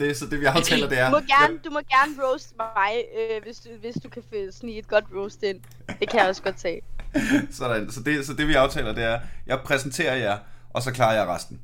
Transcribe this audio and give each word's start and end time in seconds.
det, 0.00 0.16
så 0.16 0.26
det 0.26 0.40
vi 0.40 0.44
aftaler, 0.44 0.88
det 0.88 0.98
er... 0.98 1.10
Du 1.10 1.16
må 1.16 1.20
gerne, 1.20 1.58
du 1.64 1.70
må 1.70 1.80
gerne 1.80 2.24
roast 2.24 2.54
mig, 2.56 3.04
øh, 3.18 3.42
hvis, 3.42 3.56
du, 3.56 3.68
hvis 3.80 3.94
du 4.02 4.08
kan 4.08 4.22
snige 4.52 4.78
et 4.78 4.88
godt 4.88 5.04
roast 5.16 5.42
ind. 5.42 5.60
Det 6.00 6.10
kan 6.10 6.20
jeg 6.20 6.28
også 6.28 6.42
godt 6.42 6.56
tage. 6.56 6.80
Sådan, 7.58 7.90
så 7.90 8.00
det, 8.00 8.26
så 8.26 8.32
det 8.34 8.48
vi 8.48 8.54
aftaler, 8.54 8.92
det 8.92 9.04
er, 9.04 9.20
jeg 9.46 9.60
præsenterer 9.64 10.14
jer, 10.14 10.38
og 10.70 10.82
så 10.82 10.92
klarer 10.92 11.14
jeg 11.14 11.26
resten. 11.26 11.60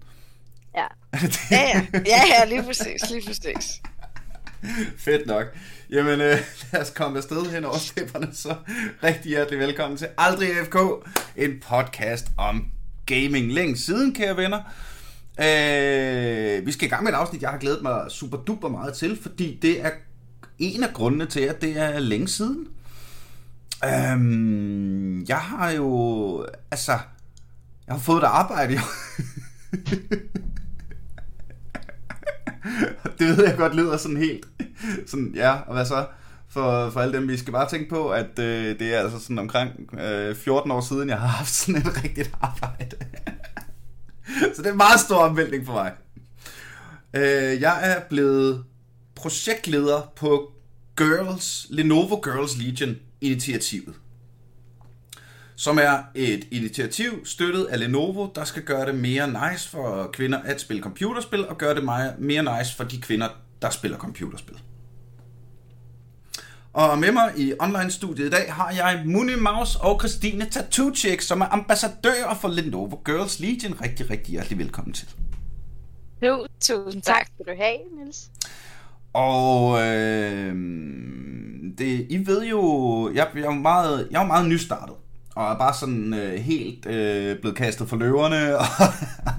Ja. 0.74 0.86
ja, 1.56 1.62
ja. 1.74 1.86
Ja, 2.06 2.22
ja, 2.38 2.44
lige 2.44 2.62
præcis, 2.62 3.10
lige 3.10 3.26
præcis. 3.26 3.82
Fedt 5.04 5.26
nok. 5.26 5.46
Jamen, 5.90 6.20
øh, 6.20 6.38
lad 6.72 6.80
os 6.80 6.90
komme 6.90 7.18
afsted 7.18 7.50
hen 7.50 7.64
over 7.64 7.78
stepperne, 7.78 8.28
så 8.34 8.54
rigtig 9.02 9.28
hjertelig 9.28 9.58
velkommen 9.58 9.98
til 9.98 10.08
Aldrig 10.18 10.48
FK, 10.64 10.76
en 11.36 11.60
podcast 11.68 12.26
om 12.38 12.64
gaming. 13.06 13.52
Længe 13.52 13.76
siden, 13.76 14.14
kære 14.14 14.36
venner. 14.36 14.62
Øh, 15.38 16.66
vi 16.66 16.72
skal 16.72 16.86
i 16.86 16.90
gang 16.90 17.04
med 17.04 17.12
et 17.12 17.16
afsnit, 17.16 17.42
jeg 17.42 17.50
har 17.50 17.58
glædet 17.58 17.82
mig 17.82 18.04
super 18.08 18.36
duper 18.36 18.68
meget 18.68 18.94
til, 18.94 19.18
fordi 19.22 19.58
det 19.62 19.84
er 19.84 19.90
en 20.58 20.82
af 20.82 20.92
grundene 20.92 21.26
til, 21.26 21.40
at 21.40 21.62
det 21.62 21.78
er 21.78 21.98
længe 21.98 22.28
siden. 22.28 22.68
Øh, 23.84 25.28
jeg 25.28 25.38
har 25.38 25.70
jo, 25.70 26.46
altså, 26.70 26.92
jeg 27.86 27.94
har 27.94 27.98
fået 27.98 28.18
et 28.18 28.24
arbejde 28.24 28.74
jo. 28.74 28.80
det 33.18 33.36
ved 33.36 33.44
jeg 33.44 33.56
godt 33.56 33.74
lyder 33.74 33.96
sådan 33.96 34.16
helt, 34.16 34.46
sådan, 35.06 35.32
ja, 35.34 35.56
og 35.66 35.74
hvad 35.74 35.86
så? 35.86 36.06
For, 36.48 36.90
for 36.90 37.00
alle 37.00 37.16
dem, 37.16 37.28
vi 37.28 37.36
skal 37.36 37.52
bare 37.52 37.68
tænke 37.68 37.90
på, 37.90 38.08
at 38.08 38.38
øh, 38.38 38.78
det 38.78 38.94
er 38.94 39.00
altså 39.00 39.18
sådan 39.18 39.38
omkring 39.38 39.70
øh, 40.00 40.36
14 40.36 40.70
år 40.70 40.80
siden, 40.80 41.08
jeg 41.08 41.18
har 41.18 41.26
haft 41.26 41.54
sådan 41.54 41.80
et 41.80 42.04
rigtigt 42.04 42.30
arbejde. 42.40 42.96
Så 44.54 44.62
det 44.62 44.66
er 44.66 44.70
en 44.70 44.76
meget 44.76 45.00
stor 45.00 45.16
omvæltning 45.16 45.66
for 45.66 45.72
mig. 45.72 45.92
Øh, 47.14 47.60
jeg 47.60 47.90
er 47.90 48.00
blevet 48.00 48.64
projektleder 49.14 50.12
på 50.16 50.52
Girls, 50.96 51.66
Lenovo 51.70 52.20
Girls 52.20 52.56
Legion 52.56 52.96
initiativet. 53.20 53.94
Som 55.56 55.78
er 55.78 55.98
et 56.14 56.48
initiativ 56.50 57.26
støttet 57.26 57.64
af 57.64 57.80
Lenovo, 57.80 58.28
der 58.34 58.44
skal 58.44 58.62
gøre 58.62 58.86
det 58.86 58.94
mere 58.94 59.50
nice 59.50 59.68
for 59.68 60.10
kvinder 60.12 60.38
at 60.38 60.60
spille 60.60 60.82
computerspil, 60.82 61.48
og 61.48 61.58
gøre 61.58 61.74
det 61.74 61.84
mere 62.18 62.58
nice 62.58 62.76
for 62.76 62.84
de 62.84 63.00
kvinder, 63.00 63.28
der 63.62 63.70
spiller 63.70 63.98
computerspil. 63.98 64.56
Og 66.76 66.98
med 66.98 67.12
mig 67.12 67.32
i 67.36 67.52
online-studiet 67.60 68.26
i 68.26 68.30
dag 68.30 68.52
har 68.52 68.70
jeg 68.70 69.02
Muni 69.04 69.34
Maus 69.34 69.76
og 69.76 70.00
Christine 70.00 70.46
Tatuchik, 70.50 71.20
som 71.20 71.40
er 71.40 71.46
ambassadører 71.52 72.34
for 72.40 72.48
Lenovo 72.48 72.96
Girls 73.04 73.40
Legion. 73.40 73.80
Rigtig, 73.82 74.10
rigtig 74.10 74.32
hjertelig 74.32 74.58
velkommen 74.58 74.92
til. 74.92 75.08
Jo, 76.22 76.46
tusind 76.60 77.02
tak. 77.02 77.26
Skal 77.34 77.54
du 77.54 77.62
have, 77.62 77.78
Niels. 77.98 78.30
Og 79.12 79.82
øh, 79.82 80.54
det, 81.78 82.06
I 82.10 82.26
ved 82.26 82.46
jo, 82.46 83.10
jeg, 83.14 83.28
jeg, 83.34 83.42
er 83.42 83.50
meget, 83.50 84.08
jeg 84.10 84.22
er 84.22 84.26
meget 84.26 84.48
nystartet. 84.48 84.94
Og 85.36 85.52
er 85.52 85.58
bare 85.58 85.74
sådan 85.74 86.14
øh, 86.14 86.34
helt 86.34 86.86
øh, 86.86 87.38
blevet 87.40 87.56
kastet 87.56 87.88
for 87.88 87.96
løverne, 87.96 88.56
og 88.58 88.64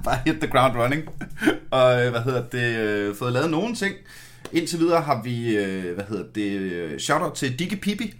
bare 0.04 0.18
hit 0.26 0.36
the 0.40 0.50
ground 0.50 0.76
running. 0.76 1.02
og 1.70 2.04
øh, 2.04 2.10
hvad 2.10 2.20
hedder 2.20 2.42
det, 2.42 2.76
øh, 2.76 3.16
fået 3.16 3.32
lavet 3.32 3.50
nogle 3.50 3.74
ting. 3.74 3.94
Indtil 4.52 4.78
videre 4.78 5.00
har 5.00 5.22
vi, 5.22 5.56
øh, 5.56 5.94
hvad 5.94 6.04
hedder 6.08 6.24
det, 6.34 7.02
shoutout 7.02 7.34
til 7.34 7.58
Digge 7.58 7.76
Pippi, 7.76 8.14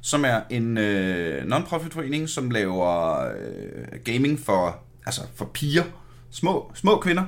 som 0.00 0.24
er 0.24 0.40
en 0.50 0.78
øh, 0.78 1.44
non-profit 1.44 1.92
forening, 1.92 2.28
som 2.28 2.50
laver 2.50 3.20
øh, 3.20 4.00
gaming 4.04 4.40
for, 4.40 4.78
altså 5.06 5.20
for 5.34 5.44
piger, 5.44 5.84
små, 6.30 6.72
små 6.74 7.00
kvinder. 7.00 7.24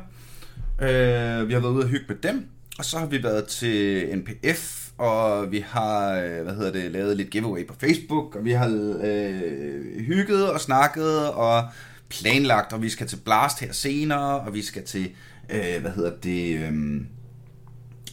Øh, 0.83 1.49
vi 1.49 1.53
har 1.53 1.61
været 1.61 1.73
ude 1.73 1.85
og 1.85 1.89
hygge 1.89 2.05
med 2.09 2.17
dem, 2.17 2.47
og 2.79 2.85
så 2.85 2.99
har 2.99 3.07
vi 3.07 3.23
været 3.23 3.47
til 3.47 4.09
NPF, 4.19 4.89
og 4.99 5.53
vi 5.53 5.65
har, 5.69 6.21
øh, 6.21 6.43
hvad 6.43 6.55
hedder 6.55 6.73
det, 6.73 6.91
lavet 6.91 7.17
lidt 7.17 7.31
giveaway 7.31 7.67
på 7.67 7.75
Facebook, 7.81 8.37
og 8.37 8.45
vi 8.45 8.53
har 8.53 8.97
øh, 9.03 10.01
hygget 10.01 10.51
og 10.51 10.61
snakket 10.61 11.31
og 11.31 11.65
planlagt, 12.09 12.73
og 12.73 12.83
vi 12.83 12.89
skal 12.89 13.07
til 13.07 13.19
Blast 13.25 13.61
her 13.61 13.73
senere, 13.73 14.41
og 14.41 14.55
vi 14.55 14.63
skal 14.63 14.85
til, 14.85 15.11
øh, 15.51 15.81
hvad 15.81 15.91
hedder 15.91 16.13
det, 16.23 16.59
øh, 16.59 16.73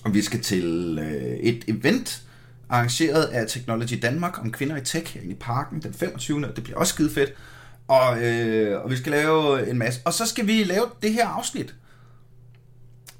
og 0.04 0.14
vi 0.14 0.22
skal 0.22 0.42
til 0.42 1.00
øh, 1.02 1.40
et 1.40 1.64
event, 1.68 2.24
arrangeret 2.70 3.24
af 3.24 3.48
Technology 3.48 4.00
Danmark 4.02 4.40
om 4.40 4.52
kvinder 4.52 4.78
i 4.78 4.82
tech 4.82 5.14
herinde 5.14 5.34
i 5.34 5.38
parken 5.40 5.82
den 5.82 5.94
25. 5.94 6.48
Og 6.48 6.56
det 6.56 6.64
bliver 6.64 6.80
også 6.80 6.94
skide 6.94 7.10
fedt. 7.10 7.34
Og, 7.88 8.24
øh, 8.24 8.84
og 8.84 8.92
vi 8.92 8.98
skal 8.98 9.12
lave 9.12 9.70
en 9.70 9.78
masse. 9.78 10.02
Og 10.06 10.14
så 10.14 10.26
skal 10.26 10.48
vi 10.48 10.64
lave 10.64 10.86
det 11.02 11.14
her 11.14 11.28
afsnit. 11.28 11.76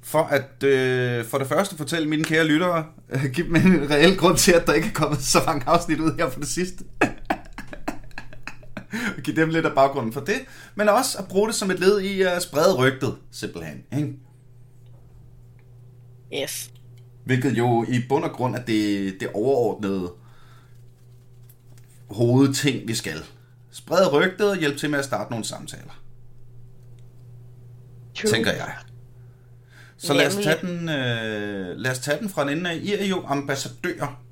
For 0.02 0.22
at 0.22 0.64
øh, 0.64 1.24
for 1.24 1.38
det 1.38 1.46
første 1.46 1.76
fortælle 1.76 2.08
mine 2.08 2.24
kære 2.24 2.44
lyttere, 2.44 2.84
øh, 3.10 3.24
give 3.34 3.46
dem 3.46 3.56
en 3.56 3.90
reel 3.90 4.16
grund 4.16 4.36
til, 4.36 4.52
at 4.52 4.66
der 4.66 4.72
ikke 4.72 4.88
er 4.88 4.92
kommet 4.92 5.22
så 5.22 5.42
mange 5.46 5.68
afsnit 5.68 6.00
ud 6.00 6.16
her 6.18 6.30
for 6.30 6.40
det 6.40 6.48
sidste. 6.48 6.84
og 9.16 9.22
give 9.22 9.36
dem 9.36 9.48
lidt 9.48 9.66
af 9.66 9.74
baggrunden 9.74 10.12
for 10.12 10.20
det. 10.20 10.40
Men 10.74 10.88
også 10.88 11.18
at 11.18 11.28
bruge 11.28 11.48
det 11.48 11.56
som 11.56 11.70
et 11.70 11.80
led 11.80 12.00
i 12.00 12.22
at 12.22 12.42
sprede 12.42 12.74
rygtet, 12.74 13.16
simpelthen. 13.30 13.82
Ikke? 13.96 14.14
Yes. 16.34 16.70
Hvilket 17.24 17.58
jo 17.58 17.84
i 17.88 18.00
bund 18.08 18.24
og 18.24 18.30
grund 18.30 18.56
er 18.56 18.64
det, 18.64 19.16
det 19.20 19.28
overordnede 19.34 20.12
hovedting, 22.10 22.88
vi 22.88 22.94
skal. 22.94 23.24
Sprede 23.70 24.08
rygtet 24.08 24.50
og 24.50 24.56
hjælpe 24.56 24.78
til 24.78 24.90
med 24.90 24.98
at 24.98 25.04
starte 25.04 25.30
nogle 25.30 25.44
samtaler. 25.44 26.02
True. 28.14 28.30
Tænker 28.30 28.52
jeg. 28.52 28.74
Så 29.96 30.14
lad 30.14 30.26
os, 30.26 30.34
tage 30.34 30.56
den, 30.62 30.88
øh, 30.88 31.76
lad 31.76 31.90
os 31.90 31.98
tage 31.98 32.18
den 32.18 32.28
fra 32.28 32.42
en 32.42 32.48
ende 32.48 32.70
af. 32.70 32.76
I 32.76 32.94
er 32.94 33.04
jo 33.04 33.24
ambassadører 33.26 34.22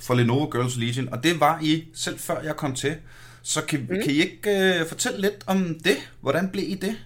for 0.00 0.14
Lenovo 0.14 0.50
Girls 0.50 0.76
Legion, 0.76 1.08
og 1.08 1.22
det 1.22 1.40
var 1.40 1.60
I 1.62 1.84
selv 1.94 2.18
før 2.18 2.42
jeg 2.42 2.56
kom 2.56 2.74
til. 2.74 2.96
Så 3.42 3.64
kan, 3.64 3.80
mm. 3.80 3.86
kan 3.86 4.10
I 4.10 4.14
ikke 4.14 4.80
øh, 4.80 4.86
fortælle 4.86 5.20
lidt 5.20 5.44
om 5.46 5.78
det? 5.84 5.96
Hvordan 6.20 6.48
blev 6.48 6.64
I 6.68 6.74
det? 6.74 6.96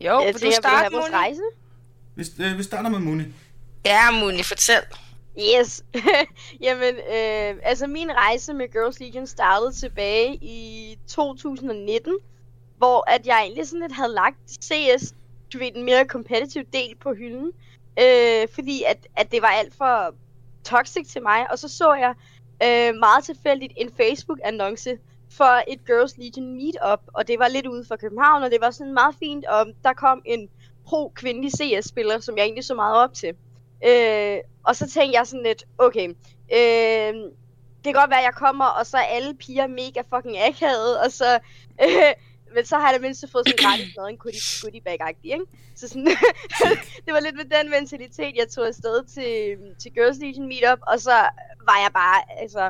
Jo, 0.00 0.20
jeg 0.20 0.34
vil 0.34 0.42
du 0.42 0.52
starte, 0.52 0.92
vores 0.92 1.12
rejse? 1.12 1.40
Vi, 2.16 2.24
øh, 2.40 2.58
vi 2.58 2.62
starter 2.62 2.90
med 2.90 2.98
Muni. 2.98 3.24
Ja, 3.84 4.10
Muni, 4.10 4.42
fortæl. 4.42 4.82
Yes. 5.38 5.84
Jamen, 6.66 6.94
øh, 6.94 7.60
altså 7.62 7.86
min 7.86 8.12
rejse 8.12 8.54
med 8.54 8.72
Girls 8.72 9.00
Legion 9.00 9.26
startede 9.26 9.72
tilbage 9.72 10.34
i 10.34 10.98
2019, 11.08 12.18
hvor 12.78 13.10
at 13.10 13.26
jeg 13.26 13.40
egentlig 13.42 13.66
sådan 13.66 13.80
lidt 13.80 13.92
havde 13.92 14.12
lagt 14.12 14.50
CS, 14.50 15.14
du 15.52 15.58
ved, 15.58 15.70
en 15.74 15.84
mere 15.84 16.04
competitive 16.04 16.64
del 16.72 16.96
på 17.00 17.14
hylden, 17.14 17.52
øh, 18.00 18.48
fordi 18.54 18.82
at, 18.82 19.06
at 19.16 19.32
det 19.32 19.42
var 19.42 19.48
alt 19.48 19.74
for 19.74 20.14
toxic 20.64 21.08
til 21.08 21.22
mig, 21.22 21.50
og 21.50 21.58
så 21.58 21.68
så 21.68 21.94
jeg 21.94 22.14
øh, 22.62 22.98
meget 22.98 23.24
tilfældigt 23.24 23.72
en 23.76 23.90
Facebook-annonce 24.00 24.98
for 25.30 25.62
et 25.68 25.86
Girls 25.86 26.16
Legion 26.16 26.54
meetup, 26.54 27.00
og 27.06 27.28
det 27.28 27.38
var 27.38 27.48
lidt 27.48 27.66
ude 27.66 27.84
for 27.88 27.96
København, 27.96 28.42
og 28.42 28.50
det 28.50 28.60
var 28.60 28.70
sådan 28.70 28.94
meget 28.94 29.14
fint, 29.18 29.44
og 29.44 29.66
der 29.84 29.92
kom 29.92 30.22
en 30.24 30.48
pro-kvindelig 30.86 31.50
CS-spiller, 31.52 32.20
som 32.20 32.36
jeg 32.36 32.44
egentlig 32.44 32.64
så 32.64 32.74
meget 32.74 32.96
op 32.96 33.14
til. 33.14 33.34
Øh, 33.86 34.38
og 34.64 34.76
så 34.76 34.90
tænkte 34.90 35.18
jeg 35.18 35.26
sådan 35.26 35.44
lidt, 35.44 35.64
okay, 35.78 36.08
øh, 36.52 37.14
det 37.84 37.94
kan 37.94 38.00
godt 38.00 38.10
være, 38.10 38.18
at 38.18 38.24
jeg 38.24 38.34
kommer, 38.34 38.64
og 38.64 38.86
så 38.86 38.96
er 38.96 39.02
alle 39.02 39.34
piger 39.34 39.66
mega 39.66 40.02
fucking 40.14 40.38
akavet, 40.38 41.00
og 41.00 41.12
så... 41.12 41.38
Øh, 41.82 42.12
men 42.54 42.64
så 42.64 42.76
har 42.76 42.90
jeg 42.90 43.00
da 43.00 43.02
mindst 43.06 43.24
fået 43.32 43.48
sådan 43.48 43.64
gratis 43.66 43.96
noget, 43.96 44.10
en 44.10 44.16
goodie, 44.16 44.40
goodie 44.62 44.80
bag 44.80 45.16
ikke? 45.24 45.44
Så 45.74 45.88
sådan, 45.88 46.06
det 47.04 47.12
var 47.14 47.20
lidt 47.20 47.36
med 47.36 47.44
den 47.44 47.70
mentalitet, 47.70 48.36
jeg 48.36 48.48
tog 48.48 48.66
afsted 48.66 49.04
til, 49.04 49.58
til 49.78 49.92
Girls 49.92 50.18
Legion 50.18 50.48
Meetup, 50.48 50.78
og 50.86 51.00
så 51.00 51.16
var 51.68 51.78
jeg 51.84 51.90
bare, 51.94 52.40
altså, 52.40 52.60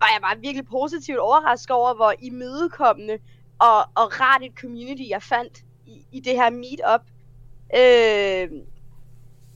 var 0.00 0.10
jeg 0.14 0.20
bare 0.22 0.38
virkelig 0.38 0.66
positivt 0.66 1.18
overrasket 1.18 1.70
over, 1.70 1.94
hvor 1.94 2.14
imødekommende 2.22 3.18
og, 3.58 3.78
og 3.78 4.20
rart 4.20 4.42
et 4.42 4.52
community, 4.60 5.02
jeg 5.08 5.22
fandt 5.22 5.64
i, 5.86 6.04
i 6.12 6.20
det 6.20 6.32
her 6.32 6.50
meetup. 6.50 7.00
Øh, 7.76 8.48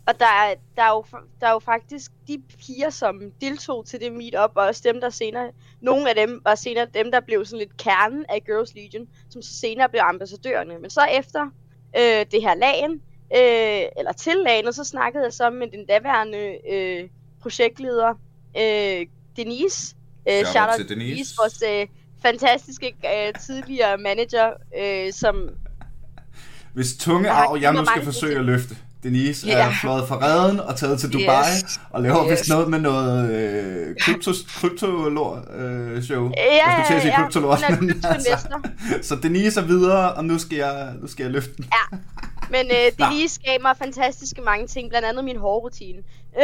og 0.07 0.21
der 0.21 0.27
er, 0.27 0.55
der, 0.77 0.83
er 0.83 0.91
jo, 0.91 1.05
der 1.41 1.47
er 1.47 1.53
jo 1.53 1.59
faktisk 1.59 2.11
de 2.29 2.43
piger, 2.59 2.91
som 2.91 3.21
deltog 3.41 3.87
til 3.87 4.01
det 4.01 4.13
meetup, 4.13 4.51
og 4.55 4.65
også 4.65 4.83
dem, 4.85 5.01
der 5.01 5.11
senere, 5.11 5.51
nogle 5.81 6.09
af 6.09 6.15
dem 6.15 6.41
var 6.45 6.55
senere 6.55 6.87
dem, 6.95 7.11
der 7.11 7.21
blev 7.21 7.45
sådan 7.45 7.59
lidt 7.59 7.77
kernen 7.77 8.25
af 8.29 8.45
Girls 8.45 8.75
Legion, 8.75 9.09
som 9.31 9.43
så 9.43 9.55
senere 9.55 9.89
blev 9.89 10.01
ambassadørerne. 10.01 10.79
Men 10.79 10.91
så 10.91 11.01
efter 11.05 11.51
øh, 11.97 12.27
det 12.33 12.43
her 12.43 12.55
lagen, 12.55 12.93
øh, 13.37 13.89
eller 13.99 14.13
til 14.13 14.37
lagen, 14.37 14.73
så 14.73 14.85
snakkede 14.85 15.25
jeg 15.25 15.33
så 15.33 15.51
med 15.51 15.71
den 15.71 15.87
daværende 15.87 16.59
øh, 16.73 17.09
projektleder, 17.43 18.15
øh, 18.57 19.07
Denise. 19.37 19.97
Øh, 20.29 20.45
shout 20.45 20.69
out 20.69 20.79
Denise. 20.79 20.95
Denise, 20.95 21.35
vores 21.41 21.63
øh, 21.67 21.87
fantastiske 22.23 22.95
øh, 23.05 23.35
tidligere 23.41 23.99
manager, 23.99 24.53
øh, 24.79 25.13
som... 25.13 25.49
Hvis 26.75 26.97
tunge 26.97 27.31
arv, 27.31 27.59
jeg 27.61 27.73
nu 27.73 27.85
skal 27.85 28.05
forsøge 28.05 28.39
at 28.39 28.45
løfte. 28.45 28.77
Denise 29.03 29.49
yeah. 29.49 29.69
er 29.69 29.73
fløjet 29.81 30.09
fra 30.09 30.19
redden 30.23 30.61
og 30.61 30.77
taget 30.77 31.01
til 31.01 31.13
Dubai 31.13 31.53
yes. 31.65 31.81
og 31.91 32.03
laver 32.03 32.25
yes. 32.25 32.31
vist 32.31 32.49
noget 32.49 32.71
med 32.71 32.79
noget 32.79 33.31
øh, 33.31 33.97
krypto, 34.01 34.31
kryptolor 34.49 35.45
øh, 35.57 36.03
show. 36.03 36.31
Ja, 36.37 36.55
jeg 36.55 36.85
skulle 36.87 37.01
til 37.01 37.13
kryptolor. 37.17 37.81
Men, 37.81 37.91
altså, 38.05 38.49
så 39.03 39.17
Denise 39.17 39.61
er 39.61 39.65
videre, 39.65 40.13
og 40.15 40.25
nu 40.25 40.39
skal 40.39 40.57
jeg, 40.57 40.93
nu 41.01 41.07
skal 41.07 41.25
jeg 41.25 41.33
løfte 41.33 41.57
den. 41.57 41.65
Ja. 41.65 41.99
Men 42.51 42.67
øh. 42.67 43.07
Denise 43.09 43.41
gav 43.45 43.63
mig 43.63 43.77
fantastiske 43.79 44.43
mange 44.43 44.67
ting, 44.67 44.89
blandt 44.89 45.09
andet 45.09 45.25
min 45.25 45.37
hårrutine. 45.37 46.03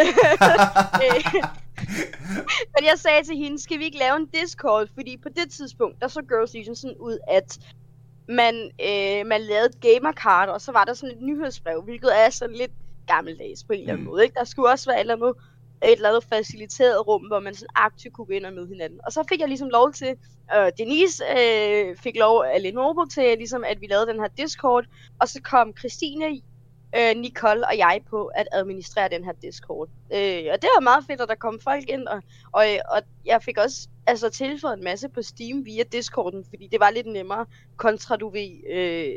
Men 2.74 2.84
jeg 2.90 2.94
sagde 2.96 3.24
til 3.24 3.36
hende, 3.36 3.62
skal 3.62 3.78
vi 3.78 3.84
ikke 3.84 3.98
lave 3.98 4.16
en 4.16 4.26
Discord? 4.26 4.86
Fordi 4.94 5.16
på 5.22 5.28
det 5.36 5.50
tidspunkt, 5.50 6.00
der 6.00 6.08
så 6.08 6.20
Girls 6.28 6.54
Legion 6.54 6.76
sådan 6.76 6.96
ud, 7.00 7.18
at 7.28 7.58
man, 8.30 8.54
øh, 8.88 9.26
man 9.26 9.40
lavede 9.40 9.66
et 9.66 9.80
gamercard, 9.80 10.48
og 10.48 10.60
så 10.60 10.72
var 10.72 10.84
der 10.84 10.94
sådan 10.94 11.16
et 11.16 11.22
nyhedsbrev, 11.22 11.82
hvilket 11.82 12.18
er 12.24 12.30
sådan 12.30 12.56
lidt 12.56 12.72
gammeldags 13.06 13.64
på 13.64 13.72
en 13.72 13.80
eller 13.80 13.92
anden 13.92 14.04
Mm. 14.06 14.10
måde. 14.10 14.22
Ikke? 14.22 14.34
Der 14.34 14.44
skulle 14.44 14.68
også 14.70 14.90
være 14.90 14.96
et 14.96 15.00
eller 15.00 15.14
andet, 15.16 15.34
et 15.84 15.92
eller 15.92 16.08
andet 16.08 16.24
faciliteret 16.24 17.06
rum, 17.06 17.22
hvor 17.22 17.40
man 17.40 17.54
sådan 17.54 17.68
aktivt 17.74 18.14
kunne 18.14 18.26
gå 18.26 18.32
ind 18.32 18.46
og 18.46 18.52
møde 18.52 18.68
hinanden. 18.68 19.00
Og 19.06 19.12
så 19.12 19.24
fik 19.28 19.40
jeg 19.40 19.48
ligesom 19.48 19.68
lov 19.68 19.92
til, 19.92 20.16
øh, 20.56 20.72
Denise 20.78 21.24
øh, 21.38 21.96
fik 21.96 22.16
lov 22.16 22.44
af 22.54 22.62
Lenovo 22.62 23.04
til, 23.04 23.38
ligesom, 23.38 23.64
at 23.64 23.80
vi 23.80 23.86
lavede 23.86 24.06
den 24.06 24.20
her 24.20 24.28
Discord, 24.28 24.84
og 25.20 25.28
så 25.28 25.40
kom 25.42 25.76
Christine, 25.78 26.40
øh, 26.96 27.16
Nicole 27.16 27.66
og 27.66 27.78
jeg 27.78 28.00
på 28.10 28.26
at 28.26 28.48
administrere 28.52 29.08
den 29.08 29.24
her 29.24 29.32
Discord. 29.42 29.88
Øh, 30.12 30.44
og 30.52 30.62
det 30.62 30.68
var 30.76 30.80
meget 30.80 31.04
fedt, 31.06 31.20
at 31.20 31.28
der 31.28 31.34
kom 31.34 31.60
folk 31.60 31.88
ind, 31.88 32.06
og, 32.06 32.22
og, 32.52 32.66
og 32.90 33.02
jeg 33.26 33.42
fik 33.42 33.58
også 33.58 33.88
altså, 34.06 34.30
tilføjet 34.30 34.78
en 34.78 34.84
masse 34.84 35.08
på 35.08 35.22
Steam 35.22 35.64
via 35.64 35.82
Discorden, 35.82 36.44
fordi 36.48 36.68
det 36.72 36.80
var 36.80 36.90
lidt 36.90 37.06
nemmere 37.06 37.46
kontra, 37.76 38.16
du 38.16 38.28
ved, 38.28 38.70
øh, 38.70 39.14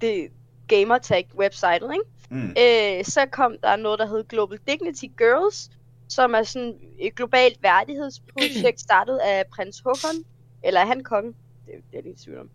det 0.00 0.28
gamertag 0.68 1.28
websitet, 1.38 1.90
ikke? 1.92 2.04
Mm. 2.30 2.48
Øh, 2.48 3.04
så 3.04 3.26
kom 3.32 3.56
der 3.62 3.76
noget, 3.76 3.98
der 3.98 4.06
hed 4.06 4.24
Global 4.28 4.58
Dignity 4.68 5.04
Girls, 5.18 5.70
som 6.08 6.34
er 6.34 6.42
sådan 6.42 6.74
et 6.98 7.14
globalt 7.14 7.62
værdighedsprojekt, 7.62 8.80
startet 8.88 9.18
af 9.18 9.44
prins 9.46 9.80
Håkon, 9.80 10.24
eller 10.62 10.80
er 10.80 10.86
han 10.86 11.04
konge? 11.04 11.34
Det, 11.66 11.74
det 11.92 11.98
er 11.98 12.02
lidt 12.02 12.18
tvivl 12.18 12.38
om. 12.38 12.50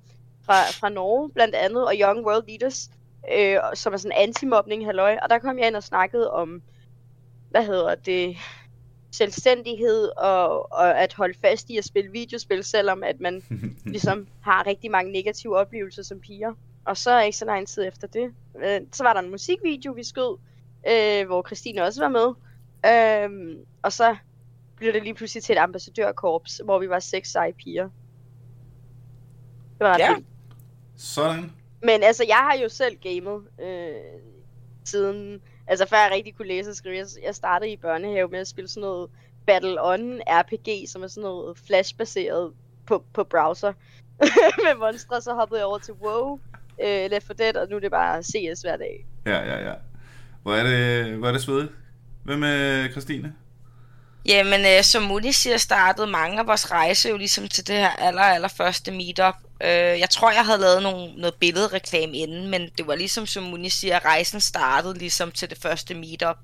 Fra, 0.46 0.54
fra 0.54 0.90
Norge 0.90 1.30
blandt 1.30 1.56
andet, 1.56 1.88
og 1.88 1.94
Young 1.96 2.26
World 2.26 2.48
Leaders, 2.48 2.90
øh, 3.38 3.58
som 3.74 3.94
er 3.94 3.98
sådan 3.98 4.18
anti-mobning, 4.18 4.86
halløj. 4.86 5.18
Og 5.24 5.30
der 5.30 5.40
kom 5.40 5.60
jeg 5.60 5.68
ind 5.68 5.76
og 5.76 5.84
snakkede 5.84 6.32
om, 6.32 6.62
hvad 7.50 7.66
hedder 7.66 7.96
det, 7.96 8.38
selvstændighed 9.12 10.10
og, 10.18 10.72
og 10.74 11.02
at 11.02 11.14
holde 11.14 11.38
fast 11.42 11.70
i 11.70 11.78
at 11.78 11.86
spille 11.86 12.12
videospil, 12.12 12.64
selvom 12.64 13.04
at 13.04 13.20
man 13.20 13.44
ligesom 13.86 14.28
har 14.42 14.68
rigtig 14.68 14.92
mange 14.92 15.12
negative 15.12 15.58
oplevelser 15.58 16.04
som 16.04 16.20
piger. 16.20 16.54
Og 16.86 16.98
så 16.98 17.22
ikke 17.22 17.38
så 17.38 17.46
lang 17.46 17.68
tid 17.68 17.88
efter 17.88 18.08
det, 18.08 18.34
øh, 18.64 18.82
så 18.92 19.04
var 19.04 19.14
der 19.14 19.20
en 19.20 19.32
musikvideo, 19.32 19.92
vi 19.92 20.04
skød, 20.04 20.38
øh, 20.90 21.26
hvor 21.28 21.44
Christine 21.48 21.84
også 21.84 22.02
var 22.02 22.10
med. 22.10 22.34
Øhm, 23.26 23.66
og 23.82 23.94
så 23.94 24.16
blev 24.76 24.94
det 24.94 25.04
lige 25.04 25.14
pludselig 25.14 25.44
til 25.44 25.54
et 25.54 25.60
ambassadørkorps, 25.60 26.62
hvor 26.66 26.80
vi 26.80 26.90
var 26.90 27.00
seks 27.00 27.32
seje 27.32 27.54
piger. 27.54 27.84
Det 29.80 29.80
var 29.88 29.94
ret 29.94 30.00
Ja. 30.00 30.14
vildt. 30.14 30.28
Sådan. 30.96 31.52
Men 31.84 32.04
altså, 32.04 32.26
jeg 32.28 32.36
har 32.36 32.58
jo 32.64 32.70
selv 32.70 32.98
gamet 33.04 33.42
øh, 33.62 34.22
siden... 34.86 35.42
Altså, 35.68 35.88
før 35.88 35.98
jeg 35.98 36.12
rigtig 36.14 36.36
kunne 36.36 36.48
læse 36.48 36.70
og 36.70 36.76
skrive. 36.76 36.98
Jeg, 36.98 37.06
jeg 37.24 37.36
startede 37.36 37.72
i 37.72 37.78
børnehave 37.78 38.28
med 38.28 38.40
at 38.40 38.48
spille 38.48 38.68
sådan 38.68 38.82
noget 38.82 39.10
Battle 39.46 39.84
On 39.84 40.22
RPG, 40.28 40.90
som 40.90 41.04
er 41.04 41.08
sådan 41.08 41.24
noget 41.24 41.58
flash-baseret 41.58 42.54
på, 42.86 43.04
på 43.14 43.24
browser 43.24 43.74
med 44.66 44.78
monstre. 44.80 45.22
Så 45.22 45.34
hoppede 45.34 45.60
jeg 45.60 45.68
over 45.68 45.78
til 45.78 45.94
WoW, 45.94 46.40
øh, 46.84 47.12
Left 47.12 47.28
4 47.28 47.38
Dead, 47.38 47.56
og 47.56 47.70
nu 47.70 47.76
er 47.76 47.80
det 47.80 47.92
bare 47.92 48.24
CS 48.24 48.62
hver 48.62 48.78
dag. 48.78 49.06
Ja, 49.26 49.38
ja, 49.38 49.70
ja. 49.70 49.74
Hvor 50.44 50.54
er 50.54 50.64
det, 50.64 51.18
hvor 51.18 51.28
er 51.28 51.32
det 51.32 51.42
svedigt? 51.42 51.72
Hvem 52.24 52.40
med 52.40 52.90
Christine? 52.92 53.34
Jamen, 54.26 54.66
øh, 54.66 54.84
som 54.84 55.04
Muni 55.04 55.32
siger, 55.32 55.58
startede 55.58 56.08
mange 56.08 56.40
af 56.40 56.48
vores 56.48 56.72
rejse 56.72 57.10
jo 57.10 57.18
ligesom 57.18 57.48
til 57.48 57.68
det 57.68 57.76
her 57.76 57.90
aller, 57.90 58.22
aller 58.22 58.48
første 58.48 58.92
meetup. 58.92 59.36
Øh, 59.64 60.00
jeg 60.00 60.10
tror, 60.10 60.32
jeg 60.32 60.46
havde 60.46 60.62
lavet 60.62 60.84
nogle, 60.84 61.14
noget 61.16 61.36
billedreklame 61.36 62.18
inden, 62.18 62.48
men 62.48 62.70
det 62.78 62.88
var 62.88 62.96
ligesom, 62.96 63.26
som 63.26 63.44
Muni 63.44 63.70
siger, 63.70 63.96
at 63.96 64.06
rejsen 64.06 64.42
startede 64.42 64.98
ligesom 64.98 65.32
til 65.32 65.50
det 65.50 65.58
første 65.58 65.96
meetup, 65.96 66.38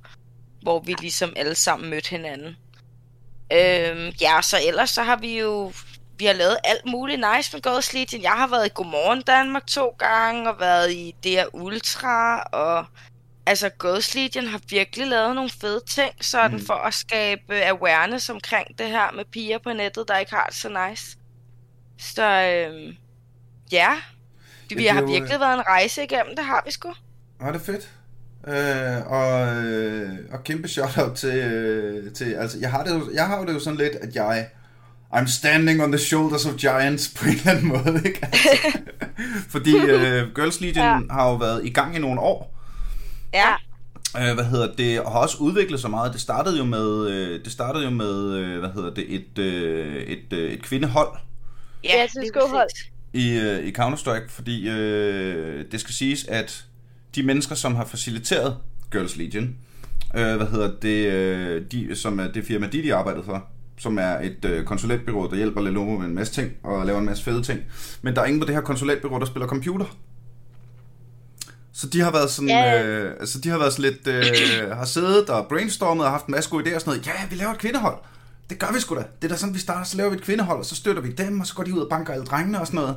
hvor 0.62 0.80
vi 0.80 0.94
ligesom 0.94 1.34
alle 1.36 1.56
sammen 1.56 1.90
mødte 1.90 2.10
hinanden. 2.10 2.58
Øh, 3.54 4.22
ja, 4.22 4.42
så 4.42 4.60
ellers 4.68 4.90
så 4.90 5.04
har 5.04 5.16
vi 5.16 5.40
jo 5.40 5.72
vi 6.18 6.26
har 6.26 6.34
lavet 6.34 6.58
alt 6.64 6.86
muligt 6.86 7.22
nice 7.36 7.54
med 7.54 7.62
Ghost 7.62 7.94
Legion. 7.94 8.22
Jeg 8.22 8.32
har 8.32 8.48
været 8.48 8.66
i 8.66 8.72
Godmorgen 8.74 9.22
Danmark 9.22 9.68
to 9.68 9.88
gange, 10.00 10.50
og 10.50 10.60
været 10.60 10.92
i 10.92 11.16
DR 11.24 11.46
Ultra, 11.54 12.42
og 12.42 12.86
altså 13.48 13.70
Ghost 13.80 14.16
Legion 14.16 14.48
har 14.48 14.60
virkelig 14.70 15.08
lavet 15.08 15.36
nogle 15.36 15.50
fede 15.62 15.82
ting, 15.90 16.12
sådan 16.22 16.58
Mm. 16.58 16.66
for 16.66 16.74
at 16.74 16.94
skabe 16.94 17.64
awareness 17.66 18.30
omkring 18.30 18.68
det 18.80 18.88
her 18.88 19.12
med 19.16 19.24
piger 19.32 19.58
på 19.64 19.74
nettet, 19.74 20.06
der 20.08 20.18
ikke 20.18 20.32
har 20.32 20.46
det 20.46 20.56
så 20.56 20.88
nice. 20.90 21.18
Så 22.00 22.24
øhm, 22.24 22.96
ja, 23.72 23.90
vi 24.70 24.76
det 24.76 24.90
er 24.90 24.94
har 24.94 25.02
jo, 25.02 25.08
virkelig 25.08 25.40
været 25.40 25.54
en 25.54 25.68
rejse 25.68 26.04
igennem, 26.04 26.36
det 26.36 26.46
har 26.46 26.62
vi 26.66 26.72
sgu. 26.72 26.94
Var 27.42 27.52
det 27.52 27.62
fedt? 27.62 27.90
Øh, 28.48 29.12
og, 29.12 29.56
øh, 29.56 30.10
og 30.32 30.44
kæmpe 30.44 30.68
shout-out 30.68 31.16
til, 31.16 31.30
øh, 31.36 32.14
til 32.14 32.34
altså, 32.34 32.58
jeg 32.62 32.72
har, 32.72 32.84
det 32.84 32.94
jo, 32.94 33.10
jeg 33.14 33.28
har 33.28 33.38
jo 33.40 33.46
det 33.46 33.54
jo 33.54 33.60
sådan 33.60 33.78
lidt, 33.78 33.96
at 33.96 34.16
jeg, 34.16 34.48
I'm 35.14 35.28
standing 35.38 35.84
on 35.84 35.92
the 35.92 36.00
shoulders 36.00 36.46
of 36.46 36.56
giants 36.56 37.14
på 37.18 37.26
en 37.26 37.32
eller 37.36 37.52
anden 37.52 37.68
måde, 37.68 38.02
ikke? 38.06 38.20
Altså, 38.26 38.50
fordi 39.54 39.78
øh, 39.78 40.36
Girls 40.36 40.62
Legion 40.62 40.86
ja. 40.86 40.92
Ja. 40.92 41.00
har 41.12 41.28
jo 41.30 41.36
været 41.36 41.66
i 41.66 41.70
gang 41.70 41.96
i 41.96 42.00
nogle 42.00 42.20
år, 42.22 42.57
Ja, 43.34 43.54
øh, 44.30 44.34
hvad 44.36 44.46
hedder 44.46 44.76
det, 44.78 45.02
og 45.02 45.12
har 45.12 45.20
også 45.20 45.38
udviklet 45.38 45.80
sig 45.80 45.90
meget. 45.90 46.14
Det 46.14 46.22
startede 46.22 46.58
jo 46.58 46.64
med, 46.64 47.08
øh, 47.10 47.44
det 47.44 47.52
startede 47.52 47.84
jo 47.84 47.90
med, 47.90 48.34
øh, 48.34 48.60
hvad 48.60 48.70
hedder 48.70 48.94
det, 48.94 49.06
et, 49.16 49.38
øh, 49.40 49.96
et, 50.04 50.34
øh, 50.34 50.52
et 50.52 50.62
kvindehold, 50.64 51.10
Ja, 51.84 51.90
ja, 52.02 52.08
til 52.08 52.20
lige 52.22 52.30
skohold. 52.30 52.68
præcis. 52.70 52.92
i, 53.14 53.38
øh, 53.40 53.64
i 53.68 53.72
Counter-Strike, 53.72 54.30
fordi 54.30 54.70
øh, 54.70 55.66
det 55.72 55.80
skal 55.80 55.94
siges, 55.94 56.26
at 56.28 56.66
de 57.16 57.24
mennesker, 57.24 57.56
som 57.56 57.76
har 57.76 57.86
faciliteret 57.86 58.58
Girls 58.92 59.16
Legion, 59.18 59.56
øh, 60.16 60.36
hvad 60.36 60.48
hedder 60.48 60.72
det, 60.82 61.12
øh, 61.12 61.62
de, 61.72 61.96
som 61.96 62.20
er 62.20 62.28
det 62.28 62.46
firma, 62.46 62.68
de, 62.68 62.84
de 62.84 62.96
arbejdede 62.96 63.24
for, 63.26 63.46
som 63.80 63.98
er 63.98 64.20
et 64.20 64.46
øh, 64.46 64.66
konsulentbyrå, 64.66 65.30
der 65.30 65.36
hjælper 65.36 65.62
Lenovo 65.62 65.98
med 65.98 66.08
en 66.08 66.16
masse 66.16 66.34
ting 66.34 66.52
og 66.64 66.86
laver 66.86 67.00
en 67.00 67.06
masse 67.06 67.24
fede 67.24 67.44
ting. 67.44 67.60
Men 68.02 68.16
der 68.16 68.22
er 68.22 68.26
ingen 68.26 68.40
på 68.40 68.46
det 68.48 68.56
her 68.56 68.62
konsulentbyrå, 68.62 69.20
der 69.20 69.26
spiller 69.26 69.48
computer. 69.48 69.86
Så 71.78 71.88
de 71.88 72.02
har 72.02 72.12
været 72.12 72.32
sådan, 72.32 72.50
Ja. 72.50 72.84
øh, 72.84 73.16
altså 73.20 73.40
de 73.40 73.50
har 73.50 73.58
været 73.58 73.74
sådan 73.74 73.92
lidt, 73.92 74.08
øh, 74.08 74.78
har 74.78 74.86
siddet 74.86 75.30
og 75.30 75.46
brainstormet 75.50 76.06
og 76.06 76.12
haft 76.12 76.26
en 76.26 76.32
masse 76.32 76.50
gode 76.50 76.64
idéer 76.64 76.76
og 76.76 76.82
sådan 76.82 76.92
noget. 76.92 77.08
Ja, 77.08 77.12
vi 77.30 77.36
laver 77.36 77.52
et 77.52 77.58
kvindehold. 77.58 77.98
Det 78.50 78.60
gør 78.60 78.68
vi 78.74 78.80
sgu 78.80 78.96
da. 78.96 79.04
Det 79.22 79.28
er 79.28 79.28
da 79.28 79.36
sådan, 79.36 79.54
vi 79.56 79.60
starter, 79.60 79.84
så 79.84 79.98
laver 79.98 80.10
vi 80.10 80.16
et 80.16 80.22
kvindehold, 80.22 80.60
og 80.60 80.66
så 80.66 80.76
støtter 80.76 81.02
vi 81.02 81.12
dem, 81.12 81.40
og 81.40 81.48
så 81.48 81.54
går 81.56 81.64
de 81.64 81.74
ud 81.74 81.80
og 81.80 81.90
banker 81.90 82.14
alle 82.14 82.26
drengene 82.26 82.60
og 82.62 82.68
sådan 82.68 82.80
noget. 82.80 82.96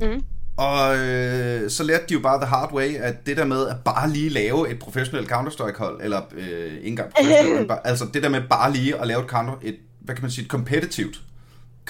Mhm. 0.00 0.24
Og 0.56 0.98
øh, 0.98 1.70
så 1.70 1.82
lærte 1.82 2.04
de 2.08 2.14
jo 2.14 2.20
bare 2.20 2.38
the 2.38 2.46
hard 2.46 2.72
way, 2.72 2.94
at 2.96 3.26
det 3.26 3.36
der 3.36 3.44
med 3.44 3.68
at 3.68 3.76
bare 3.84 4.10
lige 4.10 4.28
lave 4.28 4.70
et 4.70 4.78
professionelt 4.78 5.28
Counter-Strike-hold, 5.32 6.00
eller 6.04 6.20
øh, 6.32 6.72
ikke 6.74 6.86
engang 6.86 7.10
professionelt, 7.16 7.72
altså 7.84 8.06
det 8.14 8.22
der 8.22 8.28
med 8.28 8.42
bare 8.50 8.72
lige 8.72 9.00
at 9.00 9.06
lave 9.06 9.20
et 9.22 9.28
counter, 9.28 9.54
et, 9.62 9.76
hvad 10.00 10.14
kan 10.14 10.22
man 10.22 10.30
sige, 10.30 10.44
et 10.44 10.50
competitivt 10.50 11.20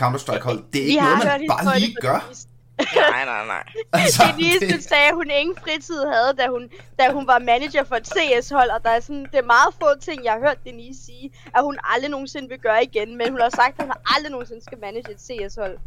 Counter-Strike-hold, 0.01 0.63
det 0.73 0.83
er 0.83 0.87
ikke 0.87 1.01
noget, 1.03 1.19
man 1.25 1.49
bare 1.49 1.79
lige 1.81 1.97
gør. 2.01 2.19
Denise. 2.27 2.47
Nej, 2.79 3.25
nej, 3.25 3.47
nej. 3.47 3.65
Altså, 3.93 4.23
Denise 4.37 4.69
det, 4.69 4.85
sagde, 4.85 5.09
at 5.09 5.15
hun 5.15 5.31
ingen 5.31 5.57
fritid 5.57 6.05
havde, 6.15 6.33
da 6.39 6.47
hun, 6.49 6.71
da 6.99 7.13
hun 7.13 7.27
var 7.27 7.39
manager 7.39 7.85
for 7.85 7.97
et 7.97 8.07
CS-hold, 8.07 8.71
og 8.71 8.85
der 8.85 8.91
er 8.91 9.01
sådan, 9.01 9.27
det 9.33 9.39
er 9.39 9.43
meget 9.43 9.75
få 9.81 10.01
ting, 10.01 10.25
jeg 10.25 10.33
har 10.33 10.41
hørt 10.41 10.65
Denise 10.65 11.05
sige, 11.05 11.33
at 11.57 11.63
hun 11.63 11.79
aldrig 11.85 12.11
nogensinde 12.11 12.49
vil 12.49 12.59
gøre 12.59 12.83
igen, 12.85 13.17
men 13.17 13.31
hun 13.31 13.41
har 13.41 13.49
sagt, 13.49 13.79
at 13.79 13.85
hun 13.85 13.93
aldrig 14.17 14.31
nogensinde 14.31 14.63
skal 14.65 14.79
manage 14.81 15.11
et 15.11 15.21
CS-hold. 15.21 15.79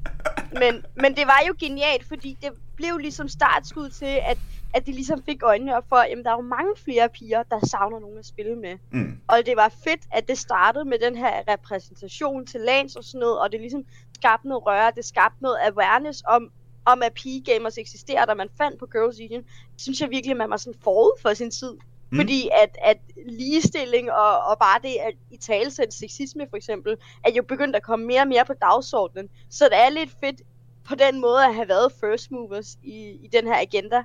Men, 0.51 0.85
men 0.95 1.15
det 1.15 1.27
var 1.27 1.41
jo 1.47 1.55
genialt, 1.59 2.07
fordi 2.07 2.37
det 2.41 2.51
blev 2.75 2.97
ligesom 2.97 3.27
startskud 3.27 3.89
til, 3.89 4.19
at, 4.31 4.37
at 4.73 4.85
de 4.85 4.91
ligesom 4.91 5.23
fik 5.23 5.43
øjnene 5.43 5.77
op 5.77 5.83
for, 5.89 5.95
at 5.95 6.17
der 6.23 6.31
er 6.31 6.35
jo 6.35 6.41
mange 6.41 6.71
flere 6.85 7.09
piger, 7.09 7.43
der 7.43 7.59
savner 7.67 7.99
nogen 7.99 8.17
at 8.17 8.25
spille 8.25 8.55
med. 8.55 8.77
mm, 8.91 9.19
Og 9.27 9.37
det 9.45 9.53
var 9.55 9.69
fedt, 9.83 10.01
at 10.11 10.27
det 10.27 10.37
startede 10.37 10.85
med 10.85 10.99
den 10.99 11.15
her 11.15 11.41
repræsentation 11.47 12.45
til 12.45 12.61
lands 12.61 12.95
og 12.95 13.03
sådan 13.03 13.19
noget, 13.19 13.39
og 13.39 13.51
det 13.51 13.59
ligesom 13.59 13.83
skabte 14.15 14.47
noget 14.47 14.65
røre, 14.65 14.91
det 14.95 15.05
skabte 15.05 15.37
noget 15.43 15.57
awareness 15.61 16.23
om, 16.27 16.51
om 16.91 17.03
at 17.03 17.13
pigegamers 17.13 17.77
eksisterer, 17.77 18.25
da 18.25 18.33
man 18.33 18.49
fandt 18.57 18.79
på 18.79 18.85
Girls 18.85 19.19
Union. 19.19 19.43
Synes 19.77 20.01
jeg 20.01 20.09
virkelig, 20.09 20.37
man 20.37 20.49
var 20.49 20.57
sådan 20.57 20.79
forud 20.83 21.19
for 21.21 21.33
sin 21.33 21.51
tid. 21.51 21.73
Mm. 22.11 22.17
Fordi 22.17 22.49
at, 22.63 22.77
at 22.83 22.97
ligestilling 23.29 24.11
og, 24.11 24.43
og 24.49 24.59
bare 24.59 24.79
det 24.83 24.95
at 25.07 25.13
i 25.31 25.37
talesæt 25.37 25.93
sexisme 25.93 26.47
for 26.49 26.57
eksempel, 26.57 26.95
er 27.25 27.31
jo 27.31 27.43
begyndt 27.43 27.75
at 27.75 27.83
komme 27.83 28.05
mere 28.05 28.21
og 28.21 28.27
mere 28.27 28.45
på 28.45 28.53
dagsordenen. 28.61 29.29
Så 29.49 29.65
det 29.65 29.77
er 29.77 29.89
lidt 29.89 30.09
fedt 30.23 30.41
på 30.87 30.95
den 30.95 31.21
måde 31.21 31.45
at 31.45 31.55
have 31.55 31.67
været 31.67 31.91
first 31.99 32.31
movers 32.31 32.77
i, 32.83 32.95
i 33.25 33.29
den 33.33 33.47
her 33.47 33.61
agenda. 33.61 34.03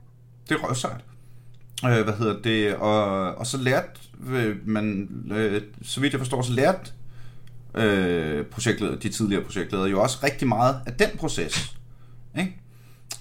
det 0.49 0.55
er 0.55 0.67
røvsejt. 0.67 1.01
Øh, 1.85 2.05
hvad 2.05 2.15
hedder 2.15 2.43
det, 2.43 2.75
og, 2.75 3.35
og 3.35 3.47
så 3.47 3.57
lærte 3.57 4.01
øh, 4.31 4.69
man, 4.69 5.09
øh, 5.33 5.63
så 5.83 6.01
vidt 6.01 6.13
jeg 6.13 6.21
forstår, 6.21 6.43
så 6.43 6.53
lærte 6.53 6.91
øh, 7.75 8.47
projektleder, 8.47 8.97
de 8.97 9.09
tidligere 9.09 9.45
projektledere 9.45 9.89
jo 9.89 10.03
også 10.03 10.19
rigtig 10.23 10.49
meget 10.49 10.81
af 10.87 10.93
den 10.93 11.19
proces. 11.19 11.77
Ikke? 12.39 12.62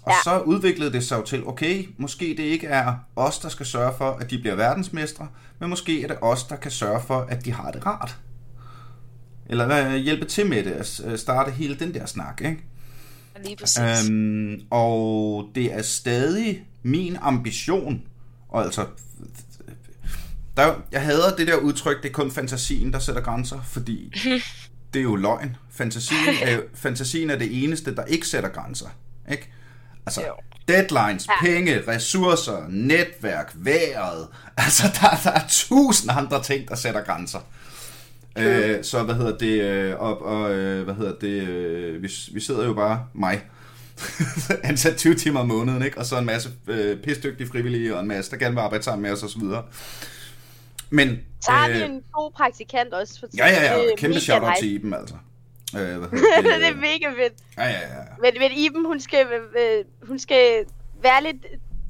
Og 0.02 0.12
ja. 0.12 0.18
Så 0.24 0.40
udviklede 0.40 0.94
det 0.94 1.04
sig 1.04 1.18
jo 1.18 1.24
til, 1.24 1.48
okay, 1.48 1.90
måske 1.98 2.26
det 2.38 2.44
ikke 2.44 2.68
er 2.68 2.94
os, 3.16 3.40
der 3.40 3.50
skal 3.50 3.66
sørge 3.66 3.94
for, 3.98 4.12
at 4.12 4.32
de 4.32 4.38
bliver 4.38 4.56
verdensmestre, 4.56 5.28
men 5.60 5.70
måske 5.70 6.04
er 6.04 6.08
det 6.08 6.18
os, 6.22 6.44
der 6.44 6.56
kan 6.56 6.72
sørge 6.72 7.02
for, 7.08 7.20
at 7.30 7.46
de 7.46 7.52
har 7.52 7.72
det 7.72 7.86
rart. 7.86 8.18
Eller 9.46 9.66
hvad, 9.66 10.00
hjælpe 10.00 10.26
til 10.26 10.50
med 10.50 10.64
det, 10.64 10.72
at 10.72 11.02
øh, 11.06 11.18
starte 11.18 11.52
hele 11.52 11.76
den 11.76 11.94
der 11.94 12.06
snak, 12.06 12.42
ikke? 12.46 12.64
Lige 13.44 13.56
præcis. 13.56 14.10
Øhm, 14.10 14.62
og 14.70 15.50
det 15.56 15.74
er 15.74 15.82
stadig 15.82 16.64
min 16.84 17.18
ambition 17.22 18.02
Og 18.50 18.64
altså, 18.64 18.86
der, 20.58 20.74
jeg 20.92 21.02
hader 21.02 21.36
det 21.36 21.48
der 21.48 21.56
udtryk, 21.56 22.04
det 22.04 22.10
er 22.10 22.14
kun 22.14 22.32
fantasien, 22.32 22.94
der 22.94 23.00
sætter 23.00 23.22
grænser, 23.22 23.62
fordi 23.62 24.14
det 24.94 25.00
er 25.00 25.04
jo 25.04 25.16
løgn. 25.16 25.56
Fantasien 25.70 26.36
er, 26.44 26.60
fantasien 26.74 27.30
er 27.30 27.38
det 27.38 27.64
eneste, 27.64 27.96
der 27.96 28.06
ikke 28.06 28.28
sætter 28.28 28.50
grænser. 28.50 28.90
Ikke? 29.32 29.50
Altså, 30.05 30.22
Jo. 30.22 30.34
deadlines, 30.67 31.27
penge, 31.41 31.84
ressourcer, 31.88 32.65
netværk, 32.70 33.51
vejret. 33.55 34.27
Altså, 34.58 34.84
der, 35.01 35.10
der 35.24 35.31
er 35.31 35.43
tusind 35.50 36.12
andre 36.12 36.43
ting, 36.43 36.67
der 36.67 36.75
sætter 36.75 37.03
grænser. 37.03 37.39
Øh, 38.38 38.84
så 38.84 39.03
hvad 39.03 39.15
hedder 39.15 39.38
det, 39.38 39.62
øh, 39.62 40.00
og, 40.00 40.25
og 40.25 40.51
øh, 40.53 40.84
hvad 40.84 40.93
hedder 40.93 41.15
det, 41.22 41.48
øh, 41.48 42.03
vi, 42.03 42.12
vi 42.34 42.39
sidder 42.39 42.65
jo 42.65 42.74
bare, 42.74 43.05
mig, 43.13 43.41
ansat 44.63 44.98
20 44.98 45.15
timer 45.15 45.39
om 45.39 45.48
måneden, 45.48 45.84
ikke? 45.84 45.98
og 45.98 46.05
så 46.05 46.17
en 46.17 46.25
masse 46.25 46.50
øh, 46.67 46.98
pisdygtige 46.98 47.48
frivillige, 47.48 47.96
og 47.96 48.01
en 48.01 48.08
masse, 48.08 48.31
der 48.31 48.38
gerne 48.38 48.55
vil 48.55 48.62
arbejde 48.62 48.84
sammen 48.84 49.01
med 49.01 49.12
os, 49.12 49.24
og 49.24 49.29
så 49.29 49.39
videre. 49.39 49.63
Men, 50.89 51.20
Så 51.41 51.51
har 51.51 51.70
vi 51.70 51.77
øh, 51.77 51.86
en 51.86 52.01
god 52.13 52.31
praktikant 52.31 52.93
også. 52.93 53.20
For 53.20 53.27
ja, 53.38 53.48
ja, 53.48 53.74
ja, 53.74 53.96
kæmpe 53.98 54.20
shout-out 54.20 54.53
til 54.60 54.72
Iben, 54.72 54.93
altså. 54.93 55.15
Øh, 55.75 55.98
hvad 56.00 56.10
det 56.60 56.68
er 56.68 56.75
mega 56.75 57.10
fedt. 57.24 57.34
Ja, 57.58 57.63
ja, 57.63 57.80
ja. 57.80 58.04
Men, 58.22 58.34
men 58.40 58.51
Iben, 58.51 58.86
hun 58.86 59.00
skal, 59.00 59.25
øh, 59.58 59.86
hun 60.08 60.20
skal 60.20 60.66
være 61.04 61.24
lidt 61.24 61.46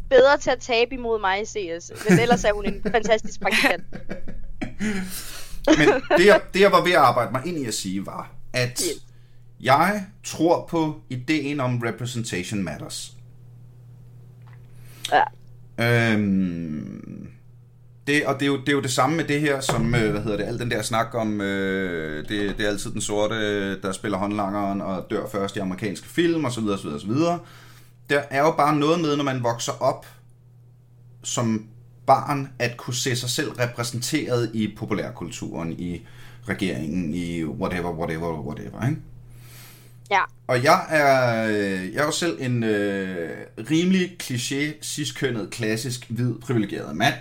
bedre 0.09 0.38
til 0.38 0.50
at 0.50 0.59
tabe 0.59 0.93
imod 0.93 1.19
mig 1.19 1.41
i 1.41 1.45
CS. 1.45 1.91
Men 2.09 2.19
ellers 2.19 2.43
er 2.43 2.53
hun 2.53 2.65
en 2.65 2.83
fantastisk 2.91 3.41
praktikant. 3.41 3.83
Men 5.77 5.88
det 6.17 6.25
jeg, 6.25 6.41
det, 6.53 6.59
jeg 6.61 6.71
var 6.71 6.83
ved 6.83 6.91
at 6.91 6.97
arbejde 6.97 7.31
mig 7.31 7.41
ind 7.45 7.57
i 7.57 7.65
at 7.65 7.73
sige, 7.73 8.05
var, 8.05 8.31
at 8.53 8.69
Yes. 8.69 9.05
jeg 9.61 10.05
tror 10.23 10.67
på 10.69 11.01
ideen 11.09 11.59
om 11.59 11.79
representation 11.79 12.63
matters. 12.63 13.13
Ja. 15.11 15.23
Øhm, 16.13 17.27
det, 18.11 18.25
og 18.25 18.39
det 18.39 18.41
er, 18.41 18.47
jo, 18.47 18.59
det 18.59 18.69
er 18.69 18.73
jo 18.73 18.81
det 18.81 18.91
samme 18.91 19.15
med 19.15 19.23
det 19.23 19.41
her, 19.41 19.61
som, 19.61 19.95
øh, 19.95 20.11
hvad 20.11 20.21
hedder 20.21 20.37
det, 20.37 20.43
al 20.43 20.59
den 20.59 20.71
der 20.71 20.81
snak 20.81 21.07
om, 21.13 21.41
øh, 21.41 22.29
det, 22.29 22.57
det 22.57 22.65
er 22.65 22.69
altid 22.69 22.91
den 22.91 23.01
sorte, 23.01 23.81
der 23.81 23.91
spiller 23.91 24.17
håndlangeren 24.17 24.81
og 24.81 25.07
dør 25.09 25.27
først 25.31 25.55
i 25.55 25.59
amerikanske 25.59 26.07
film, 26.07 26.45
osv., 26.45 26.63
osv., 26.63 26.87
osv. 26.87 27.11
Der 28.09 28.21
er 28.29 28.41
jo 28.41 28.51
bare 28.51 28.75
noget 28.75 29.01
med, 29.01 29.17
når 29.17 29.23
man 29.23 29.43
vokser 29.43 29.71
op 29.81 30.05
som 31.23 31.65
barn, 32.05 32.49
at 32.59 32.77
kunne 32.77 32.95
se 32.95 33.15
sig 33.15 33.29
selv 33.29 33.51
repræsenteret 33.51 34.51
i 34.53 34.75
populærkulturen, 34.77 35.71
i 35.79 36.05
regeringen, 36.49 37.13
i 37.13 37.43
whatever, 37.43 37.93
whatever, 37.93 38.41
whatever, 38.41 38.87
ikke? 38.89 39.01
Ja. 40.11 40.21
Og 40.47 40.63
jeg 40.63 40.85
er, 40.89 41.45
øh, 41.47 41.93
jeg 41.93 42.01
er 42.01 42.05
jo 42.05 42.11
selv 42.11 42.37
en 42.39 42.63
øh, 42.63 43.29
rimelig 43.71 44.17
kliché, 44.23 44.83
ciskønnet, 44.83 45.49
klassisk, 45.49 46.09
hvid, 46.09 46.33
privilegeret 46.41 46.95
mand. 46.95 47.15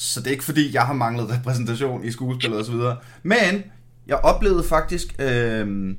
Så 0.00 0.20
det 0.20 0.26
er 0.26 0.30
ikke 0.30 0.44
fordi, 0.44 0.74
jeg 0.74 0.82
har 0.82 0.92
manglet 0.92 1.30
repræsentation 1.30 2.04
i 2.04 2.10
skuespil 2.10 2.52
og 2.52 2.64
så 2.64 2.72
videre. 2.72 2.96
Men 3.22 3.62
jeg 4.06 4.16
oplevede 4.16 4.64
faktisk, 4.64 5.14
øh, 5.18 5.94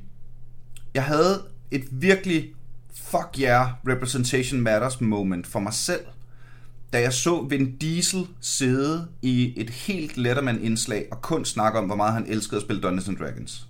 jeg 0.94 1.04
havde 1.04 1.42
et 1.70 1.84
virkelig 1.90 2.52
fuck 2.94 3.38
yeah, 3.40 3.68
representation 3.88 4.60
matters 4.60 5.00
moment 5.00 5.46
for 5.46 5.60
mig 5.60 5.72
selv, 5.72 6.00
da 6.92 7.00
jeg 7.00 7.12
så 7.12 7.42
Vin 7.42 7.76
Diesel 7.76 8.26
sidde 8.40 9.08
i 9.22 9.60
et 9.60 9.70
helt 9.70 10.16
Letterman-indslag 10.16 11.06
og 11.10 11.22
kun 11.22 11.44
snakke 11.44 11.78
om, 11.78 11.84
hvor 11.84 11.96
meget 11.96 12.12
han 12.12 12.26
elskede 12.26 12.56
at 12.56 12.62
spille 12.62 12.82
Dungeons 12.82 13.08
and 13.08 13.16
Dragons. 13.16 13.68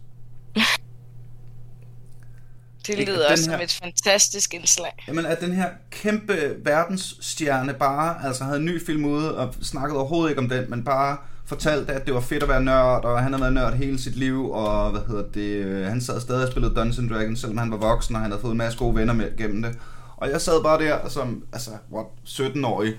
Det 2.86 2.98
lyder 3.08 3.30
også 3.30 3.44
som 3.44 3.52
her- 3.52 3.60
et 3.60 3.78
fantastisk 3.82 4.54
indslag. 4.54 5.04
Jamen, 5.08 5.26
at 5.26 5.40
den 5.40 5.52
her 5.52 5.68
kæmpe 5.90 6.54
verdensstjerne 6.64 7.72
bare 7.74 8.26
altså 8.26 8.44
havde 8.44 8.58
en 8.58 8.64
ny 8.64 8.86
film 8.86 9.04
ude 9.04 9.36
og 9.38 9.54
snakkede 9.62 9.98
overhovedet 9.98 10.30
ikke 10.30 10.40
om 10.42 10.48
den, 10.48 10.64
men 10.68 10.84
bare 10.84 11.16
fortalte, 11.46 11.92
at 11.92 12.06
det 12.06 12.14
var 12.14 12.20
fedt 12.20 12.42
at 12.42 12.48
være 12.48 12.62
nørd, 12.62 13.04
og 13.04 13.22
han 13.22 13.32
havde 13.32 13.40
været 13.42 13.52
nørd 13.54 13.74
hele 13.74 14.02
sit 14.02 14.16
liv, 14.16 14.50
og 14.50 14.90
hvad 14.90 15.00
hedder 15.08 15.24
det, 15.34 15.40
øh, 15.64 15.86
han 15.86 16.00
sad 16.00 16.20
stadig 16.20 16.42
og 16.46 16.50
spillede 16.52 16.74
Dungeons 16.74 17.10
Dragons, 17.12 17.40
selvom 17.40 17.58
han 17.58 17.70
var 17.70 17.76
voksen, 17.76 18.14
og 18.16 18.22
han 18.22 18.30
havde 18.30 18.40
fået 18.42 18.52
en 18.52 18.58
masse 18.58 18.78
gode 18.78 18.94
venner 18.96 19.12
med 19.14 19.36
gennem 19.36 19.62
det. 19.62 19.78
Og 20.16 20.30
jeg 20.30 20.40
sad 20.40 20.62
bare 20.62 20.78
der 20.84 21.08
som, 21.08 21.42
altså, 21.52 21.70
what, 21.92 22.06
17-årig, 22.28 22.94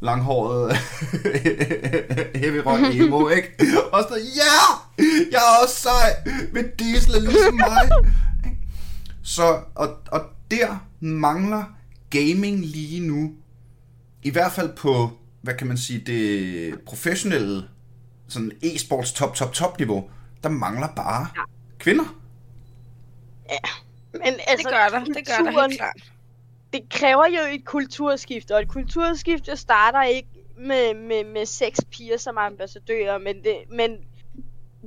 langhåret, 0.00 0.76
heavy 2.42 2.56
rock 2.66 2.80
emo, 3.00 3.28
ikke? 3.28 3.48
Og 3.92 4.02
så, 4.08 4.14
ja, 4.36 5.04
jeg 5.30 5.36
er 5.38 5.62
også 5.62 5.76
sej, 5.80 6.32
med 6.52 6.64
Diesel 6.78 7.14
er 7.14 7.20
ligesom 7.20 7.54
mig. 7.54 7.88
Så, 9.26 9.60
og, 9.74 9.88
og 10.12 10.20
der 10.50 10.86
mangler 11.00 11.64
gaming 12.10 12.60
lige 12.60 13.06
nu, 13.06 13.34
i 14.22 14.30
hvert 14.30 14.52
fald 14.52 14.76
på, 14.76 15.10
hvad 15.40 15.54
kan 15.54 15.66
man 15.66 15.78
sige, 15.78 15.98
det 15.98 16.80
professionelle, 16.86 17.68
sådan 18.28 18.52
e-sports 18.64 19.14
top, 19.14 19.34
top, 19.34 19.52
top 19.52 19.78
niveau, 19.78 20.10
der 20.42 20.48
mangler 20.48 20.88
bare 20.96 21.26
ja. 21.36 21.42
kvinder. 21.78 22.04
Men 24.12 24.22
altså, 24.46 24.56
Det 24.56 24.66
gør 24.66 24.98
der, 24.98 25.04
det 25.04 25.26
gør 25.26 25.50
der 25.50 25.68
helt 25.68 25.78
klart. 25.78 26.12
det 26.72 26.80
kræver 26.90 27.26
jo 27.26 27.54
et 27.54 27.64
kulturskift, 27.64 28.50
og 28.50 28.62
et 28.62 28.68
kulturskift 28.68 29.58
starter 29.58 30.02
ikke 30.02 30.28
med, 30.58 30.94
med, 30.94 31.24
med 31.24 31.46
seks 31.46 31.80
piger 31.90 32.16
som 32.16 32.38
ambassadører, 32.38 33.18
men, 33.18 33.36
det, 33.36 33.56
men 33.70 33.90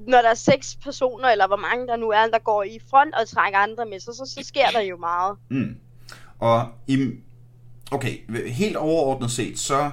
når 0.07 0.21
der 0.21 0.29
er 0.29 0.33
seks 0.33 0.77
personer, 0.83 1.29
eller 1.29 1.47
hvor 1.47 1.55
mange 1.55 1.87
der 1.87 1.95
nu 1.95 2.09
er, 2.09 2.27
der 2.27 2.39
går 2.39 2.63
i 2.63 2.79
front 2.89 3.15
og 3.15 3.27
trækker 3.27 3.59
andre 3.59 3.85
med 3.85 3.99
sig, 3.99 4.13
så, 4.13 4.33
så 4.37 4.47
sker 4.47 4.69
der 4.69 4.81
jo 4.81 4.97
meget. 4.97 5.37
Mm. 5.49 5.75
Og 6.39 6.67
i, 6.87 7.11
okay, 7.91 8.17
helt 8.51 8.75
overordnet 8.75 9.31
set, 9.31 9.59
så 9.59 9.91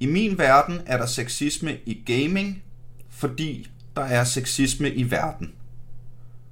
i 0.00 0.06
min 0.06 0.38
verden 0.38 0.80
er 0.86 0.98
der 0.98 1.06
sexisme 1.06 1.78
i 1.86 2.02
gaming, 2.06 2.62
fordi 3.10 3.70
der 3.96 4.02
er 4.02 4.24
sexisme 4.24 4.90
i 4.90 5.10
verden. 5.10 5.54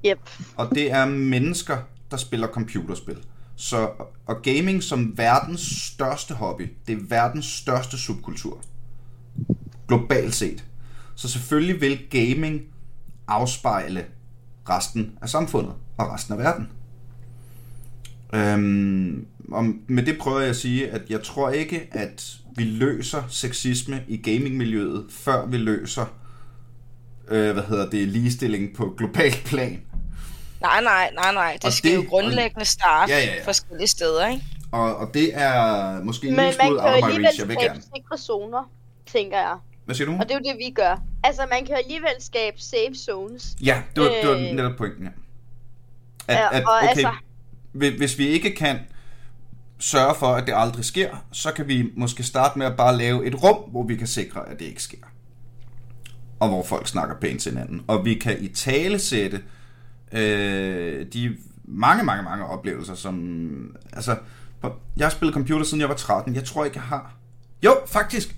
Yep. 0.06 0.30
Og 0.56 0.70
det 0.74 0.92
er 0.92 1.04
mennesker, 1.06 1.78
der 2.10 2.16
spiller 2.16 2.48
computerspil. 2.48 3.18
Så, 3.56 3.90
og 4.26 4.42
gaming 4.42 4.82
som 4.82 5.18
verdens 5.18 5.92
største 5.92 6.34
hobby, 6.34 6.72
det 6.86 6.92
er 6.92 7.02
verdens 7.08 7.46
største 7.46 7.98
subkultur. 7.98 8.60
Globalt 9.88 10.34
set. 10.34 10.64
Så 11.14 11.28
selvfølgelig 11.28 11.80
vil 11.80 11.98
gaming 12.10 12.62
afspejle 13.28 14.04
resten 14.68 15.18
af 15.22 15.28
samfundet 15.28 15.74
og 15.98 16.12
resten 16.12 16.32
af 16.34 16.38
verden. 16.38 16.68
Øhm, 18.34 19.26
og 19.52 19.64
med 19.86 20.02
det 20.02 20.18
prøver 20.18 20.40
jeg 20.40 20.48
at 20.50 20.56
sige, 20.56 20.90
at 20.90 21.02
jeg 21.10 21.22
tror 21.22 21.50
ikke, 21.50 21.88
at 21.92 22.36
vi 22.56 22.64
løser 22.64 23.22
sexisme 23.28 24.02
i 24.08 24.16
gamingmiljøet, 24.16 25.06
før 25.10 25.46
vi 25.46 25.56
løser 25.56 26.06
øh, 27.28 27.52
hvad 27.52 27.62
hedder 27.62 27.90
det, 27.90 28.08
ligestilling 28.08 28.76
på 28.76 28.94
globalt 28.98 29.42
plan. 29.44 29.80
Nej, 30.60 30.82
nej, 30.82 31.10
nej, 31.14 31.32
nej. 31.34 31.52
Det 31.54 31.64
Og 31.64 31.72
skal 31.72 31.90
det- 31.90 31.96
jo 31.96 32.04
grundlæggende 32.10 32.64
starte 32.64 33.12
Ja, 33.12 33.18
ja, 33.18 33.24
ja. 33.34 33.44
forskellige 33.44 33.86
steder, 33.88 34.26
ikke? 34.26 34.44
Og, 34.72 34.96
og 34.96 35.10
det 35.14 35.30
er 35.34 36.02
måske 36.02 36.28
en 36.28 36.36
Men 36.36 36.44
lille 36.44 36.58
man 36.58 36.66
smule 36.66 36.80
kan 36.80 36.88
jo 36.88 36.94
out 36.94 37.02
of 37.02 37.08
my 37.08 37.12
alligevel 37.12 37.24
reach, 37.26 37.38
jeg 37.40 37.48
vil 37.48 37.56
skabe 37.56 37.72
gerne. 37.72 37.82
sikre 37.96 38.18
zoner, 38.18 38.70
tænker 39.12 39.36
jeg. 39.38 39.56
Hvad 39.84 39.94
siger 39.94 40.06
du? 40.06 40.12
Og 40.12 40.22
det 40.22 40.30
er 40.30 40.34
jo 40.34 40.52
det, 40.52 40.58
vi 40.58 40.70
gør. 40.74 41.02
Altså, 41.24 41.42
man 41.50 41.66
kan 41.66 41.74
alligevel 41.76 42.10
skabe 42.20 42.56
safe 42.60 42.94
zones. 42.94 43.56
Ja, 43.64 43.82
det 43.96 44.02
var, 44.02 44.08
det 44.22 44.28
var 44.28 44.34
Øh. 44.36 44.40
netop 44.56 44.76
pointen, 44.78 45.04
ja. 45.04 45.10
At, 46.28 46.36
Ja, 46.36 46.56
at, 46.58 46.64
og 46.64 46.72
okay, 46.82 46.88
altså- 46.88 47.10
hvis- 47.72 48.18
vi 48.18 48.26
ikke 48.26 48.54
kan 48.54 48.78
sørge 49.78 50.14
for, 50.14 50.26
at 50.26 50.46
det 50.46 50.54
aldrig 50.56 50.84
sker, 50.84 51.26
så 51.32 51.52
kan 51.52 51.68
vi 51.68 51.90
måske 51.96 52.22
starte 52.22 52.58
med 52.58 52.66
at 52.66 52.76
bare 52.76 52.96
lave 52.96 53.26
et 53.26 53.42
rum, 53.42 53.70
hvor 53.70 53.82
vi 53.86 53.96
kan 53.96 54.06
sikre, 54.06 54.48
at 54.48 54.58
det 54.58 54.64
ikke 54.64 54.82
sker. 54.82 54.98
Og 56.40 56.48
hvor 56.48 56.62
folk 56.64 56.86
snakker 56.88 57.14
pænt 57.20 57.40
til 57.40 57.52
hinanden. 57.52 57.82
Og 57.88 58.04
vi 58.04 58.14
kan 58.14 58.36
i 58.40 58.48
tale 58.48 58.98
sætte 58.98 59.42
øh, 60.12 61.06
de 61.12 61.36
mange, 61.64 62.04
mange, 62.04 62.22
mange 62.22 62.44
oplevelser, 62.46 62.94
som... 62.94 63.76
Altså, 63.92 64.16
jeg 64.96 65.04
har 65.04 65.10
spillet 65.10 65.34
computer, 65.34 65.64
siden 65.64 65.80
jeg 65.80 65.88
var 65.88 65.94
13. 65.94 66.34
Jeg 66.34 66.44
tror 66.44 66.64
ikke, 66.64 66.76
jeg 66.76 66.82
har... 66.84 67.14
Jo, 67.64 67.76
faktisk. 67.86 68.36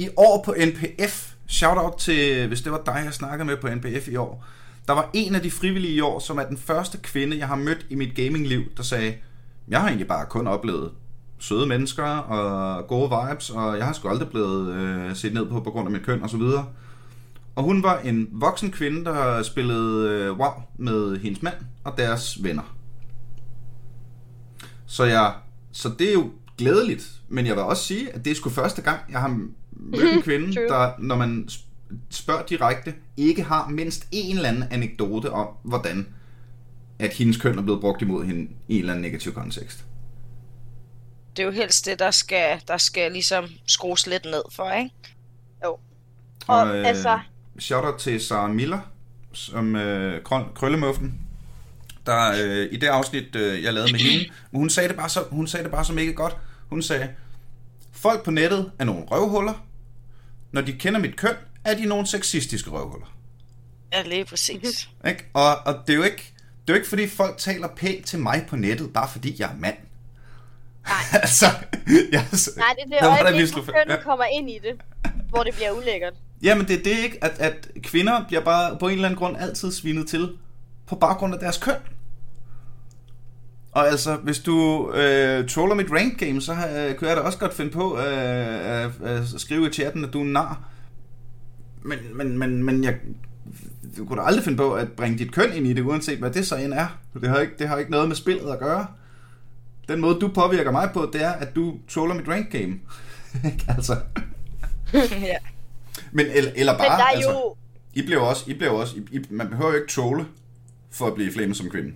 I 0.00 0.08
år 0.16 0.42
på 0.44 0.54
NPF. 0.66 1.32
Shout-out 1.46 1.94
til, 1.98 2.48
hvis 2.48 2.60
det 2.60 2.72
var 2.72 2.82
dig, 2.86 3.02
jeg 3.04 3.14
snakkede 3.14 3.46
med 3.46 3.56
på 3.56 3.68
NPF 3.68 4.08
i 4.08 4.16
år. 4.16 4.44
Der 4.86 4.92
var 4.92 5.10
en 5.12 5.34
af 5.34 5.42
de 5.42 5.50
frivillige 5.50 5.94
i 5.94 6.00
år, 6.00 6.18
som 6.18 6.38
er 6.38 6.44
den 6.44 6.56
første 6.56 6.98
kvinde, 6.98 7.38
jeg 7.38 7.48
har 7.48 7.56
mødt 7.56 7.86
i 7.90 7.94
mit 7.94 8.14
gamingliv, 8.14 8.62
der 8.76 8.82
sagde, 8.82 9.14
jeg 9.68 9.80
har 9.80 9.88
egentlig 9.88 10.08
bare 10.08 10.26
kun 10.26 10.46
oplevet 10.46 10.90
søde 11.38 11.66
mennesker 11.66 12.04
og 12.04 12.86
gode 12.86 13.10
vibes, 13.10 13.50
og 13.50 13.78
jeg 13.78 13.86
har 13.86 13.92
sgu 13.92 14.08
aldrig 14.08 14.28
blevet 14.28 14.74
øh, 14.74 15.16
set 15.16 15.34
ned 15.34 15.46
på 15.46 15.60
på 15.60 15.70
grund 15.70 15.88
af 15.88 15.92
mit 15.92 16.02
køn 16.02 16.22
og 16.22 16.30
så 16.30 16.36
videre. 16.36 16.66
Og 17.54 17.62
hun 17.62 17.82
var 17.82 17.98
en 17.98 18.28
voksen 18.32 18.70
kvinde, 18.70 19.04
der 19.04 19.42
spillede 19.42 20.08
øh, 20.08 20.38
WoW 20.38 20.62
med 20.78 21.18
hendes 21.18 21.42
mand 21.42 21.56
og 21.84 21.94
deres 21.98 22.44
venner. 22.44 22.76
Så, 24.86 25.04
jeg, 25.04 25.34
så 25.72 25.90
det 25.98 26.08
er 26.08 26.12
jo 26.12 26.30
glædeligt, 26.58 27.10
men 27.28 27.46
jeg 27.46 27.54
vil 27.54 27.62
også 27.62 27.82
sige, 27.82 28.12
at 28.14 28.24
det 28.24 28.30
er 28.30 28.34
sgu 28.34 28.50
første 28.50 28.82
gang, 28.82 29.00
jeg 29.10 29.20
har 29.20 29.40
mødt 29.82 30.14
en 30.16 30.22
kvinde, 30.22 30.54
der, 30.54 30.92
når 30.98 31.16
man 31.16 31.48
sp- 31.50 31.96
spørger 32.10 32.46
direkte, 32.46 32.94
ikke 33.16 33.42
har 33.42 33.68
mindst 33.68 34.08
en 34.12 34.36
eller 34.36 34.48
anden 34.48 34.64
anekdote 34.70 35.30
om, 35.32 35.48
hvordan 35.62 36.06
at 36.98 37.12
hendes 37.12 37.36
køn 37.36 37.58
er 37.58 37.62
blevet 37.62 37.80
brugt 37.80 38.02
imod 38.02 38.24
hende 38.24 38.50
i 38.68 38.74
en 38.74 38.80
eller 38.80 38.92
anden 38.92 39.02
negativ 39.02 39.32
kontekst. 39.34 39.84
det 41.36 41.42
er 41.42 41.46
jo 41.46 41.52
helst 41.52 41.86
det, 41.86 41.98
der 41.98 42.10
skal, 42.10 42.60
der 42.68 42.76
skal 42.76 43.12
ligesom 43.12 43.44
skrues 43.66 44.06
lidt 44.06 44.24
ned 44.24 44.42
for, 44.52 44.70
ikke? 44.70 44.94
Og, 46.46 46.76
altså- 46.86 47.18
Shout-out 47.58 47.98
til 47.98 48.20
Sarah 48.20 48.50
Miller, 48.50 48.78
som 49.32 49.76
øh, 49.76 50.20
krøl- 50.28 50.54
krøllemuften. 50.54 51.20
Der 52.06 52.32
øh, 52.44 52.68
i 52.72 52.76
det 52.76 52.86
afsnit, 52.86 53.36
øh, 53.36 53.62
jeg 53.62 53.74
lavede 53.74 53.92
med 53.92 54.00
hende, 54.00 54.30
hun 54.52 54.70
sagde, 54.70 54.88
det 54.88 54.96
bare 54.96 55.08
så, 55.08 55.24
hun 55.30 55.46
sagde 55.46 55.64
det 55.64 55.72
bare 55.72 55.84
så 55.84 55.92
mega 55.92 56.10
godt. 56.10 56.36
Hun 56.68 56.82
sagde, 56.82 57.08
folk 57.92 58.24
på 58.24 58.30
nettet 58.30 58.72
er 58.78 58.84
nogle 58.84 59.04
røvhuller. 59.04 59.66
Når 60.52 60.60
de 60.60 60.72
kender 60.72 61.00
mit 61.00 61.16
køn, 61.16 61.34
er 61.64 61.74
de 61.74 61.84
nogle 61.84 62.06
sexistiske 62.06 62.70
røvhuller. 62.70 63.06
Ja, 63.92 64.02
lige 64.02 64.24
præcis. 64.24 64.88
Ikke? 65.08 65.24
Og, 65.34 65.56
og 65.66 65.74
det 65.86 65.92
er 65.92 65.96
jo 65.96 66.02
ikke, 66.02 66.32
det 66.60 66.72
er 66.72 66.72
jo 66.72 66.74
ikke, 66.74 66.88
fordi 66.88 67.08
folk 67.08 67.38
taler 67.38 67.68
pænt 67.68 68.06
til 68.06 68.18
mig 68.18 68.46
på 68.48 68.56
nettet, 68.56 68.92
bare 68.92 69.08
fordi 69.08 69.36
jeg 69.38 69.50
er 69.50 69.56
mand. 69.58 69.76
Nej. 70.86 70.96
altså, 71.22 71.46
jeg, 71.86 72.26
Nej, 72.56 72.74
det 72.78 72.94
er 72.94 73.00
det 73.00 73.24
øjeblik, 73.24 73.52
hvor 73.52 73.62
kønnet 73.62 73.96
ja. 73.96 74.02
kommer 74.02 74.24
ind 74.24 74.50
i 74.50 74.58
det, 74.62 74.80
hvor 75.28 75.42
det 75.42 75.54
bliver 75.54 75.70
ulækkert. 75.70 76.14
Jamen 76.42 76.68
det 76.68 76.78
er 76.78 76.82
det 76.82 76.98
ikke, 76.98 77.24
at, 77.24 77.38
at 77.38 77.68
kvinder 77.82 78.24
bliver 78.26 78.40
bare 78.44 78.76
på 78.78 78.88
en 78.88 78.92
eller 78.92 79.08
anden 79.08 79.18
grund 79.18 79.36
altid 79.36 79.72
svinet 79.72 80.08
til 80.08 80.36
på 80.86 80.96
baggrund 80.96 81.34
af 81.34 81.40
deres 81.40 81.58
køn. 81.58 81.74
Og 83.72 83.88
altså, 83.88 84.16
hvis 84.16 84.38
du 84.38 84.90
øh, 84.92 85.48
troller 85.48 85.74
mit 85.74 85.90
rank 85.90 86.18
game, 86.18 86.40
så 86.40 86.52
øh, 86.52 86.94
kunne 86.94 87.08
jeg 87.08 87.16
da 87.16 87.22
også 87.22 87.38
godt 87.38 87.54
finde 87.54 87.70
på 87.70 87.98
øh, 87.98 88.84
at, 88.84 88.90
at 89.02 89.28
skrive 89.36 89.68
i 89.68 89.72
chatten, 89.72 90.04
at 90.04 90.12
du 90.12 90.20
er 90.20 90.24
nar. 90.24 90.68
Men, 91.82 91.98
men, 92.14 92.38
men, 92.38 92.62
men 92.62 92.84
jeg, 92.84 92.96
du 93.96 94.04
kunne 94.04 94.20
da 94.20 94.26
aldrig 94.26 94.44
finde 94.44 94.58
på 94.58 94.74
at 94.74 94.92
bringe 94.92 95.18
dit 95.18 95.32
køn 95.32 95.52
ind 95.52 95.66
i 95.66 95.72
det, 95.72 95.82
uanset 95.82 96.18
hvad 96.18 96.30
det 96.30 96.46
så 96.46 96.56
end 96.56 96.72
er. 96.72 96.98
Det 97.20 97.28
har 97.28 97.38
ikke, 97.38 97.54
det 97.58 97.68
har 97.68 97.78
ikke 97.78 97.90
noget 97.90 98.08
med 98.08 98.16
spillet 98.16 98.52
at 98.52 98.58
gøre. 98.58 98.86
Den 99.88 100.00
måde, 100.00 100.20
du 100.20 100.28
påvirker 100.28 100.70
mig 100.70 100.90
på, 100.94 101.10
det 101.12 101.22
er, 101.22 101.30
at 101.30 101.56
du 101.56 101.74
troller 101.88 102.14
mit 102.14 102.28
rank 102.28 102.50
game. 102.50 102.80
Altså. 103.76 103.96
ja. 105.30 105.36
Men 106.12 106.26
eller, 106.26 106.50
eller 106.54 106.78
bare, 106.78 106.88
Men 106.88 106.98
der 106.98 107.04
er 107.04 107.08
altså, 107.14 107.30
jo... 107.30 107.56
I 107.94 108.02
bliver 108.02 108.20
også, 108.20 108.44
I 108.46 108.54
bliver 108.54 108.70
også, 108.70 108.96
I, 108.96 109.16
I, 109.16 109.20
man 109.30 109.48
behøver 109.48 109.70
jo 109.70 109.76
ikke 109.76 109.92
trolle 109.92 110.26
for 110.90 111.06
at 111.06 111.14
blive 111.14 111.32
flamet 111.32 111.56
som 111.56 111.70
kvinde. 111.70 111.92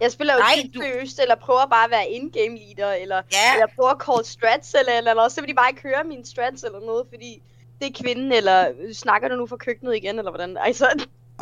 Jeg 0.00 0.12
spiller 0.12 0.34
jo 0.34 0.40
Nej, 0.40 0.54
tit 0.62 0.74
du- 0.74 0.80
seriøst, 0.80 1.18
eller 1.20 1.34
prøver 1.34 1.66
bare 1.66 1.84
at 1.84 1.90
være 1.90 2.08
in-game 2.08 2.58
leader, 2.58 2.92
eller, 2.92 3.22
Ja. 3.32 3.52
eller 3.54 3.66
prøver 3.76 3.90
at 3.90 3.98
call 4.06 4.24
strats, 4.24 4.74
eller, 4.78 4.92
eller, 4.92 5.10
eller 5.10 5.28
så 5.28 5.40
vil 5.40 5.48
de 5.48 5.54
bare 5.54 5.70
ikke 5.70 5.82
høre 5.82 6.04
mine 6.04 6.26
strats 6.26 6.62
eller 6.62 6.80
noget, 6.80 7.06
fordi 7.10 7.42
det 7.80 7.86
er 7.88 8.02
kvinden, 8.02 8.32
eller 8.32 8.68
øh, 8.68 8.94
snakker 8.94 9.28
du 9.28 9.34
nu 9.36 9.46
fra 9.46 9.56
køkkenet 9.56 9.96
igen, 9.96 10.18
eller 10.18 10.30
hvordan? 10.30 10.56
Altså, 10.60 10.88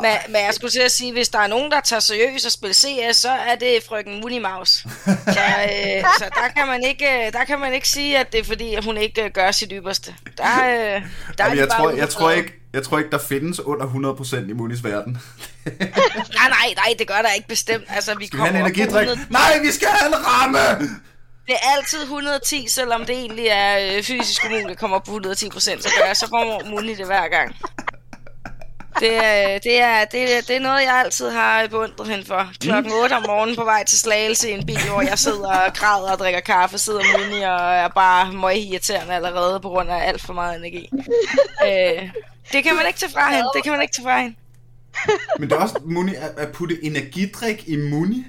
Men, 0.01 0.11
men 0.27 0.35
jeg 0.45 0.53
skulle 0.53 0.71
til 0.71 0.79
at 0.79 0.91
sige, 0.91 1.11
hvis 1.11 1.29
der 1.29 1.39
er 1.39 1.47
nogen, 1.47 1.71
der 1.71 1.79
tager 1.81 1.99
seriøst 1.99 2.45
og 2.45 2.51
spiller 2.51 2.73
CS, 2.73 3.17
så 3.17 3.29
er 3.29 3.55
det 3.55 3.83
frøken 3.83 4.19
Mooney 4.21 4.39
Mouse. 4.41 4.89
Så, 5.37 5.41
øh, 5.63 6.03
så 6.19 6.25
der, 6.35 6.47
kan 6.57 6.67
man 6.67 6.83
ikke, 6.83 7.25
øh, 7.25 7.33
der 7.33 7.43
kan 7.43 7.59
man 7.59 7.73
ikke 7.73 7.87
sige, 7.89 8.17
at 8.17 8.31
det 8.31 8.39
er 8.39 8.43
fordi, 8.43 8.73
at 8.75 8.85
hun 8.85 8.97
ikke 8.97 9.23
øh, 9.23 9.31
gør 9.31 9.51
sit 9.51 9.71
ypperste. 9.73 10.15
Der, 10.37 10.43
øh, 10.45 10.69
der 10.71 10.93
er 10.93 11.01
Jamen, 11.39 11.55
de 11.57 11.59
jeg, 11.61 11.67
bare 11.69 11.79
tror, 11.79 11.89
jeg, 11.91 12.09
tror 12.09 12.31
ikke, 12.31 12.53
jeg 12.73 12.83
tror 12.83 12.97
ikke, 12.97 13.11
der 13.11 13.17
findes 13.17 13.59
under 13.59 13.85
100% 13.85 14.49
i 14.49 14.53
Munis 14.53 14.83
verden. 14.83 15.13
Nej, 16.39 16.49
nej, 16.49 16.73
nej, 16.75 16.95
det 16.99 17.07
gør 17.07 17.21
der 17.21 17.31
ikke 17.31 17.47
bestemt. 17.47 17.85
Altså, 17.89 18.15
vi 18.15 18.27
Skal 18.27 18.37
vi 18.37 18.41
have 18.41 18.49
kommer 18.51 18.65
en 18.65 18.65
energidrik? 18.65 19.07
100 19.07 19.31
Nej, 19.31 19.59
vi 19.61 19.71
skal 19.71 19.87
have 19.87 20.07
en 20.07 20.25
ramme! 20.27 20.59
Det 21.47 21.55
er 21.55 21.77
altid 21.77 22.01
110, 22.01 22.67
selvom 22.67 23.05
det 23.05 23.15
egentlig 23.15 23.47
er 23.47 23.97
øh, 23.97 24.03
fysisk 24.03 24.45
umuligt 24.45 24.71
at 24.71 24.77
komme 24.77 24.95
op 24.95 25.03
på 25.03 25.11
110 25.11 25.49
procent, 25.49 25.83
så 25.83 25.89
gør 25.99 26.05
jeg, 26.07 26.17
så 26.17 26.27
får 26.29 26.69
Muni 26.69 26.95
det 26.95 27.05
hver 27.05 27.27
gang. 27.27 27.55
Det 28.99 29.15
er, 29.15 29.59
det, 29.59 29.81
er, 29.81 30.05
det, 30.05 30.37
er, 30.37 30.41
det 30.41 30.55
er 30.55 30.59
noget, 30.59 30.81
jeg 30.81 30.93
altid 31.05 31.29
har 31.29 31.67
beundret 31.67 32.07
hende 32.07 32.25
for. 32.25 32.49
Klokken 32.59 32.91
8 33.03 33.13
om 33.13 33.23
morgenen 33.27 33.55
på 33.55 33.63
vej 33.63 33.83
til 33.83 33.99
Slagelse 33.99 34.49
i 34.49 34.53
en 34.53 34.65
bil, 34.65 34.89
hvor 34.89 35.01
jeg 35.01 35.19
sidder 35.19 35.47
og 35.47 35.73
græder 35.73 36.11
og 36.11 36.19
drikker 36.19 36.39
kaffe, 36.39 36.77
sidder 36.77 37.01
Muni 37.17 37.41
og 37.41 37.73
er 37.73 37.87
bare 37.87 38.33
møg 38.33 38.57
irriterende 38.57 39.13
allerede 39.13 39.59
på 39.59 39.69
grund 39.69 39.89
af 39.89 40.07
alt 40.07 40.21
for 40.21 40.33
meget 40.33 40.57
energi. 40.57 40.89
Øh, 41.67 42.09
det 42.51 42.63
kan 42.63 42.75
man 42.75 42.87
ikke 42.87 42.99
tage 42.99 43.11
fra 43.11 43.31
hende. 43.31 43.49
Det 43.55 43.63
kan 43.63 43.71
man 43.71 43.81
ikke 43.81 43.93
tage 43.95 44.05
fra 44.05 44.19
hende. 44.21 44.35
Men 45.39 45.49
det 45.49 45.55
er 45.55 45.59
også 45.61 45.79
Muni, 45.85 46.15
at, 46.15 46.31
at 46.37 46.51
putte 46.51 46.85
energidrik 46.85 47.63
i 47.67 47.75
Muni. 47.75 48.25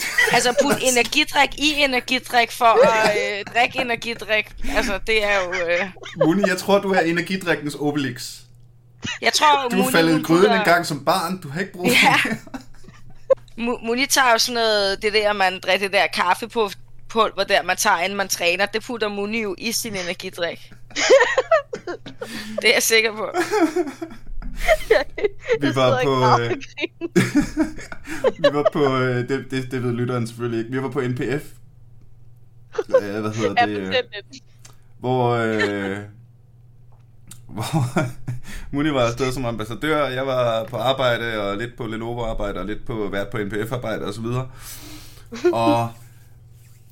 Altså 0.32 0.54
put 0.62 0.76
energidrik 0.82 1.58
i 1.58 1.72
energidrik 1.76 2.50
for 2.52 2.86
at 2.86 3.16
øh, 3.38 3.44
drikke 3.54 3.78
energidrik. 3.80 4.52
Altså 4.76 4.98
det 5.06 5.24
er 5.24 5.34
jo... 5.44 5.52
Øh, 5.52 5.90
Muni, 6.16 6.42
jeg 6.46 6.58
tror, 6.58 6.78
du 6.78 6.92
er 6.92 7.00
energidrikkens 7.00 7.74
Obelix. 7.80 8.36
jeg 9.22 9.32
tror, 9.32 9.68
Du 9.68 9.76
Muni, 9.76 9.92
faldet 9.92 10.20
i 10.20 10.22
gryden 10.22 10.44
putter- 10.44 10.58
en 10.58 10.64
gang 10.64 10.86
som 10.86 11.04
barn. 11.04 11.40
Du 11.42 11.48
har 11.48 11.60
ikke 11.60 11.72
brug 11.72 11.86
for 11.88 11.94
Ja. 11.94 12.36
Muni 13.86 14.06
tager 14.06 14.32
jo 14.32 14.38
sådan 14.38 14.54
noget, 14.54 15.02
det 15.02 15.12
der, 15.12 15.32
man 15.32 15.60
drikker 15.60 15.88
det 15.88 15.92
der 15.92 16.06
kaffe 16.06 16.48
på 16.48 16.70
pulver 17.08 17.44
der, 17.44 17.62
man 17.62 17.76
tager, 17.76 17.98
inden 17.98 18.16
man 18.16 18.28
træner, 18.28 18.66
det 18.66 18.82
putter 18.82 19.08
Muni 19.08 19.42
jo 19.42 19.54
i 19.58 19.72
sin 19.72 19.96
energidrik. 19.96 20.72
Det 22.62 22.68
er 22.68 22.72
jeg 22.74 22.82
sikker 22.82 23.12
på. 23.16 23.30
Vi 25.60 25.66
Jeg 25.66 25.74
var 25.76 26.00
på, 26.04 26.42
øh, 26.42 26.50
vi 28.42 28.48
var 28.52 28.70
på, 28.72 28.96
øh, 28.96 29.28
det, 29.28 29.50
det, 29.50 29.70
det 29.70 29.82
ved 29.82 29.92
lytteren 29.92 30.26
selvfølgelig 30.26 30.58
ikke, 30.58 30.70
vi 30.70 30.82
var 30.82 30.88
på 30.88 31.00
NPF. 31.00 31.44
Ja, 33.00 33.20
hvad 33.20 33.30
hedder 33.30 33.66
det? 33.66 33.78
øh, 33.78 33.94
hvor, 34.98 35.30
øh, 35.30 35.98
hvor 37.46 37.98
Muni 38.72 38.90
var 38.92 39.00
afsted 39.00 39.32
som 39.32 39.44
ambassadør, 39.44 40.06
jeg 40.06 40.26
var 40.26 40.64
på 40.64 40.76
arbejde, 40.76 41.40
og 41.40 41.56
lidt 41.56 41.76
på 41.76 41.86
Lenovo-arbejde, 41.86 42.60
og 42.60 42.66
lidt 42.66 42.86
på 42.86 43.08
vært 43.12 43.28
på 43.28 43.38
NPF-arbejde 43.38 44.04
og 44.04 44.14
så 44.14 44.20
videre. 44.20 44.48
Og 45.52 45.88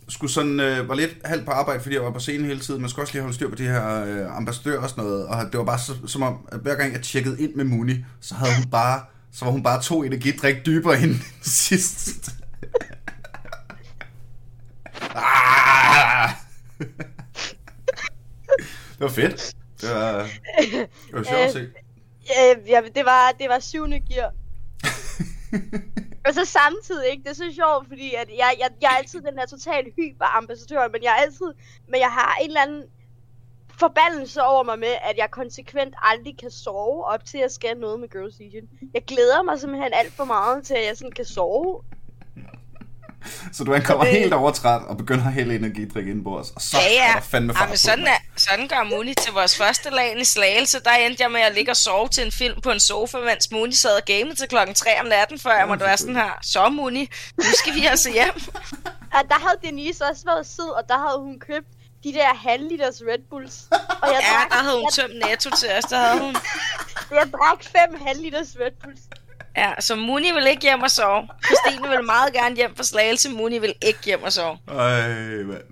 skulle 0.09 0.33
sådan, 0.33 0.61
øh, 0.61 0.89
var 0.89 0.95
lidt 0.95 1.11
halvt 1.25 1.45
på 1.45 1.51
arbejde, 1.51 1.81
fordi 1.81 1.95
jeg 1.95 2.05
var 2.05 2.11
på 2.11 2.19
scenen 2.19 2.47
hele 2.47 2.61
tiden. 2.61 2.81
Man 2.81 2.91
skulle 2.91 3.05
også 3.05 3.15
lige 3.15 3.23
holde 3.23 3.35
styr 3.35 3.49
på 3.49 3.55
de 3.55 3.63
her 3.63 4.05
øh, 4.05 4.37
ambassadører 4.37 4.81
og 4.81 4.91
sådan 4.91 5.05
noget. 5.05 5.27
Og 5.27 5.53
det 5.53 5.59
var 5.59 5.65
bare 5.65 5.79
så, 5.79 5.93
som 6.07 6.23
om, 6.23 6.49
at 6.53 6.61
hver 6.61 6.75
gang 6.75 6.93
jeg 6.93 7.03
tjekkede 7.03 7.43
ind 7.43 7.55
med 7.55 7.65
Muni, 7.65 8.05
så 8.21 8.35
havde 8.35 8.55
hun 8.57 8.71
bare, 8.71 9.03
så 9.33 9.45
var 9.45 9.53
hun 9.53 9.63
bare 9.63 9.83
to 9.83 10.03
energidrik 10.03 10.67
dybere 10.67 11.01
end 11.01 11.15
sidst. 11.43 12.31
ah! 15.15 16.31
det 18.93 19.01
var 19.01 19.09
fedt. 19.09 19.55
Det 19.81 19.91
var, 19.91 20.23
det 20.73 20.89
var 21.13 21.23
sjovt 21.23 21.41
at 21.41 21.53
se. 21.53 21.67
Ja, 22.29 22.55
ja, 22.67 22.81
det 22.95 23.05
var, 23.05 23.33
det 23.39 23.49
var 23.49 23.59
syvende 23.59 24.01
gear. 24.01 24.33
Og 26.27 26.35
så 26.35 26.45
samtidig, 26.45 27.11
ikke? 27.11 27.23
Det 27.23 27.31
er 27.31 27.35
så 27.35 27.53
sjovt, 27.55 27.89
fordi 27.89 28.15
at 28.15 28.29
jeg, 28.29 28.55
jeg, 28.59 28.71
jeg 28.83 28.89
er 28.93 28.97
altid 28.97 29.21
den 29.21 29.37
der 29.37 29.47
totalt 29.47 29.95
hyper-ambassadør, 29.97 30.89
men 30.89 31.03
jeg 31.03 31.11
er 31.11 31.23
altid, 31.23 31.51
men 31.89 32.01
jeg 32.01 32.13
har 32.13 32.37
en 32.41 32.49
eller 32.49 32.63
anden 32.63 32.85
forbandelse 33.79 34.43
over 34.43 34.63
mig 34.63 34.79
med, 34.79 34.95
at 35.03 35.17
jeg 35.17 35.31
konsekvent 35.31 35.95
aldrig 36.03 36.39
kan 36.39 36.51
sove 36.51 37.05
op 37.05 37.25
til, 37.25 37.39
at 37.39 37.43
jeg 37.43 37.51
skal 37.51 37.77
noget 37.77 38.01
med 38.01 38.09
Girls 38.09 38.39
Legion. 38.39 38.69
Jeg 38.95 39.05
glæder 39.05 39.43
mig 39.43 39.61
simpelthen 39.61 39.93
alt 39.95 40.13
for 40.13 40.25
meget 40.25 40.65
til, 40.65 40.75
at 40.75 40.87
jeg 40.87 40.97
sådan 40.97 41.13
kan 41.13 41.25
sove. 41.25 41.83
Så 43.53 43.65
du 43.65 43.79
kommer 43.85 44.05
det- 44.05 44.13
helt 44.13 44.33
overtræt 44.33 44.83
og 44.83 44.97
begynder 44.97 45.27
at 45.27 45.33
hælde 45.33 45.55
energidrik 45.55 46.07
indenbords, 46.07 46.51
og 46.51 46.63
så 46.63 46.77
Ja, 46.79 46.93
ja. 46.93 47.09
er 47.09 47.13
der 47.13 47.21
fandme 47.21 47.55
fart 47.55 47.63
Jamen, 47.67 47.77
sådan, 47.77 48.07
er, 48.07 48.17
sådan 48.37 48.69
gør 48.69 48.83
Muni 48.83 49.15
til 49.15 49.33
vores 49.33 49.57
første 49.57 49.91
lag 49.91 50.21
i 50.21 50.25
Slagelse. 50.25 50.81
Der 50.85 50.91
endte 50.91 51.23
jeg 51.23 51.31
med 51.31 51.41
at 51.41 51.55
ligge 51.55 51.71
og 51.73 51.77
sove 51.77 52.09
til 52.09 52.25
en 52.27 52.33
film 52.33 52.61
på 52.61 52.71
en 52.71 52.81
sofa, 52.81 53.19
mens 53.19 53.51
Muni 53.51 53.75
sad 53.75 53.97
og 53.97 54.03
gamede 54.05 54.35
til 54.35 54.49
klokken 54.49 54.75
3 54.75 55.01
om 55.01 55.07
natten, 55.07 55.39
før 55.39 55.59
jeg 55.59 55.69
måtte 55.69 55.85
være 55.85 55.97
sådan 55.97 56.17
her. 56.17 56.39
Så 56.43 56.69
Muni, 56.69 57.11
nu 57.37 57.45
skal 57.55 57.75
vi 57.75 57.87
altså 57.87 58.13
hjem. 58.13 58.35
Og 59.17 59.23
der 59.29 59.35
havde 59.35 59.59
Denise 59.65 60.05
også 60.05 60.25
været 60.25 60.47
sød, 60.47 60.71
og 60.77 60.83
der 60.89 60.99
havde 61.09 61.19
hun 61.21 61.41
købt 61.41 61.67
de 62.05 62.13
der 62.13 62.35
halvliters 62.49 63.01
Red 63.11 63.19
Bulls. 63.31 63.55
Og 64.03 64.09
jeg, 64.09 64.21
Ja, 64.23 64.33
drak, 64.35 64.51
der 64.51 64.57
havde 64.57 64.77
hun 64.83 64.91
tømt 64.93 65.15
netto 65.29 65.51
til 65.51 65.69
os, 65.79 65.85
der 65.85 65.99
havde 65.99 66.21
hun. 66.21 66.37
jeg 67.11 67.27
drak 67.33 67.61
fem 67.65 67.91
halvliters 68.07 68.57
Red 68.61 68.73
Bulls. 68.83 69.01
Ja, 69.59 69.73
så 69.81 69.97
Muni 69.97 70.33
vil 70.33 70.47
ikke 70.47 70.63
hjem 70.63 70.83
og 70.83 70.91
sove. 70.91 71.29
Christine 71.45 71.89
vil 71.89 72.05
meget 72.05 72.33
gerne 72.33 72.57
hjem 72.57 72.75
for 72.77 72.83
Slagelse, 72.83 73.31
Muni 73.31 73.59
vil 73.59 73.75
ikke 73.83 73.99
hjem 74.05 74.23
og 74.23 74.33
sove. 74.33 74.59
Ej, 74.69 75.09
mand. 75.43 75.63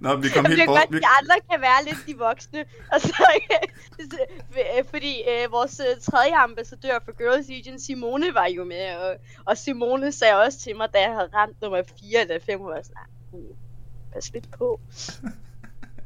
Nå, 0.00 0.16
vi 0.16 0.28
kom 0.28 0.44
Det 0.44 0.50
helt 0.52 0.62
er 0.62 0.66
bort. 0.66 0.78
godt, 0.78 0.92
Vi, 0.92 0.98
de 0.98 1.06
andre 1.20 1.34
kan 1.50 1.60
være 1.60 1.84
lidt 1.84 1.98
de 2.06 2.14
voksne. 2.18 2.64
Og 2.92 3.00
så, 3.00 3.26
øh, 3.50 4.84
fordi 4.92 5.22
øh, 5.30 5.52
vores 5.52 5.80
øh, 5.80 6.00
tredje 6.02 6.34
ambassadør 6.36 6.98
for 7.04 7.12
Girls 7.18 7.48
Legion, 7.48 7.80
Simone, 7.80 8.34
var 8.34 8.46
jo 8.46 8.64
med. 8.64 8.94
Og, 8.96 9.16
og 9.44 9.58
Simone 9.58 10.12
sagde 10.12 10.34
også 10.34 10.58
til 10.60 10.76
mig, 10.76 10.88
da 10.94 11.00
jeg 11.00 11.10
havde 11.12 11.30
ramt 11.34 11.62
nummer 11.62 11.82
4 12.10 12.20
eller 12.20 12.38
5, 12.46 12.60
og 12.60 12.66
var 12.66 12.80
sådan, 12.82 12.96
"Ah, 12.96 13.38
uh, 13.38 13.56
pas 14.12 14.30
lidt 14.32 14.46
på. 14.58 14.80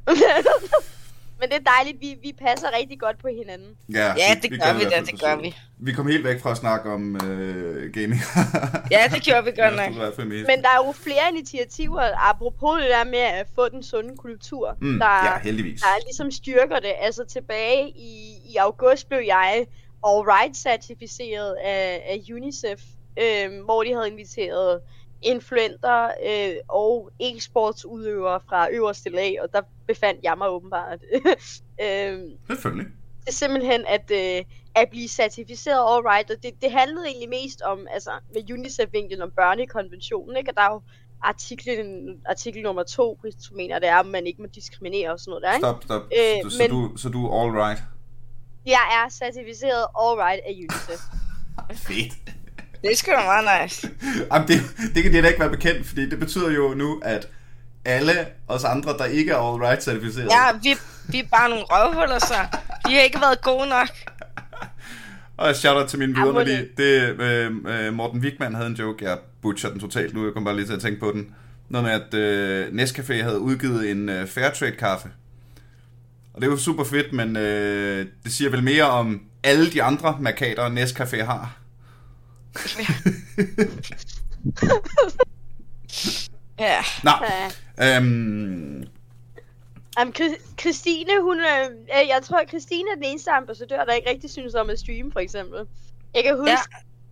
Men 1.40 1.48
det 1.48 1.56
er 1.56 1.70
dejligt, 1.76 2.00
vi, 2.00 2.14
vi 2.22 2.32
passer 2.46 2.68
rigtig 2.78 3.00
godt 3.00 3.18
på 3.18 3.28
hinanden. 3.38 3.68
ja, 3.94 3.98
Ja, 3.98 4.34
vi- 4.34 4.40
det 4.42 4.50
vi 4.50 4.56
gør 4.58 4.72
vi 4.78 4.84
da, 4.84 5.00
det 5.00 5.20
gør 5.20 5.36
vi. 5.42 5.56
Vi 5.78 5.92
kom 5.92 6.06
helt 6.06 6.24
væk 6.24 6.40
fra 6.40 6.50
at 6.50 6.56
snakke 6.56 6.90
om 6.90 7.16
øh, 7.16 7.92
gaming. 7.92 8.20
Ja, 8.94 9.02
det 9.14 9.22
gjorde 9.22 9.44
vi 9.44 9.50
godt 9.62 9.76
nok. 9.76 10.08
Men 10.46 10.62
der 10.62 10.68
er 10.68 10.86
jo 10.86 10.92
flere 10.92 11.24
initiativer, 11.32 12.30
apropos 12.30 12.80
det 12.82 12.90
der 12.90 13.04
med 13.04 13.18
at 13.18 13.46
få 13.54 13.68
den 13.68 13.82
sunde 13.82 14.16
kultur, 14.16 14.76
Mm, 14.80 14.98
der, 14.98 15.24
ja, 15.24 15.38
heldigvis. 15.42 15.80
der 15.80 15.88
ligesom 16.04 16.30
styrker 16.30 16.78
det. 16.80 16.92
Altså 17.00 17.24
tilbage 17.24 17.88
i, 17.88 18.32
i 18.52 18.56
august 18.56 19.08
blev 19.08 19.20
jeg 19.26 19.66
alright 20.06 20.56
certificeret 20.56 21.54
af, 21.64 22.02
af 22.08 22.20
UNICEF, 22.34 22.80
øhm, 23.22 23.58
hvor 23.64 23.82
de 23.84 23.94
havde 23.94 24.08
inviteret 24.10 24.80
influenter 25.22 26.10
øh, 26.26 26.54
og 26.68 27.10
e-sportsudøvere 27.22 28.40
fra 28.48 28.70
øverste 28.72 29.10
lag, 29.10 29.36
og 29.42 29.48
der 29.52 29.60
befandt 29.86 30.20
jeg 30.24 30.34
mig 30.38 30.48
åbenbart. 30.48 30.98
øh, 31.84 32.18
Selvfølgelig. 32.46 32.86
det 33.20 33.28
er 33.28 33.32
simpelthen 33.32 33.84
at, 33.86 34.10
øh, 34.10 34.44
at 34.74 34.88
blive 34.90 35.08
certificeret 35.08 35.96
alright, 35.96 36.30
og 36.30 36.36
det, 36.42 36.62
det 36.62 36.72
handlede 36.72 37.06
egentlig 37.06 37.28
mest 37.28 37.62
om, 37.62 37.86
altså 37.90 38.10
med 38.34 38.50
UNICEF-vinklen 38.52 39.22
om 39.22 39.30
børnekonventionen, 39.30 40.36
ikke? 40.36 40.50
Og 40.50 40.56
der 40.56 40.62
er 40.62 40.72
jo 40.72 40.82
artiklen, 41.22 42.08
artikel 42.26 42.62
nummer 42.62 42.82
to, 42.82 43.18
hvis 43.20 43.34
du 43.34 43.54
mener, 43.54 43.78
det 43.78 43.88
er, 43.88 43.96
at 43.96 44.06
man 44.06 44.26
ikke 44.26 44.42
må 44.42 44.48
diskriminere 44.54 45.12
og 45.12 45.20
sådan 45.20 45.30
noget 45.30 45.42
der, 45.42 45.52
ikke? 45.54 45.66
Stop, 45.66 45.84
stop. 45.84 46.02
Øh, 46.02 46.50
så, 46.50 46.56
så, 46.56 46.62
men- 46.62 46.70
du, 46.70 46.96
så 46.96 47.08
du 47.08 47.26
er 47.26 47.42
all 47.42 47.50
right. 47.52 47.82
Jeg 48.66 49.04
er 49.04 49.10
certificeret 49.10 49.86
alright 50.00 50.40
af 50.46 50.52
UNICEF. 50.52 51.00
Fedt. 51.88 52.12
Det 52.82 52.92
er 52.92 52.96
sgu 52.96 53.10
da 53.10 53.16
meget 53.16 53.62
nice. 53.62 53.90
Jamen, 54.32 54.48
det, 54.48 54.60
det 54.94 55.02
kan 55.02 55.12
det 55.12 55.22
da 55.22 55.28
ikke 55.28 55.40
være 55.40 55.50
bekendt, 55.50 55.86
fordi 55.86 56.10
det 56.10 56.18
betyder 56.18 56.50
jo 56.50 56.74
nu, 56.74 57.00
at 57.04 57.28
alle 57.84 58.12
os 58.48 58.64
andre, 58.64 58.92
der 58.98 59.04
ikke 59.04 59.32
er 59.32 59.52
all 59.52 59.62
right 59.62 59.82
certificeret, 59.82 60.28
Ja, 60.30 60.52
vi, 60.62 60.76
vi 61.08 61.18
er 61.18 61.28
bare 61.30 61.48
nogle 61.48 61.64
røvhuller, 61.64 62.18
så. 62.18 62.34
Vi 62.88 62.94
har 62.94 63.00
ikke 63.00 63.20
været 63.20 63.40
gode 63.40 63.68
nok. 63.68 63.88
Og 65.36 65.56
shout-out 65.56 65.88
til 65.88 65.98
mine 65.98 66.14
vidunderlige. 66.14 66.68
Det, 66.76 67.20
øh, 67.20 67.52
øh, 67.66 67.92
Morten 67.94 68.20
Wigman 68.20 68.54
havde 68.54 68.66
en 68.66 68.74
joke, 68.74 69.04
jeg 69.04 69.18
butcher 69.42 69.70
den 69.70 69.80
totalt 69.80 70.14
nu, 70.14 70.24
jeg 70.24 70.34
kom 70.34 70.44
bare 70.44 70.56
lige 70.56 70.66
til 70.66 70.72
at 70.72 70.80
tænke 70.80 71.00
på 71.00 71.10
den. 71.14 71.34
Noget 71.68 71.84
med, 71.84 71.92
at 71.92 72.14
øh, 72.14 72.66
Nescafé 72.68 73.22
havde 73.22 73.38
udgivet 73.38 73.90
en 73.90 74.08
øh, 74.08 74.26
Fairtrade 74.26 74.72
kaffe. 74.72 75.08
Og 76.34 76.40
det 76.40 76.46
jo 76.46 76.56
super 76.56 76.84
fedt, 76.84 77.12
men 77.12 77.36
øh, 77.36 78.06
det 78.24 78.32
siger 78.32 78.50
vel 78.50 78.62
mere 78.62 78.84
om 78.84 79.22
alle 79.44 79.70
de 79.72 79.82
andre 79.82 80.16
markader, 80.20 80.68
Nescafé 80.68 81.24
har. 81.24 81.56
Ja. 86.58 86.78
Nå, 87.04 87.10
Ja. 87.78 87.96
øhm, 87.96 88.84
Um, 90.02 90.12
Christine, 90.60 91.22
hun 91.22 91.40
er, 91.40 91.68
øh, 91.70 92.08
jeg 92.08 92.20
tror, 92.24 92.44
Christine 92.48 92.90
er 92.90 92.94
den 92.94 93.04
eneste 93.04 93.30
ambassadør, 93.30 93.84
der 93.84 93.92
ikke 93.92 94.10
rigtig 94.10 94.30
synes 94.30 94.54
om 94.54 94.70
at 94.70 94.78
streame, 94.78 95.12
for 95.12 95.20
eksempel. 95.20 95.66
Jeg 96.14 96.24
kan 96.24 96.36
huske 96.36 96.50
Ja, 96.50 96.58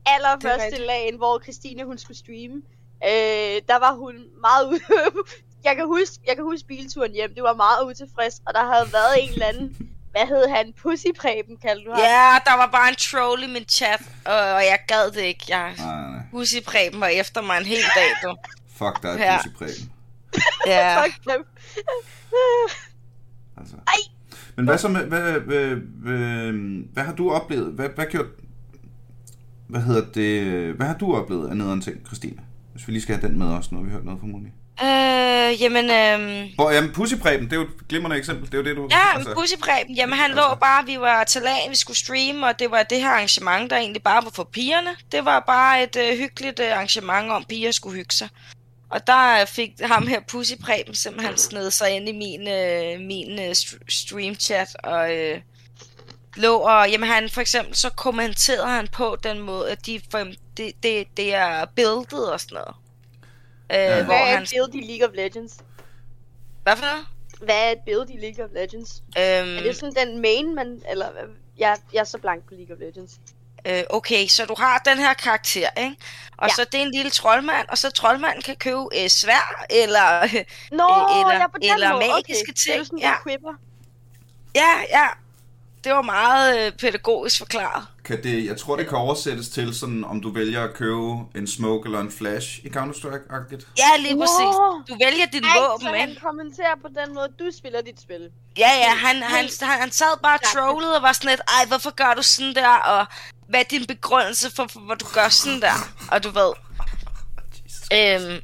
allerførste 0.06 0.87
lagen, 0.87 1.16
hvor 1.16 1.40
Christine, 1.42 1.85
hun 1.85 1.98
skulle 1.98 2.16
streame. 2.18 2.54
Øh, 3.04 3.62
der 3.68 3.78
var 3.78 3.94
hun 3.94 4.14
meget 4.40 4.66
ude. 4.68 4.80
jeg, 5.64 5.76
kan 5.76 5.87
huske, 5.87 6.14
jeg 6.26 6.37
kan 6.37 6.44
huske 6.44 6.66
bilturen 6.68 7.12
hjem, 7.12 7.35
det 7.35 7.42
var 7.42 7.54
meget 7.54 7.85
utilfreds, 7.87 8.42
og 8.46 8.54
der 8.54 8.64
havde 8.72 8.92
været 8.92 9.14
en 9.22 9.32
eller 9.32 9.46
anden, 9.46 9.90
hvad 10.16 10.26
hed 10.26 10.48
han, 10.57 10.72
Pussypreben, 10.83 11.57
kaldte 11.62 11.85
du 11.85 11.90
ham. 11.90 12.00
Ja, 12.00 12.38
der 12.44 12.57
var 12.57 12.68
bare 12.72 12.88
en 12.88 12.96
troll 12.98 13.42
i 13.42 13.46
min 13.46 13.64
chat, 13.68 14.02
og 14.24 14.62
jeg 14.70 14.79
gad 14.88 15.11
det 15.11 15.22
ikke. 15.22 15.44
Jeg 15.48 15.74
nej, 15.79 16.61
Preben 16.66 17.00
var 17.00 17.07
efter 17.07 17.42
mig 17.42 17.59
en 17.59 17.66
hel 17.66 17.85
dag, 17.96 18.11
du. 18.22 18.37
Fuck 18.76 19.02
dig, 19.02 19.18
Ja. 19.18 19.37
Pussy 19.37 19.48
Preben. 19.59 19.92
Ja. 20.66 21.05
Fuck 21.05 21.24
dem. 21.24 21.44
Altså. 23.57 23.76
Ej. 23.87 23.94
Men 24.57 24.64
hvad 24.64 24.79
så 24.79 24.88
med, 24.88 25.05
hvad, 25.05 25.33
hvad, 25.40 25.76
hvad, 25.76 26.52
hvad 26.92 27.02
har 27.05 27.12
du 27.14 27.31
oplevet? 27.31 27.72
Hvad, 27.72 27.88
hvad 27.88 28.07
gjort, 28.07 28.26
hvad 29.66 29.81
hedder 29.81 30.12
det, 30.14 30.72
hvad 30.74 30.87
har 30.87 30.94
du 30.94 31.16
oplevet 31.16 31.48
af 31.48 31.57
nederen 31.57 31.81
ting, 31.81 32.07
Christine? 32.07 32.42
Hvis 32.72 32.88
vi 32.88 32.92
lige 32.92 33.02
skal 33.02 33.16
have 33.16 33.29
den 33.29 33.38
med 33.38 33.46
os, 33.46 33.72
når 33.72 33.83
vi 33.83 33.90
hørt 33.90 34.05
noget 34.05 34.20
fra 34.20 34.26
Moni. 34.26 34.48
Øh, 34.82 35.62
jamen, 35.62 35.90
øhm... 35.90 36.48
Hvor, 36.54 36.70
jamen, 36.70 36.92
Pussypreben, 36.92 37.44
det 37.44 37.52
er 37.52 37.56
jo 37.56 37.62
et 37.62 37.88
glimrende 37.88 38.16
eksempel. 38.16 38.46
Det 38.46 38.54
er 38.54 38.58
jo 38.58 38.64
det, 38.64 38.76
du... 38.76 38.88
Ja, 38.90 39.18
men 39.18 39.26
Pussy 39.34 39.54
Preben, 39.60 39.94
jamen 39.94 40.18
han 40.18 40.30
lå 40.30 40.54
bare, 40.60 40.86
vi 40.86 41.00
var 41.00 41.24
til 41.24 41.42
lagen, 41.42 41.70
vi 41.70 41.76
skulle 41.76 41.96
streame, 41.96 42.46
og 42.46 42.58
det 42.58 42.70
var 42.70 42.82
det 42.82 43.00
her 43.00 43.08
arrangement, 43.08 43.70
der 43.70 43.76
egentlig 43.76 44.02
bare 44.02 44.24
var 44.24 44.30
for 44.34 44.44
pigerne. 44.44 44.90
Det 45.12 45.24
var 45.24 45.40
bare 45.40 45.82
et 45.82 45.96
øh, 45.96 46.18
hyggeligt 46.18 46.60
øh, 46.60 46.72
arrangement 46.72 47.30
om, 47.30 47.44
piger 47.44 47.72
skulle 47.72 47.96
hygge 47.96 48.14
sig. 48.14 48.28
Og 48.90 49.06
der 49.06 49.40
øh, 49.40 49.46
fik 49.46 49.70
ham 49.82 50.06
her 50.06 50.20
Pussy 50.28 50.52
Preben 50.64 50.94
simpelthen 50.94 51.38
sned 51.38 51.70
sig 51.70 51.90
ind 51.90 52.08
i 52.08 52.12
min, 52.12 52.48
øh, 52.48 53.00
min 53.00 53.38
øh, 53.38 53.50
st- 53.50 53.88
stream-chat, 53.88 54.74
og 54.84 55.14
øh, 55.14 55.40
lå 56.36 56.56
og, 56.56 56.90
jamen 56.90 57.08
han 57.08 57.30
for 57.30 57.40
eksempel, 57.40 57.76
så 57.76 57.90
kommenterede 57.90 58.68
han 58.68 58.88
på 58.92 59.16
den 59.22 59.40
måde, 59.40 59.70
at 59.70 59.86
de, 59.86 60.00
for, 60.10 60.18
det, 60.56 60.72
det, 60.82 61.06
det 61.16 61.34
er 61.34 61.64
buildet 61.76 62.32
og 62.32 62.40
sådan 62.40 62.54
noget. 62.54 62.74
Øh, 63.72 63.76
Ja. 63.76 63.83
ja. 63.83 63.94
Hvad 63.94 64.05
Hvor 64.05 64.14
er 64.14 64.24
han, 64.35 64.42
et 64.42 64.52
build 64.55 64.74
i 64.85 64.87
League 64.87 65.09
of 65.09 65.14
Legends? 65.14 65.57
hvad 66.62 66.76
for 66.76 66.85
noget? 66.85 67.07
Hvad 67.40 67.57
er 67.66 67.70
et 67.70 67.79
build 67.87 68.11
i 68.11 68.16
League 68.16 68.44
of 68.44 68.50
Legends? 68.55 69.02
Øhm, 69.18 69.57
Er 69.57 69.62
det 69.62 69.76
sådan 69.76 70.07
den 70.09 70.22
main, 70.22 70.55
man... 70.55 70.83
Eller... 70.90 71.09
Jeg, 71.59 71.76
jeg 71.92 72.00
er 72.00 72.05
så 72.05 72.18
blank 72.18 72.48
på 72.48 72.55
League 72.55 72.76
of 72.76 72.81
Legends. 72.81 73.12
Øh, 73.66 73.83
okay, 73.90 74.26
så 74.26 74.44
du 74.46 74.55
har 74.59 74.79
den 74.79 74.98
her 74.98 75.14
karakter, 75.14 75.68
ikke? 75.76 75.96
Og 76.38 76.48
Ja. 76.48 76.55
så 76.55 76.64
det 76.72 76.81
er 76.81 76.85
en 76.85 76.90
lille 76.94 77.11
troldmand, 77.11 77.68
og 77.68 77.79
så 77.79 77.90
troldmanden 77.90 78.42
kan 78.42 78.57
købe 78.57 78.79
øh, 79.02 79.09
svær, 79.09 79.64
eller... 79.70 80.20
Nå, 80.22 80.29
Øh, 80.29 81.20
eller- 81.20 81.48
ja, 81.62 81.74
eller 81.74 81.92
måde. 81.92 82.05
magiske 82.09 82.44
okay. 82.44 82.52
Det 82.52 82.68
er 82.70 82.74
ting, 82.74 82.87
sådan, 82.87 82.98
ja. 82.98 83.14
ja, 84.55 84.72
ja. 84.90 85.09
Det 85.85 85.92
var 85.92 86.02
meget 86.02 86.66
øh, 86.66 86.72
pædagogisk 86.72 87.38
forklaret. 87.38 87.87
Kan 88.06 88.22
det, 88.22 88.46
jeg 88.46 88.56
tror, 88.56 88.76
det 88.76 88.88
kan 88.88 88.98
oversættes 88.98 89.48
til 89.48 89.74
sådan, 89.74 90.04
om 90.04 90.20
du 90.20 90.30
vælger 90.30 90.64
at 90.64 90.74
købe 90.74 91.12
en 91.34 91.46
smoke 91.46 91.86
eller 91.86 92.00
en 92.00 92.10
flash 92.10 92.58
i 92.64 92.68
Counter-Strike-agtigt. 92.68 93.66
Ja, 93.78 93.96
lige 94.02 94.14
Nå. 94.14 94.20
præcis. 94.20 94.54
Du 94.88 94.94
vælger 95.04 95.26
dit 95.32 95.44
Ej, 95.44 95.58
våben, 95.58 95.86
så 95.86 95.92
han 95.96 96.08
ikke? 96.08 96.20
kommenterer 96.20 96.74
på 96.82 96.88
den 96.88 97.14
måde, 97.14 97.28
du 97.38 97.44
spiller 97.58 97.80
dit 97.82 98.00
spil. 98.00 98.30
Ja, 98.58 98.70
ja, 98.84 98.90
han, 98.94 99.16
han, 99.22 99.48
han, 99.60 99.80
han 99.80 99.90
sad 99.90 100.20
bare 100.22 100.38
klart. 100.38 100.54
trollet 100.70 100.96
og 100.96 101.02
var 101.02 101.12
sådan 101.12 101.30
lidt, 101.30 101.40
ej, 101.40 101.66
hvorfor 101.68 101.90
gør 101.90 102.14
du 102.14 102.22
sådan 102.22 102.54
der, 102.54 102.68
og 102.68 103.06
hvad 103.48 103.60
er 103.60 103.64
din 103.64 103.86
begrundelse 103.86 104.54
for, 104.56 104.66
for 104.72 104.80
hvor 104.80 104.94
du 104.94 105.06
gør 105.14 105.28
sådan 105.28 105.60
der? 105.60 105.76
Og 106.12 106.24
du 106.24 106.30
ved, 106.30 106.52
Øhm, 107.92 108.40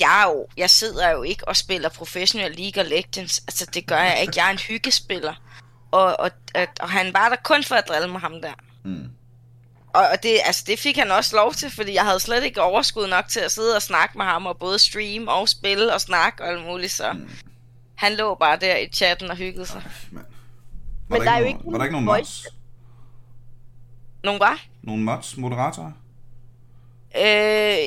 jeg, 0.00 0.22
er 0.22 0.28
jo, 0.30 0.46
jeg 0.56 0.70
sidder 0.70 1.10
jo 1.10 1.22
ikke 1.22 1.48
og 1.48 1.56
spiller 1.56 1.88
professional 1.88 2.52
League 2.52 2.82
of 2.82 2.88
Legends. 2.90 3.38
Altså, 3.38 3.66
det 3.74 3.86
gør 3.86 3.98
jeg 3.98 4.18
ikke. 4.22 4.32
Jeg 4.36 4.46
er 4.46 4.50
en 4.50 4.58
hyggespiller. 4.58 5.34
Og, 5.90 6.20
og, 6.20 6.30
og, 6.54 6.66
og 6.80 6.90
han 6.90 7.12
var 7.12 7.28
der 7.28 7.36
kun 7.44 7.64
for 7.64 7.74
at 7.74 7.88
drille 7.88 8.08
med 8.08 8.20
ham 8.20 8.32
der. 8.42 8.52
Mm. 8.84 9.08
Og, 9.92 10.00
og 10.12 10.22
det, 10.22 10.38
altså, 10.44 10.64
det 10.66 10.78
fik 10.78 10.96
han 10.96 11.10
også 11.10 11.36
lov 11.36 11.52
til, 11.54 11.70
fordi 11.70 11.94
jeg 11.94 12.04
havde 12.04 12.20
slet 12.20 12.44
ikke 12.44 12.62
overskud 12.62 13.06
nok 13.06 13.28
til 13.28 13.40
at 13.40 13.52
sidde 13.52 13.76
og 13.76 13.82
snakke 13.82 14.18
med 14.18 14.24
ham, 14.26 14.46
og 14.46 14.58
både 14.58 14.78
stream 14.78 15.28
og 15.28 15.48
spille 15.48 15.94
og 15.94 16.00
snakke 16.00 16.42
og 16.42 16.48
alt 16.48 16.64
muligt, 16.66 16.92
så 16.92 17.12
Mm. 17.12 17.28
han 17.94 18.14
lå 18.14 18.34
bare 18.34 18.56
der 18.58 18.76
i 18.76 18.88
chatten 18.88 19.30
og 19.30 19.36
hyggede 19.36 19.66
sig. 19.66 19.82
Mand. 20.10 20.26
Men 21.08 21.18
Var 21.18 21.24
der 21.24 21.30
er 21.32 21.38
jo 21.38 21.44
nogen- 21.44 21.56
ikke 21.60 21.72
Var 21.72 21.78
der 21.78 21.84
ikke 21.84 21.92
nogen 21.92 22.04
nogen 22.06 22.18
mods? 22.20 22.46
Nogen 24.24 24.40
var? 24.40 24.60
Nogle 24.82 25.02
mods, 25.02 25.36
moderatorer? 25.36 25.92
Øh, 27.16 27.22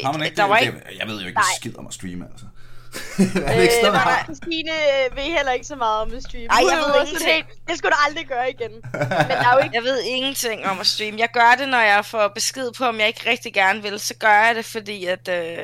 Har 0.06 0.12
man 0.12 0.23
ikke 0.23 0.36
der 0.36 0.41
det? 0.43 0.49
var 0.49 0.58
ikke... 0.58 0.82
Jeg 0.99 1.08
ved 1.08 1.21
jo 1.21 1.27
ikke 1.27 1.38
Nej. 1.38 1.43
skid 1.60 1.77
om 1.77 1.88
at 1.88 1.93
streame, 1.93 2.25
altså. 2.32 2.45
er 3.47 3.56
det 3.56 3.62
ikke 3.62 3.73
sådan, 3.73 3.88
Øh, 3.88 3.93
var 3.93 4.03
der, 4.03 4.12
har? 4.12 4.23
Christine 4.23 4.71
øh, 4.71 5.15
ved 5.17 5.23
heller 5.23 5.51
ikke 5.51 5.65
så 5.65 5.75
meget 5.75 6.01
om 6.01 6.13
at 6.13 6.23
streame. 6.23 6.47
Ej, 6.49 6.62
jeg 6.71 6.77
ved 6.77 7.08
sådan 7.08 7.27
helt, 7.34 7.45
Det 7.67 7.77
skulle 7.77 7.91
du 7.91 7.97
aldrig 8.08 8.27
gøre 8.27 8.49
igen. 8.49 8.71
Men 9.29 9.29
der 9.29 9.47
er 9.49 9.53
jo 9.53 9.60
ikke... 9.63 9.75
Jeg 9.75 9.84
ved 9.84 10.01
ingenting 10.03 10.65
om 10.65 10.79
at 10.79 10.88
streame. 10.88 11.17
Jeg 11.19 11.29
gør 11.34 11.56
det, 11.60 11.69
når 11.69 11.79
jeg 11.79 12.06
får 12.06 12.27
besked 12.36 12.71
på, 12.77 12.86
om 12.86 12.99
jeg 12.99 13.08
ikke 13.08 13.29
rigtig 13.29 13.53
gerne 13.53 13.82
vil. 13.82 13.99
Så 13.99 14.13
gør 14.19 14.32
jeg 14.45 14.56
det, 14.56 14.65
fordi 14.65 15.06
at, 15.06 15.27
øh, 15.27 15.58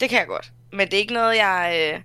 det 0.00 0.08
kan 0.08 0.18
jeg 0.18 0.26
godt. 0.26 0.50
Men 0.72 0.86
det 0.86 0.94
er 0.94 0.98
ikke 0.98 1.12
noget, 1.14 1.36
jeg... 1.36 1.92
Øh, 1.94 2.00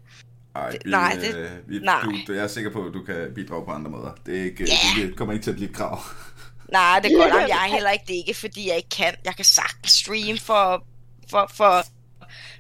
Ej, 0.56 0.72
vi, 0.72 0.78
nej, 0.92 1.18
det- 1.22 1.36
øh, 1.36 1.50
vi, 1.68 1.80
nej. 1.80 2.02
Du, 2.28 2.34
jeg 2.34 2.44
er 2.44 2.48
sikker 2.48 2.70
på, 2.72 2.86
at 2.86 2.94
du 2.94 3.04
kan 3.04 3.32
bidrage 3.36 3.66
på 3.66 3.72
andre 3.72 3.92
måder. 3.92 4.12
Det, 4.26 4.40
er 4.40 4.44
ikke, 4.44 4.64
Ja. 4.98 5.02
det 5.02 5.16
kommer 5.18 5.34
ikke 5.34 5.44
til 5.44 5.50
at 5.52 5.56
blive 5.56 5.70
et 5.70 5.76
krav. 5.76 6.02
nej, 6.72 7.00
det 7.00 7.12
godt. 7.18 7.34
Jamen, 7.34 7.48
jeg 7.50 7.58
er 7.68 7.74
heller 7.74 7.90
ikke 7.92 8.06
det. 8.08 8.14
Ikke 8.14 8.34
fordi 8.40 8.68
jeg 8.70 8.76
ikke 8.78 8.90
kan. 8.90 9.14
Jeg 9.26 9.36
kan 9.36 9.46
sagtens 9.46 9.92
streame 9.92 10.40
for, 10.40 10.84
for, 11.32 11.52
for, 11.54 11.84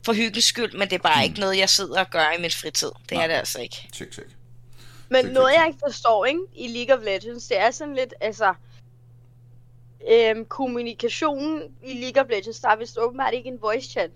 for 0.05 0.13
hyggens 0.13 0.43
skyld, 0.45 0.71
men 0.77 0.81
det 0.89 0.93
er 0.93 0.99
bare 0.99 1.21
Mm. 1.21 1.23
ikke 1.23 1.39
noget, 1.39 1.57
jeg 1.57 1.69
sidder 1.69 1.99
og 1.99 2.09
gør 2.09 2.31
i 2.37 2.41
min 2.41 2.51
fritid. 2.51 2.91
Det 3.09 3.11
Nej. 3.11 3.23
er 3.23 3.27
det 3.27 3.33
altså 3.33 3.61
ikke. 3.61 3.87
Tjek, 3.93 4.11
tjek. 4.11 4.25
Men 5.09 5.21
Check, 5.21 5.33
noget 5.33 5.49
check, 5.51 5.59
jeg 5.59 5.67
ikke 5.67 5.79
forstår, 5.85 6.25
ikke? 6.25 6.39
I 6.55 6.67
League 6.67 6.95
of 6.97 7.03
Legends, 7.05 7.47
det 7.47 7.59
er 7.59 7.71
sådan 7.71 7.95
lidt, 7.95 8.13
altså... 8.21 8.53
Øhm, 10.11 10.45
kommunikationen 10.45 11.61
i 11.83 11.93
League 11.93 12.23
of 12.23 12.29
Legends, 12.29 12.59
der 12.59 12.69
er 12.69 12.75
vist 12.75 12.97
åbenbart 12.97 13.33
ikke 13.33 13.47
en 13.49 13.61
voice 13.61 13.89
chat. 13.89 14.11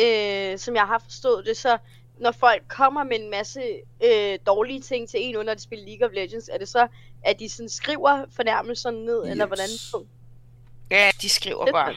Øh, 0.00 0.58
som 0.58 0.74
jeg 0.74 0.86
har 0.86 0.98
forstået 1.04 1.46
det, 1.46 1.56
så 1.56 1.78
når 2.20 2.32
folk 2.32 2.62
kommer 2.68 3.04
med 3.04 3.20
en 3.20 3.30
masse 3.30 3.60
øh, 4.04 4.38
dårlige 4.46 4.80
ting 4.80 5.08
til 5.08 5.20
en 5.22 5.36
under 5.36 5.52
at 5.52 5.60
spille 5.60 5.84
League 5.86 6.06
of 6.08 6.12
Legends, 6.14 6.48
er 6.52 6.58
det 6.58 6.68
så, 6.68 6.86
at 7.24 7.38
de 7.38 7.48
sådan 7.48 7.68
skriver 7.68 8.24
fornærmelserne 8.36 9.04
ned, 9.04 9.22
yes. 9.24 9.30
eller 9.30 9.46
hvordan? 9.46 9.68
Ja, 10.90 11.10
de 11.22 11.28
skriver 11.28 11.72
bare. 11.72 11.94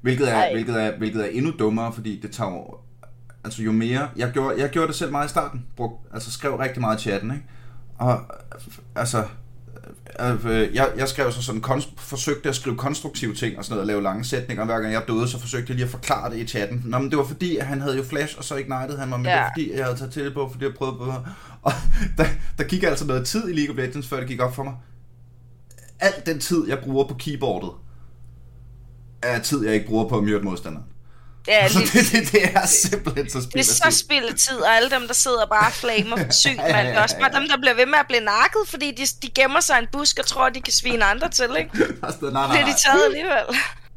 Hvilket 0.00 0.30
er, 0.30 0.34
Ej. 0.36 0.52
hvilket, 0.52 0.82
er, 0.82 0.98
hvilket 0.98 1.24
er 1.24 1.28
endnu 1.30 1.52
dummere, 1.58 1.92
fordi 1.92 2.20
det 2.20 2.30
tager 2.30 2.50
jo- 2.50 2.76
Altså 3.44 3.62
jo 3.62 3.72
mere... 3.72 4.08
Jeg 4.16 4.30
gjorde, 4.32 4.60
jeg 4.60 4.70
gjorde 4.70 4.88
det 4.88 4.96
selv 4.96 5.10
meget 5.10 5.26
i 5.26 5.28
starten. 5.30 5.66
Brug, 5.76 6.00
altså 6.14 6.32
skrev 6.32 6.54
rigtig 6.56 6.80
meget 6.80 6.98
i 6.98 7.02
chatten, 7.02 7.30
ikke? 7.30 7.44
Og 7.98 8.12
øh, 8.12 8.60
altså... 8.94 9.24
Øh, 10.20 10.74
jeg, 10.74 10.88
jeg 10.96 11.08
skrev 11.08 11.32
så 11.32 11.42
sådan, 11.42 11.60
konst, 11.60 11.88
forsøgte 11.96 12.48
at 12.48 12.54
skrive 12.56 12.76
konstruktive 12.76 13.34
ting 13.34 13.58
og 13.58 13.64
sådan 13.64 13.72
noget, 13.74 13.80
og 13.82 13.86
lave 13.86 14.02
lange 14.02 14.24
sætninger, 14.24 14.62
og 14.62 14.66
hver 14.66 14.80
gang 14.80 14.92
jeg 14.92 15.02
døde, 15.08 15.28
så 15.28 15.40
forsøgte 15.40 15.70
jeg 15.70 15.74
lige 15.76 15.84
at 15.84 15.90
forklare 15.90 16.30
det 16.30 16.36
i 16.36 16.46
chatten. 16.46 16.82
Nå, 16.86 16.98
men 16.98 17.10
det 17.10 17.18
var 17.18 17.24
fordi, 17.24 17.56
at 17.56 17.66
han 17.66 17.80
havde 17.80 17.96
jo 17.96 18.02
flash, 18.04 18.38
og 18.38 18.44
så 18.44 18.56
ignited 18.56 18.98
han 18.98 19.08
mig, 19.08 19.20
men 19.20 19.26
ja. 19.26 19.32
det 19.32 19.40
var 19.40 19.50
fordi, 19.56 19.72
jeg 19.76 19.84
havde 19.84 19.98
taget 19.98 20.12
til 20.12 20.34
på, 20.34 20.48
fordi 20.52 20.64
jeg 20.64 20.74
prøvede 20.74 20.96
på... 20.98 21.12
Og 21.62 21.72
der, 22.18 22.24
der 22.58 22.64
gik 22.64 22.82
altså 22.82 23.06
noget 23.06 23.26
tid 23.26 23.48
i 23.48 23.52
League 23.52 23.74
of 23.74 23.76
Legends, 23.80 24.08
før 24.08 24.18
det 24.20 24.28
gik 24.28 24.40
op 24.42 24.54
for 24.54 24.62
mig. 24.64 24.74
Al 26.00 26.12
den 26.26 26.38
tid, 26.40 26.68
jeg 26.68 26.78
bruger 26.78 27.04
på 27.08 27.14
keyboardet, 27.14 27.70
er 29.22 29.38
tid, 29.38 29.64
jeg 29.64 29.74
ikke 29.74 29.86
bruger 29.86 30.08
på 30.08 30.16
at 30.18 30.24
myrde 30.24 30.44
modstanderen. 30.44 30.86
Det 31.46 31.54
er, 31.54 31.58
Altså, 31.58 31.78
lidt, 31.78 31.92
det, 31.92 32.12
det, 32.12 32.32
det 32.32 32.44
er 32.54 32.66
simpelthen 32.66 33.30
så 33.30 33.38
det 33.40 33.60
er 33.60 33.64
så 33.64 33.74
spillet. 33.74 33.94
spilletid, 34.00 34.56
og 34.56 34.76
alle 34.76 34.90
dem, 34.90 35.06
der 35.06 35.14
sidder 35.14 35.46
bare 35.46 35.66
og 35.66 35.72
flamer 35.72 36.16
for 36.26 36.32
sygt, 36.32 36.56
mand. 36.56 36.86
Det 36.86 36.96
er 36.96 37.02
også 37.02 37.18
bare 37.18 37.32
dem, 37.40 37.48
der 37.48 37.56
bliver 37.56 37.74
ved 37.74 37.86
med 37.86 37.98
at 37.98 38.06
blive 38.06 38.20
nakket, 38.20 38.62
fordi 38.66 38.90
de, 38.90 39.04
de 39.22 39.28
gemmer 39.40 39.60
sig 39.60 39.76
i 39.76 39.82
en 39.82 39.88
busk 39.92 40.18
og 40.18 40.26
tror, 40.26 40.44
at 40.46 40.54
de 40.54 40.60
kan 40.60 40.72
svine 40.72 41.04
andre 41.04 41.28
til, 41.28 41.48
ikke? 41.58 41.70
Nej, 41.78 41.86
nej, 42.02 42.10
Bliver 42.20 42.32
nej. 42.32 42.72
de 42.72 42.74
taget 42.84 43.04
alligevel? 43.04 43.46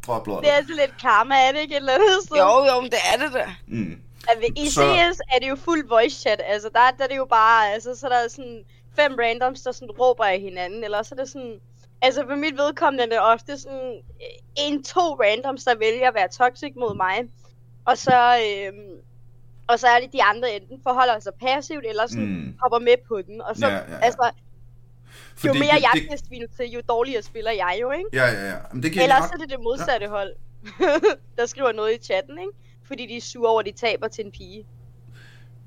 Drop 0.08 0.28
lortet. 0.28 0.44
Det 0.46 0.52
er 0.54 0.58
altså 0.58 0.74
lidt 0.82 0.94
karma, 1.02 1.36
er 1.48 1.52
det 1.52 1.60
ikke 1.62 1.74
et 1.76 1.80
eller 1.80 1.94
andet 1.94 2.08
sted? 2.26 2.38
Jo, 2.38 2.66
jo, 2.70 2.82
men 2.82 2.90
det 2.92 3.00
er 3.14 3.18
det 3.24 3.34
da. 3.34 3.46
Mm. 3.68 3.96
Ved- 4.42 4.64
I 4.66 4.70
Så- 4.70 4.82
CS 5.14 5.18
er 5.34 5.40
det 5.42 5.50
jo 5.50 5.58
fuld 5.66 5.88
voice 5.90 6.16
chat, 6.22 6.42
altså 6.48 6.70
der, 6.74 6.80
der 6.98 7.04
er 7.04 7.08
det 7.08 7.18
jo 7.18 7.28
bare, 7.30 7.74
altså 7.74 7.90
så 8.00 8.06
er 8.08 8.10
der 8.10 8.28
sådan 8.30 8.60
fem 9.00 9.12
randoms, 9.24 9.62
der 9.62 9.72
sådan 9.72 9.92
råber 10.00 10.24
af 10.26 10.40
hinanden, 10.40 10.84
eller 10.84 11.04
så 11.04 11.16
er 11.18 11.24
det 11.24 11.32
sådan, 11.32 11.56
altså 12.04 12.22
for 12.30 12.36
mit 12.36 12.58
vedkommende 12.58 13.04
er 13.04 13.10
det 13.10 13.20
ofte 13.22 13.58
sådan 13.58 13.94
øh, 13.96 14.28
en, 14.58 14.84
to 14.84 15.00
randoms, 15.24 15.64
der 15.64 15.76
vælger 15.76 16.08
at 16.08 16.16
være 16.16 16.28
toxic 16.28 16.74
mod 16.76 16.96
mig, 16.96 17.24
og 17.86 17.98
så, 17.98 18.20
øhm, 18.48 18.98
og 19.68 19.80
så 19.80 19.88
er 19.88 20.00
det 20.00 20.14
de 20.14 20.24
andre 20.24 20.56
enten 20.56 20.80
forholder 20.84 21.20
sig 21.20 21.32
passivt, 21.42 21.86
eller 21.86 22.08
sådan 22.08 22.26
Mm. 22.26 22.58
hopper 22.62 22.80
med 22.80 22.96
på 23.08 23.22
den, 23.22 23.42
og 23.42 23.56
så, 23.56 23.68
Ja, 23.68 23.74
ja, 23.74 23.80
ja. 23.92 23.98
altså, 24.02 24.24
jo 24.26 24.32
Fordi 25.36 25.60
mere 25.60 25.76
det- 25.76 25.82
jeg 25.82 25.90
bliver 25.94 26.18
svinet 26.28 26.50
til, 26.58 26.66
jo 26.72 26.82
dårligere 26.90 27.22
spiller 27.22 27.52
jeg 27.52 27.78
jo, 27.82 27.92
ikke? 27.92 28.10
Ja, 28.14 28.26
ja, 28.26 28.48
ja. 28.50 28.56
Men 28.74 28.84
det 28.84 28.92
giver 28.92 29.04
Ellers 29.04 29.22
ret- 29.24 29.34
er 29.34 29.38
det 29.38 29.50
det 29.50 29.60
modsatte 29.60 30.08
hold, 30.08 30.34
der 31.38 31.46
skriver 31.46 31.72
noget 31.72 31.94
i 32.00 32.04
chatten, 32.04 32.40
ikke? 32.40 32.52
Fordi 32.88 33.06
de 33.06 33.18
er 33.18 33.22
sure 33.22 33.50
over, 33.50 33.60
at 33.60 33.66
de 33.66 33.72
taber 33.72 34.08
til 34.08 34.26
en 34.26 34.32
pige. 34.32 34.66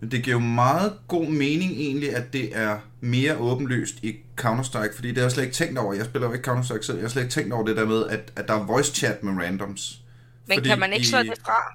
Men 0.01 0.11
det 0.11 0.25
giver 0.25 0.37
jo 0.37 0.41
meget 0.41 0.99
god 1.09 1.27
mening 1.27 1.73
egentlig, 1.73 2.17
at 2.17 2.33
det 2.33 2.57
er 2.57 2.79
mere 3.01 3.37
åbenlyst 3.37 3.95
i 4.03 4.17
Counter-Strike, 4.41 4.95
fordi 4.95 5.09
det 5.09 5.17
har 5.17 5.23
jeg 5.25 5.33
slet 5.33 5.43
ikke 5.45 5.55
tænkt 5.55 5.79
over. 5.79 5.95
Jeg 5.95 6.05
spiller 6.05 6.29
jo 6.29 6.35
ikke 6.35 6.51
Counter-Strike 6.51 6.83
selv. 6.83 6.97
Jeg 6.99 7.05
har 7.05 7.09
slet 7.09 7.23
ikke 7.23 7.33
tænkt 7.33 7.53
over 7.53 7.65
det 7.65 7.77
der 7.77 7.87
med, 7.87 8.07
at, 8.07 8.33
at 8.37 8.49
der 8.49 8.55
er 8.55 8.65
voice 8.67 8.95
chat 8.95 9.23
med 9.23 9.45
randoms. 9.45 10.01
Men 10.47 10.57
Fordi 10.59 10.69
kan 10.69 10.79
man 10.81 10.93
ikke 10.93 11.05
i- 11.05 11.07
slå 11.07 11.19
det 11.19 11.39
fra? 11.45 11.75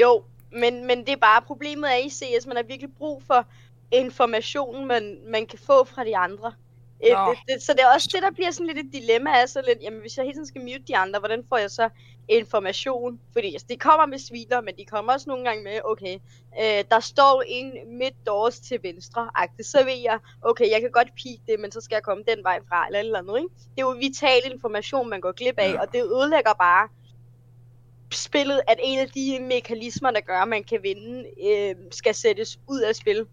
Jo, 0.00 0.22
men, 0.52 0.86
men 0.86 0.98
det 0.98 1.08
er 1.08 1.16
bare 1.16 1.42
problemet 1.42 1.90
er 1.92 1.96
i 2.06 2.10
CS, 2.10 2.46
man 2.46 2.56
har 2.56 2.62
virkelig 2.62 2.90
brug 2.98 3.22
for 3.26 3.46
information, 3.92 4.86
man, 4.88 5.16
man 5.30 5.46
kan 5.46 5.58
få 5.66 5.84
fra 5.84 6.04
de 6.04 6.16
andre. 6.16 6.52
Øh, 7.04 7.12
Nå. 7.12 7.30
det, 7.30 7.38
det, 7.48 7.62
så 7.62 7.72
det 7.72 7.80
er 7.82 7.94
også 7.94 8.10
det, 8.12 8.22
der 8.22 8.30
bliver 8.30 8.50
sådan 8.50 8.66
lidt 8.66 8.86
et 8.86 8.92
dilemma 8.92 9.30
af 9.30 9.48
så 9.48 9.62
lidt, 9.66 9.78
jamen 9.82 10.00
hvis 10.00 10.16
jeg 10.16 10.24
hele 10.24 10.34
tiden 10.34 10.46
skal 10.46 10.60
mute 10.60 10.82
de 10.88 10.96
andre, 10.96 11.18
hvordan 11.18 11.44
får 11.48 11.56
jeg 11.56 11.70
så 11.70 11.88
information? 12.28 13.20
Fordi 13.32 13.52
altså, 13.52 13.66
de 13.70 13.76
kommer 13.76 14.06
med 14.06 14.18
sviler, 14.18 14.60
men 14.60 14.76
de 14.78 14.84
kommer 14.84 15.12
også 15.12 15.28
nogle 15.30 15.44
gange 15.44 15.64
med, 15.64 15.80
okay, 15.84 16.18
øh, 16.60 16.84
der 16.90 17.00
står 17.00 17.42
en 17.46 17.98
midtdoors 17.98 18.60
til 18.60 18.82
venstre, 18.82 19.30
agtigt, 19.34 19.68
så 19.68 19.84
ved 19.84 19.98
jeg, 20.04 20.18
okay, 20.42 20.70
jeg 20.70 20.80
kan 20.80 20.90
godt 20.90 21.08
pige 21.22 21.40
det, 21.48 21.60
men 21.60 21.72
så 21.72 21.80
skal 21.80 21.96
jeg 21.96 22.02
komme 22.02 22.24
den 22.28 22.44
vej 22.44 22.60
fra, 22.68 22.86
eller 22.86 23.00
et 23.00 23.04
eller 23.04 23.18
andet, 23.18 23.36
ikke? 23.38 23.48
Det 23.54 23.82
er 23.82 23.86
jo 23.86 23.96
vital 24.00 24.52
information, 24.52 25.10
man 25.10 25.20
går 25.20 25.32
glip 25.32 25.58
af, 25.58 25.68
Ja. 25.68 25.72
ja. 25.72 25.80
og 25.80 25.92
det 25.92 26.02
ødelægger 26.02 26.52
bare 26.52 26.88
spillet, 28.12 28.60
at 28.68 28.78
en 28.82 28.98
af 28.98 29.08
de 29.08 29.38
mekanismer, 29.40 30.10
der 30.10 30.20
gør, 30.20 30.38
at 30.38 30.48
man 30.48 30.64
kan 30.64 30.82
vinde, 30.82 31.24
øh, 31.46 31.74
skal 31.90 32.14
sættes 32.14 32.58
ud 32.68 32.80
af 32.80 32.96
spil. 32.96 33.26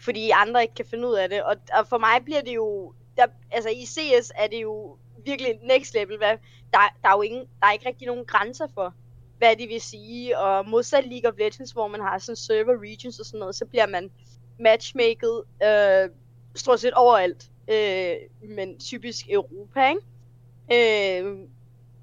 Fordi 0.00 0.30
andre 0.30 0.62
ikke 0.62 0.74
kan 0.74 0.84
finde 0.84 1.08
ud 1.08 1.14
af 1.14 1.28
det. 1.28 1.42
Og, 1.42 1.56
og 1.78 1.86
for 1.86 1.98
mig 1.98 2.24
bliver 2.24 2.40
det 2.40 2.54
jo... 2.54 2.94
Der, 3.16 3.26
altså 3.50 3.68
i 3.68 3.84
CS 3.86 4.32
er 4.34 4.46
det 4.46 4.62
jo 4.62 4.96
virkelig 5.24 5.58
next 5.62 5.94
level. 5.94 6.16
Hvad, 6.16 6.36
der, 6.72 6.78
der, 7.02 7.08
er 7.08 7.16
jo 7.16 7.22
ingen, 7.22 7.40
der 7.60 7.66
er 7.66 7.72
ikke 7.72 7.88
rigtig 7.88 8.06
nogen 8.06 8.24
grænser 8.24 8.66
for, 8.74 8.94
hvad 9.38 9.56
det 9.56 9.68
vil 9.68 9.80
sige. 9.80 10.38
Og 10.38 10.68
modsat 10.68 11.06
League 11.06 11.30
of 11.30 11.38
Legends, 11.38 11.70
hvor 11.70 11.88
man 11.88 12.00
har 12.00 12.18
sådan 12.18 12.36
server 12.36 12.82
regions 12.82 13.18
og 13.18 13.26
sådan 13.26 13.40
noget, 13.40 13.54
så 13.54 13.66
bliver 13.66 13.86
man 13.86 14.10
matchmaket 14.58 15.42
øh, 15.62 16.10
stort 16.54 16.80
set 16.80 16.94
overalt. 16.94 17.50
Øh, 17.70 18.16
men 18.56 18.78
typisk 18.78 19.26
Europa, 19.30 19.88
ikke? 19.88 21.20
Øh, 21.22 21.38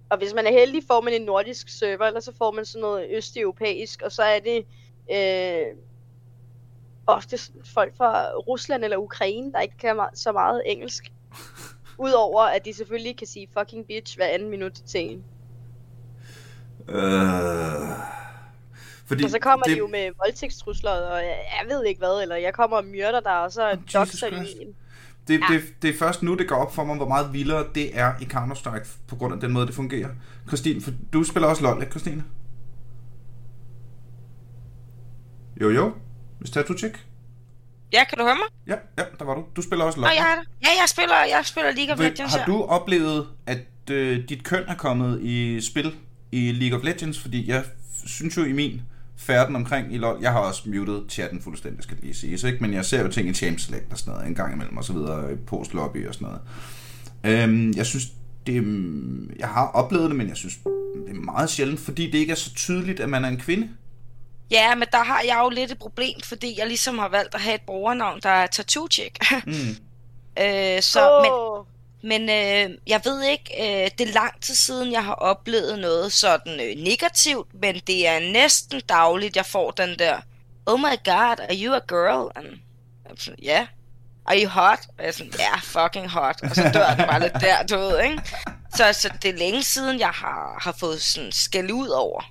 og 0.10 0.18
hvis 0.18 0.34
man 0.34 0.48
er 0.48 0.52
heldig, 0.52 0.84
får 0.88 1.02
man 1.02 1.14
en 1.14 1.22
nordisk 1.22 1.70
server, 1.70 2.06
eller 2.06 2.20
så 2.20 2.34
får 2.38 2.52
man 2.52 2.66
sådan 2.66 2.82
noget 2.82 3.08
østeuropæisk, 3.12 4.02
og 4.02 4.12
så 4.12 4.24
er 4.24 4.40
det 4.40 4.66
øh, 5.12 5.78
ofte 7.08 7.40
folk 7.66 7.98
fra 7.98 8.30
Rusland 8.32 8.84
eller 8.84 8.98
Ukraine, 8.98 9.52
der 9.52 9.60
ikke 9.60 9.78
kan 9.78 10.00
så 10.14 10.32
meget 10.32 10.62
engelsk. 10.66 11.12
Udover 11.98 12.42
at 12.42 12.66
de 12.66 12.74
selvfølgelig 12.74 13.18
kan 13.18 13.28
sige 13.28 13.48
fucking 13.58 13.86
bitch 13.88 14.18
hver 14.18 14.28
anden 14.28 14.50
minut 14.50 14.74
til 14.74 15.02
en. 15.02 15.24
Øh... 16.90 17.02
Fordi 19.06 19.24
Og 19.24 19.30
så 19.30 19.40
kommer 19.40 19.64
det, 19.64 19.74
de 19.74 19.78
jo 19.78 19.88
med 19.88 20.12
voldtægtstrusler, 20.18 20.92
og 20.92 21.18
jeg, 21.24 21.66
ved 21.68 21.86
ikke 21.86 22.00
hvad, 22.00 22.22
eller 22.22 22.36
jeg 22.36 22.54
kommer 22.54 22.78
og 22.78 22.86
myrder 22.86 23.20
dig, 23.20 23.40
og 23.44 23.52
så 23.52 23.68
Jesus 23.68 23.94
doxer 23.94 24.30
de 24.30 24.62
en. 24.62 24.76
Det, 25.28 25.40
Ja. 25.40 25.54
det, 25.54 25.64
det 25.82 25.90
er 25.90 25.98
først 26.00 26.24
nu, 26.24 26.36
det 26.36 26.48
går 26.48 26.56
op 26.56 26.76
for 26.76 26.84
mig, 26.84 26.96
hvor 26.96 27.08
meget 27.08 27.34
vildere 27.34 27.66
det 27.76 28.00
er 28.00 28.14
i 28.22 28.24
Counter-Strike, 28.24 28.88
på 29.08 29.16
grund 29.16 29.34
af 29.34 29.40
den 29.40 29.52
måde, 29.52 29.68
det 29.68 29.76
fungerer. 29.76 30.10
Christine, 30.48 30.82
for 30.82 30.92
du 31.14 31.24
spiller 31.24 31.48
også 31.48 31.64
LoL, 31.64 31.82
ikke 31.82 31.92
Christine? 31.92 32.24
Jo, 35.62 35.70
jo. 35.70 35.94
Hvis 36.40 36.52
du 36.52 36.74
tjek. 36.74 37.06
Ja, 37.94 38.04
kan 38.04 38.18
du 38.18 38.24
høre 38.24 38.36
mig? 38.36 38.76
Ja, 38.76 39.04
ja, 39.04 39.04
der 39.20 39.26
var 39.26 39.36
du. 39.36 39.46
Du 39.56 39.62
spiller 39.62 39.86
også 39.86 40.02
er 40.02 40.04
der. 40.04 40.14
Ja, 40.62 40.68
jeg 40.82 40.90
spiller, 40.90 41.16
jeg 41.30 41.42
spiller 41.46 41.72
League 41.72 41.94
of 41.94 42.00
Legends 42.00 42.34
Har 42.34 42.46
du 42.46 42.64
oplevet, 42.64 43.28
at 43.46 43.92
øh, 43.92 44.30
dit 44.30 44.44
køn 44.44 44.64
er 44.68 44.76
kommet 44.76 45.22
i 45.22 45.62
spil 45.62 45.96
i 46.32 46.52
League 46.52 46.80
of 46.80 46.84
Legends? 46.86 47.20
Fordi 47.20 47.50
jeg 47.50 47.64
synes 48.06 48.38
jo 48.38 48.44
i 48.44 48.52
min 48.52 48.82
færden 49.18 49.56
omkring 49.56 49.94
i 49.94 49.98
LoL, 49.98 50.18
jeg 50.22 50.32
har 50.32 50.40
også 50.40 50.70
muted 50.70 51.02
chatten 51.10 51.42
fuldstændig, 51.42 51.84
skal 51.84 51.96
det 51.96 52.04
lige 52.04 52.16
siges, 52.16 52.44
ikke? 52.44 52.58
Men 52.62 52.74
jeg 52.74 52.86
ser 52.86 53.02
jo 53.02 53.08
ting 53.08 53.30
i 53.30 53.34
Champ 53.34 53.60
Select 53.60 53.92
og 53.92 53.98
sådan 53.98 54.14
noget 54.14 54.28
en 54.28 54.36
gang 54.36 54.54
imellem, 54.54 54.78
og 54.78 54.84
så 54.84 54.94
videre, 54.94 55.34
i 55.34 55.36
post 55.36 55.74
lobby 55.74 56.08
og 56.08 56.14
sådan 56.14 56.28
noget. 56.28 56.42
Øhm, 57.44 57.74
jeg 57.76 57.86
synes, 57.86 58.06
det 58.48 58.56
jeg 59.40 59.48
har 59.48 59.68
oplevet 59.68 60.10
det, 60.10 60.18
men 60.18 60.28
jeg 60.28 60.38
synes, 60.38 60.60
det 61.08 61.16
er 61.16 61.22
meget 61.22 61.50
sjældent, 61.50 61.80
fordi 61.80 62.12
det 62.12 62.18
ikke 62.18 62.32
er 62.32 62.36
så 62.36 62.54
tydeligt, 62.54 63.00
at 63.00 63.10
man 63.10 63.26
er 63.26 63.30
en 63.30 63.38
kvinde. 63.38 63.70
Ja, 64.52 64.76
men 64.76 64.88
der 64.92 65.04
har 65.04 65.22
jeg 65.22 65.40
jo 65.44 65.50
lidt 65.50 65.72
et 65.72 65.80
problem, 65.80 66.22
fordi 66.24 66.60
jeg 66.60 66.68
ligesom 66.68 66.98
har 66.98 67.08
valgt 67.10 67.36
at 67.36 67.42
have 67.42 67.56
et 67.56 67.62
brugernavn, 67.62 68.20
der 68.24 68.30
er 68.30 68.48
Tattoo 68.48 68.88
Chick. 68.92 69.32
Mm. 69.46 69.54
øh, 70.44 70.82
så, 70.82 71.20
men, 71.22 71.32
Åh, 71.32 71.66
Men 72.04 72.22
øh, 72.30 72.78
jeg 72.88 73.02
ved 73.04 73.24
ikke, 73.24 73.54
øh, 73.60 73.92
det 73.98 74.10
er 74.10 74.14
lang 74.14 74.42
tid 74.42 74.56
siden, 74.56 74.92
jeg 74.92 75.04
har 75.06 75.14
oplevet 75.14 75.80
noget 75.80 76.14
sådan 76.14 76.60
øh, 76.60 76.84
negativt, 76.84 77.48
men 77.62 77.82
det 77.88 78.08
er 78.08 78.20
næsten 78.20 78.82
dagligt, 78.90 79.36
jeg 79.36 79.46
får 79.46 79.72
den 79.72 80.00
der, 80.00 80.20
oh 80.66 80.80
my 80.80 80.98
god, 81.06 81.40
are 81.40 81.56
you 81.64 81.74
a 81.74 81.80
girl? 81.88 82.32
And, 82.36 82.46
er 83.06 83.34
ja. 83.42 83.52
Yeah. 83.52 83.68
Are 84.26 84.44
you 84.44 84.50
hot? 84.50 84.80
Og 84.98 85.04
jeg 85.04 85.08
er 85.08 85.12
sådan, 85.12 85.34
ja, 85.40 85.44
yeah, 85.44 85.62
fucking 85.62 86.10
hot. 86.10 86.42
Og 86.44 86.56
så 86.56 86.72
dør 86.74 86.96
den 86.96 87.06
bare 87.06 87.20
lidt 87.20 87.34
der, 87.34 87.64
du 87.64 87.78
ved, 87.78 88.04
ikke? 88.04 88.22
Så, 88.76 88.94
så 88.94 89.10
det 89.22 89.30
er 89.30 89.38
længe 89.38 89.64
siden, 89.64 90.00
jeg 90.00 90.10
har, 90.10 90.60
har 90.62 90.76
fået 90.80 91.02
sådan 91.02 91.32
skæld 91.32 91.72
ud 91.72 91.88
over 91.88 92.22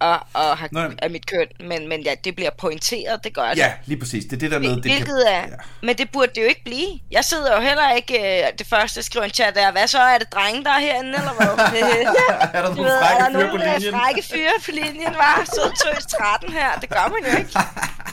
og, 0.00 0.20
og 0.34 0.58
har, 0.58 0.68
Nej. 0.72 0.90
af 1.02 1.10
mit 1.10 1.26
køn. 1.26 1.46
Men, 1.60 1.88
men 1.88 2.00
ja, 2.02 2.14
det 2.24 2.36
bliver 2.36 2.50
pointeret, 2.58 3.24
det 3.24 3.34
gør 3.34 3.48
det. 3.48 3.56
Ja, 3.58 3.72
lige 3.86 3.98
præcis. 4.00 4.24
Det 4.24 4.32
er 4.32 4.36
det 4.38 4.50
der 4.50 4.58
med, 4.58 4.68
det 4.76 4.82
Hvilket 4.82 5.32
er, 5.32 5.40
Ja. 5.40 5.46
men 5.82 5.98
det 5.98 6.10
burde 6.12 6.30
det 6.34 6.40
jo 6.42 6.46
ikke 6.46 6.64
blive. 6.64 6.88
Jeg 7.10 7.24
sidder 7.24 7.54
jo 7.56 7.60
heller 7.62 7.90
ikke, 7.92 8.14
øh, 8.18 8.46
det 8.58 8.66
første 8.66 9.02
skriver 9.02 9.24
en 9.24 9.30
chat 9.32 9.56
er, 9.56 9.70
hvad 9.72 9.86
så, 9.86 9.98
er 9.98 10.18
det 10.18 10.32
drenge, 10.32 10.64
der 10.64 10.70
er 10.70 10.78
herinde, 10.80 11.14
eller 11.18 11.32
hvad? 11.38 11.48
er 12.56 12.62
der 12.62 12.74
nogle 12.74 12.90
er 12.90 13.00
frække 13.02 13.24
der 13.24 13.40
fyre 13.40 13.50
på 13.50 13.56
nogle 13.56 13.74
øh, 13.74 13.80
linjen? 13.80 13.94
frække 14.00 14.22
fyre 14.32 14.52
på 14.64 14.70
linjen, 14.70 15.14
var? 15.22 15.44
Sød 15.54 15.70
tøs 15.94 16.06
13 16.06 16.52
her, 16.52 16.70
det 16.80 16.88
gør 16.88 17.06
man 17.14 17.32
jo 17.32 17.38
ikke. 17.38 17.52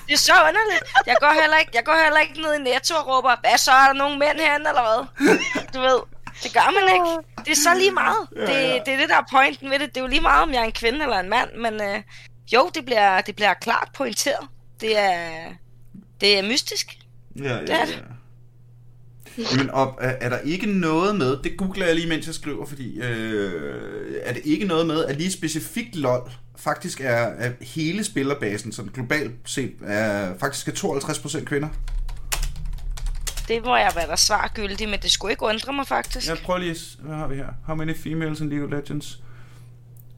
Det 0.07 0.13
er 0.13 0.17
så 0.17 0.33
underligt. 0.49 0.83
Jeg 1.05 1.15
går 1.19 1.33
heller 1.41 1.57
ikke, 1.57 1.71
jeg 1.79 1.83
går 1.83 1.97
heller 2.03 2.19
ikke 2.19 2.41
ned 2.41 2.53
i 2.59 2.61
Netto 2.69 2.93
og 2.95 3.07
råber, 3.07 3.35
hvad 3.41 3.57
så, 3.57 3.71
er 3.71 3.87
der 3.91 3.93
nogle 3.93 4.17
mænd 4.19 4.37
herinde, 4.45 4.67
eller 4.71 4.83
hvad? 4.87 5.01
Du 5.73 5.79
ved, 5.87 5.99
det 6.43 6.53
gør 6.53 6.69
man 6.77 6.93
ikke. 6.95 7.11
Det 7.45 7.51
er 7.51 7.61
så 7.61 7.77
lige 7.77 7.91
meget. 7.91 8.27
Det, 8.49 8.85
det 8.85 8.93
er 8.93 8.97
det, 8.97 9.09
der 9.09 9.15
er 9.15 9.27
pointen 9.31 9.69
ved 9.69 9.79
det. 9.79 9.89
Det 9.89 9.97
er 9.97 10.01
jo 10.01 10.07
lige 10.07 10.21
meget, 10.21 10.43
om 10.43 10.51
jeg 10.53 10.59
er 10.59 10.63
en 10.65 10.71
kvinde 10.71 11.03
eller 11.03 11.19
en 11.19 11.29
mand, 11.29 11.49
men 11.57 11.73
øh, 11.73 12.01
jo, 12.53 12.69
det 12.75 12.85
bliver, 12.85 13.21
det 13.21 13.35
bliver 13.35 13.53
klart 13.53 13.89
pointeret. 13.97 14.47
Det 14.81 14.99
er, 14.99 15.29
det 16.21 16.37
er 16.37 16.43
mystisk. 16.43 16.97
Ja, 17.35 17.61
Det 17.61 17.69
ja, 17.69 17.81
er 17.81 17.87
ja. 17.87 17.93
Men 19.57 19.69
op, 19.69 19.97
er, 20.01 20.09
er 20.09 20.29
der 20.29 20.39
ikke 20.39 20.65
noget 20.79 21.15
med, 21.15 21.37
det 21.43 21.57
googler 21.57 21.85
jeg 21.85 21.95
lige, 21.95 22.07
mens 22.09 22.25
jeg 22.25 22.35
skriver, 22.35 22.65
fordi 22.65 22.99
øh, 22.99 24.13
er 24.23 24.33
det 24.33 24.41
ikke 24.45 24.65
noget 24.65 24.87
med, 24.87 25.05
at 25.05 25.15
lige 25.17 25.31
specifikt 25.31 25.95
LOL 25.95 26.31
faktisk 26.57 27.01
er, 27.01 27.05
er 27.05 27.51
hele 27.61 28.03
spillerbasen, 28.03 28.71
sådan 28.71 28.91
globalt 28.91 29.35
set, 29.45 29.73
er, 29.85 30.33
faktisk 30.39 30.67
er 30.67 30.71
52% 30.71 31.43
kvinder? 31.43 31.69
Det 33.47 33.65
må 33.65 33.75
jeg 33.75 33.91
være 33.95 34.07
der 34.07 34.15
svargyldig, 34.15 34.89
men 34.89 34.99
det 34.99 35.11
skulle 35.11 35.31
ikke 35.31 35.43
undre 35.45 35.73
mig 35.73 35.87
faktisk. 35.87 36.27
Jeg 36.27 36.37
prøver 36.45 36.59
lige, 36.59 36.75
hvad 36.99 37.15
har 37.15 37.27
vi 37.27 37.35
her? 37.35 37.47
How 37.65 37.75
many 37.75 37.95
females 37.97 38.39
in 38.39 38.49
League 38.49 38.65
of 38.65 38.71
Legends? 38.71 39.19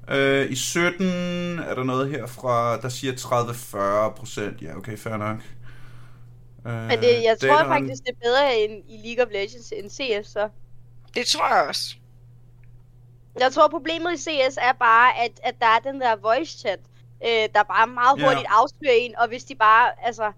Øh, 0.10 0.52
I 0.52 0.56
17 0.56 1.60
er 1.60 1.76
der 1.76 1.84
noget 1.84 2.10
her 2.10 2.28
fra, 2.28 2.82
der 2.82 2.90
siger 2.90 3.14
30-40%. 3.14 4.66
Ja, 4.66 4.78
okay, 4.78 4.98
fair 4.98 5.18
nok. 5.18 5.38
Øh, 6.68 6.74
Men 6.74 7.00
det, 7.00 7.24
jeg 7.24 7.38
tror 7.42 7.48
Data 7.50 7.64
on- 7.64 7.68
faktisk, 7.68 8.04
det 8.04 8.10
er 8.10 8.20
bedre 8.24 8.58
end 8.58 8.84
i 8.90 9.08
League 9.08 9.26
of 9.26 9.32
Legends 9.32 9.72
end 9.78 9.90
CS, 9.90 10.32
så. 10.32 10.50
Det 11.16 11.26
tror 11.28 11.56
jeg 11.56 11.68
også. 11.68 11.96
Jeg 13.40 13.52
tror, 13.54 13.68
problemet 13.68 14.14
i 14.14 14.18
CS 14.18 14.58
er 14.62 14.74
bare, 14.80 15.18
at, 15.24 15.32
at 15.44 15.56
der 15.60 15.66
er 15.66 15.80
den 15.92 16.02
der 16.02 16.16
voice 16.16 16.58
chat, 16.60 16.80
øh, 17.26 17.50
der 17.56 17.64
bare 17.64 17.88
meget 17.88 18.22
hurtigt 18.22 18.48
afslører 18.50 18.94
en, 18.94 19.16
og 19.18 19.28
hvis 19.28 19.44
de 19.44 19.56
bare, 19.56 19.90
altså, 20.06 20.32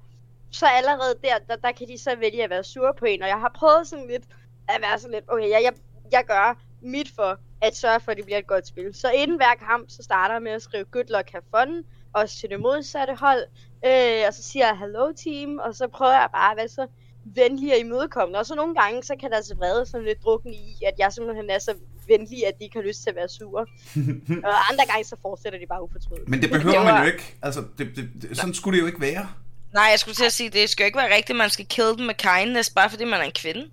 så 0.52 0.66
allerede 0.66 1.16
der, 1.24 1.38
der, 1.48 1.56
der 1.56 1.72
kan 1.72 1.88
de 1.88 1.98
så 1.98 2.16
vælge 2.16 2.44
at 2.44 2.50
være 2.50 2.64
sure 2.64 2.94
på 3.00 3.06
en, 3.06 3.22
og 3.22 3.28
jeg 3.28 3.40
har 3.40 3.52
prøvet 3.56 3.88
sådan 3.88 4.08
lidt 4.08 4.24
at 4.68 4.82
være 4.82 5.00
sådan 5.00 5.14
lidt, 5.14 5.26
okay, 5.28 5.50
jeg, 5.50 5.62
jeg, 5.64 5.74
jeg 6.12 6.24
gør 6.28 6.58
mit 6.82 7.12
for 7.16 7.40
at 7.62 7.76
sørge 7.78 8.00
for, 8.00 8.12
at 8.12 8.18
det 8.18 8.26
bliver 8.26 8.38
et 8.38 8.48
godt 8.48 8.68
spil. 8.68 8.94
Så 8.94 9.12
inden 9.12 9.38
hver 9.38 9.56
kamp, 9.68 9.90
så 9.90 10.04
starter 10.04 10.36
jeg 10.36 10.42
med 10.42 10.52
at 10.52 10.62
skrive 10.62 10.86
good 10.86 11.06
luck, 11.10 11.32
have 11.32 11.44
fun, 11.56 11.84
også 12.14 12.38
til 12.40 12.50
det 12.50 12.60
modsatte 12.60 13.16
hold, 13.16 13.44
øh, 13.86 14.28
og 14.28 14.34
så 14.34 14.44
siger 14.44 14.68
jeg 14.68 14.78
hello 14.78 15.12
team, 15.24 15.60
og 15.60 15.76
så 15.76 15.88
prøver 15.88 16.12
jeg 16.12 16.30
bare 16.34 16.52
at 16.52 16.58
være 16.58 16.68
så 16.68 16.88
venlig 17.26 17.74
og 17.74 17.80
imødekommende. 17.80 18.40
Og 18.40 18.46
så 18.46 18.56
nogle 18.56 18.76
gange, 18.76 19.04
så 19.04 19.16
kan 19.20 19.32
der 19.32 19.42
så 19.42 19.56
vrede 19.56 19.86
sådan 19.86 20.06
lidt 20.06 20.24
drukken 20.24 20.54
i, 20.54 20.76
at 20.88 20.94
jeg 21.00 21.14
simpelthen 21.14 21.50
er 21.50 21.60
så 21.60 21.74
venlig, 22.08 22.48
at 22.48 22.54
de 22.60 22.64
ikke 22.64 22.78
har 22.80 22.84
lyst 22.84 23.04
til 23.04 23.10
at 23.10 23.16
være 23.16 23.30
sure. 23.30 23.66
og 24.48 24.70
andre 24.72 24.86
gange, 24.90 25.04
så 25.04 25.16
fortsætter 25.22 25.60
de 25.60 25.66
bare 25.68 25.84
ufortrødet. 25.84 26.30
Men 26.30 26.42
det 26.42 26.52
behøver 26.52 26.84
man 26.84 27.04
jo 27.04 27.12
ikke. 27.12 27.36
Altså, 27.42 27.64
det, 27.78 27.88
det, 27.96 28.10
det, 28.22 28.38
sådan 28.38 28.54
skulle 28.54 28.78
det 28.78 28.82
jo 28.82 28.88
ikke 28.88 29.02
være. 29.02 29.28
Nej, 29.74 29.84
jeg 29.84 30.00
skulle 30.00 30.16
til 30.16 30.26
at 30.26 30.34
sige, 30.34 30.50
det 30.50 30.70
skal 30.70 30.84
jo 30.84 30.86
ikke 30.86 30.98
være 30.98 31.16
rigtigt, 31.16 31.30
at 31.30 31.36
man 31.36 31.50
skal 31.50 31.66
kill 31.66 31.88
dem 31.98 32.06
med 32.06 32.16
kindness, 32.16 32.70
bare 32.70 32.90
fordi 32.90 33.04
man 33.04 33.20
er 33.20 33.24
en 33.24 33.32
kvinde. 33.32 33.70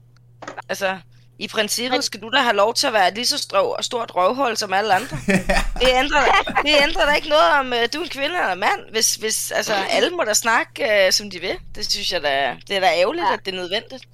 Altså, 0.69 0.99
i 1.39 1.49
princippet 1.49 2.05
skal 2.05 2.23
du 2.23 2.31
da 2.31 2.37
have 2.37 2.57
lov 2.57 2.75
til 2.75 2.87
at 2.87 2.93
være 2.93 3.15
lige 3.15 3.27
så 3.27 3.39
strå 3.39 3.63
og 3.63 3.85
stort 3.85 4.15
røvhul 4.15 4.57
som 4.57 4.73
alle 4.73 4.95
andre. 4.95 5.17
det, 5.81 5.89
ændrer, 5.89 6.25
det 6.63 6.75
ændrer 6.83 7.07
da 7.07 7.13
ikke 7.13 7.29
noget 7.29 7.53
om, 7.61 7.67
uh, 7.67 7.79
du 7.93 7.99
er 7.99 8.03
en 8.03 8.09
kvinde 8.09 8.27
eller 8.35 8.53
en 8.53 8.61
mand. 8.61 8.91
Hvis, 8.91 9.15
hvis, 9.15 9.51
altså, 9.51 9.75
alle 9.75 10.11
må 10.11 10.25
da 10.25 10.35
snakke, 10.35 10.85
uh, 10.85 11.13
som 11.13 11.31
de 11.31 11.41
vil. 11.41 11.59
Det 11.75 11.93
synes 11.93 12.13
jeg 12.13 12.23
da, 12.23 12.57
det 12.69 12.77
er 12.77 12.81
da 12.81 12.87
ærgerligt, 12.87 13.25
ja. 13.25 13.33
at 13.33 13.41
det 13.45 13.55
er 13.55 13.57
nødvendigt. 13.57 14.09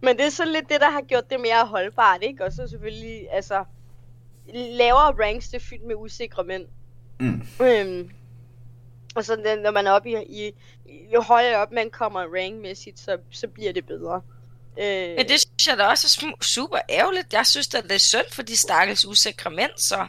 Men 0.00 0.16
det 0.16 0.26
er 0.26 0.30
sådan 0.30 0.52
lidt 0.52 0.68
det, 0.68 0.80
der 0.80 0.90
har 0.90 1.02
gjort 1.08 1.30
det 1.30 1.40
mere 1.40 1.66
holdbart, 1.66 2.22
ikke? 2.22 2.44
Og 2.44 2.52
så 2.52 2.66
selvfølgelig, 2.70 3.26
altså, 3.32 3.64
lavere 4.54 5.14
ranks, 5.24 5.48
det 5.48 5.62
er 5.62 5.64
fyldt 5.70 5.86
med 5.86 5.94
usikre 5.94 6.44
mænd. 6.44 6.64
Mm. 7.20 7.46
Øhm, 7.60 8.10
og 9.16 9.24
så 9.24 9.56
når 9.62 9.70
man 9.70 9.86
er 9.86 9.90
oppe 9.90 10.10
i, 10.10 10.14
i, 10.14 10.52
jo 11.14 11.22
højere 11.22 11.56
op 11.56 11.72
man 11.72 11.90
kommer 11.90 12.20
rankmæssigt, 12.20 12.98
så, 12.98 13.18
så 13.30 13.48
bliver 13.48 13.72
det 13.72 13.86
bedre. 13.86 14.22
Øh... 14.78 15.16
Men 15.16 15.28
det 15.28 15.40
synes 15.40 15.66
jeg 15.68 15.78
da 15.78 15.84
også 15.84 16.26
er 16.26 16.44
super 16.44 16.78
ærgerligt. 16.90 17.32
Jeg 17.32 17.46
synes 17.46 17.74
at 17.74 17.84
det 17.84 17.92
er 17.92 17.98
synd 17.98 18.32
for 18.32 18.42
de 18.42 18.56
stakkels 18.56 19.06
usikre 19.06 19.50
mænd, 19.50 19.70
så... 19.76 20.06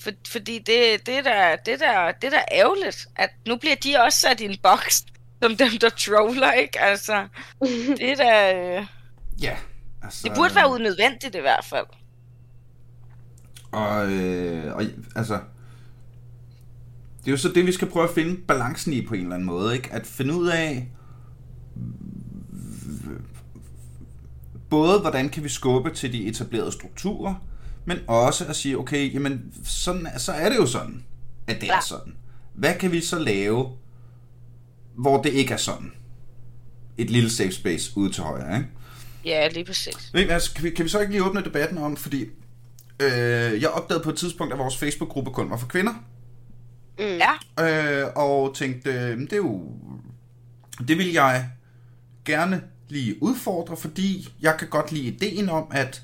For, 0.00 0.10
fordi 0.28 0.58
det, 0.58 1.06
det, 1.06 1.24
der, 1.24 1.56
det, 1.56 1.80
der, 1.80 2.12
det 2.12 2.32
der 2.32 2.42
ærgerligt, 2.52 3.06
at 3.16 3.30
nu 3.46 3.56
bliver 3.56 3.76
de 3.76 3.96
også 3.96 4.20
sat 4.20 4.40
i 4.40 4.44
en 4.44 4.58
boks, 4.62 5.04
som 5.42 5.56
dem, 5.56 5.78
der 5.80 5.88
troller, 5.88 6.52
ikke? 6.52 6.80
Altså, 6.80 7.28
det 7.98 8.10
er 8.10 8.16
da... 8.16 8.54
Øh... 8.54 8.86
Ja, 9.42 9.56
altså... 10.02 10.28
Det 10.28 10.36
burde 10.36 10.54
være 10.54 10.68
unødvendigt 10.68 11.34
i 11.34 11.40
hvert 11.40 11.64
fald. 11.64 11.86
Og, 13.72 14.12
øh, 14.12 14.76
og 14.76 14.82
altså... 15.16 15.38
Det 17.26 17.32
er 17.32 17.36
jo 17.36 17.38
så 17.42 17.48
det, 17.48 17.66
vi 17.66 17.72
skal 17.72 17.88
prøve 17.88 18.08
at 18.08 18.14
finde 18.14 18.36
balancen 18.36 18.92
i 18.92 19.06
på 19.06 19.14
en 19.14 19.20
eller 19.20 19.34
anden 19.34 19.46
måde, 19.46 19.76
ikke? 19.76 19.92
At 19.92 20.06
finde 20.06 20.34
ud 20.34 20.46
af, 20.46 20.88
både 24.70 25.00
hvordan 25.00 25.28
kan 25.28 25.44
vi 25.44 25.48
skubbe 25.48 25.90
til 25.90 26.12
de 26.12 26.26
etablerede 26.26 26.72
strukturer, 26.72 27.34
men 27.84 27.98
også 28.06 28.44
at 28.44 28.56
sige, 28.56 28.78
okay, 28.78 29.14
jamen, 29.14 29.52
sådan, 29.64 30.08
så 30.16 30.32
er 30.32 30.48
det 30.48 30.56
jo 30.56 30.66
sådan, 30.66 31.04
at 31.46 31.60
det 31.60 31.68
er 31.68 31.80
sådan. 31.80 32.12
Hvad 32.54 32.74
kan 32.74 32.92
vi 32.92 33.00
så 33.00 33.18
lave, 33.18 33.68
hvor 34.94 35.22
det 35.22 35.32
ikke 35.32 35.54
er 35.54 35.58
sådan? 35.58 35.92
Et 36.98 37.10
lille 37.10 37.30
safe 37.30 37.52
space 37.52 37.92
ude 37.96 38.12
til 38.12 38.22
højre, 38.22 38.56
ikke? 38.56 38.68
Ja, 39.24 39.48
lige 39.48 39.64
præcis. 39.64 40.10
Men, 40.12 40.30
altså, 40.30 40.54
kan, 40.54 40.64
vi, 40.64 40.70
kan 40.70 40.84
vi 40.84 40.90
så 40.90 41.00
ikke 41.00 41.12
lige 41.12 41.24
åbne 41.24 41.44
debatten 41.44 41.78
om, 41.78 41.96
fordi 41.96 42.24
øh, 43.02 43.62
jeg 43.62 43.68
opdagede 43.68 44.04
på 44.04 44.10
et 44.10 44.16
tidspunkt, 44.16 44.52
at 44.52 44.58
vores 44.58 44.76
Facebook-gruppe 44.76 45.30
kun 45.30 45.50
var 45.50 45.56
for 45.56 45.66
kvinder. 45.66 45.94
Mm. 46.98 47.04
Ja. 47.04 48.02
Øh, 48.02 48.06
og 48.16 48.54
tænkte, 48.54 48.90
øh, 48.90 49.18
det 49.18 49.32
er 49.32 49.36
jo... 49.36 49.72
Det 50.88 50.98
vil 50.98 51.12
jeg 51.12 51.48
gerne 52.24 52.62
lige 52.88 53.22
udfordre, 53.22 53.76
fordi 53.76 54.28
jeg 54.40 54.54
kan 54.58 54.68
godt 54.68 54.92
lide 54.92 55.06
ideen 55.06 55.48
om, 55.48 55.66
at, 55.70 56.02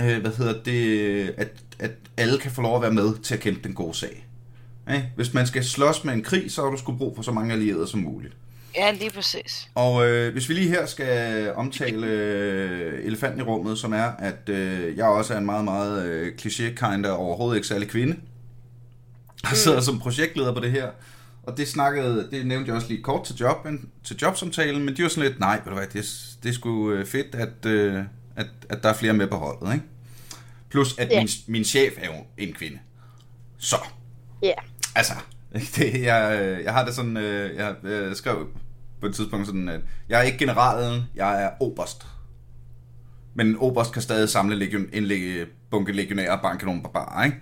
øh, 0.00 0.20
hvad 0.20 0.30
hedder 0.36 0.62
det, 0.62 1.34
at, 1.38 1.50
at 1.78 1.90
alle 2.16 2.38
kan 2.38 2.50
få 2.50 2.62
lov 2.62 2.76
at 2.76 2.82
være 2.82 2.92
med 2.92 3.18
til 3.22 3.34
at 3.34 3.40
kæmpe 3.40 3.60
den 3.64 3.74
gode 3.74 3.94
sag. 3.94 4.26
Ja? 4.88 5.02
Hvis 5.16 5.34
man 5.34 5.46
skal 5.46 5.64
slås 5.64 6.04
med 6.04 6.14
en 6.14 6.22
krig, 6.22 6.52
så 6.52 6.62
har 6.62 6.70
du 6.70 6.76
sgu 6.76 6.96
brug 6.96 7.16
for 7.16 7.22
så 7.22 7.32
mange 7.32 7.52
allierede 7.52 7.86
som 7.86 8.00
muligt. 8.00 8.34
Ja, 8.76 8.90
lige 8.90 9.10
præcis. 9.10 9.68
Og 9.74 10.08
øh, 10.08 10.32
hvis 10.32 10.48
vi 10.48 10.54
lige 10.54 10.68
her 10.68 10.86
skal 10.86 11.52
omtale 11.54 12.06
øh, 12.16 13.04
elefanten 13.04 13.40
i 13.40 13.42
rummet, 13.42 13.78
som 13.78 13.92
er, 13.92 14.10
at 14.18 14.48
øh, 14.48 14.96
jeg 14.96 15.06
også 15.06 15.34
er 15.34 15.38
en 15.38 15.46
meget, 15.46 15.64
meget 15.64 16.06
øh, 16.06 16.32
kliché-kind 16.42 17.06
overhovedet 17.06 17.56
ikke 17.56 17.68
særlig 17.68 17.88
kvinde. 17.88 18.16
Jeg 19.42 19.56
sidder 19.56 19.78
mm. 19.78 19.84
som 19.84 19.98
projektleder 19.98 20.54
på 20.54 20.60
det 20.60 20.70
her, 20.70 20.90
og 21.42 21.56
det 21.56 21.68
snakkede, 21.68 22.28
det 22.30 22.46
nævnte 22.46 22.68
jeg 22.68 22.76
også 22.76 22.88
lige 22.88 23.02
kort 23.02 23.24
til, 23.24 23.36
job, 23.36 23.66
til 24.04 24.16
jobsamtalen, 24.22 24.84
men 24.84 24.96
de 24.96 25.02
var 25.02 25.08
sådan 25.08 25.30
lidt, 25.30 25.40
nej, 25.40 25.60
ved 25.64 25.72
du 25.72 25.78
hvad, 25.78 25.86
det, 25.86 26.36
det 26.42 26.48
er 26.48 26.52
sgu 26.52 26.90
øh, 26.90 27.06
fedt, 27.06 27.34
at, 27.34 27.66
øh, 27.66 28.04
at, 28.36 28.46
at 28.68 28.82
der 28.82 28.88
er 28.88 28.94
flere 28.94 29.12
med 29.12 29.26
på 29.26 29.36
holdet, 29.36 29.74
ikke? 29.74 29.84
Plus, 30.70 30.98
at 30.98 31.08
yeah. 31.12 31.20
min, 31.22 31.28
min 31.46 31.64
chef 31.64 31.92
er 31.96 32.06
jo 32.06 32.24
en 32.38 32.52
kvinde. 32.52 32.78
Så. 33.58 33.76
Ja. 34.42 34.46
Yeah. 34.46 34.58
Altså, 34.94 35.12
det, 35.76 36.02
jeg, 36.02 36.58
jeg 36.64 36.72
har 36.72 36.84
det 36.84 36.94
sådan, 36.94 37.16
øh, 37.16 37.56
jeg, 37.56 37.74
jeg 37.84 38.16
skrev 38.16 38.48
på 39.00 39.06
et 39.06 39.14
tidspunkt 39.14 39.46
sådan, 39.46 39.68
at 39.68 39.80
jeg 40.08 40.18
er 40.18 40.22
ikke 40.22 40.38
generalen, 40.38 41.02
jeg 41.14 41.44
er 41.44 41.50
oberst. 41.60 42.06
Men 43.34 43.46
en 43.46 43.56
oberst 43.58 43.92
kan 43.92 44.02
stadig 44.02 44.28
samle 44.28 44.56
legion, 44.56 44.86
en 44.92 45.46
bunke 45.70 45.92
legionære 45.92 46.30
og 46.30 46.42
banke 46.42 46.64
nogle 46.64 46.82
barbarer, 46.82 47.24
ikke? 47.24 47.36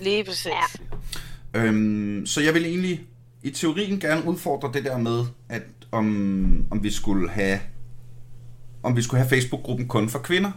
Lige 0.00 0.24
præcis. 0.24 0.46
Ja. 0.46 0.96
Øhm, 1.54 2.26
så 2.26 2.40
jeg 2.40 2.54
vil 2.54 2.64
egentlig 2.64 3.00
i 3.42 3.50
teorien 3.50 4.00
gerne 4.00 4.24
udfordre 4.24 4.70
det 4.74 4.84
der 4.84 4.98
med, 4.98 5.24
at 5.48 5.62
om, 5.92 6.66
om 6.70 6.82
vi 6.82 6.90
skulle 6.90 7.30
have 7.30 7.60
om 8.82 8.96
vi 8.96 9.02
skulle 9.02 9.20
have 9.22 9.28
Facebook-gruppen 9.28 9.88
kun 9.88 10.08
for 10.08 10.18
kvinder. 10.18 10.50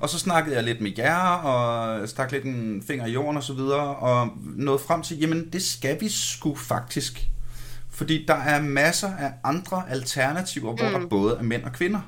Og 0.00 0.08
så 0.08 0.18
snakkede 0.18 0.56
jeg 0.56 0.64
lidt 0.64 0.80
med 0.80 0.92
jer, 0.98 1.18
og 1.18 2.08
stak 2.08 2.32
lidt 2.32 2.44
en 2.44 2.82
finger 2.86 3.06
i 3.06 3.12
jorden 3.12 3.36
og 3.36 3.42
så 3.42 3.52
videre, 3.52 3.96
og 3.96 4.28
nåede 4.56 4.78
frem 4.78 5.02
til, 5.02 5.18
jamen 5.18 5.48
det 5.52 5.62
skal 5.62 6.00
vi 6.00 6.08
sgu 6.08 6.54
faktisk. 6.54 7.28
Fordi 7.90 8.24
der 8.28 8.34
er 8.34 8.62
masser 8.62 9.16
af 9.16 9.32
andre 9.44 9.90
alternativer, 9.90 10.76
hvor 10.76 10.88
mm. 10.88 11.00
der 11.00 11.08
både 11.08 11.36
er 11.36 11.42
mænd 11.42 11.64
og 11.64 11.72
kvinder. 11.72 12.00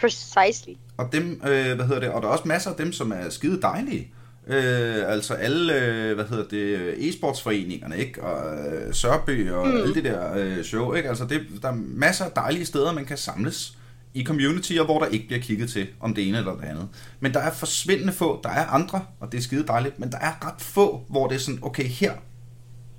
Precisely. 0.00 0.74
Og 0.96 1.12
dem, 1.12 1.40
øh, 1.44 1.74
hvad 1.74 1.86
hedder 1.86 2.00
det, 2.00 2.08
og 2.08 2.22
der 2.22 2.28
er 2.28 2.32
også 2.32 2.48
masser 2.48 2.70
af 2.70 2.76
dem, 2.76 2.92
som 2.92 3.12
er 3.12 3.30
skide 3.30 3.60
dejlige. 3.62 4.12
Øh, 4.46 5.12
altså 5.12 5.34
alle, 5.34 5.74
øh, 5.74 6.14
hvad 6.14 6.24
hedder 6.24 6.48
det, 6.48 6.94
e-sportsforeningerne, 6.94 7.96
ikke? 7.96 8.22
Og 8.22 8.58
øh, 8.58 8.94
Sørby 8.94 9.50
og 9.50 9.66
mm. 9.66 9.76
alle 9.76 9.94
de 9.94 10.02
der 10.02 10.34
øh, 10.36 10.64
show, 10.64 10.92
ikke? 10.92 11.08
Altså 11.08 11.24
det, 11.24 11.40
der 11.62 11.68
er 11.68 11.76
masser 11.76 12.24
af 12.24 12.30
dejlige 12.30 12.64
steder, 12.64 12.92
man 12.92 13.04
kan 13.04 13.16
samles 13.16 13.78
i 14.14 14.24
communityer, 14.24 14.84
hvor 14.84 14.98
der 14.98 15.06
ikke 15.06 15.26
bliver 15.26 15.40
kigget 15.40 15.70
til 15.70 15.86
om 16.00 16.14
det 16.14 16.28
ene 16.28 16.38
eller 16.38 16.56
det 16.56 16.64
andet. 16.64 16.88
Men 17.20 17.34
der 17.34 17.40
er 17.40 17.52
forsvindende 17.52 18.12
få, 18.12 18.40
der 18.42 18.50
er 18.50 18.66
andre, 18.66 19.04
og 19.20 19.32
det 19.32 19.38
er 19.38 19.42
skide 19.42 19.66
dejligt, 19.66 19.98
men 19.98 20.12
der 20.12 20.18
er 20.18 20.46
ret 20.46 20.60
få, 20.62 21.04
hvor 21.08 21.28
det 21.28 21.34
er 21.34 21.38
sådan, 21.38 21.58
okay, 21.62 21.84
her 21.84 22.12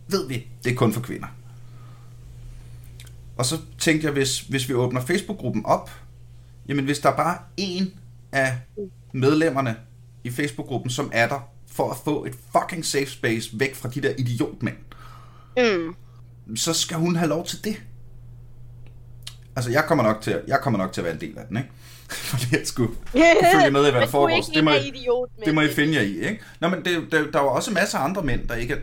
ved 0.07 0.27
vi, 0.27 0.47
det 0.63 0.71
er 0.71 0.75
kun 0.75 0.93
for 0.93 1.01
kvinder. 1.01 1.27
Og 3.37 3.45
så 3.45 3.57
tænkte 3.79 4.05
jeg, 4.05 4.13
hvis, 4.13 4.39
hvis 4.39 4.69
vi 4.69 4.73
åbner 4.73 5.01
Facebook-gruppen 5.01 5.65
op, 5.65 5.91
jamen 6.67 6.85
hvis 6.85 6.99
der 6.99 7.15
bare 7.15 7.35
er 7.35 7.39
en 7.57 7.93
af 8.31 8.57
medlemmerne 9.13 9.75
i 10.23 10.29
Facebook-gruppen, 10.29 10.89
som 10.89 11.11
er 11.13 11.27
der 11.27 11.39
for 11.67 11.91
at 11.91 11.97
få 12.03 12.25
et 12.25 12.33
fucking 12.51 12.85
safe 12.85 13.09
space 13.09 13.49
væk 13.59 13.75
fra 13.75 13.89
de 13.89 14.01
der 14.01 14.13
idiotmænd, 14.17 14.77
mm. 15.57 15.95
så 16.55 16.73
skal 16.73 16.97
hun 16.97 17.15
have 17.15 17.29
lov 17.29 17.45
til 17.45 17.63
det. 17.63 17.81
Altså, 19.55 19.71
jeg 19.71 19.83
kommer 19.87 20.03
nok 20.03 20.21
til, 20.21 20.41
jeg 20.47 20.59
kommer 20.61 20.77
nok 20.77 20.93
til 20.93 21.01
at 21.01 21.05
være 21.05 21.13
en 21.13 21.21
del 21.21 21.37
af 21.37 21.45
den, 21.49 21.57
ikke? 21.57 21.69
Fordi 22.31 22.45
jeg 22.51 22.67
skulle 22.67 22.93
følge 23.13 23.71
med 23.71 23.87
i, 23.87 23.91
hvad 23.91 24.01
der 24.01 24.07
foregår. 24.17 24.41
Det 24.53 24.63
må, 24.63 24.71
idiot, 24.71 25.29
det 25.45 25.55
må 25.55 25.61
I 25.61 25.69
finde 25.69 25.95
jer 25.95 26.01
i, 26.01 26.19
ikke? 26.19 26.39
Nå, 26.59 26.67
men 26.67 26.85
det, 26.85 27.11
der, 27.11 27.31
der 27.31 27.39
var 27.39 27.49
også 27.49 27.71
masser 27.71 27.97
af 27.97 28.03
andre 28.03 28.23
mænd, 28.23 28.47
der 28.47 28.55
ikke 28.55 28.73
er 28.73 28.79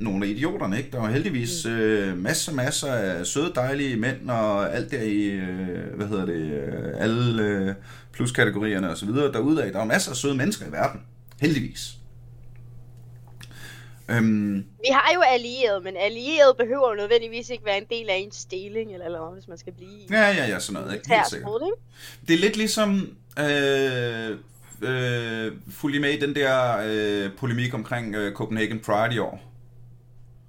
nogle 0.00 0.26
af 0.26 0.30
idioterne, 0.30 0.78
ikke? 0.78 0.90
Der 0.90 1.00
var 1.00 1.10
heldigvis 1.10 1.64
mm. 1.64 1.70
øh, 1.70 2.18
masser, 2.18 2.52
masser 2.52 2.92
af 2.92 3.26
søde, 3.26 3.52
dejlige 3.54 3.96
mænd, 3.96 4.30
og 4.30 4.74
alt 4.74 4.90
der 4.90 5.02
i, 5.02 5.24
øh, 5.24 5.94
hvad 5.96 6.06
hedder 6.06 6.26
det, 6.26 6.52
øh, 6.52 6.92
alle 6.98 7.42
øh, 7.42 7.74
pluskategorierne 8.12 8.90
og 8.90 8.96
så 8.96 9.06
videre 9.06 9.32
derude 9.32 9.64
af. 9.64 9.72
Der 9.72 9.78
var 9.78 9.84
masser 9.84 10.10
af 10.10 10.16
søde 10.16 10.34
mennesker 10.34 10.66
i 10.66 10.72
verden. 10.72 11.00
Heldigvis. 11.40 11.94
Øhm, 14.08 14.56
vi 14.56 14.88
har 14.92 15.10
jo 15.14 15.20
allierede, 15.20 15.80
men 15.84 15.96
allierede 15.96 16.54
behøver 16.58 16.90
jo 16.90 16.96
nødvendigvis 16.96 17.50
ikke 17.50 17.64
være 17.64 17.78
en 17.78 17.86
del 17.90 18.10
af 18.10 18.16
en 18.16 18.32
stilling, 18.32 18.92
eller, 18.92 19.06
eller 19.06 19.34
hvis 19.34 19.48
man 19.48 19.58
skal 19.58 19.72
blive 19.72 19.90
Ja, 20.10 20.28
ja, 20.28 20.46
ja, 20.46 20.58
sådan 20.58 20.82
noget. 20.82 20.94
Ikke? 20.94 21.14
Helt 21.14 21.30
sikkert. 21.30 21.50
Ikke? 21.62 22.26
Det 22.28 22.34
er 22.34 22.38
lidt 22.38 22.56
ligesom... 22.56 23.16
Øh, 23.38 24.36
øh, 24.82 25.52
fulgte 25.70 26.00
med 26.00 26.10
i 26.10 26.20
den 26.20 26.34
der 26.34 26.78
øh, 26.86 27.30
polemik 27.36 27.74
omkring 27.74 28.14
øh, 28.14 28.32
Copenhagen 28.32 28.80
Pride 28.80 29.14
i 29.14 29.18
år? 29.18 29.49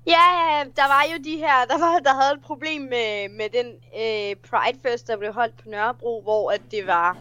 Ja, 0.07 0.63
der 0.75 0.87
var 0.87 1.03
jo 1.13 1.23
de 1.23 1.37
her, 1.37 1.65
der, 1.69 1.77
var, 1.79 1.99
der 1.99 2.21
havde 2.21 2.33
et 2.33 2.41
problem 2.41 2.81
med, 2.81 3.29
med 3.29 3.49
den 3.57 3.67
øh, 4.01 4.35
Pride 4.49 4.79
Fest, 4.83 5.07
der 5.07 5.17
blev 5.17 5.33
holdt 5.33 5.57
på 5.57 5.69
Nørrebro, 5.69 6.21
hvor 6.21 6.51
at 6.51 6.61
det 6.71 6.87
var 6.87 7.17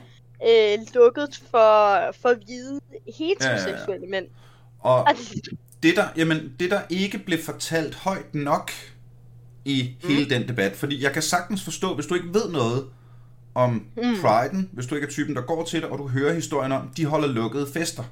øh, 0.49 0.79
lukket 0.95 1.43
for, 1.51 1.99
for 2.23 2.35
hvide 2.45 2.81
heteroseksuelle 3.19 3.77
ja, 3.87 3.95
ja, 3.95 4.01
ja. 4.03 4.11
mænd. 4.11 4.27
Og 4.81 5.09
det 5.83 5.97
der, 5.97 6.09
jamen, 6.17 6.57
det 6.61 6.71
der 6.71 6.81
ikke 6.91 7.19
blev 7.19 7.39
fortalt 7.43 7.95
højt 7.95 8.35
nok 8.35 8.71
i 9.65 9.97
hele 10.03 10.23
mm. 10.23 10.29
den 10.29 10.49
debat, 10.49 10.77
fordi 10.77 11.03
jeg 11.03 11.13
kan 11.13 11.23
sagtens 11.23 11.65
forstå, 11.65 11.95
hvis 11.95 12.07
du 12.07 12.15
ikke 12.15 12.35
ved 12.35 12.51
noget 12.53 12.87
om 13.55 13.87
mm. 13.97 14.03
Pride'en, 14.03 14.67
hvis 14.73 14.87
du 14.87 14.95
ikke 14.95 15.07
er 15.07 15.11
typen, 15.11 15.37
der 15.37 15.43
går 15.43 15.65
til 15.65 15.83
det, 15.83 15.89
og 15.89 15.99
du 15.99 16.09
hører 16.09 16.35
historien 16.35 16.73
om, 16.73 16.89
de 16.97 17.05
holder 17.05 17.29
lukkede 17.29 17.67
fester. 17.73 18.05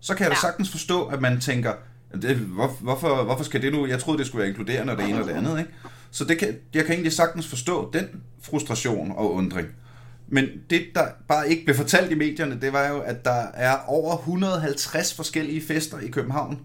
Så 0.00 0.14
kan 0.14 0.24
jeg 0.24 0.30
ja. 0.30 0.34
da 0.34 0.40
sagtens 0.40 0.70
forstå, 0.70 1.06
at 1.06 1.20
man 1.20 1.40
tænker, 1.40 1.72
det, 2.22 2.36
hvor, 2.36 2.76
hvorfor, 2.80 3.24
hvorfor 3.24 3.44
skal 3.44 3.62
det 3.62 3.72
nu? 3.72 3.86
Jeg 3.86 4.00
troede, 4.00 4.18
det 4.18 4.26
skulle 4.26 4.40
være 4.40 4.48
inkluderende, 4.48 4.92
og 4.92 4.98
det 4.98 5.08
ene 5.08 5.20
og 5.20 5.28
det 5.28 5.32
andet. 5.32 5.58
Ikke? 5.58 5.70
Så 6.10 6.24
det 6.24 6.38
kan, 6.38 6.56
jeg 6.74 6.84
kan 6.84 6.92
egentlig 6.92 7.12
sagtens 7.12 7.46
forstå 7.46 7.90
den 7.92 8.08
frustration 8.42 9.12
og 9.16 9.34
undring. 9.34 9.68
Men 10.28 10.48
det, 10.70 10.82
der 10.94 11.06
bare 11.28 11.50
ikke 11.50 11.64
blev 11.64 11.76
fortalt 11.76 12.10
i 12.12 12.14
medierne, 12.14 12.60
det 12.60 12.72
var 12.72 12.88
jo, 12.88 13.00
at 13.00 13.24
der 13.24 13.46
er 13.54 13.76
over 13.86 14.16
150 14.16 15.14
forskellige 15.14 15.66
fester 15.66 15.98
i 15.98 16.08
København, 16.08 16.60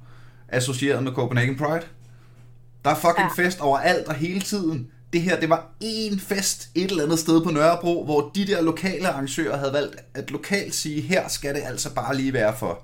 associeret 0.49 1.03
med 1.03 1.11
Copenhagen 1.11 1.57
Pride. 1.57 1.85
Der 2.85 2.91
er 2.91 2.95
fucking 2.95 3.29
ja. 3.37 3.43
fest 3.43 3.59
overalt 3.59 4.07
og 4.07 4.13
hele 4.13 4.41
tiden. 4.41 4.87
Det 5.13 5.21
her, 5.21 5.39
det 5.39 5.49
var 5.49 5.71
én 5.83 6.19
fest 6.19 6.69
et 6.75 6.91
eller 6.91 7.03
andet 7.03 7.19
sted 7.19 7.43
på 7.43 7.49
Nørrebro, 7.49 8.05
hvor 8.05 8.31
de 8.35 8.47
der 8.47 8.61
lokale 8.61 9.07
arrangører 9.07 9.57
havde 9.57 9.73
valgt 9.73 9.95
at 10.13 10.31
lokalt 10.31 10.75
sige, 10.75 11.01
her 11.01 11.27
skal 11.27 11.55
det 11.55 11.61
altså 11.65 11.93
bare 11.93 12.15
lige 12.15 12.33
være 12.33 12.55
for. 12.57 12.83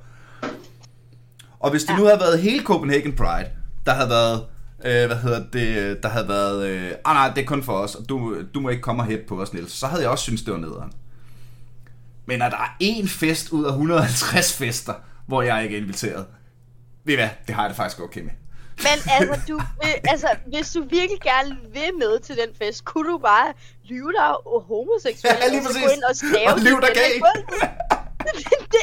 Og 1.66 1.72
hvis 1.72 1.84
det 1.84 1.89
ja. 1.89 1.97
nu 1.97 2.05
havde 2.05 2.20
været 2.20 2.39
hele 2.39 2.63
Copenhagen 2.63 3.16
Pride, 3.16 3.49
der 3.86 3.93
havde 3.93 4.09
været, 4.09 4.45
øh, 4.86 5.05
hvad 5.05 5.18
hedder 5.18 5.43
det, 5.53 6.03
der 6.03 6.09
havde 6.09 6.28
været, 6.28 6.68
øh, 6.68 6.91
ah 7.05 7.13
nej, 7.13 7.32
det 7.36 7.41
er 7.41 7.45
kun 7.45 7.63
for 7.63 7.74
os, 7.74 7.95
og 7.95 8.09
du, 8.09 8.41
du 8.53 8.59
må 8.59 8.70
ikke 8.70 8.82
komme 8.82 9.03
og 9.03 9.07
hætte 9.07 9.26
på 9.28 9.41
os, 9.41 9.53
Niels, 9.53 9.72
så 9.72 9.88
havde 9.88 10.01
jeg 10.01 10.11
også 10.11 10.24
syntes, 10.24 10.41
det 10.41 10.53
var 10.53 10.59
nederen. 10.59 10.91
Men 12.26 12.41
at 12.41 12.51
der 12.51 12.57
er 12.57 12.84
én 12.84 13.07
fest 13.07 13.49
ud 13.49 13.66
af 13.66 13.70
150 13.70 14.53
fester, 14.53 14.93
hvor 15.28 15.41
jeg 15.41 15.63
ikke 15.63 15.78
er 15.78 15.82
inviteret, 15.82 16.26
ved 17.03 17.16
hvad, 17.16 17.30
det 17.47 17.55
har 17.55 17.63
jeg 17.63 17.70
det 17.70 17.78
faktisk 17.78 17.99
okay 18.01 18.22
med. 18.22 18.32
Men 18.78 18.97
altså, 19.20 19.41
du, 19.47 19.61
altså, 20.03 20.28
hvis 20.47 20.72
du 20.72 20.82
virkelig 20.82 21.22
gerne 21.22 21.57
vil 21.74 21.91
med 21.99 22.20
til 22.20 22.36
den 22.36 22.55
fest, 22.59 22.86
kunne 22.86 23.11
du 23.11 23.18
bare 23.18 23.53
lyve 23.84 24.11
dig 24.11 24.36
homoseksuel, 24.68 25.34
ja, 25.41 25.49
lige 25.49 25.61
præcis. 25.61 25.76
og 25.76 25.82
gå 25.82 25.93
ind 25.95 26.03
og 26.03 26.16
stave 26.16 26.53
og 26.53 26.59
lyve 26.59 26.82
dig 26.82 26.89
gay. 26.93 27.13
det, 28.34 28.46
det, 28.72 28.80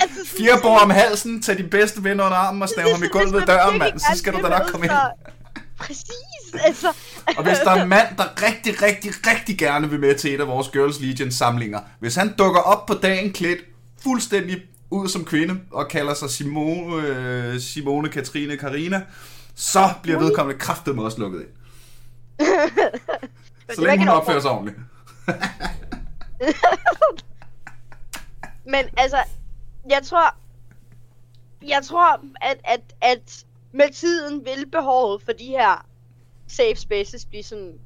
altså, 0.00 0.14
sådan, 0.14 0.38
Fire 0.38 0.58
bord 0.62 0.82
om 0.82 0.90
halsen, 0.90 1.42
tag 1.42 1.58
de 1.58 1.62
bedste 1.62 2.04
venner 2.04 2.24
under 2.24 2.36
armen 2.36 2.62
og 2.62 2.68
stave 2.68 2.94
ham 2.94 3.02
i 3.02 3.06
gulvet 3.06 3.42
i 3.42 3.44
døren, 3.44 3.78
mand. 3.78 3.98
Så 3.98 4.12
skal 4.14 4.32
du 4.32 4.38
da 4.42 4.48
nok 4.48 4.62
komme 4.70 4.86
ind. 4.86 4.92
Præcis, 5.78 6.64
altså. 6.64 6.88
Og 7.36 7.42
hvis 7.42 7.58
der 7.58 7.70
er 7.70 7.82
en 7.82 7.88
mand, 7.88 8.16
der 8.16 8.42
rigtig, 8.42 8.82
rigtig, 8.82 9.12
rigtig 9.26 9.58
gerne 9.58 9.90
vil 9.90 10.00
med 10.00 10.14
til 10.14 10.34
et 10.34 10.40
af 10.40 10.46
vores 10.46 10.68
Girls 10.68 11.00
Legion 11.00 11.30
samlinger, 11.30 11.80
hvis 12.00 12.14
han 12.14 12.34
dukker 12.38 12.60
op 12.60 12.86
på 12.86 12.94
dagen 12.94 13.32
klædt 13.32 13.58
fuldstændig 14.02 14.62
ud 14.90 15.08
som 15.08 15.24
kvinde 15.24 15.60
og 15.70 15.88
kalder 15.88 16.14
sig 16.14 16.30
Simone, 16.30 17.06
øh, 17.06 17.60
Simone 17.60 18.08
Katrine 18.08 18.56
Karina, 18.56 19.02
så 19.54 19.90
bliver 20.02 20.18
vedkommende 20.18 20.60
kraftet 20.60 20.94
med 20.94 21.04
os 21.04 21.18
lukket 21.18 21.40
ind. 21.40 21.48
så 23.76 23.80
længe 23.80 23.98
hun 23.98 24.08
opfører 24.08 24.40
sig 24.40 24.50
ordentligt. 24.50 24.78
Men 28.70 28.84
altså, 28.96 29.18
jeg 29.90 30.02
tror, 30.02 30.36
jeg 31.68 31.82
tror, 31.84 32.20
at, 32.40 32.60
at, 32.64 32.80
at 33.00 33.46
med 33.72 33.92
tiden 33.92 34.44
vil 34.44 34.66
behovet 34.66 35.22
for 35.22 35.32
de 35.32 35.46
her 35.46 35.86
safe 36.48 36.76
spaces 36.76 37.26
blive 37.26 37.42
sådan 37.42 37.80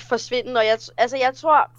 forsvinde. 0.00 0.60
Og 0.60 0.66
jeg, 0.66 0.78
altså, 0.96 1.16
jeg 1.16 1.34
tror, 1.34 1.70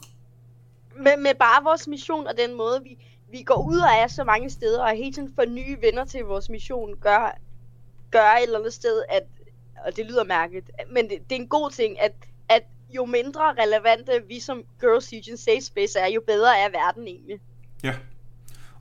med, 0.96 1.18
med 1.18 1.36
bare 1.36 1.64
vores 1.64 1.88
mission 1.88 2.28
og 2.28 2.38
den 2.38 2.54
måde, 2.54 2.84
vi, 2.84 2.98
vi 3.32 3.44
går 3.44 3.68
ud 3.68 3.80
og 3.80 3.90
er 3.90 4.08
så 4.08 4.24
mange 4.24 4.50
steder, 4.50 4.84
og 4.84 4.96
hele 4.96 5.14
tiden 5.14 5.36
får 5.36 5.46
nye 5.46 5.78
venner 5.82 6.06
til 6.06 6.26
vores 6.26 6.50
mission, 6.50 6.98
gør, 7.00 7.38
gør 8.12 8.32
et 8.32 8.44
eller 8.44 8.60
andet 8.60 8.74
sted, 8.74 9.04
at, 9.10 9.24
og 9.86 9.96
det 9.96 10.06
lyder 10.06 10.24
mærkeligt, 10.24 10.72
men 10.90 11.10
det, 11.10 11.20
det 11.30 11.36
er 11.36 11.40
en 11.42 11.48
god 11.48 11.72
ting, 11.72 12.00
at, 12.00 12.14
at 12.50 12.64
jo 12.90 13.06
mindre 13.06 13.54
relevante 13.54 14.24
vi 14.28 14.40
som 14.40 14.64
Girls 14.80 15.12
Legion 15.12 15.38
Safe 15.38 15.62
Space 15.62 16.00
er, 16.00 16.08
jo 16.08 16.22
bedre 16.28 16.60
er 16.60 16.70
verden 16.70 17.08
egentlig. 17.08 17.42
Ja. 17.84 17.94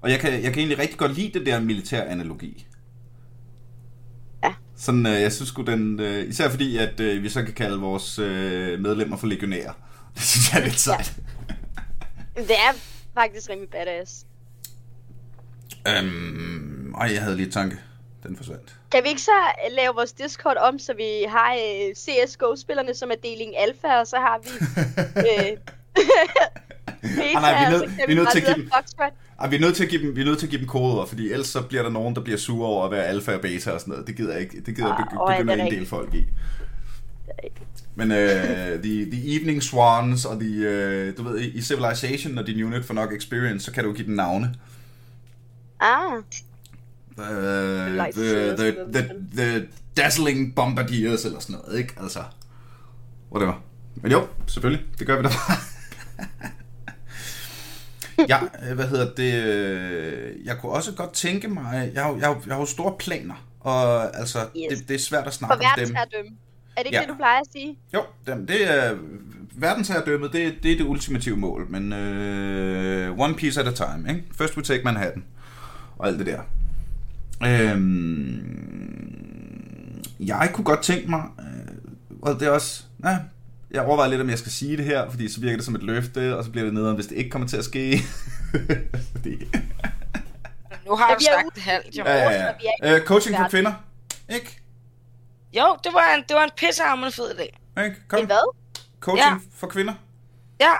Og 0.00 0.10
jeg 0.10 0.20
kan, 0.20 0.32
jeg 0.32 0.52
kan 0.52 0.58
egentlig 0.58 0.78
rigtig 0.78 0.98
godt 0.98 1.14
lide 1.14 1.38
det 1.38 1.46
der 1.46 1.60
militær 1.60 2.04
analogi. 2.04 2.66
Ja. 4.44 4.54
Sådan, 4.76 5.06
øh, 5.06 5.20
jeg 5.20 5.32
synes 5.32 5.52
den, 5.66 6.00
øh, 6.00 6.28
især 6.28 6.48
fordi, 6.48 6.76
at 6.76 7.00
øh, 7.00 7.22
vi 7.22 7.28
så 7.28 7.42
kan 7.42 7.54
kalde 7.54 7.78
vores 7.78 8.18
øh, 8.18 8.80
medlemmer 8.80 9.16
for 9.16 9.26
legionærer. 9.26 9.72
Det 10.14 10.22
synes 10.22 10.52
jeg 10.52 10.60
er 10.60 10.64
lidt 10.64 10.80
sejt. 10.80 11.16
Ja. 11.48 11.54
Det 12.42 12.50
er 12.50 12.72
faktisk 13.14 13.50
rimelig 13.50 13.70
badass. 13.70 14.26
Øhm, 15.88 16.94
ej, 16.94 17.10
jeg 17.12 17.22
havde 17.22 17.36
lige 17.36 17.46
et 17.46 17.52
tanke. 17.52 17.78
Den 18.22 18.36
forsvandt. 18.36 18.76
Kan 18.92 19.04
vi 19.04 19.08
ikke 19.08 19.22
så 19.22 19.52
lave 19.70 19.94
vores 19.94 20.12
Discord 20.12 20.56
om, 20.56 20.78
så 20.78 20.94
vi 20.94 21.24
har 21.28 21.54
øh, 21.54 21.94
CSGO-spillerne 21.94 22.94
som 22.94 23.10
er 23.10 23.14
deling 23.22 23.58
alfa, 23.58 23.88
og 23.88 24.06
så 24.06 24.16
har 24.16 24.38
vi... 24.44 24.48
øh, 25.28 25.56
ah, 27.02 27.42
nej, 27.42 27.58
vi 27.58 27.64
er 27.64 27.70
nødt, 27.70 27.90
vi 28.06 28.12
er 28.12 28.16
nødt 28.16 28.30
til 28.30 28.38
at 28.40 28.44
give 28.44 28.56
dem, 28.56 28.70
ah, 29.38 29.50
vi 29.50 29.56
er 29.56 29.60
nødt 29.60 29.76
til 29.76 29.84
at 29.84 29.90
give 29.90 30.02
dem, 30.02 30.16
vi 30.16 30.20
er 30.20 30.24
nødt 30.24 30.38
til 30.38 30.46
at 30.46 30.50
give 30.50 30.60
dem 30.60 30.68
koder, 30.68 31.06
fordi 31.06 31.32
ellers 31.32 31.46
så 31.46 31.62
bliver 31.62 31.82
der 31.82 31.90
nogen, 31.90 32.14
der 32.14 32.20
bliver 32.20 32.38
sure 32.38 32.68
over 32.68 32.84
at 32.84 32.90
være 32.90 33.04
alfa 33.04 33.34
og 33.34 33.40
beta 33.40 33.70
og 33.70 33.80
sådan 33.80 33.92
noget. 33.92 34.06
Det 34.06 34.16
gider 34.16 34.32
jeg 34.32 34.40
ikke. 34.40 34.60
Det 34.66 34.76
gider 34.76 34.88
jeg 34.88 34.96
ah, 34.98 35.36
begynde 35.36 35.52
at 35.52 35.58
inddele 35.58 35.86
folk 35.86 36.14
i. 36.14 36.24
Men 37.94 38.10
uh, 38.10 38.16
the, 38.82 39.10
the 39.10 39.36
Evening 39.36 39.62
Swans 39.62 40.24
og 40.24 40.40
the, 40.40 40.50
uh, 40.50 41.16
du 41.16 41.22
ved, 41.22 41.40
i 41.40 41.62
Civilization 41.62 42.38
og 42.38 42.46
din 42.46 42.64
unit 42.64 42.84
for 42.84 42.94
nok 42.94 43.12
experience, 43.12 43.64
så 43.64 43.72
kan 43.72 43.84
du 43.84 43.92
give 43.92 44.06
dem 44.06 44.14
navne. 44.14 44.54
Ah. 45.80 46.22
The, 47.16 48.12
the, 48.12 48.56
the, 48.56 48.74
the, 48.92 49.10
the 49.36 49.66
Dazzling 49.96 50.54
Bombardiers 50.54 51.24
eller 51.24 51.38
sådan 51.40 51.56
noget, 51.56 51.78
ikke? 51.78 51.94
Altså, 52.02 52.22
whatever. 53.32 53.62
Men 53.94 54.12
jo, 54.12 54.26
selvfølgelig, 54.46 54.86
det 54.98 55.06
gør 55.06 55.16
vi 55.16 55.22
da 55.22 55.28
bare. 55.28 55.56
ja, 58.28 58.40
øh, 58.68 58.74
hvad 58.74 58.86
hedder 58.86 59.14
det? 59.14 59.44
Øh, 59.44 60.46
jeg 60.46 60.58
kunne 60.58 60.72
også 60.72 60.92
godt 60.92 61.12
tænke 61.12 61.48
mig, 61.48 61.90
jeg 61.94 62.02
har, 62.02 62.16
jeg 62.16 62.26
har, 62.26 62.42
jeg 62.46 62.54
har 62.54 62.60
jo 62.60 62.66
store 62.66 62.94
planer, 62.98 63.46
og 63.60 64.16
altså, 64.18 64.38
yes. 64.38 64.78
det, 64.78 64.88
det 64.88 64.94
er 64.94 64.98
svært 64.98 65.26
at 65.26 65.34
snakke 65.34 65.54
om 65.54 65.60
dem. 65.76 65.96
Er 66.76 66.82
det 66.82 66.86
ikke 66.86 66.96
ja. 66.96 67.00
det, 67.00 67.08
du 67.08 67.14
plejer 67.14 67.40
at 67.40 67.46
sige? 67.52 67.78
Jo, 67.94 68.02
dem, 68.26 68.46
det 68.46 68.70
er 68.70 68.96
verdensherredømmet, 69.54 70.32
det, 70.32 70.54
det 70.62 70.72
er 70.72 70.76
det 70.76 70.84
ultimative 70.84 71.36
mål, 71.36 71.66
men 71.70 71.92
uh, 71.92 73.18
one 73.18 73.34
piece 73.34 73.60
at 73.60 73.68
a 73.68 73.72
time, 73.72 74.08
ikke? 74.08 74.24
First 74.38 74.56
we 74.56 74.62
take 74.62 74.84
Manhattan, 74.84 75.24
og 75.98 76.08
alt 76.08 76.18
det 76.18 76.26
der. 76.26 76.40
Øhm, 77.46 78.40
jeg 80.20 80.50
kunne 80.52 80.64
godt 80.64 80.82
tænke 80.82 81.10
mig, 81.10 81.22
øh, 81.40 81.46
og 82.22 82.40
det 82.40 82.48
er 82.48 82.50
også, 82.50 82.84
ja, 83.04 83.18
jeg 83.70 83.82
overvejer 83.82 84.10
lidt, 84.10 84.20
om 84.20 84.30
jeg 84.30 84.38
skal 84.38 84.52
sige 84.52 84.76
det 84.76 84.84
her, 84.84 85.10
fordi 85.10 85.28
så 85.28 85.40
virker 85.40 85.56
det 85.56 85.64
som 85.64 85.74
et 85.74 85.82
løfte, 85.82 86.36
og 86.36 86.44
så 86.44 86.50
bliver 86.50 86.64
det 86.64 86.74
nederen, 86.74 86.94
hvis 86.94 87.06
det 87.06 87.16
ikke 87.16 87.30
kommer 87.30 87.48
til 87.48 87.56
at 87.56 87.64
ske. 87.64 87.98
fordi... 89.12 89.30
Nu 90.86 90.96
har 90.96 91.14
du 91.14 91.24
sagt 91.24 91.54
det 91.54 91.62
halvt, 91.62 91.98
jo. 91.98 92.04
Ja, 92.04 92.30
ja, 92.30 92.52
ja. 92.82 92.96
Uh, 92.96 93.04
coaching 93.04 93.36
for 93.36 93.48
kvinder, 93.48 93.72
ikke? 94.28 94.60
Jo, 95.52 95.76
det 95.84 95.94
var 95.94 96.14
en, 96.14 96.24
det 96.28 96.36
var 96.36 96.44
en 96.44 96.50
pissehammerende 96.56 97.16
fed 97.16 97.30
idé. 97.30 97.42
Ikke? 97.84 97.96
Kom. 98.08 98.18
Det 98.18 98.26
hvad? 98.26 98.54
Coaching 99.00 99.32
ja. 99.32 99.38
for 99.54 99.66
kvinder. 99.66 99.94
Ja. 100.60 100.72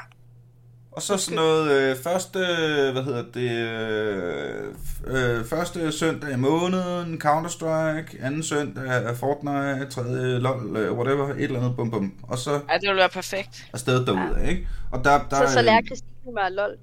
Og 0.92 1.02
så 1.02 1.16
sådan 1.16 1.36
noget 1.36 1.72
øh, 1.72 1.96
første, 1.96 2.38
hvad 2.92 3.02
hedder 3.02 3.24
det, 3.34 3.50
øh, 5.06 5.38
øh, 5.38 5.44
første 5.44 5.92
søndag 5.92 6.32
i 6.32 6.36
måneden, 6.36 7.20
Counter-Strike, 7.24 8.24
anden 8.24 8.42
søndag 8.42 8.84
af 8.84 9.16
Fortnite, 9.16 9.86
tredje 9.90 10.38
LOL, 10.38 10.76
øh, 10.76 10.92
whatever, 10.92 11.28
et 11.28 11.42
eller 11.42 11.60
andet, 11.60 11.76
bum 11.76 11.90
bum. 11.90 12.14
Og 12.22 12.38
så... 12.38 12.50
Ja, 12.50 12.74
det 12.74 12.82
ville 12.82 12.96
være 12.96 13.08
perfekt. 13.08 13.66
Afsted 13.72 14.06
derude, 14.06 14.40
ja. 14.40 14.48
ikke? 14.48 14.68
Og 14.92 15.04
der, 15.04 15.26
der, 15.30 15.46
så, 15.46 15.52
så 15.52 15.62
lærer 15.62 15.82
Christine 15.86 16.32
mig 16.32 16.52
LOL. 16.52 16.76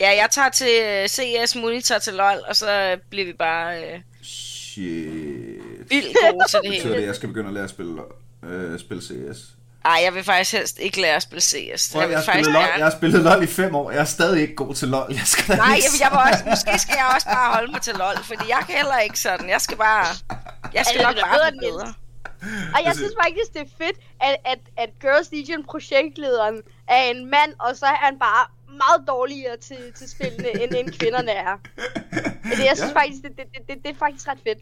Ja, 0.00 0.08
jeg 0.08 0.28
tager 0.30 0.48
til 0.50 0.68
øh, 0.84 1.08
CS, 1.08 1.56
Muni 1.56 1.80
tager 1.80 1.98
til 1.98 2.12
LOL, 2.14 2.38
og 2.48 2.56
så 2.56 2.96
bliver 3.10 3.26
vi 3.26 3.32
bare... 3.32 3.82
Øh, 3.82 4.00
Shit. 4.22 4.86
Vildt 5.90 6.16
gode 6.30 6.44
til 6.50 6.58
det 6.64 6.72
hele. 6.72 6.88
Det 6.88 6.98
det, 6.98 7.06
jeg 7.06 7.14
skal 7.14 7.28
begynde 7.28 7.48
at 7.48 7.54
lære 7.54 7.64
at 7.64 7.70
spille, 7.70 8.02
øh, 8.42 8.78
spille 8.78 9.02
CS. 9.02 9.55
Nej, 9.86 10.00
jeg 10.04 10.14
vil 10.14 10.24
faktisk 10.24 10.52
helst 10.52 10.78
ikke 10.78 11.00
lære 11.00 11.16
at 11.16 11.22
spille 11.22 11.42
CS. 11.42 11.92
Prøv, 11.92 12.02
jeg, 12.02 12.10
jeg, 12.10 12.22
faktisk 12.24 12.50
LOL, 12.50 12.62
jeg 12.76 12.84
har 12.84 12.90
spillet 12.90 13.20
LOL 13.22 13.42
i 13.42 13.46
fem 13.46 13.74
år. 13.74 13.90
Jeg 13.90 14.00
er 14.00 14.04
stadig 14.04 14.42
ikke 14.42 14.54
god 14.54 14.74
til 14.74 14.88
LOL. 14.88 15.06
Jeg 15.08 15.26
skal 15.26 15.56
Nej, 15.56 15.66
jeg, 15.66 15.92
jeg 16.00 16.10
også, 16.10 16.44
måske 16.50 16.78
skal 16.78 16.94
jeg 16.98 17.06
også 17.14 17.26
bare 17.26 17.54
holde 17.54 17.72
mig 17.72 17.82
til 17.82 17.94
LOL, 17.94 18.18
fordi 18.24 18.44
jeg 18.48 18.62
kan 18.66 18.76
heller 18.76 18.98
ikke 18.98 19.20
sådan. 19.20 19.48
Jeg 19.48 19.60
skal 19.60 19.76
bare... 19.76 20.06
Jeg 20.74 20.86
skal 20.86 21.02
nok 21.02 21.14
bare 21.14 21.52
blive 21.52 21.72
bedre. 21.72 21.94
Og 22.74 22.80
jeg 22.84 22.94
synes 22.94 23.12
faktisk, 23.24 23.48
det 23.54 23.60
er 23.60 23.84
fedt, 23.84 23.96
at, 24.20 24.36
at, 24.44 24.58
at 24.76 24.90
Girls 25.00 25.28
Legion 25.32 25.64
projektlederen 25.64 26.56
er 26.88 27.02
en 27.02 27.30
mand, 27.30 27.50
og 27.60 27.76
så 27.76 27.86
er 27.86 28.00
han 28.06 28.18
bare 28.18 28.46
meget 28.76 29.08
dårligere 29.08 29.56
til, 29.56 29.92
til 29.98 30.10
spillene, 30.10 30.62
end, 30.62 30.74
end 30.74 30.90
kvinderne 30.98 31.30
er. 31.30 31.56
Det, 32.50 32.64
jeg 32.64 32.76
synes 32.76 32.92
ja. 32.94 33.00
faktisk, 33.00 33.22
det, 33.22 33.32
det, 33.36 33.44
det, 33.68 33.76
det, 33.84 33.90
er 33.90 33.98
faktisk 33.98 34.28
ret 34.28 34.38
fedt. 34.46 34.58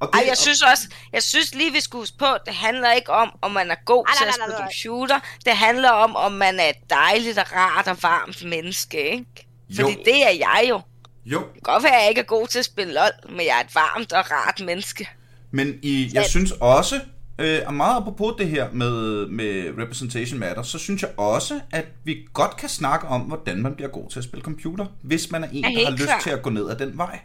Og 0.00 0.08
det, 0.12 0.20
Ej, 0.20 0.24
jeg 0.28 0.36
synes 0.36 0.62
også, 0.62 0.88
jeg 1.12 1.22
synes 1.22 1.54
lige, 1.54 1.72
vi 1.72 1.80
skulle 1.80 2.02
huske 2.02 2.18
på, 2.18 2.26
det 2.46 2.54
handler 2.54 2.92
ikke 2.92 3.10
om, 3.10 3.38
om 3.42 3.50
man 3.50 3.70
er 3.70 3.74
god 3.84 4.04
Ej, 4.08 4.14
til 4.18 4.24
at 4.24 4.34
spille 4.34 4.56
computer. 4.56 5.20
Det 5.44 5.52
handler 5.52 5.90
om, 5.90 6.16
om 6.16 6.32
man 6.32 6.60
er 6.60 6.68
et 6.68 6.90
dejligt 6.90 7.38
og 7.38 7.46
rart 7.52 7.88
og 7.88 8.02
varmt 8.02 8.44
menneske, 8.44 9.10
ikke? 9.10 9.46
Fordi 9.74 9.92
jo. 9.92 9.98
det 10.04 10.22
er 10.24 10.30
jeg 10.30 10.66
jo. 10.68 10.80
Jo. 11.24 11.38
Det 11.38 11.52
kan 11.52 11.60
godt 11.62 11.82
være, 11.82 11.94
at 11.94 12.00
jeg 12.00 12.08
ikke 12.08 12.20
er 12.20 12.24
god 12.24 12.46
til 12.46 12.58
at 12.58 12.64
spille 12.64 12.94
LOL, 12.94 13.32
men 13.36 13.46
jeg 13.46 13.56
er 13.56 13.64
et 13.64 13.74
varmt 13.74 14.12
og 14.12 14.30
rart 14.30 14.60
menneske. 14.60 15.08
Men 15.50 15.78
i, 15.82 16.10
jeg 16.14 16.24
synes 16.24 16.52
også, 16.60 17.00
Øh, 17.38 17.58
og 17.66 17.74
meget 17.74 17.96
apropos 17.96 18.34
det 18.38 18.48
her 18.48 18.68
med, 18.72 19.26
med 19.28 19.72
Representation 19.78 20.40
Matter, 20.40 20.62
så 20.62 20.78
synes 20.78 21.02
jeg 21.02 21.10
også, 21.16 21.60
at 21.70 21.86
vi 22.04 22.16
godt 22.32 22.56
kan 22.56 22.68
snakke 22.68 23.06
om, 23.06 23.20
hvordan 23.20 23.62
man 23.62 23.74
bliver 23.74 23.88
god 23.88 24.08
til 24.10 24.18
at 24.18 24.24
spille 24.24 24.42
computer, 24.44 24.86
hvis 25.02 25.30
man 25.30 25.44
er 25.44 25.48
en, 25.52 25.64
Ja, 25.64 25.80
der 25.80 25.84
har 25.84 25.92
lyst 25.92 26.04
klart. 26.04 26.22
til 26.22 26.30
at 26.30 26.42
gå 26.42 26.50
ned 26.50 26.70
ad 26.70 26.76
den 26.76 26.98
vej. 26.98 27.20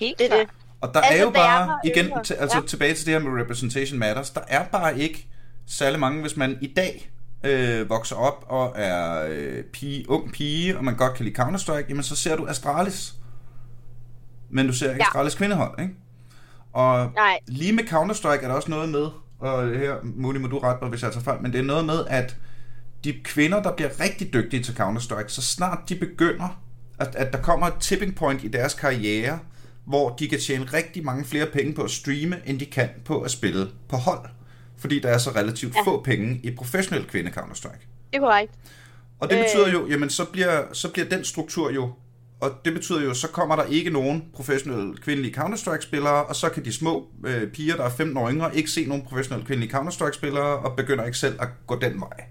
Helt 0.00 0.18
Det 0.18 0.32
er 0.32 0.36
det. 0.38 0.48
Og 0.80 0.94
der 0.94 1.00
Altså, 1.00 1.18
er 1.18 1.22
jo 1.22 1.30
bare, 1.30 1.66
var 1.68 1.80
igen, 1.84 2.10
til, 2.24 2.34
altså 2.34 2.58
ja. 2.58 2.66
tilbage 2.66 2.94
til 2.94 3.06
det 3.06 3.12
her 3.14 3.20
med 3.30 3.42
Representation 3.42 3.98
Matters, 3.98 4.30
der 4.30 4.40
er 4.48 4.64
bare 4.64 4.98
ikke 4.98 5.26
særlig 5.66 6.00
mange, 6.00 6.20
hvis 6.20 6.36
man 6.36 6.58
i 6.60 6.66
dag 6.76 7.10
øh, 7.44 7.88
vokser 7.90 8.16
op 8.16 8.44
og 8.48 8.72
er 8.76 9.26
øh, 9.30 9.64
pige, 9.64 10.10
ung 10.10 10.32
pige, 10.32 10.78
og 10.78 10.84
man 10.84 10.96
godt 10.96 11.14
kan 11.14 11.24
lide 11.24 11.42
Counter-Strike, 11.42 11.84
jamen 11.88 12.02
så 12.02 12.16
ser 12.16 12.36
du 12.36 12.46
Astralis. 12.46 13.14
Men 14.50 14.66
du 14.66 14.72
ser 14.72 14.86
ikke 14.90 14.98
Ja. 15.02 15.06
Astralis 15.08 15.34
kvindehold, 15.34 15.80
ikke? 15.80 15.94
Og 16.72 17.10
Nej. 17.14 17.38
lige 17.46 17.72
med 17.72 17.84
Counter-Strike 17.84 18.44
er 18.44 18.48
der 18.48 18.54
også 18.54 18.70
noget 18.70 18.88
med, 18.88 19.06
og 19.42 19.78
her, 19.78 19.94
Moni, 20.02 20.38
må 20.38 20.46
du 20.48 20.58
rette 20.58 20.84
mig, 20.84 20.90
hvis 20.90 21.02
jeg 21.02 21.12
tager 21.12 21.24
fejl, 21.24 21.42
men 21.42 21.52
det 21.52 21.58
er 21.60 21.64
noget 21.64 21.84
med, 21.84 22.04
at 22.08 22.36
de 23.04 23.12
kvinder, 23.24 23.62
der 23.62 23.72
bliver 23.72 24.00
rigtig 24.00 24.32
dygtige 24.32 24.62
til 24.62 24.72
Counter-Strike, 24.72 25.28
så 25.28 25.42
snart 25.42 25.78
de 25.88 25.96
begynder, 25.96 26.60
at, 26.98 27.14
at 27.14 27.32
der 27.32 27.38
kommer 27.42 27.66
et 27.66 27.74
tipping 27.80 28.14
point 28.16 28.44
i 28.44 28.48
deres 28.48 28.74
karriere, 28.74 29.38
hvor 29.84 30.16
de 30.16 30.28
kan 30.28 30.40
tjene 30.40 30.64
rigtig 30.64 31.04
mange 31.04 31.24
flere 31.24 31.46
penge 31.46 31.74
på 31.74 31.82
at 31.82 31.90
streame, 31.90 32.36
end 32.46 32.60
de 32.60 32.66
kan 32.66 32.88
på 33.04 33.20
at 33.20 33.30
spille 33.30 33.68
på 33.88 33.96
hold. 33.96 34.28
Fordi 34.78 35.00
der 35.00 35.08
er 35.08 35.18
så 35.18 35.30
relativt 35.30 35.74
ja. 35.74 35.80
få 35.84 36.02
penge 36.02 36.40
i 36.42 36.54
professionel 36.54 37.06
kvinde 37.06 37.30
Counter-Strike. 37.30 37.86
Det 38.12 38.16
er 38.16 38.20
korrekt. 38.20 38.52
Og 39.20 39.30
det 39.30 39.36
Øh. 39.38 39.44
betyder 39.44 39.72
jo, 39.72 39.86
jamen 39.88 40.10
så 40.10 40.24
bliver, 40.24 40.62
så 40.72 40.88
bliver 40.92 41.08
den 41.08 41.24
struktur 41.24 41.70
jo, 41.70 41.92
og 42.42 42.50
det 42.64 42.72
betyder 42.72 43.02
jo, 43.02 43.14
så 43.14 43.28
kommer 43.28 43.56
der 43.56 43.64
ikke 43.64 43.90
nogen 43.90 44.30
professionelle 44.34 44.96
kvindelige 44.96 45.34
Counter-Strike-spillere, 45.34 46.24
og 46.24 46.36
så 46.36 46.48
kan 46.48 46.64
de 46.64 46.72
små 46.72 47.08
øh, 47.26 47.52
piger, 47.52 47.76
der 47.76 47.84
er 47.84 47.90
15 47.90 48.16
år 48.16 48.30
yngre, 48.30 48.56
ikke 48.56 48.70
se 48.70 48.86
nogen 48.86 49.04
professionelle 49.04 49.46
kvindelige 49.46 49.72
Counter-Strike-spillere, 49.76 50.58
og 50.58 50.76
begynder 50.76 51.04
ikke 51.04 51.18
selv 51.18 51.42
at 51.42 51.48
gå 51.66 51.78
den 51.78 52.00
vej. 52.00 52.24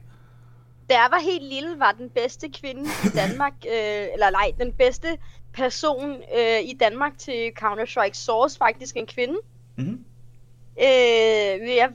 Da 0.89 0.93
jeg 0.93 1.07
var 1.11 1.19
helt 1.19 1.43
lille, 1.43 1.79
var 1.79 1.91
den 1.91 2.09
bedste 2.09 2.49
kvinde 2.49 2.81
i 2.81 3.07
Danmark, 3.21 3.53
øh, 3.53 4.07
eller 4.13 4.29
nej, 4.29 4.51
den 4.59 4.73
bedste 4.73 5.07
person 5.53 6.09
øh, 6.11 6.59
i 6.63 6.77
Danmark 6.79 7.17
til 7.17 7.51
Counter-Strike 7.59 8.13
Source 8.13 8.57
faktisk 8.57 8.97
en 8.97 9.07
kvinde. 9.07 9.35
Mhm. 9.77 10.05
Øh, 10.81 11.75
jeg 11.77 11.89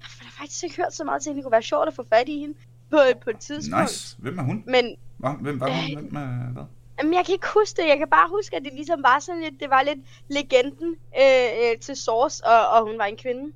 har 0.00 0.32
faktisk 0.38 0.64
ikke 0.64 0.76
hørt 0.76 0.94
så 0.94 1.04
meget 1.04 1.22
til, 1.22 1.30
at 1.30 1.36
det 1.36 1.44
kunne 1.44 1.52
være 1.52 1.62
sjovt 1.62 1.88
at 1.88 1.94
få 1.94 2.04
fat 2.08 2.28
i 2.28 2.38
hende 2.38 2.54
på, 2.90 2.98
på 3.24 3.30
et 3.30 3.38
tidspunkt. 3.38 3.82
Nice. 3.82 4.16
Hvem 4.18 4.38
er 4.38 4.42
hun? 4.42 4.64
Men 4.66 4.96
Hva? 5.18 5.30
Hvem 5.30 5.60
var 5.60 5.66
hun? 5.66 5.98
Øh. 5.98 6.02
Hvem 6.02 6.16
er 6.16 6.52
hvad? 6.52 6.64
Jamen, 7.00 7.14
jeg 7.14 7.24
kan 7.26 7.32
ikke 7.32 7.46
huske 7.60 7.82
det. 7.82 7.88
Jeg 7.88 7.98
kan 7.98 8.08
bare 8.10 8.28
huske, 8.28 8.56
at 8.56 8.62
det 8.64 8.72
ligesom 8.74 9.02
var 9.02 9.18
sådan 9.18 9.42
lidt, 9.42 9.60
det 9.60 9.70
var 9.70 9.82
lidt 9.82 9.98
legenden 10.28 10.96
øh, 11.20 11.70
øh, 11.70 11.78
til 11.80 11.96
Source, 11.96 12.44
og, 12.46 12.68
og 12.68 12.86
hun 12.86 12.98
var 12.98 13.04
en 13.04 13.16
kvinde. 13.16 13.52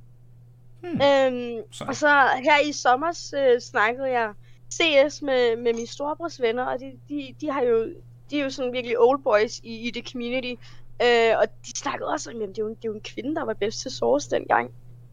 Hmm. 0.81 0.91
Øhm, 1.03 1.63
Så. 1.73 1.85
og 1.89 1.97
så 1.97 2.09
her 2.43 2.61
i 2.69 2.73
sommer 2.73 3.33
øh, 3.37 3.61
snakkede 3.61 4.11
jeg 4.11 4.33
CS 4.73 5.23
med, 5.23 5.57
med 5.57 5.73
mine 5.73 5.87
storebrors 5.87 6.41
venner, 6.41 6.65
og 6.65 6.81
de, 6.81 6.93
de, 7.09 7.35
de 7.41 7.51
har 7.53 7.63
jo, 7.63 7.85
de 8.31 8.39
er 8.41 8.45
jo 8.45 8.51
sådan 8.51 8.73
virkelig 8.73 8.99
old 9.01 9.23
boys 9.23 9.59
i, 9.59 9.89
i 9.89 9.91
det 9.91 10.11
community. 10.13 10.55
Øh, 11.03 11.39
og 11.39 11.45
de 11.67 11.79
snakkede 11.79 12.09
også 12.09 12.31
om, 12.31 12.43
at 12.43 12.49
det 12.49 12.59
er, 12.59 12.63
jo, 12.63 12.69
en- 12.69 12.75
det 12.75 12.85
er 12.85 12.89
jo 12.89 12.95
en 12.95 13.01
kvinde, 13.01 13.35
der 13.35 13.45
var 13.45 13.55
bedst 13.55 13.81
til 13.81 13.91
Source 13.91 14.31
dengang. 14.31 14.71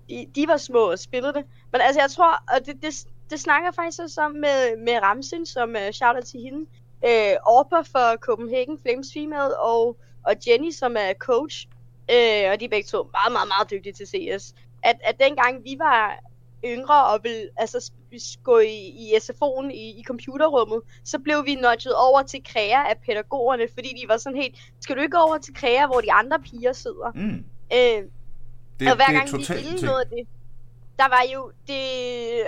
De, 0.09 0.27
de 0.35 0.47
var 0.47 0.57
små 0.57 0.91
og 0.91 0.99
spillede 0.99 1.33
det. 1.33 1.43
Men 1.71 1.81
altså, 1.81 2.01
jeg 2.01 2.11
tror, 2.11 2.31
og 2.55 2.65
det, 2.65 2.75
det, 2.81 3.05
det 3.29 3.39
snakker 3.39 3.67
jeg 3.67 3.75
faktisk 3.75 4.01
også 4.01 4.21
om 4.21 4.31
med, 4.31 4.77
med 4.77 4.99
Ramsin, 5.01 5.45
som 5.45 5.69
uh, 5.69 5.91
shouter 5.91 6.21
til 6.21 6.39
hende. 6.39 6.65
Øh, 7.05 7.35
Orpa 7.45 7.75
for 7.75 8.17
Copenhagen 8.17 8.79
Flames 8.81 9.07
Female, 9.13 9.59
og, 9.59 9.97
og 10.23 10.35
Jenny, 10.47 10.71
som 10.71 10.95
er 10.99 11.13
coach. 11.13 11.67
Øh, 12.11 12.51
og 12.51 12.59
de 12.59 12.65
er 12.65 12.69
begge 12.69 12.87
to 12.87 13.09
meget, 13.17 13.31
meget, 13.31 13.47
meget 13.47 13.71
dygtige 13.71 13.93
til 13.93 14.07
CS. 14.07 14.53
At, 14.83 14.97
at 15.03 15.19
dengang 15.19 15.63
vi 15.63 15.75
var 15.79 16.19
yngre 16.65 17.05
og 17.05 17.19
ville 17.23 17.49
altså, 17.57 17.91
gå 18.43 18.59
i, 18.59 18.77
i 18.77 19.13
SFO'en 19.15 19.69
i, 19.69 19.99
i 19.99 20.03
computerrummet, 20.07 20.81
så 21.03 21.19
blev 21.19 21.45
vi 21.45 21.55
nudget 21.55 21.95
over 21.95 22.23
til 22.23 22.43
Krea 22.43 22.89
af 22.89 22.97
pædagogerne, 23.05 23.67
fordi 23.73 23.89
de 24.01 24.07
var 24.07 24.17
sådan 24.17 24.37
helt, 24.37 24.55
skal 24.81 24.95
du 24.95 25.01
ikke 25.01 25.17
gå 25.17 25.23
over 25.23 25.37
til 25.37 25.53
Krea, 25.55 25.85
hvor 25.85 26.01
de 26.01 26.11
andre 26.11 26.39
piger 26.39 26.73
sidder? 26.73 27.11
Mm. 27.15 27.45
Øh, 27.73 28.03
Det, 28.79 28.89
og 28.89 28.95
hver 28.95 29.05
det 29.05 29.15
gang 29.15 29.25
vi 29.25 29.31
totalt 29.31 29.59
ville 29.59 29.77
ting. 29.77 29.85
noget 29.85 30.01
af 30.01 30.07
det, 30.07 30.27
der 30.97 31.09
var 31.09 31.23
jo 31.33 31.51
det, 31.67 31.83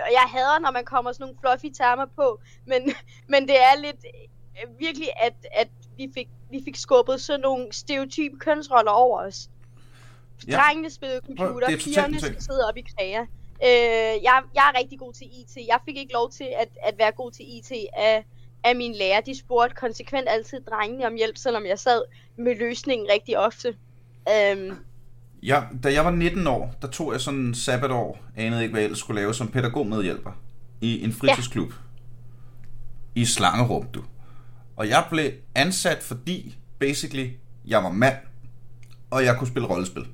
og 0.05 0.11
jeg 0.17 0.25
hader, 0.27 0.59
når 0.59 0.71
man 0.71 0.85
kommer 0.85 1.11
sådan 1.11 1.23
nogle 1.23 1.37
fluffy 1.41 1.69
termer 1.77 2.05
på, 2.15 2.39
men, 2.65 2.81
men 3.33 3.47
det 3.47 3.57
er 3.61 3.81
lidt 3.81 4.05
virkelig, 4.79 5.09
at, 5.21 5.33
at 5.51 5.67
vi, 5.97 6.09
fik, 6.13 6.29
vi 6.51 6.61
fik 6.65 6.75
skubbet 6.75 7.21
sådan 7.21 7.39
nogle 7.39 7.67
stereotype 7.71 8.39
kønsroller 8.39 8.91
over 8.91 9.19
os. 9.19 9.49
Ja. 10.47 10.57
Drengene 10.57 10.89
spillede 10.89 11.21
computer, 11.25 11.67
er 11.67 11.71
totalt 11.71 11.83
pigerne 11.83 12.19
skulle 12.19 12.43
sidde 12.43 12.67
op 12.67 12.77
i 12.77 12.81
kræger. 12.97 13.21
Øh, 13.63 14.23
jeg, 14.23 14.41
jeg 14.55 14.71
er 14.73 14.79
rigtig 14.79 14.99
god 14.99 15.13
til 15.13 15.27
IT. 15.27 15.67
Jeg 15.67 15.79
fik 15.85 15.97
ikke 15.97 16.13
lov 16.13 16.31
til 16.31 16.47
at, 16.59 16.69
at 16.83 16.97
være 16.97 17.11
god 17.11 17.31
til 17.31 17.45
IT 17.57 17.71
af, 17.97 18.25
af 18.63 18.75
mine 18.75 18.97
lærer. 18.97 19.21
De 19.21 19.39
spurgte 19.39 19.75
konsekvent 19.75 20.29
altid 20.29 20.61
drengene 20.61 21.07
om 21.07 21.15
hjælp, 21.15 21.37
selvom 21.37 21.65
jeg 21.65 21.79
sad 21.79 22.01
med 22.37 22.55
løsningen 22.55 23.07
rigtig 23.11 23.39
ofte. 23.39 23.75
Øhm, 24.31 24.77
Ja, 25.43 25.63
da 25.83 25.93
jeg 25.93 26.05
var 26.05 26.11
19 26.11 26.47
år, 26.47 26.73
der 26.81 26.87
tog 26.87 27.11
jeg 27.13 27.21
sådan 27.21 27.39
en 27.39 27.55
sabbatår, 27.55 28.19
anede 28.35 28.61
ikke, 28.61 28.71
hvad 28.71 28.81
jeg 28.81 28.85
ellers 28.85 28.99
skulle 28.99 29.21
lave 29.21 29.33
som 29.33 29.47
pædagogmedhjælper 29.47 30.31
i 30.81 31.03
en 31.03 31.13
fritidsklub 31.13 31.73
ja. 33.15 33.21
i 33.21 33.25
Slangerum, 33.25 33.87
du. 33.87 34.03
Og 34.75 34.89
jeg 34.89 35.05
blev 35.09 35.31
ansat, 35.55 36.03
fordi 36.03 36.55
basically 36.79 37.29
jeg 37.65 37.83
var 37.83 37.91
mand, 37.91 38.15
og 39.11 39.25
jeg 39.25 39.37
kunne 39.37 39.47
spille 39.47 39.67
rollespil. 39.67 40.05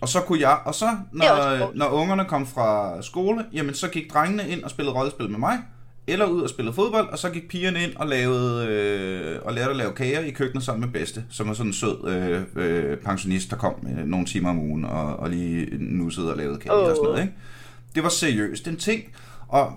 Og 0.00 0.08
så 0.08 0.20
kunne 0.20 0.40
jeg, 0.40 0.58
og 0.64 0.74
så 0.74 0.96
når, 1.12 1.72
når 1.74 1.88
ungerne 1.88 2.24
kom 2.24 2.46
fra 2.46 3.02
skole, 3.02 3.44
jamen 3.52 3.74
så 3.74 3.88
gik 3.88 4.12
drengene 4.12 4.48
ind 4.48 4.62
og 4.62 4.70
spillede 4.70 4.96
rollespil 4.96 5.30
med 5.30 5.38
mig, 5.38 5.58
eller 6.06 6.26
ud 6.26 6.42
og 6.42 6.50
spillede 6.50 6.74
fodbold, 6.74 7.08
og 7.08 7.18
så 7.18 7.30
gik 7.30 7.48
pigerne 7.48 7.82
ind 7.82 7.96
og 7.96 8.06
lavede 8.06 8.66
øh, 8.66 9.40
og 9.42 9.52
lærte 9.52 9.70
at 9.70 9.76
lave 9.76 9.92
kager 9.92 10.20
i 10.20 10.30
køkkenet 10.30 10.64
sammen 10.64 10.80
med 10.80 11.00
bedste, 11.00 11.24
som 11.30 11.48
var 11.48 11.54
sådan 11.54 11.70
en 11.70 11.72
sød 11.72 12.08
øh, 12.08 12.42
øh, 12.56 12.98
pensionist, 12.98 13.50
der 13.50 13.56
kom 13.56 13.74
øh, 13.98 14.04
nogle 14.06 14.26
timer 14.26 14.50
om 14.50 14.58
ugen 14.58 14.84
og, 14.84 15.16
og 15.16 15.30
lige 15.30 15.68
nussede 15.78 16.30
og 16.30 16.36
lavede 16.36 16.58
kager 16.58 16.72
oh. 16.72 16.90
og 16.90 16.96
sådan 16.96 17.02
noget. 17.02 17.22
Ikke? 17.22 17.34
Det 17.94 18.02
var 18.02 18.08
seriøst 18.08 18.68
en 18.68 18.76
ting, 18.76 19.02
og 19.48 19.72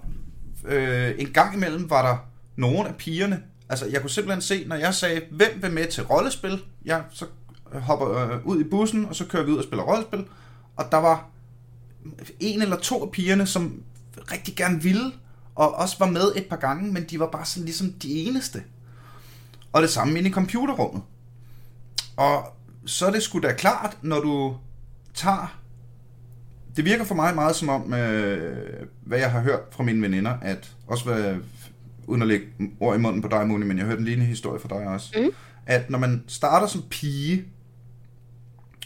øh, 0.65 1.11
en 1.17 1.27
gang 1.27 1.55
imellem 1.55 1.89
var 1.89 2.07
der 2.07 2.17
nogle 2.55 2.89
af 2.89 2.95
pigerne, 2.95 3.43
altså 3.69 3.85
jeg 3.85 4.01
kunne 4.01 4.09
simpelthen 4.09 4.41
se, 4.41 4.65
når 4.67 4.75
jeg 4.75 4.93
sagde, 4.93 5.21
hvem 5.31 5.61
vil 5.61 5.71
med 5.71 5.87
til 5.87 6.03
rollespil, 6.03 6.63
jeg 6.85 7.03
så 7.11 7.25
øh, 7.73 7.81
hopper 7.81 8.17
øh, 8.17 8.45
ud 8.45 8.61
i 8.61 8.63
bussen, 8.63 9.05
og 9.05 9.15
så 9.15 9.25
kører 9.25 9.43
vi 9.43 9.51
ud 9.51 9.57
og 9.57 9.63
spiller 9.63 9.83
rollespil, 9.83 10.25
og 10.75 10.85
der 10.91 10.97
var 10.97 11.29
en 12.39 12.61
eller 12.61 12.77
to 12.77 13.03
af 13.03 13.11
pigerne, 13.11 13.47
som 13.47 13.83
rigtig 14.31 14.55
gerne 14.55 14.81
ville, 14.81 15.11
og 15.55 15.75
også 15.75 15.95
var 15.99 16.05
med 16.05 16.31
et 16.35 16.45
par 16.49 16.55
gange, 16.55 16.91
men 16.91 17.03
de 17.03 17.19
var 17.19 17.29
bare 17.29 17.45
sådan 17.45 17.65
ligesom 17.65 17.93
de 17.93 18.13
eneste. 18.13 18.63
Og 19.71 19.81
det 19.81 19.89
samme 19.89 20.17
inde 20.17 20.29
i 20.29 20.33
computerrummet. 20.33 21.01
Og 22.17 22.53
så 22.85 23.07
er 23.07 23.11
det 23.11 23.23
sgu 23.23 23.39
da 23.39 23.53
klart, 23.53 23.97
når 24.01 24.19
du 24.19 24.55
tager... 25.13 25.59
Det 26.75 26.85
virker 26.85 27.03
for 27.03 27.15
mig 27.15 27.35
meget 27.35 27.55
som 27.55 27.69
om, 27.69 27.93
øh, 27.93 28.87
hvad 29.01 29.19
jeg 29.19 29.31
har 29.31 29.41
hørt 29.41 29.59
fra 29.71 29.83
mine 29.83 30.01
veninder, 30.01 30.37
at 30.41 30.71
også 30.87 31.05
hvad, 31.05 31.35
uden 32.07 32.21
at 32.21 32.27
lægge 32.27 32.45
ord 32.79 32.95
i 32.95 32.99
munden 32.99 33.21
på 33.21 33.27
dig, 33.27 33.47
Moni, 33.47 33.65
men 33.65 33.77
jeg 33.77 33.85
hørte 33.85 33.99
en 33.99 34.05
lignende 34.05 34.25
historie 34.29 34.59
fra 34.59 34.69
dig 34.79 34.87
også, 34.87 35.19
Mm. 35.19 35.29
at 35.65 35.89
når 35.89 35.99
man 35.99 36.23
starter 36.27 36.67
som 36.67 36.83
pige, 36.89 37.45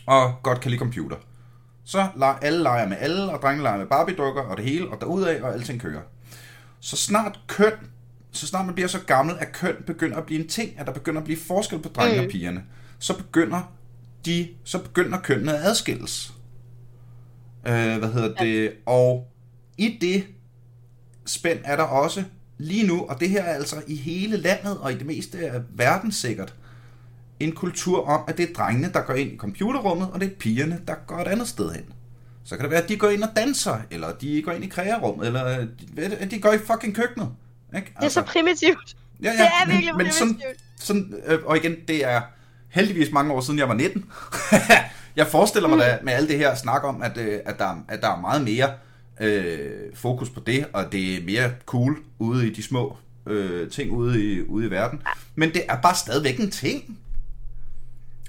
og 0.05 0.33
godt 0.43 0.61
kan 0.61 0.71
lide 0.71 0.79
computer, 0.79 1.17
så 1.83 2.07
leger 2.17 2.35
alle 2.35 2.63
leger 2.63 2.87
med 2.87 2.97
alle, 2.99 3.31
og 3.31 3.41
drenge 3.41 3.63
leger 3.63 3.77
med 3.77 3.85
Barbie-dukker, 3.85 4.41
og 4.41 4.57
det 4.57 4.65
hele, 4.65 4.89
og 4.89 5.01
derudaf, 5.01 5.41
og 5.43 5.53
alting 5.53 5.81
kører. 5.81 6.01
Så 6.79 6.97
snart 6.97 7.39
køn, 7.47 7.73
så 8.31 8.47
snart 8.47 8.65
man 8.65 8.75
bliver 8.75 8.87
så 8.87 8.99
gammel, 9.05 9.35
at 9.39 9.51
køn 9.51 9.75
begynder 9.85 10.17
at 10.17 10.25
blive 10.25 10.41
en 10.41 10.47
ting, 10.47 10.79
at 10.79 10.85
der 10.87 10.93
begynder 10.93 11.19
at 11.21 11.25
blive 11.25 11.39
forskel 11.39 11.79
på 11.79 11.89
drengene 11.89 12.21
mm. 12.21 12.25
og 12.25 12.31
pigerne, 12.31 12.63
så 12.99 13.17
begynder 13.17 13.73
de, 14.25 14.47
så 14.63 14.83
begynder 14.83 15.19
kønnene 15.19 15.57
at 15.57 15.63
adskilles. 15.65 16.33
Øh, 17.67 17.97
hvad 17.97 18.13
hedder 18.13 18.33
det? 18.43 18.71
Og 18.85 19.27
i 19.77 19.97
det 20.01 20.23
spænd 21.25 21.59
er 21.63 21.75
der 21.75 21.83
også 21.83 22.23
lige 22.57 22.87
nu, 22.87 23.05
og 23.05 23.19
det 23.19 23.29
her 23.29 23.43
er 23.43 23.53
altså 23.53 23.75
i 23.87 23.95
hele 23.95 24.37
landet 24.37 24.77
og 24.77 24.91
i 24.91 24.95
det 24.95 25.05
meste 25.05 25.37
af 25.37 25.61
verden 25.69 26.11
sikkert, 26.11 26.53
en 27.39 27.51
kultur 27.51 28.07
om, 28.07 28.21
at 28.27 28.37
det 28.37 28.49
er 28.49 28.53
drengene, 28.53 28.91
der 28.93 29.01
går 29.01 29.13
ind 29.13 29.31
i 29.31 29.37
computerrummet, 29.37 30.09
og 30.11 30.19
det 30.19 30.31
er 30.31 30.35
pigerne, 30.39 30.81
der 30.87 30.95
går 31.07 31.17
et 31.17 31.27
andet 31.27 31.47
sted 31.47 31.71
hen. 31.71 31.83
Så 32.43 32.55
kan 32.55 32.63
det 32.63 32.71
være, 32.71 32.83
at 32.83 32.89
de 32.89 32.97
går 32.97 33.09
ind 33.09 33.23
og 33.23 33.29
danser, 33.35 33.77
eller 33.91 34.11
de 34.11 34.41
går 34.41 34.51
ind 34.51 34.63
i 34.63 34.67
kreerummet, 34.67 35.27
eller 35.27 35.67
at 36.19 36.31
de 36.31 36.39
går 36.39 36.53
i 36.53 36.57
fucking 36.57 36.95
køkkenet. 36.95 37.29
Ikke? 37.75 37.93
det 37.99 38.05
er 38.05 38.09
så 38.09 38.21
primitivt. 38.21 38.95
ja, 39.23 39.31
Det 39.31 39.39
er 39.39 39.67
virkelig 39.67 39.95
men, 39.95 40.03
men 40.03 40.13
sådan, 40.13 40.41
sådan, 40.79 41.13
øh, 41.25 41.39
og 41.45 41.57
igen, 41.57 41.75
det 41.87 42.05
er 42.05 42.21
heldigvis 42.69 43.11
mange 43.11 43.33
år 43.33 43.41
siden, 43.41 43.59
jeg 43.59 43.67
var 43.69 43.73
19. 43.73 44.05
jeg 45.15 45.27
forestiller 45.27 45.69
mig 45.69 45.79
da 45.79 45.99
med 46.03 46.13
alt 46.13 46.29
det 46.29 46.37
her 46.37 46.55
snak 46.55 46.83
om, 46.83 47.01
at, 47.01 47.17
øh, 47.17 47.39
at, 47.45 47.59
der, 47.59 47.83
at 47.87 48.01
der 48.01 48.15
er 48.15 48.21
meget 48.21 48.41
mere 48.43 48.73
øh, 49.21 49.69
fokus 49.93 50.29
på 50.29 50.39
det, 50.39 50.65
og 50.73 50.91
det 50.91 51.15
er 51.15 51.25
mere 51.25 51.51
cool 51.65 51.97
ude 52.19 52.47
i 52.47 52.53
de 52.53 52.63
små 52.63 52.97
øh, 53.27 53.69
ting 53.69 53.91
ude 53.91 54.23
i, 54.23 54.41
ude 54.41 54.67
i 54.67 54.71
verden. 54.71 55.01
Men 55.35 55.53
det 55.53 55.63
er 55.69 55.81
bare 55.81 55.95
stadigvæk 55.95 56.39
en 56.39 56.51
ting. 56.51 56.97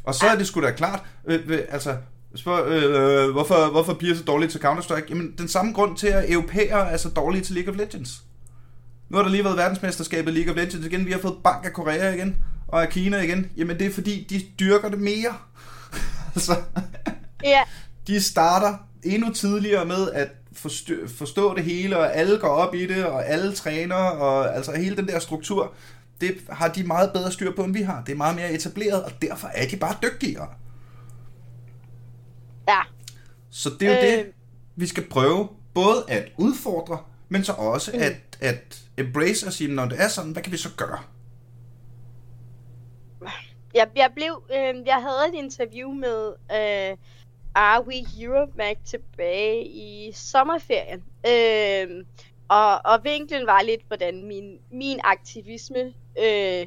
Og 0.04 0.14
så 0.14 0.26
er 0.26 0.36
det 0.36 0.46
sgu 0.46 0.62
da 0.62 0.70
klart, 0.70 1.02
øh, 1.26 1.40
øh, 1.48 1.60
altså, 1.68 1.96
Spørg, 2.34 2.66
øh, 2.68 3.30
hvorfor, 3.30 3.70
hvorfor 3.70 3.94
piger 3.94 4.12
er 4.12 4.16
så 4.16 4.24
dårlige 4.24 4.50
til 4.50 4.58
Counter-Strike? 4.58 5.06
Jamen, 5.08 5.34
den 5.38 5.48
samme 5.48 5.72
grund 5.72 5.96
til, 5.96 6.06
at 6.06 6.30
europæere 6.30 6.90
er 6.90 6.96
så 6.96 7.08
dårlige 7.08 7.42
til 7.42 7.54
League 7.54 7.72
of 7.72 7.78
Legends. 7.78 8.22
Nu 9.08 9.16
har 9.16 9.24
der 9.24 9.30
lige 9.30 9.44
været 9.44 9.56
verdensmesterskabet 9.56 10.34
League 10.34 10.52
of 10.52 10.56
Legends 10.56 10.86
igen. 10.86 11.06
Vi 11.06 11.12
har 11.12 11.18
fået 11.18 11.36
bank 11.44 11.66
af 11.66 11.72
Korea 11.72 12.14
igen, 12.14 12.36
og 12.68 12.82
af 12.82 12.88
Kina 12.88 13.20
igen. 13.20 13.50
Jamen, 13.56 13.78
det 13.78 13.86
er 13.86 13.90
fordi, 13.90 14.26
de 14.30 14.42
dyrker 14.60 14.88
det 14.88 14.98
mere. 14.98 15.34
altså, 16.34 16.56
Ja, 17.44 17.60
de 18.06 18.20
starter 18.20 18.74
endnu 19.02 19.32
tidligere 19.32 19.84
med 19.84 20.10
at 20.10 20.37
forstå, 20.58 20.94
forstå 21.18 21.54
det 21.54 21.64
hele, 21.64 21.98
og 21.98 22.14
alle 22.16 22.38
går 22.38 22.48
op 22.48 22.74
i 22.74 22.86
det, 22.86 23.04
og 23.06 23.26
alle 23.26 23.52
træner, 23.54 23.94
og 23.96 24.56
altså 24.56 24.72
hele 24.76 24.96
den 24.96 25.08
der 25.08 25.18
struktur, 25.18 25.72
det 26.20 26.36
har 26.50 26.68
de 26.68 26.82
meget 26.84 27.12
bedre 27.12 27.32
styr 27.32 27.54
på, 27.56 27.64
end 27.64 27.72
vi 27.72 27.82
har. 27.82 28.02
Det 28.04 28.12
er 28.12 28.16
meget 28.16 28.36
mere 28.36 28.52
etableret, 28.52 29.02
og 29.04 29.12
derfor 29.22 29.48
er 29.48 29.66
de 29.68 29.76
bare 29.76 29.96
dygtigere. 30.02 30.48
ja. 32.68 32.80
Så 33.50 33.70
det 33.80 33.88
er 33.88 33.92
jo 33.92 33.96
Øh. 34.12 34.18
det, 34.24 34.32
vi 34.76 34.86
skal 34.86 35.08
prøve, 35.08 35.48
både 35.74 36.04
at 36.08 36.28
udfordre, 36.38 36.98
men 37.28 37.44
så 37.44 37.52
også 37.52 37.90
Mm. 37.94 38.00
at, 38.02 38.16
at 38.40 38.82
embrace 38.98 39.46
og 39.46 39.52
sige, 39.52 39.74
når 39.74 39.84
det 39.86 40.00
er 40.02 40.08
sådan, 40.08 40.30
hvad 40.32 40.42
kan 40.42 40.52
vi 40.52 40.56
så 40.56 40.68
gøre? 40.76 40.98
Jeg, 43.74 43.88
jeg 43.96 44.10
blev, 44.14 44.42
øh, 44.52 44.86
jeg 44.86 44.94
havde 45.02 45.28
et 45.28 45.34
interview 45.44 45.92
med 45.92 46.32
øh, 46.52 46.96
Are 47.54 47.84
We 47.86 48.22
Europe 48.22 48.52
Mag 48.56 48.76
tilbage 48.84 49.64
i 49.64 50.12
sommerferien. 50.12 51.04
Øh, 51.26 52.04
og, 52.48 52.80
og 52.84 53.04
vinklen 53.04 53.46
var 53.46 53.62
lidt, 53.62 53.80
hvordan 53.86 54.24
min, 54.24 54.58
min 54.70 55.00
aktivisme 55.04 55.94
øh, 56.22 56.66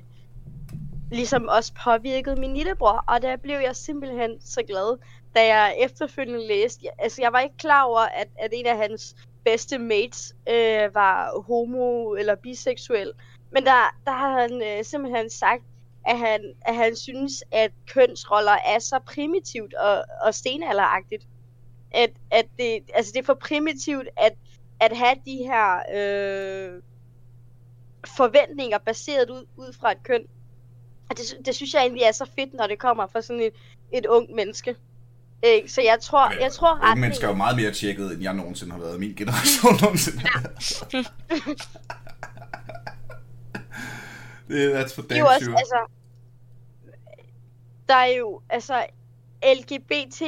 ligesom 1.12 1.48
også 1.48 1.74
påvirkede 1.84 2.36
min 2.36 2.54
lillebror. 2.54 3.04
Og 3.08 3.22
der 3.22 3.38
blev 3.38 3.60
jeg 3.60 3.76
simpelthen 3.76 4.42
så 4.42 4.64
glad, 4.64 4.98
da 5.36 5.46
jeg 5.56 5.76
efterfølgende 5.80 6.48
læste. 6.48 6.80
Jeg, 6.84 6.92
altså, 7.00 7.22
jeg 7.22 7.34
var 7.34 7.40
ikke 7.40 7.58
klar 7.58 7.84
over, 7.84 8.00
at, 8.00 8.28
at 8.40 8.50
en 8.54 8.66
af 8.66 8.78
hans 8.78 9.16
bedste 9.44 9.78
mates 9.78 10.36
øh, 10.50 10.96
var 10.96 11.42
homo 11.42 12.14
eller 12.14 12.36
biseksuel. 12.36 13.12
Men 13.52 13.66
der, 13.66 13.96
der 14.06 14.12
har 14.12 14.42
han 14.42 14.64
øh, 14.64 14.84
simpelthen 14.84 15.30
sagt, 15.30 15.64
at 16.06 16.18
han, 16.18 16.54
at 16.62 16.76
han 16.76 16.96
synes, 16.96 17.44
at 17.52 17.72
kønsroller 17.94 18.58
er 18.66 18.80
så 18.80 19.00
primitivt 19.06 19.74
og, 19.74 20.04
og 20.22 20.36
stenalderagtigt. 20.36 21.28
At, 21.92 22.12
at 22.32 22.46
det, 22.58 22.80
altså 22.96 23.12
det 23.12 23.20
er 23.20 23.26
for 23.26 23.34
primitivt 23.42 24.08
at, 24.18 24.34
at 24.80 24.98
have 24.98 25.16
de 25.26 25.38
her 25.38 25.76
øh, 25.96 26.82
forventninger 28.08 28.78
baseret 28.78 29.30
ud, 29.30 29.46
ud 29.58 29.74
fra 29.74 29.92
et 29.92 30.04
køn. 30.04 30.24
Og 31.10 31.18
det, 31.18 31.46
det 31.46 31.56
synes 31.56 31.74
jeg 31.74 31.82
egentlig 31.82 32.04
er 32.04 32.12
så 32.12 32.26
fedt, 32.36 32.54
når 32.54 32.68
det 32.68 32.80
kommer 32.80 33.08
fra 33.08 33.22
sådan 33.22 33.42
et, 33.42 33.54
et 33.94 34.06
ung 34.06 34.36
menneske. 34.36 34.76
Øh, 35.46 35.70
så 35.70 35.82
jeg 35.82 35.98
tror, 36.02 36.42
jeg 36.42 36.52
tror 36.52 36.80
Unge 36.84 37.02
mennesker 37.02 37.28
er 37.28 37.32
jo 37.32 37.38
meget 37.38 37.56
mere 37.56 37.72
tjekket, 37.72 38.14
end 38.14 38.22
jeg 38.22 38.34
nogensinde 38.34 38.72
har 38.72 38.80
været. 38.80 39.00
Min 39.00 39.14
generation 39.14 39.74
nogensinde 39.84 40.20
har 40.20 40.42
været. 41.30 41.68
Det 44.48 44.76
er 44.76 44.84
that's 44.84 44.96
for 44.96 45.02
det 45.02 45.12
er 45.12 45.20
jo 45.20 45.26
damn 45.26 45.36
også, 45.36 45.46
sure. 45.46 45.58
altså, 45.58 45.80
der 47.88 47.96
er 47.96 48.18
jo, 48.18 48.42
altså, 48.50 48.86
LGBT 49.44 50.22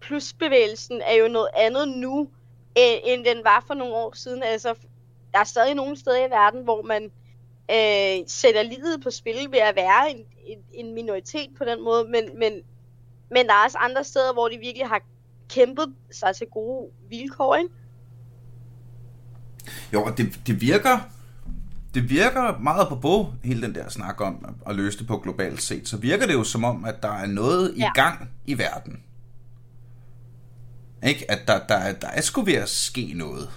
plus 0.00 0.32
bevægelsen 0.32 1.02
er 1.06 1.14
jo 1.14 1.28
noget 1.28 1.48
andet 1.56 1.88
nu, 1.88 2.28
end 2.76 3.24
den 3.24 3.44
var 3.44 3.64
for 3.66 3.74
nogle 3.74 3.94
år 3.94 4.16
siden. 4.16 4.42
Altså, 4.42 4.74
der 5.32 5.38
er 5.38 5.44
stadig 5.44 5.74
nogle 5.74 5.96
steder 5.96 6.26
i 6.26 6.30
verden, 6.30 6.64
hvor 6.64 6.82
man 6.82 7.04
øh, 7.70 8.24
sætter 8.26 8.62
livet 8.62 9.02
på 9.02 9.10
spil 9.10 9.50
ved 9.50 9.58
at 9.58 9.76
være 9.76 10.10
en, 10.10 10.24
en, 10.46 10.58
en 10.74 10.94
minoritet 10.94 11.50
på 11.58 11.64
den 11.64 11.84
måde, 11.84 12.08
men, 12.08 12.38
men, 12.38 12.52
men 13.30 13.46
der 13.46 13.52
er 13.52 13.64
også 13.64 13.78
andre 13.78 14.04
steder, 14.04 14.32
hvor 14.32 14.48
de 14.48 14.58
virkelig 14.58 14.88
har 14.88 15.00
kæmpet 15.48 15.94
sig 16.10 16.36
til 16.36 16.46
gode 16.46 16.90
vilkår, 17.08 17.54
ikke? 17.54 17.70
Jo, 19.92 20.04
og 20.04 20.18
det, 20.18 20.40
det 20.46 20.60
virker... 20.60 20.98
Det 21.96 22.10
virker 22.10 22.58
meget 22.58 22.88
på 22.88 22.94
bog, 22.96 23.34
hele 23.44 23.62
den 23.62 23.74
der 23.74 23.88
snak 23.88 24.20
om 24.20 24.46
at- 24.66 24.76
løse 24.76 24.98
det 24.98 25.06
på 25.06 25.18
globalt 25.18 25.62
set. 25.62 25.88
Så 25.88 25.96
virker 25.96 26.26
det 26.26 26.34
jo 26.34 26.44
som 26.44 26.64
om, 26.64 26.84
at 26.84 27.02
der 27.02 27.12
er 27.12 27.26
noget 27.26 27.72
i 27.76 27.80
Ja. 27.80 27.92
gang 27.94 28.28
i 28.46 28.58
verden. 28.58 28.98
Ikke? 31.06 31.30
At 31.30 31.38
der, 31.46 31.58
der, 31.68 31.74
er- 31.74 31.92
der 31.92 32.08
er 32.08 32.20
sgu 32.20 32.42
ved 32.42 32.54
at 32.54 32.68
ske 32.68 33.12
noget. 33.16 33.48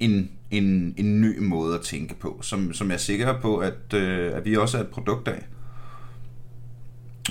En, 0.00 0.30
en, 0.50 0.94
en 0.96 1.20
ny 1.20 1.38
måde 1.38 1.74
at 1.74 1.80
tænke 1.80 2.14
på, 2.14 2.38
som, 2.42 2.72
som 2.72 2.88
jeg 2.88 2.94
er 2.94 2.98
sikker 2.98 3.40
på, 3.40 3.56
at, 3.56 3.94
øh, 3.94 4.36
at 4.36 4.44
vi 4.44 4.56
også 4.56 4.78
er 4.78 4.82
et 4.82 4.88
produkt 4.88 5.28
af. 5.28 5.46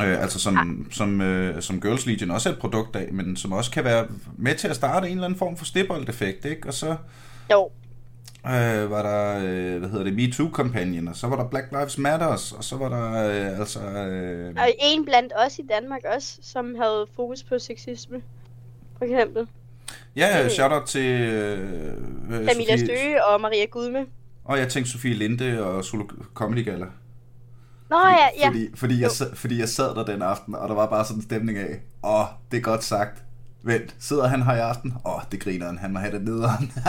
Øh, 0.02 0.22
altså 0.22 0.40
som, 0.40 0.88
som, 0.92 1.22
øh, 1.22 1.62
som 1.62 1.82
Girls 1.82 2.06
Legion 2.06 2.32
også 2.32 2.50
er 2.50 2.54
et 2.54 2.60
produkt 2.60 2.96
af, 2.96 3.14
men 3.14 3.36
som 3.36 3.52
også 3.52 3.72
kan 3.72 3.84
være 3.84 4.08
med 4.38 4.56
til 4.56 4.68
at 4.68 4.76
starte 4.76 5.08
en 5.08 5.12
eller 5.12 5.26
anden 5.26 5.40
form 5.40 5.58
for 5.58 5.66
stepbold-effekt, 5.66 6.46
ikke? 6.46 6.68
Og 6.68 6.74
så 6.74 6.96
Jo, 7.52 7.70
øh, 8.48 8.92
var 8.92 9.02
der, 9.02 9.38
øh, 9.44 9.80
hvad 9.80 9.90
hedder 9.90 10.04
det, 10.04 10.14
MeToo-kampagnen, 10.16 11.08
og 11.08 11.16
så 11.16 11.28
var 11.28 11.36
der 11.36 11.48
Black 11.50 11.68
Lives 11.72 11.98
Matters, 11.98 12.52
og 12.52 12.64
så 12.64 12.76
var 12.78 12.90
der 12.90 13.12
øh, 13.52 13.60
altså... 13.60 13.80
Øh, 13.82 14.54
og 14.58 14.68
en 14.80 15.06
blandt 15.06 15.34
os 15.46 15.60
i 15.60 15.62
Danmark 15.70 16.02
også, 16.16 16.38
som 16.42 16.76
havde 16.82 17.06
fokus 17.16 17.44
på 17.44 17.60
sexisme, 17.60 18.18
for 18.98 19.06
eksempel. 19.06 19.48
ja, 20.16 20.50
shout-out 20.50 20.84
til 20.88 21.06
øh, 21.22 21.94
øh, 22.32 22.48
Camilla 22.48 22.78
Støge 22.78 23.26
og 23.26 23.42
Maria 23.42 23.66
Gudme. 23.66 24.06
Og 24.46 24.60
jeg 24.60 24.70
tænkte 24.70 24.92
Sofie 24.92 25.14
Linde 25.14 25.64
og 25.66 25.86
Solo 25.86 26.04
Comedy 26.34 26.66
Gala. 26.66 26.86
Nå 27.90 27.98
ja, 27.98 28.28
ja. 28.44 28.48
Fordi, 28.48 28.70
fordi, 28.76 29.02
jeg, 29.02 29.12
sad- 29.12 29.36
fordi 29.36 29.60
jeg 29.60 29.70
sad 29.70 29.96
der 29.96 30.06
den 30.06 30.22
aften, 30.22 30.56
og 30.56 30.70
der 30.70 30.76
var 30.76 30.86
bare 30.90 31.06
sådan 31.06 31.18
en 31.18 31.24
stemning 31.24 31.58
af, 31.58 31.80
åh, 32.04 32.26
det 32.52 32.58
er 32.58 32.62
godt 32.62 32.84
sagt. 32.84 33.24
Vent, 33.64 33.96
sidder 34.00 34.28
han 34.28 34.44
her 34.44 34.54
i 34.56 34.60
aften? 34.60 34.94
Åh, 35.06 35.22
det 35.32 35.40
griner 35.40 35.66
han, 35.66 35.78
han 35.78 35.94
må 35.94 36.00
have 36.00 36.12
det 36.12 36.22
nederen. 36.24 36.72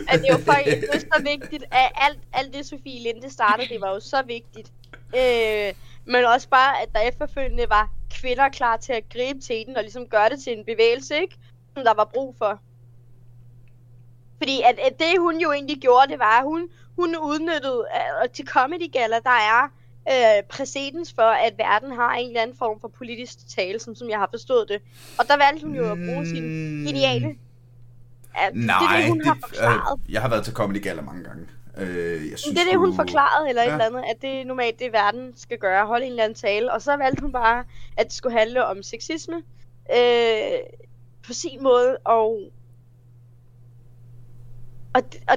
at 0.08 0.20
det 0.20 0.28
jo 0.30 0.38
for, 0.38 0.52
det 0.52 0.84
er 0.94 0.98
så 0.98 1.22
vigtigt, 1.22 1.64
at 1.70 1.90
alt, 1.94 2.18
alt 2.32 2.54
det 2.54 2.66
Sofie 2.66 3.02
Linde 3.02 3.30
startede, 3.30 3.68
det 3.68 3.80
var 3.80 3.94
jo 3.94 4.00
så 4.00 4.22
vigtigt. 4.26 4.72
Øh, 5.16 5.74
men 6.04 6.24
også 6.24 6.48
bare, 6.48 6.82
at 6.82 6.88
der 6.94 7.00
efterfølgende 7.00 7.66
var 7.68 7.90
kvinder 8.10 8.48
klar 8.48 8.76
til 8.76 8.92
at 8.92 9.08
gribe 9.08 9.40
til 9.40 9.66
den 9.66 9.76
og 9.76 9.82
ligesom 9.82 10.06
gøre 10.06 10.28
det 10.28 10.42
til 10.42 10.58
en 10.58 10.64
bevægelse, 10.64 11.20
ikke? 11.20 11.36
Som 11.74 11.84
der 11.84 11.94
var 11.94 12.04
brug 12.14 12.34
for. 12.38 12.60
Fordi 14.38 14.62
at, 14.64 14.78
at 14.78 14.98
det 14.98 15.18
hun 15.18 15.40
jo 15.40 15.52
egentlig 15.52 15.78
gjorde, 15.80 16.12
det 16.12 16.18
var, 16.18 16.38
at 16.38 16.44
hun, 16.44 16.68
hun 16.96 17.16
udnyttede, 17.16 17.86
øh, 17.94 18.22
og 18.22 18.32
til 18.32 18.46
Comedy 18.46 18.92
Gala, 18.92 19.18
der 19.24 19.38
er 19.54 19.62
øh, 20.08 20.42
præcedens 20.48 21.12
for, 21.12 21.22
at 21.46 21.54
verden 21.58 21.92
har 21.92 22.14
en 22.14 22.28
eller 22.28 22.42
anden 22.42 22.56
form 22.56 22.80
for 22.80 22.88
politisk 22.88 23.48
tale, 23.56 23.78
som, 23.78 23.94
som 23.94 24.08
jeg 24.08 24.18
har 24.18 24.28
forstået 24.30 24.68
det. 24.68 24.82
Og 25.18 25.28
der 25.28 25.36
valgte 25.36 25.66
hun 25.66 25.76
jo 25.76 25.92
at 25.92 25.98
bruge 25.98 26.26
sin 26.26 26.44
geniale 26.86 27.36
Nej, 28.54 28.78
det 28.80 28.96
er 28.96 29.00
det, 29.00 29.08
hun 29.08 29.24
har 29.24 29.38
forklaret. 29.46 30.00
øh, 30.08 30.12
jeg 30.12 30.22
har 30.22 30.28
været 30.28 30.44
til 30.44 30.52
Comedy 30.54 30.82
Gala 30.82 31.02
mange 31.02 31.24
gange. 31.24 31.46
Øh, 31.76 32.30
jeg 32.30 32.38
synes, 32.38 32.54
det 32.58 32.66
er 32.66 32.70
det, 32.70 32.78
hun 32.78 32.88
du- 32.90 32.96
forklarede, 32.96 33.48
eller 33.48 33.62
ja. 33.62 33.68
et 33.68 33.72
eller 33.72 33.84
andet, 33.84 34.04
at 34.10 34.22
det 34.22 34.40
er 34.40 34.44
normalt 34.44 34.78
det, 34.78 34.92
verden 34.92 35.32
skal 35.36 35.58
gøre, 35.58 35.86
holde 35.86 36.04
en 36.04 36.10
eller 36.12 36.24
anden 36.24 36.36
tale. 36.38 36.72
Og 36.72 36.82
så 36.82 36.96
valgte 36.96 37.22
hun 37.22 37.32
bare, 37.32 37.64
at 37.96 38.06
det 38.06 38.12
skulle 38.14 38.38
handle 38.38 38.66
om 38.66 38.82
sexisme 38.82 39.36
øh, 39.96 40.58
på 41.26 41.32
sin 41.32 41.62
måde. 41.62 41.96
Og, 42.04 42.40
og, 44.94 45.02
og, 45.28 45.36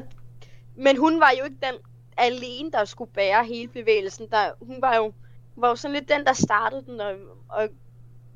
men 0.75 0.97
hun 0.97 1.19
var 1.19 1.33
jo 1.39 1.43
ikke 1.43 1.57
den 1.63 1.75
alene, 2.17 2.71
der 2.71 2.85
skulle 2.85 3.11
bære 3.11 3.45
hele 3.45 3.67
bevægelsen. 3.67 4.27
Der, 4.31 4.49
hun 4.61 4.75
var 4.81 4.95
jo, 4.95 5.13
var 5.55 5.69
jo 5.69 5.75
sådan 5.75 5.95
lidt 5.95 6.09
den, 6.09 6.25
der 6.25 6.33
startede 6.33 6.83
den, 6.85 7.01
og, 7.01 7.13
og 7.49 7.67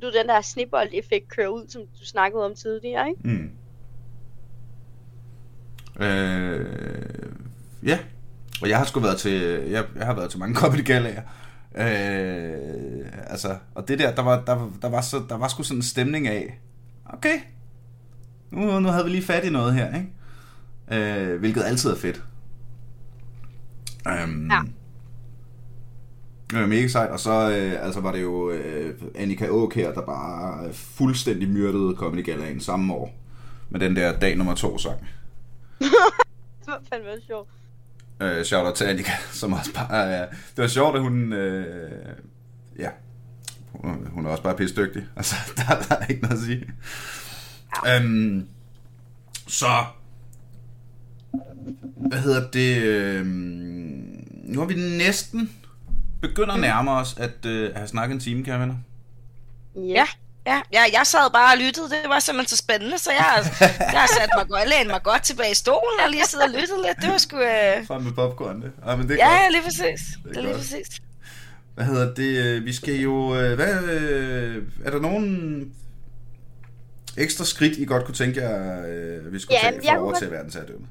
du 0.01 0.11
den 0.11 0.27
der 0.27 0.41
snibbold-effekt 0.41 1.27
kører 1.29 1.47
ud, 1.47 1.67
som 1.67 1.81
du 1.81 2.05
snakkede 2.05 2.45
om 2.45 2.55
tidligere, 2.55 3.09
ikke? 3.09 3.21
Mm. 3.23 3.51
Øh, 5.99 6.65
ja, 7.83 7.99
og 8.61 8.69
jeg 8.69 8.77
har 8.77 8.85
sgu 8.85 8.99
været 8.99 9.17
til, 9.17 9.41
jeg, 9.69 9.85
jeg 9.95 10.05
har 10.05 10.13
været 10.13 10.29
til 10.29 10.39
mange 10.39 10.55
comedy 10.61 10.85
galaer. 10.85 11.21
Øh, 11.77 13.07
altså, 13.27 13.57
og 13.75 13.87
det 13.87 13.99
der, 13.99 14.15
der 14.15 14.21
var, 14.21 14.43
der, 14.47 14.71
der, 14.81 14.89
var 14.89 15.01
så, 15.01 15.23
der 15.29 15.37
var 15.37 15.47
sgu 15.47 15.63
sådan 15.63 15.77
en 15.77 15.83
stemning 15.83 16.27
af, 16.27 16.59
okay, 17.05 17.39
nu, 18.51 18.79
nu 18.79 18.89
havde 18.89 19.03
vi 19.03 19.09
lige 19.09 19.23
fat 19.23 19.43
i 19.45 19.49
noget 19.49 19.73
her, 19.73 19.95
ikke? 19.95 21.31
Øh, 21.31 21.39
hvilket 21.39 21.63
altid 21.63 21.89
er 21.89 21.95
fedt. 21.95 22.23
Um, 24.05 24.49
Ja. 24.51 24.61
Det 26.51 26.59
var 26.59 26.67
mega 26.67 26.87
sejt, 26.87 27.09
og 27.09 27.19
så 27.19 27.49
øh, 27.49 27.85
altså 27.85 27.99
var 28.01 28.11
det 28.11 28.21
jo 28.21 28.49
øh, 28.51 28.95
Annika 29.15 29.45
Auk 29.45 29.75
her, 29.75 29.93
der 29.93 30.01
bare 30.01 30.73
fuldstændig 30.73 31.49
myrdede 31.49 31.95
Comedy 31.95 32.25
Galaen 32.25 32.59
samme 32.59 32.93
år. 32.93 33.15
Med 33.69 33.79
den 33.79 33.95
der 33.95 34.19
dag 34.19 34.37
nummer 34.37 34.55
to 34.55 34.77
sang. 34.77 34.97
Det 36.59 36.67
var 36.67 36.81
fandme 36.89 37.09
sjovt. 37.27 37.49
Øh, 38.21 38.45
shout 38.45 38.65
out 38.65 38.75
til 38.75 38.85
Annika, 38.85 39.11
som 39.31 39.53
også 39.53 39.73
bare... 39.73 40.21
Øh, 40.21 40.27
det 40.29 40.57
var 40.57 40.67
sjovt, 40.67 40.95
at 40.95 41.01
hun... 41.01 41.33
Øh, 41.33 42.15
ja, 42.79 42.89
hun, 43.71 44.07
hun 44.11 44.25
er 44.25 44.29
også 44.29 44.43
bare 44.43 44.55
pisse 44.55 44.75
dygtig. 44.75 45.05
Altså, 45.15 45.35
der, 45.57 45.63
der 45.89 45.95
er 45.95 46.05
ikke 46.07 46.21
noget 46.21 46.37
at 46.37 46.43
sige. 46.43 46.67
Ja. 47.85 47.99
Øhm, 47.99 48.47
så... 49.47 49.85
Hvad 51.95 52.19
hedder 52.19 52.49
det? 52.51 52.77
Øh, 52.77 53.25
nu 53.25 54.59
har 54.59 54.65
vi 54.65 54.75
næsten 54.75 55.51
begyndt 56.21 56.51
at 56.51 56.59
nærme 56.59 56.91
os 56.91 57.17
at 57.17 57.45
øh, 57.45 57.75
have 57.75 57.87
snakket 57.87 58.13
en 58.13 58.19
time, 58.19 58.43
kære 58.43 58.59
venner. 58.59 58.75
Ja. 59.75 60.05
Ja, 60.51 60.61
ja, 60.73 60.83
jeg 60.97 61.01
sad 61.13 61.31
bare 61.33 61.53
og 61.53 61.57
lyttede. 61.63 61.89
Det 61.89 62.09
var 62.09 62.19
simpelthen 62.19 62.47
så 62.47 62.57
spændende, 62.57 62.97
så 62.97 63.11
jeg, 63.11 63.27
jeg 63.93 63.99
har 64.05 64.07
sat 64.19 64.29
mig 64.37 64.47
godt, 64.47 64.69
lænet 64.69 64.87
mig 64.87 65.03
godt 65.03 65.23
tilbage 65.23 65.51
i 65.51 65.55
stolen 65.55 65.97
og 66.05 66.09
lige 66.11 66.25
siddet 66.25 66.45
og 66.47 66.51
lyttet 66.61 66.77
lidt. 66.85 66.97
Det 67.01 67.09
var 67.11 67.17
sgu... 67.17 67.37
Øh... 67.37 67.87
Frem 67.87 68.01
med 68.01 68.11
popcorn, 68.13 68.61
det. 68.61 68.71
Ja, 68.87 68.95
men 68.95 69.09
det 69.09 69.13
er 69.21 69.25
Ja, 69.31 69.41
godt. 69.41 69.51
lige 69.51 69.63
præcis. 69.63 70.01
Det 70.23 70.37
er 70.37 70.41
lige 70.41 70.51
godt. 70.53 70.57
præcis. 70.61 70.87
Hvad 71.75 71.85
hedder 71.85 72.13
det? 72.15 72.45
øh, 72.45 72.65
Vi 72.65 72.73
skal 72.73 72.95
jo... 72.95 73.35
øh, 73.35 73.55
Hvad, 73.55 73.83
øh, 73.83 74.63
er 74.85 74.91
der 74.91 74.99
nogen 74.99 75.27
ekstra 77.17 77.45
skridt, 77.45 77.77
I 77.77 77.85
godt 77.85 78.05
kunne 78.05 78.15
tænke 78.15 78.41
jer, 78.41 78.85
øh, 78.87 79.33
vi 79.33 79.39
skulle 79.39 79.57
Ja, 79.63 79.69
tage 79.69 79.81
for 79.81 79.89
at 79.91 79.97
kunne 79.97 80.05
overtage 80.05 80.31
verdensherredømme? 80.31 80.87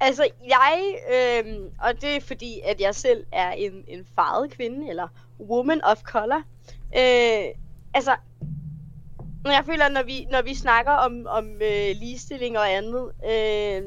Altså, 0.00 0.28
jeg, 0.48 0.82
øh, 1.14 1.54
og 1.78 1.92
det 2.00 2.16
er 2.16 2.20
fordi, 2.26 2.60
at 2.66 2.80
jeg 2.80 2.94
selv 2.94 3.24
er 3.32 3.50
en, 3.50 3.72
en 3.88 4.06
farvet 4.16 4.50
kvinde, 4.50 4.88
eller 4.90 5.08
woman 5.40 5.80
of 5.84 5.96
color. 6.02 6.42
Øh, 6.98 7.44
altså, 7.94 8.16
når 9.44 9.50
jeg 9.50 9.64
føler, 9.66 9.88
når 9.88 10.02
vi, 10.02 10.26
når 10.30 10.42
vi 10.42 10.54
snakker 10.54 10.92
om, 10.92 11.26
om 11.26 11.46
øh, 11.46 11.96
ligestilling 12.00 12.58
og 12.58 12.72
andet, 12.72 13.12
øh, 13.24 13.82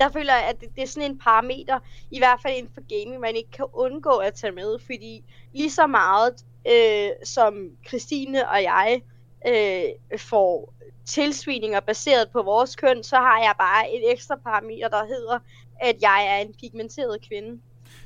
der 0.00 0.08
føler 0.12 0.34
jeg, 0.34 0.44
at 0.48 0.60
det, 0.60 0.68
det 0.74 0.82
er 0.82 0.86
sådan 0.86 1.10
en 1.10 1.18
parameter, 1.18 1.78
i 2.10 2.18
hvert 2.18 2.38
fald 2.42 2.56
inden 2.56 2.72
for 2.74 2.80
gaming, 2.88 3.20
man 3.20 3.36
ikke 3.36 3.50
kan 3.50 3.66
undgå 3.72 4.10
at 4.10 4.34
tage 4.34 4.52
med, 4.52 4.78
fordi 4.86 5.24
lige 5.54 5.70
så 5.70 5.86
meget 5.86 6.34
øh, 6.72 7.10
som 7.24 7.54
Christine 7.88 8.48
og 8.48 8.62
jeg 8.62 9.02
øh, 9.48 10.18
får 10.18 10.74
tilsvininger 11.04 11.80
baseret 11.80 12.30
på 12.32 12.42
vores 12.42 12.76
køn, 12.76 13.04
så 13.04 13.16
har 13.16 13.38
jeg 13.38 13.54
bare 13.58 13.94
et 13.94 14.12
ekstra 14.12 14.36
parameter, 14.36 14.88
der 14.88 15.06
hedder, 15.06 15.38
at 15.80 15.96
jeg 16.02 16.26
er 16.28 16.36
en 16.36 16.54
pigmenteret 16.60 17.18
kvinde. 17.28 17.60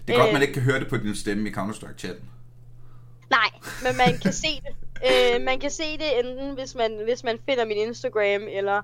Det 0.07 0.14
er 0.14 0.18
godt, 0.18 0.28
Øh. 0.28 0.32
man 0.32 0.42
ikke 0.42 0.55
kan 0.55 0.62
høre 0.62 0.80
det 0.80 0.88
på 0.88 0.97
din 0.97 1.14
stemme 1.14 1.49
i 1.49 1.53
Counter-Strike-chatten. 1.53 2.24
Nej, 3.30 3.51
men 3.82 3.97
man 3.97 4.18
kan 4.18 4.32
se 4.32 4.61
det. 4.66 4.76
Øh, 5.07 5.42
man 5.42 5.61
kan 5.61 5.70
se 5.70 5.98
det 5.98 6.18
enten, 6.20 6.55
hvis 6.55 6.74
man, 6.74 7.00
hvis 7.05 7.24
man 7.24 7.38
finder 7.48 7.64
min 7.64 7.76
Instagram 7.76 8.42
eller, 8.48 8.82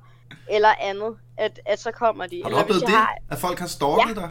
eller 0.51 0.69
andet, 0.81 1.17
at, 1.37 1.61
at 1.67 1.79
så 1.81 1.91
kommer 1.91 2.27
de. 2.27 2.37
Har 2.43 2.43
du 2.43 2.49
eller 2.49 2.63
oplevet 2.63 2.81
det? 2.83 2.91
har- 2.91 3.17
At 3.31 3.39
folk 3.39 3.59
har 3.59 3.67
stalket 3.67 4.17
dig? 4.17 4.31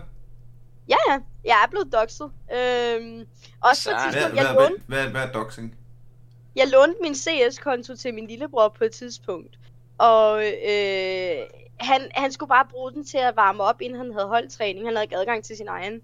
Ja, 0.89 0.95
ja. 1.09 1.19
Jeg 1.45 1.61
er 1.65 1.69
blevet 1.69 1.93
doxet. 1.93 2.31
Øhm, 2.55 3.25
også 3.63 3.81
Så- 3.83 3.89
på 3.89 3.95
et 3.95 4.01
Hvad, 4.01 4.11
tidspunkt, 4.13 4.33
hvad, 4.33 4.43
jeg 4.45 4.53
hvad, 4.53 4.63
lånte, 4.69 4.83
hvad, 4.87 5.07
hvad 5.07 5.21
er 5.21 5.31
doxing? 5.31 5.75
jeg 6.55 6.67
lånte 6.67 6.95
min 7.01 7.15
CS-konto 7.15 7.95
til 7.95 8.13
min 8.13 8.27
lillebror 8.27 8.67
på 8.77 8.83
et 8.83 8.91
tidspunkt. 8.91 9.59
Og 9.97 10.43
øh, 10.45 11.37
han, 11.79 12.01
han 12.11 12.31
skulle 12.31 12.49
bare 12.49 12.65
bruge 12.71 12.91
den 12.91 13.05
til 13.05 13.17
at 13.17 13.35
varme 13.35 13.63
op, 13.63 13.81
inden 13.81 13.97
han 13.97 14.13
havde 14.13 14.27
holdtræning. 14.27 14.85
Han 14.87 14.95
havde 14.95 15.03
ikke 15.03 15.15
adgang 15.17 15.43
til 15.43 15.57
sin 15.57 15.67
egen 15.67 16.01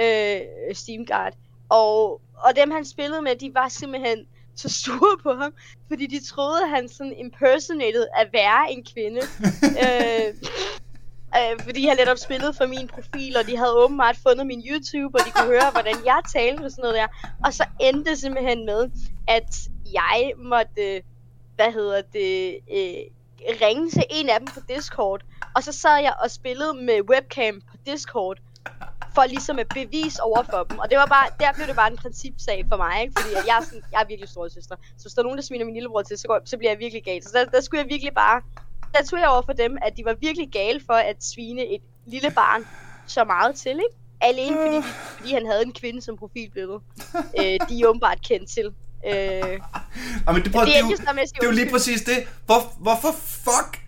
øh, 0.00 0.74
Steam 0.74 1.06
Guard. 1.06 1.32
Og, 1.68 2.20
og 2.34 2.56
dem, 2.56 2.70
han 2.70 2.84
spillede 2.84 3.22
med, 3.22 3.36
de 3.36 3.54
var 3.54 3.68
simpelthen 3.68 4.26
så 4.56 4.68
sure 4.68 5.18
på 5.22 5.32
ham, 5.34 5.52
fordi 5.88 6.06
de 6.06 6.26
troede, 6.26 6.62
at 6.62 6.70
han 6.70 6.88
sådan 6.88 7.16
impersonated 7.18 8.06
at 8.16 8.28
være 8.32 8.72
en 8.72 8.84
kvinde. 8.84 9.20
øh, 9.84 10.28
øh, 11.36 11.60
fordi 11.64 11.86
han 11.86 11.96
netop 11.96 12.18
spillede 12.18 12.54
for 12.54 12.66
min 12.66 12.88
profil, 12.88 13.36
og 13.36 13.46
de 13.46 13.56
havde 13.56 13.74
åbenbart 13.84 14.16
fundet 14.16 14.46
min 14.46 14.62
YouTube, 14.70 15.18
og 15.18 15.26
de 15.26 15.30
kunne 15.30 15.46
høre, 15.46 15.70
hvordan 15.72 15.96
jeg 16.04 16.20
talte 16.32 16.64
og 16.64 16.70
sådan 16.70 16.82
noget 16.82 16.96
der. 16.96 17.06
Og 17.44 17.52
så 17.54 17.64
endte 17.80 18.10
det 18.10 18.18
simpelthen 18.18 18.66
med, 18.66 18.90
at 19.28 19.68
jeg 19.92 20.32
måtte, 20.38 21.02
hvad 21.56 21.72
hedder 21.72 22.02
det, 22.12 22.58
øh, 22.72 23.02
ringe 23.62 23.90
til 23.90 24.04
en 24.10 24.28
af 24.28 24.38
dem 24.40 24.48
på 24.54 24.60
Discord. 24.68 25.20
Og 25.56 25.62
så 25.62 25.72
sad 25.72 25.96
jeg 26.02 26.14
og 26.22 26.30
spillede 26.30 26.74
med 26.74 27.00
webcam 27.10 27.60
på 27.70 27.76
Discord, 27.86 28.38
for 29.16 29.24
ligesom 29.34 29.58
at 29.64 29.68
bevise 29.80 30.18
over 30.28 30.42
for 30.52 30.60
dem. 30.70 30.76
Og 30.82 30.86
det 30.90 30.96
var 31.02 31.06
bare, 31.16 31.26
der 31.40 31.52
blev 31.56 31.66
det 31.70 31.76
bare 31.82 31.90
en 31.94 31.96
principsag 32.04 32.58
for 32.70 32.76
mig, 32.84 32.94
ikke? 33.02 33.12
Fordi 33.20 33.30
jeg, 33.50 33.56
er 33.60 33.64
sådan, 33.68 33.82
jeg 33.92 34.00
er 34.04 34.06
virkelig 34.12 34.28
stor 34.28 34.48
søster. 34.48 34.76
Så 34.98 35.02
hvis 35.04 35.12
der 35.14 35.20
er 35.22 35.26
nogen, 35.28 35.38
der 35.38 35.44
sviner 35.44 35.64
min 35.64 35.74
lillebror 35.74 36.02
til, 36.02 36.18
så, 36.18 36.26
går, 36.28 36.38
så 36.44 36.56
bliver 36.58 36.70
jeg 36.74 36.78
virkelig 36.78 37.02
gal. 37.04 37.22
Så 37.22 37.30
der, 37.34 37.44
der 37.44 37.60
skulle 37.60 37.80
jeg 37.82 37.88
virkelig 37.94 38.12
bare, 38.14 38.38
der 38.94 39.02
tog 39.04 39.18
jeg 39.18 39.28
over 39.28 39.42
for 39.42 39.52
dem, 39.52 39.72
at 39.86 39.92
de 39.96 40.04
var 40.04 40.14
virkelig 40.26 40.48
gale 40.52 40.80
for 40.86 40.98
at 41.10 41.16
svine 41.32 41.62
et 41.74 41.80
lille 42.06 42.30
barn 42.30 42.66
så 43.06 43.24
meget 43.24 43.54
til, 43.54 43.70
ikke? 43.70 43.96
Alene 44.20 44.56
fordi, 44.56 44.76
de, 44.76 44.82
fordi 45.18 45.32
han 45.32 45.46
havde 45.46 45.62
en 45.62 45.72
kvinde 45.72 46.02
som 46.02 46.16
profilbillede. 46.16 46.80
Øh, 47.40 47.44
de 47.68 47.80
er 47.80 47.86
åbenbart 47.86 48.18
kendt 48.28 48.50
til. 48.50 48.66
Øh, 49.06 49.60
Ah, 50.26 50.34
men 50.34 50.44
det, 50.44 50.52
prøv, 50.52 50.60
Det 50.60 50.68
det, 50.68 50.76
er 50.76 50.80
jo, 50.80 50.96
det 50.96 51.42
er 51.42 51.46
jo 51.46 51.50
lige 51.50 51.70
præcis 51.70 52.02
det. 52.02 52.28
Hvor, 52.46 52.60
hvorfor 52.80 53.12
fuck? 53.12 53.80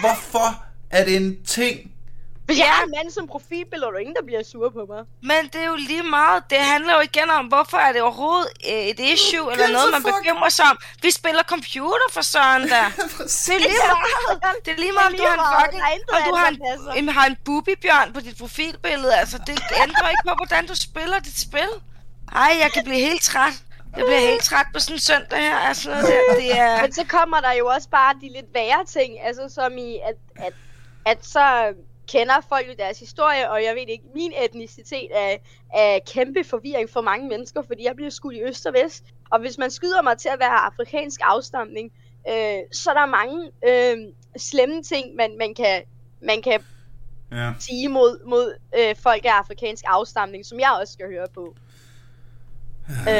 Hvorfor 0.00 0.64
er 0.90 1.04
det 1.04 1.16
en 1.16 1.44
ting? 1.44 1.91
Hvis 2.52 2.58
jeg 2.58 2.66
Ja. 2.70 2.72
har 2.78 2.84
en 2.84 2.94
mand 2.98 3.10
som 3.18 3.24
profilbillede, 3.34 3.88
er 3.88 3.92
der 3.94 3.98
ingen, 3.98 4.16
der 4.20 4.24
bliver 4.28 4.42
sur 4.52 4.68
på 4.78 4.82
mig. 4.92 5.02
Men 5.30 5.40
det 5.52 5.60
er 5.64 5.68
jo 5.74 5.78
lige 5.90 6.02
meget. 6.02 6.38
Det 6.50 6.58
handler 6.72 6.92
jo 6.94 7.00
igen 7.10 7.28
om, 7.38 7.44
hvorfor 7.46 7.76
er 7.86 7.92
det 7.92 8.02
overhovedet 8.02 8.48
øh, 8.70 8.82
et 8.92 9.00
issue, 9.12 9.46
eller 9.52 9.68
noget, 9.76 9.88
man 9.92 10.02
fuck? 10.02 10.14
bekymrer 10.16 10.48
sig 10.58 10.64
om. 10.72 10.78
Vi 11.02 11.10
spiller 11.10 11.42
computer 11.54 12.08
for 12.16 12.22
søren 12.32 12.62
der. 12.74 12.86
Det 13.46 13.54
er 13.54 13.62
lige 13.68 13.82
meget. 13.92 14.52
Det 14.64 14.70
er 14.76 14.80
lige 14.84 14.92
meget, 14.98 15.08
om 15.12 15.16
du 15.20 15.24
har 15.30 15.36
en 15.36 15.44
fucking... 15.62 15.82
Om 16.16 16.20
du 16.28 16.34
har 16.40 16.48
en, 16.48 16.58
en, 16.98 17.08
har 17.08 17.26
en 17.26 17.36
boobybjørn 17.44 18.12
på 18.12 18.20
dit 18.20 18.36
profilbillede. 18.38 19.14
Altså, 19.22 19.38
det 19.46 19.56
ændrer 19.84 20.08
ikke 20.08 20.24
på, 20.28 20.34
hvordan 20.34 20.66
du 20.66 20.74
spiller 20.74 21.18
dit 21.18 21.38
spil. 21.40 21.72
Ej, 22.34 22.52
jeg 22.62 22.70
kan 22.74 22.84
blive 22.84 23.00
helt 23.00 23.22
træt. 23.22 23.52
Jeg 23.96 24.04
bliver 24.06 24.20
helt 24.20 24.42
træt 24.44 24.66
på 24.74 24.80
sådan 24.80 24.96
en 24.96 25.00
søndag 25.00 25.38
her. 25.38 25.56
Altså, 25.58 25.90
det, 25.90 26.20
det 26.36 26.58
er... 26.58 26.82
Men 26.82 26.92
så 26.92 27.04
kommer 27.08 27.40
der 27.40 27.52
jo 27.52 27.66
også 27.66 27.88
bare 27.88 28.14
de 28.14 28.28
lidt 28.32 28.46
værre 28.54 28.84
ting, 28.84 29.20
altså 29.26 29.48
som 29.54 29.78
i, 29.78 29.98
at, 30.08 30.14
at, 30.46 30.52
at 31.06 31.26
så 31.26 31.74
kender 32.12 32.40
folk 32.48 32.68
jo 32.68 32.74
deres 32.78 32.98
historie, 32.98 33.50
og 33.50 33.64
jeg 33.64 33.74
ved 33.74 33.88
ikke, 33.88 34.04
min 34.14 34.32
etnicitet 34.44 35.08
er, 35.10 35.36
er 35.74 35.98
kæmpe 36.06 36.44
forvirring 36.44 36.90
for 36.90 37.00
mange 37.00 37.28
mennesker, 37.28 37.62
fordi 37.62 37.84
jeg 37.84 37.96
bliver 37.96 38.10
skudt 38.10 38.34
i 38.34 38.42
øst 38.42 38.66
og 38.66 38.72
vest. 38.72 39.04
Og 39.30 39.40
hvis 39.40 39.58
man 39.58 39.70
skyder 39.70 40.02
mig 40.02 40.18
til 40.18 40.28
at 40.28 40.38
være 40.38 40.58
afrikansk 40.68 41.20
afstamning, 41.24 41.92
øh, 42.28 42.58
så 42.72 42.90
er 42.90 42.94
der 42.94 43.06
mange 43.06 43.50
øh, 43.68 44.12
slemme 44.36 44.82
ting, 44.82 45.14
man, 45.14 45.38
man 45.38 45.54
kan, 45.54 45.82
man 46.22 46.42
kan 46.42 46.60
Ja. 47.32 47.52
sige 47.60 47.88
mod, 47.88 48.24
mod 48.26 48.54
øh, 48.78 48.96
folk 48.96 49.24
af 49.24 49.30
afrikansk 49.32 49.84
afstamning, 49.86 50.46
som 50.46 50.60
jeg 50.60 50.76
også 50.80 50.92
skal 50.92 51.06
høre 51.06 51.26
på. 51.34 51.54
øh, 52.90 53.14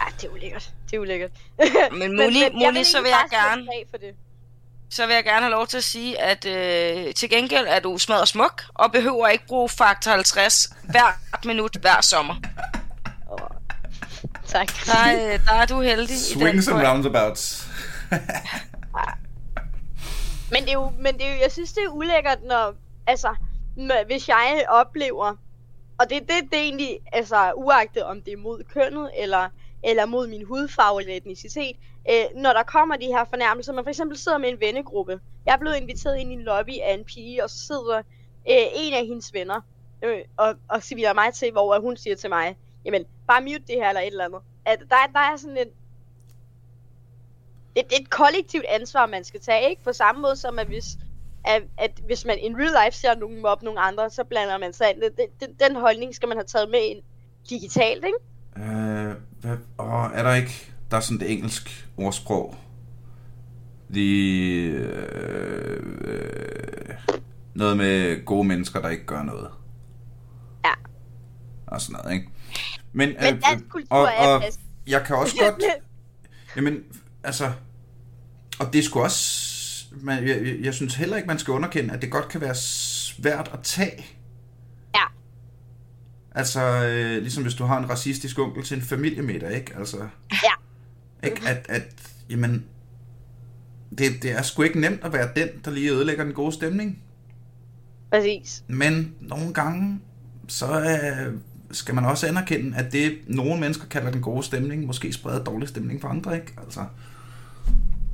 ej, 0.00 0.12
det 0.20 0.24
er 0.24 0.32
ulækkert. 0.32 0.72
Det 0.90 0.96
er 0.96 1.00
ulækkert. 1.00 1.30
Men 1.92 2.16
Moni, 2.16 2.40
jeg 2.40 2.50
Moni 2.54 2.84
så 2.84 3.00
vil 3.02 3.08
jeg 3.08 3.26
gerne... 3.30 3.66
For 3.90 3.96
det. 3.96 4.14
Så 4.90 5.06
vil 5.06 5.14
jeg 5.14 5.24
gerne 5.24 5.40
have 5.40 5.50
lov 5.50 5.66
til 5.66 5.76
at 5.76 5.84
sige, 5.84 6.20
at 6.20 6.44
øh, 6.44 7.14
til 7.14 7.30
gengæld 7.30 7.66
er 7.68 7.80
du 7.80 7.98
smadret 7.98 8.28
smuk, 8.28 8.62
og 8.74 8.92
behøver 8.92 9.28
ikke 9.28 9.46
bruge 9.46 9.68
faktor 9.68 10.10
50 10.10 10.72
hvert 10.90 11.44
minut 11.44 11.76
hver 11.80 12.00
sommer. 12.00 12.34
Tak. 14.46 14.68
Der, 14.86 14.98
er- 15.10 15.38
der 15.38 15.52
er 15.54 15.66
du 15.66 15.80
heldig 15.80 16.16
i 16.16 16.34
den 16.34 16.40
Swings 16.40 16.68
and 16.68 16.74
point. 16.76 16.88
roundabouts. 16.88 17.66
Men 20.52 20.62
det 20.62 20.68
er 20.68 20.72
jo, 20.72 20.92
men 20.98 21.14
det 21.18 21.26
er 21.26 21.34
jo, 21.34 21.40
jeg 21.42 21.52
synes, 21.52 21.72
det 21.72 21.82
er 21.84 21.88
ulækkert, 21.88 22.38
når, 22.44 22.74
altså, 23.06 23.34
når, 23.76 24.04
hvis 24.06 24.28
jeg 24.28 24.64
oplever, 24.68 25.34
og 25.98 26.10
det, 26.10 26.20
det, 26.22 26.50
det 26.52 26.58
er 26.58 26.62
egentlig, 26.62 26.98
altså, 27.12 27.52
uagtet 27.56 28.02
om 28.04 28.22
det 28.22 28.32
er 28.32 28.36
mod 28.36 28.62
kønnet, 28.74 29.10
eller, 29.18 29.48
eller 29.84 30.06
mod 30.06 30.28
min 30.28 30.44
hudfarve 30.46 31.00
eller 31.00 31.16
etnicitet, 31.16 31.76
øh, 32.10 32.24
når 32.42 32.52
der 32.52 32.62
kommer 32.62 32.96
de 32.96 33.06
her 33.06 33.24
fornærmelser, 33.24 33.72
man 33.72 33.84
for 33.84 33.90
eksempel 33.90 34.18
sidder 34.18 34.38
med 34.38 34.48
en 34.48 34.60
vennegruppe, 34.60 35.20
jeg 35.46 35.52
er 35.52 35.58
blevet 35.58 35.76
inviteret 35.76 36.18
ind 36.18 36.30
i 36.30 36.34
en 36.34 36.42
lobby 36.42 36.80
af 36.82 36.94
en 36.94 37.04
pige, 37.04 37.44
og 37.44 37.50
så 37.50 37.58
sidder 37.58 37.98
øh, 38.50 38.66
en 38.74 38.94
af 38.94 39.06
hendes 39.06 39.34
venner, 39.34 39.60
øh, 40.02 40.18
og, 40.36 40.54
og 40.68 40.82
siger 40.82 41.12
mig 41.12 41.34
til, 41.34 41.52
hvor 41.52 41.80
hun 41.80 41.96
siger 41.96 42.16
til 42.16 42.30
mig, 42.30 42.56
jamen, 42.84 43.04
bare 43.26 43.40
mute 43.40 43.62
det 43.66 43.74
her, 43.74 43.88
eller 43.88 44.00
et 44.00 44.06
eller 44.06 44.24
andet. 44.24 44.40
At 44.64 44.78
der, 44.78 45.12
der 45.12 45.20
er 45.20 45.36
sådan 45.36 45.56
en, 45.56 45.68
et, 47.74 47.86
et 48.00 48.10
kollektivt 48.10 48.64
ansvar, 48.68 49.06
man 49.06 49.24
skal 49.24 49.40
tage, 49.40 49.70
ikke? 49.70 49.82
På 49.82 49.92
samme 49.92 50.22
måde 50.22 50.36
som, 50.36 50.58
at 50.58 50.66
hvis, 50.66 50.86
at, 51.44 51.62
at 51.78 51.90
hvis 52.06 52.24
man 52.24 52.38
in 52.38 52.56
real 52.56 52.84
life 52.84 52.98
ser 52.98 53.14
nogen 53.14 53.42
mobbe 53.42 53.64
nogle 53.64 53.80
andre, 53.80 54.10
så 54.10 54.24
blander 54.24 54.58
man 54.58 54.72
sig 54.72 54.90
ind. 54.90 55.02
Den, 55.02 55.28
den, 55.40 55.54
den 55.60 55.76
holdning 55.76 56.14
skal 56.14 56.28
man 56.28 56.36
have 56.36 56.44
taget 56.44 56.70
med 56.70 56.80
ind 56.82 57.02
digitalt, 57.50 58.04
ikke? 58.04 58.18
Øh, 58.56 59.14
hvad, 59.40 59.56
åh, 59.78 60.10
er 60.14 60.22
der 60.22 60.34
ikke... 60.34 60.72
Der 60.90 60.96
er 60.96 61.00
sådan 61.00 61.26
et 61.26 61.32
engelsk 61.32 61.88
ordsprog. 61.96 62.56
De... 63.94 64.10
Øh, 64.62 65.82
øh, 66.00 66.94
noget 67.54 67.76
med 67.76 68.24
gode 68.24 68.44
mennesker, 68.48 68.80
der 68.80 68.88
ikke 68.88 69.06
gør 69.06 69.22
noget. 69.22 69.48
Ja. 70.64 70.70
Og 71.66 71.80
sådan 71.80 72.00
noget, 72.02 72.14
ikke? 72.16 72.28
Men, 72.92 73.08
Men 73.08 73.40
dansk 73.50 73.68
kultur 73.68 73.96
og, 73.96 74.08
er 74.18 74.26
og 74.34 74.40
bedst. 74.40 74.60
jeg 74.86 75.04
kan 75.06 75.16
også 75.16 75.36
godt... 75.40 75.62
Jamen, 76.56 76.78
altså... 77.24 77.52
Og 78.60 78.72
det 78.72 78.84
skulle 78.84 79.04
også... 79.04 79.46
Man, 80.02 80.28
jeg, 80.28 80.46
jeg, 80.46 80.56
jeg 80.62 80.74
synes 80.74 80.94
heller 80.94 81.16
ikke, 81.16 81.26
man 81.26 81.38
skal 81.38 81.52
underkende, 81.52 81.94
at 81.94 82.02
det 82.02 82.10
godt 82.10 82.28
kan 82.28 82.40
være 82.40 82.54
svært 82.54 83.50
at 83.52 83.58
tage. 83.62 84.06
Ja. 84.94 85.02
Altså, 86.34 86.60
øh, 86.60 87.22
ligesom 87.22 87.42
hvis 87.42 87.54
du 87.54 87.64
har 87.64 87.78
en 87.78 87.90
racistisk 87.90 88.38
onkel 88.38 88.64
til 88.64 88.76
en 88.76 88.82
familiemiddag, 88.82 89.54
ikke? 89.56 89.76
Altså, 89.78 89.96
Ja. 90.32 90.50
Ikke? 91.22 91.48
At, 91.48 91.66
at, 91.68 92.12
jamen, 92.30 92.64
det, 93.98 94.22
det 94.22 94.30
er 94.30 94.42
sgu 94.42 94.62
ikke 94.62 94.80
nemt 94.80 95.04
at 95.04 95.12
være 95.12 95.28
den, 95.36 95.48
der 95.64 95.70
lige 95.70 95.90
ødelægger 95.90 96.24
den 96.24 96.32
gode 96.32 96.52
stemning. 96.52 97.02
Præcis. 98.10 98.64
Men 98.66 99.14
nogle 99.20 99.54
gange, 99.54 100.00
så 100.48 100.66
øh, 100.80 101.34
skal 101.70 101.94
man 101.94 102.04
også 102.04 102.26
anerkende, 102.26 102.76
at 102.76 102.92
det, 102.92 103.18
nogle 103.26 103.60
mennesker 103.60 103.86
kalder 103.86 104.10
den 104.10 104.20
gode 104.22 104.42
stemning, 104.42 104.86
måske 104.86 105.12
spreder 105.12 105.44
dårlig 105.44 105.68
stemning 105.68 106.00
for 106.00 106.08
andre, 106.08 106.34
ikke? 106.34 106.52
Altså, 106.64 106.84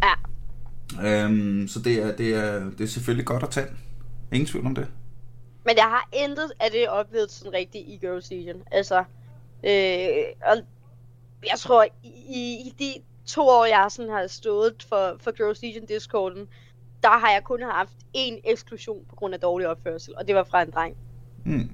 Ja. 0.03 1.24
øhm, 1.24 1.68
så 1.68 1.80
det 1.80 2.03
er, 2.03 2.16
det, 2.16 2.34
er, 2.34 2.70
det 2.70 2.80
er 2.80 2.86
selvfølgelig 2.88 3.26
godt 3.26 3.42
at 3.42 3.50
tage. 3.50 3.66
Ingen 4.32 4.46
tvivl 4.46 4.66
om 4.66 4.74
det. 4.74 4.86
Men 5.66 5.76
jeg 5.76 5.84
har 5.84 6.09
intet 6.12 6.53
af 6.61 6.70
det 6.70 6.88
oplevet 6.88 7.30
sådan 7.30 7.53
rigtigt 7.53 7.88
i 7.88 7.98
Girls 8.00 8.30
Legion. 8.30 8.62
Altså, 8.70 9.05
øh, 9.64 10.24
og 10.46 10.57
jeg 11.51 11.59
tror, 11.59 11.86
i, 12.05 12.57
i 12.66 12.74
de 12.78 12.95
to 13.26 13.43
år, 13.49 13.64
jeg 13.64 13.86
sådan 13.90 14.11
har 14.11 14.26
stået 14.26 14.86
for, 14.88 15.16
for 15.20 15.30
Girls 15.36 15.62
Legion 15.62 15.86
Discorden, 15.86 16.49
der 17.03 17.09
har 17.18 17.30
jeg 17.30 17.43
kun 17.45 17.62
haft 17.62 17.90
én 18.16 18.40
eksklusion 18.53 19.05
på 19.11 19.16
grund 19.16 19.34
af 19.34 19.40
dårlig 19.40 19.68
opførsel, 19.68 20.14
og 20.16 20.26
det 20.26 20.34
var 20.34 20.45
fra 20.51 20.62
en 20.62 20.70
dreng. 20.70 20.97
Hmm. 21.45 21.70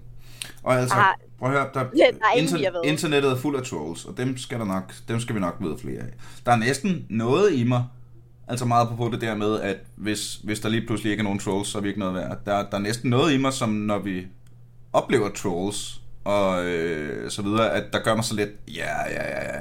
Og 0.63 0.75
altså, 0.75 0.97
Ah. 0.97 1.15
prøv 1.39 1.49
at 1.49 1.55
høre, 1.55 1.71
der, 1.75 1.81
Ja, 1.81 2.05
der 2.13 2.19
er 2.33 2.37
ingen, 2.37 2.65
har 2.65 2.73
været. 2.73 2.85
internettet 2.85 3.31
er 3.33 3.37
fuld 3.37 3.57
af 3.57 3.63
trolls, 3.63 4.05
og 4.05 4.17
dem 4.17 4.37
skal, 4.39 4.59
der 4.59 4.65
nok, 4.65 4.93
dem 5.09 5.21
skal 5.21 5.35
vi 5.35 5.41
nok 5.41 5.61
møde 5.61 5.79
flere 5.79 6.01
af. 6.01 6.13
Der 6.47 6.53
er 6.53 6.57
næsten 6.57 7.07
noget 7.11 7.53
i 7.53 7.65
mig, 7.65 7.85
altså 8.49 8.65
meget 8.65 8.89
på 8.97 9.09
det 9.13 9.21
der 9.21 9.35
med, 9.35 9.61
at 9.61 9.77
hvis, 9.97 10.35
hvis 10.35 10.61
der 10.61 10.69
lige 10.69 10.87
pludselig 10.87 11.11
ikke 11.11 11.21
er 11.21 11.25
nogen 11.25 11.39
trolls, 11.39 11.69
så 11.69 11.79
er 11.79 11.83
vi 11.83 11.89
ikke 11.89 12.01
noget 12.01 12.15
værd. 12.15 12.39
Der, 12.47 12.71
der 12.71 12.77
er 12.77 12.83
næsten 12.83 13.11
noget 13.11 13.33
i 13.33 13.37
mig, 13.39 13.53
som 13.53 13.69
når 13.69 13.99
vi 13.99 14.27
oplever 14.93 15.29
trolls, 15.29 16.01
og 16.29 16.65
øh, 16.65 17.31
så 17.31 17.43
videre, 17.43 17.73
at 17.73 17.85
der 17.93 18.03
gør 18.03 18.15
mig 18.15 18.25
så 18.25 18.35
lidt, 18.35 18.51
ja, 18.69 19.11
ja, 19.11 19.29
ja, 19.29 19.59
ja, 19.59 19.61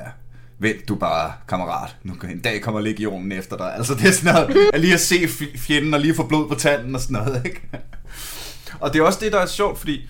vent 0.60 0.88
du 0.88 0.96
bare, 0.96 1.34
kammerat, 1.48 1.96
nu 2.04 2.14
en 2.32 2.40
dag 2.40 2.62
kommer 2.62 2.82
legionen 2.82 3.32
efter 3.32 3.58
dig. 3.58 3.76
Altså 3.76 3.94
det 3.94 4.08
er 4.08 4.12
sådan 4.12 4.34
noget, 4.34 4.70
at 4.74 4.80
lige 4.82 4.94
at 4.94 5.00
se 5.00 5.28
fjenden 5.58 5.94
og 5.94 6.00
lige 6.00 6.16
få 6.16 6.28
blod 6.28 6.48
på 6.48 6.56
tanden 6.56 6.96
og 6.96 7.02
sådan 7.02 7.14
noget, 7.14 7.42
ikke? 7.46 7.62
Og 8.80 8.94
det 8.94 9.00
er 9.00 9.04
også 9.04 9.20
det, 9.22 9.32
der 9.32 9.40
er 9.40 9.46
sjovt, 9.46 9.80
fordi 9.80 10.10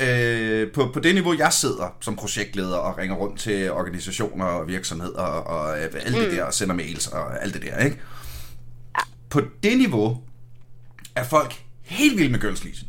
øh, 0.00 0.72
på, 0.72 0.90
på 0.94 1.00
det 1.00 1.14
niveau, 1.14 1.34
jeg 1.38 1.52
sidder 1.52 1.96
som 2.00 2.16
projektleder 2.16 2.76
og 2.76 2.98
ringer 2.98 3.16
rundt 3.16 3.40
til 3.40 3.72
organisationer 3.72 4.44
og 4.44 4.68
virksomheder 4.68 5.22
og, 5.22 5.60
og 5.60 5.78
øh, 5.78 5.90
alt 5.94 6.16
det 6.16 6.32
der, 6.32 6.44
og 6.44 6.54
sender 6.54 6.74
mails 6.74 7.06
og 7.06 7.42
alt 7.42 7.54
det 7.54 7.62
der, 7.62 7.84
ikke? 7.84 7.98
På 9.30 9.40
det 9.62 9.78
niveau 9.78 10.22
er 11.14 11.24
folk 11.24 11.62
helt 11.82 12.18
vilde 12.18 12.32
med 12.32 12.40
Girls 12.40 12.64
Legion. 12.64 12.88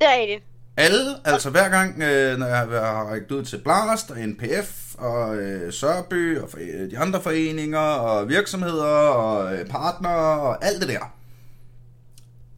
Det 0.00 0.08
er 0.08 0.20
rigtigt. 0.20 0.51
Alle, 0.76 1.16
altså 1.24 1.50
hver 1.50 1.68
gang, 1.68 2.02
øh, 2.02 2.38
når 2.38 2.46
jeg 2.46 2.58
har 2.58 3.04
rækket 3.10 3.30
ud 3.30 3.44
til 3.44 3.60
Blast 3.64 4.10
og 4.10 4.16
NPF 4.28 4.94
og 4.98 5.36
øh, 5.36 5.72
Sørby 5.72 6.38
og 6.38 6.50
for- 6.50 6.58
de 6.90 6.98
andre 6.98 7.22
foreninger 7.22 7.78
og 7.78 8.28
virksomheder 8.28 8.84
og 9.08 9.54
øh, 9.56 9.66
partnere 9.66 10.40
og 10.40 10.64
alt 10.64 10.80
det 10.80 10.88
der. 10.88 11.14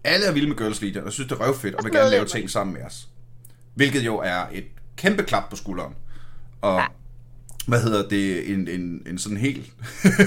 Alle 0.05 0.27
er 0.27 0.33
vilde 0.33 0.49
med 0.49 0.57
Girls 0.57 0.83
Leader 0.83 1.03
og 1.03 1.13
synes, 1.13 1.29
det 1.29 1.39
er 1.41 1.45
røvfedt 1.47 1.75
og 1.75 1.85
vil 1.85 1.93
gerne 1.93 2.11
lave 2.11 2.25
ting 2.27 2.51
sammen 2.51 2.75
med 2.75 2.83
os. 2.83 3.09
Hvilket 3.75 4.01
jo 4.07 4.17
er 4.19 4.47
et 4.53 4.65
kæmpe 4.97 5.23
klap 5.23 5.51
på 5.51 5.57
skulderen. 5.57 5.95
Og. 6.63 6.83
Hvad 7.67 7.81
hedder 7.81 8.09
det, 8.09 8.51
en, 8.51 8.69
en, 8.69 9.03
en 9.07 9.19
sådan 9.19 9.39
helt, 9.39 9.67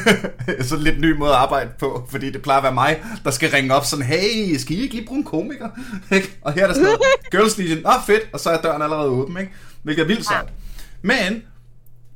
sådan 0.69 0.83
lidt 0.83 0.99
ny 0.99 1.11
måde 1.17 1.31
at 1.31 1.37
arbejde 1.37 1.69
på, 1.79 2.07
fordi 2.09 2.31
det 2.31 2.41
plejer 2.41 2.57
at 2.57 2.63
være 2.63 2.73
mig, 2.73 3.03
der 3.23 3.31
skal 3.31 3.49
ringe 3.51 3.73
op 3.73 3.85
sådan, 3.85 4.05
hey, 4.05 4.57
skal 4.57 4.77
I 4.77 4.81
ikke 4.81 4.95
lige 4.95 5.07
bruge 5.07 5.17
en 5.17 5.23
komiker? 5.23 5.69
Og 6.41 6.53
her 6.53 6.63
er 6.63 6.67
der 6.67 6.73
sådan 6.73 6.97
Girls 7.31 7.57
Legion, 7.57 7.87
åh 7.87 7.93
fedt, 8.05 8.29
og 8.33 8.39
så 8.39 8.49
er 8.49 8.61
døren 8.61 8.81
allerede 8.81 9.09
åben, 9.09 9.37
ikke? 9.37 9.51
hvilket 9.83 10.03
er 10.03 10.07
vildt 10.07 10.25
sejt. 10.25 10.47
Men, 11.01 11.43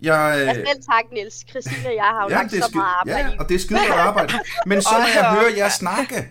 jeg... 0.02 0.44
Ja, 0.48 0.54
selv 0.54 0.84
tak, 0.92 1.04
Niels. 1.14 1.46
Christine 1.50 1.88
og 1.90 1.96
jeg 1.96 2.04
har 2.04 2.24
jo 2.24 2.30
Ja, 2.30 2.36
lagt 2.36 2.52
så 2.52 2.72
meget 2.74 2.88
arbejde 3.00 3.30
ja, 3.30 3.40
og 3.40 3.50
det 3.50 3.56
er 3.56 3.60
skide 3.60 3.80
godt 3.80 4.00
arbejde. 4.00 4.34
Men 4.66 4.82
så 4.82 4.90
når 4.92 5.22
jeg 5.22 5.32
hører 5.32 5.56
jer 5.58 5.70
snakke, 5.70 6.28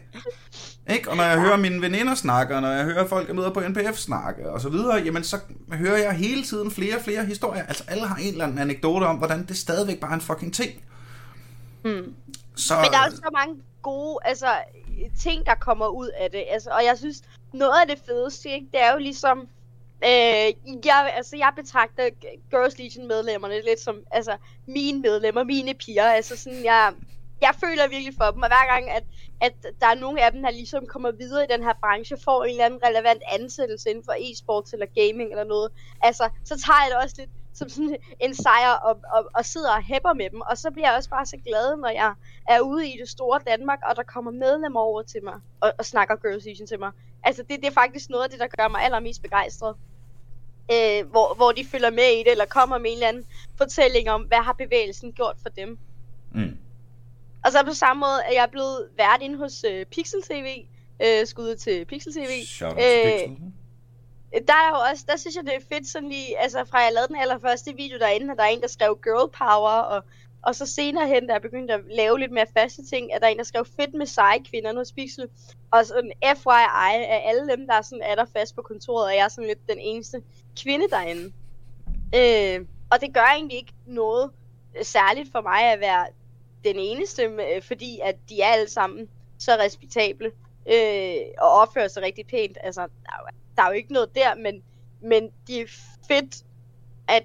ikke? 0.94 1.10
og 1.10 1.16
når 1.16 1.24
jeg 1.24 1.40
hører 1.40 1.56
mine 1.56 1.82
veninder 1.82 2.14
snakke, 2.14 2.54
og 2.54 2.62
når 2.62 2.68
jeg 2.68 2.84
hører 2.84 3.06
folk, 3.06 3.28
jeg 3.28 3.36
møder 3.36 3.50
på 3.50 3.60
NPF 3.60 3.96
snakke, 3.96 4.50
og 4.50 4.60
så 4.60 4.68
videre, 4.68 5.02
jamen 5.04 5.24
så 5.24 5.38
hører 5.72 5.98
jeg 5.98 6.12
hele 6.12 6.42
tiden 6.42 6.70
flere 6.70 6.96
og 6.96 7.02
flere 7.02 7.24
historier. 7.24 7.66
Altså 7.66 7.84
alle 7.88 8.06
har 8.06 8.16
en 8.16 8.32
eller 8.32 8.44
anden 8.44 8.58
anekdote 8.58 9.04
om, 9.04 9.16
hvordan 9.16 9.46
det 9.46 9.56
stadigvæk 9.56 10.00
bare 10.00 10.10
er 10.10 10.14
en 10.14 10.20
fucking 10.20 10.54
ting. 10.54 10.70
Hmm. 11.82 12.14
Så, 12.56 12.74
Men 12.74 12.90
der 12.90 12.98
er 12.98 13.10
jo 13.10 13.16
så 13.16 13.30
mange 13.32 13.62
gode 13.82 14.18
altså, 14.24 14.46
ting, 15.20 15.46
der 15.46 15.54
kommer 15.54 15.86
ud 15.86 16.08
af 16.08 16.30
det. 16.30 16.44
Altså, 16.50 16.70
og 16.70 16.84
jeg 16.84 16.98
synes, 16.98 17.22
noget 17.52 17.80
af 17.80 17.96
det 17.96 17.98
fedeste, 18.06 18.50
ikke, 18.50 18.66
det 18.72 18.82
er 18.82 18.92
jo 18.92 18.98
ligesom... 18.98 19.38
Øh, 20.04 20.52
jeg, 20.84 21.12
altså, 21.16 21.36
jeg 21.36 21.52
betragter 21.56 22.08
Girls 22.50 22.78
Legion 22.78 23.08
medlemmerne 23.08 23.54
lidt 23.64 23.80
som 23.80 23.96
altså, 24.10 24.36
mine 24.66 25.00
medlemmer, 25.00 25.44
mine 25.44 25.74
piger. 25.74 26.04
Altså, 26.04 26.36
sådan, 26.36 26.64
jeg, 26.64 26.92
jeg 27.40 27.54
føler 27.64 27.88
virkelig 27.88 28.14
for 28.20 28.30
dem, 28.30 28.42
og 28.42 28.48
hver 28.48 28.66
gang, 28.72 28.90
at, 28.90 29.04
at 29.40 29.54
der 29.80 29.86
er 29.86 29.94
nogle 29.94 30.24
af 30.24 30.32
dem, 30.32 30.42
der 30.42 30.50
ligesom 30.50 30.86
kommer 30.86 31.10
videre 31.10 31.44
i 31.44 31.52
den 31.54 31.62
her 31.62 31.74
branche, 31.82 32.16
får 32.24 32.44
en 32.44 32.50
eller 32.50 32.64
anden 32.64 32.80
relevant 32.86 33.22
ansættelse 33.32 33.90
inden 33.90 34.04
for 34.04 34.12
e-sports 34.12 34.70
eller 34.72 34.86
gaming 34.94 35.30
eller 35.30 35.44
noget, 35.44 35.68
altså, 36.02 36.28
så 36.44 36.54
tager 36.64 36.82
jeg 36.82 36.90
det 36.90 37.04
også 37.04 37.16
lidt 37.18 37.30
som 37.52 37.68
sådan 37.68 37.96
en 38.20 38.34
sejr 38.34 38.72
og, 38.72 39.00
og, 39.14 39.30
og 39.34 39.44
sidder 39.44 39.72
og 39.72 39.82
hæpper 39.82 40.12
med 40.12 40.30
dem. 40.30 40.40
Og 40.40 40.58
så 40.58 40.70
bliver 40.70 40.88
jeg 40.88 40.96
også 40.96 41.10
bare 41.10 41.26
så 41.26 41.36
glad, 41.46 41.76
når 41.76 41.88
jeg 41.88 42.14
er 42.48 42.60
ude 42.60 42.88
i 42.88 42.96
det 43.00 43.08
store 43.08 43.40
Danmark, 43.46 43.78
og 43.88 43.96
der 43.96 44.02
kommer 44.02 44.30
medlemmer 44.30 44.80
over 44.80 45.02
til 45.02 45.24
mig 45.24 45.34
og, 45.60 45.72
og 45.78 45.84
snakker 45.84 46.16
Girls 46.16 46.44
Season 46.44 46.66
til 46.66 46.78
mig. 46.78 46.92
Altså, 47.24 47.42
det, 47.42 47.60
det 47.60 47.66
er 47.66 47.80
faktisk 47.82 48.10
noget 48.10 48.24
af 48.24 48.30
det, 48.30 48.40
der 48.40 48.46
gør 48.46 48.68
mig 48.68 48.82
allermest 48.82 49.22
begejstret. 49.22 49.76
Øh, 50.72 51.10
hvor, 51.10 51.34
hvor 51.34 51.52
de 51.52 51.64
følger 51.64 51.90
med 51.90 52.10
i 52.18 52.22
det, 52.24 52.30
eller 52.30 52.44
kommer 52.44 52.78
med 52.78 52.90
en 52.90 52.96
eller 52.96 53.08
anden 53.08 53.24
fortælling 53.56 54.10
om, 54.10 54.22
hvad 54.22 54.38
har 54.38 54.52
bevægelsen 54.52 55.12
gjort 55.12 55.36
for 55.42 55.48
dem. 55.48 55.78
mm, 56.34 56.58
og 57.44 57.52
så 57.52 57.64
på 57.64 57.74
samme 57.74 58.00
måde 58.00 58.20
er 58.24 58.32
jeg 58.32 58.48
blevet 58.50 58.88
vært 58.96 59.22
inde 59.22 59.38
hos 59.38 59.64
øh, 59.64 59.86
Pixel 59.86 60.22
TV. 60.22 60.66
Øh, 61.02 61.26
skud 61.26 61.56
til 61.56 61.84
Pixel 61.84 62.12
TV. 62.12 62.44
shout 62.46 62.72
out 62.72 62.82
Øh, 62.82 63.12
Pixel. 63.12 63.52
Der 64.32 64.54
er 64.54 64.68
jo 64.70 64.90
også, 64.90 65.04
der 65.08 65.16
synes 65.16 65.36
jeg 65.36 65.44
det 65.44 65.54
er 65.54 65.74
fedt 65.74 65.86
sådan 65.88 66.08
lige, 66.08 66.38
altså 66.38 66.64
fra 66.64 66.78
jeg 66.78 66.92
lavede 66.94 67.08
den 67.08 67.16
allerførste 67.16 67.74
video 67.76 67.98
derinde, 67.98 68.32
at 68.32 68.38
der 68.38 68.44
er 68.44 68.48
en, 68.48 68.60
der 68.60 68.68
skrev 68.68 68.98
girl 69.02 69.30
power, 69.30 69.80
og, 69.80 70.04
og 70.42 70.54
så 70.54 70.66
senere 70.66 71.08
hen, 71.08 71.26
da 71.26 71.32
jeg 71.32 71.42
begyndte 71.42 71.74
at 71.74 71.80
lave 71.90 72.18
lidt 72.18 72.32
mere 72.32 72.46
faste 72.58 72.86
ting, 72.86 73.14
at 73.14 73.20
der 73.20 73.26
er 73.26 73.30
en, 73.30 73.38
der 73.38 73.44
skrev 73.44 73.64
fedt 73.64 73.94
med 73.94 74.06
seje 74.06 74.38
kvinder 74.50 74.74
hos 74.74 74.92
Pixel. 74.92 75.28
Og 75.70 75.86
sådan 75.86 76.12
FYI 76.36 76.94
af 77.14 77.22
alle 77.26 77.48
dem, 77.48 77.66
der 77.66 77.82
sådan 77.82 78.02
er 78.02 78.14
der 78.14 78.24
fast 78.36 78.56
på 78.56 78.62
kontoret, 78.62 79.06
og 79.06 79.14
jeg 79.14 79.24
er 79.24 79.28
sådan 79.28 79.48
lidt 79.48 79.68
den 79.68 79.78
eneste 79.78 80.22
kvinde 80.62 80.88
derinde. 80.90 81.32
Øh, 82.14 82.66
og 82.90 83.00
det 83.00 83.14
gør 83.14 83.26
egentlig 83.34 83.58
ikke 83.58 83.72
noget 83.86 84.30
særligt 84.82 85.32
for 85.32 85.40
mig 85.40 85.72
at 85.72 85.80
være 85.80 86.06
den 86.64 86.76
eneste, 86.78 87.22
øh, 87.22 87.62
fordi 87.62 88.00
at 88.04 88.16
de 88.28 88.40
er 88.42 88.46
alle 88.46 88.70
sammen 88.70 89.08
så 89.38 89.52
respektable 89.60 90.30
øh, 90.72 91.16
og 91.38 91.48
opfører 91.50 91.88
sig 91.88 92.02
rigtig 92.02 92.26
pænt. 92.26 92.58
Altså, 92.62 92.80
der 92.80 92.86
er, 93.12 93.16
jo, 93.20 93.26
der 93.56 93.62
er 93.62 93.66
jo 93.66 93.72
ikke 93.72 93.92
noget 93.92 94.14
der, 94.14 94.34
men, 94.34 94.62
men 95.02 95.30
det 95.46 95.60
er 95.60 95.66
fedt, 96.08 96.44
at, 97.08 97.22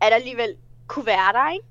at 0.00 0.12
alligevel 0.12 0.56
kunne 0.86 1.06
være 1.06 1.32
der, 1.32 1.52
ikke? 1.52 1.66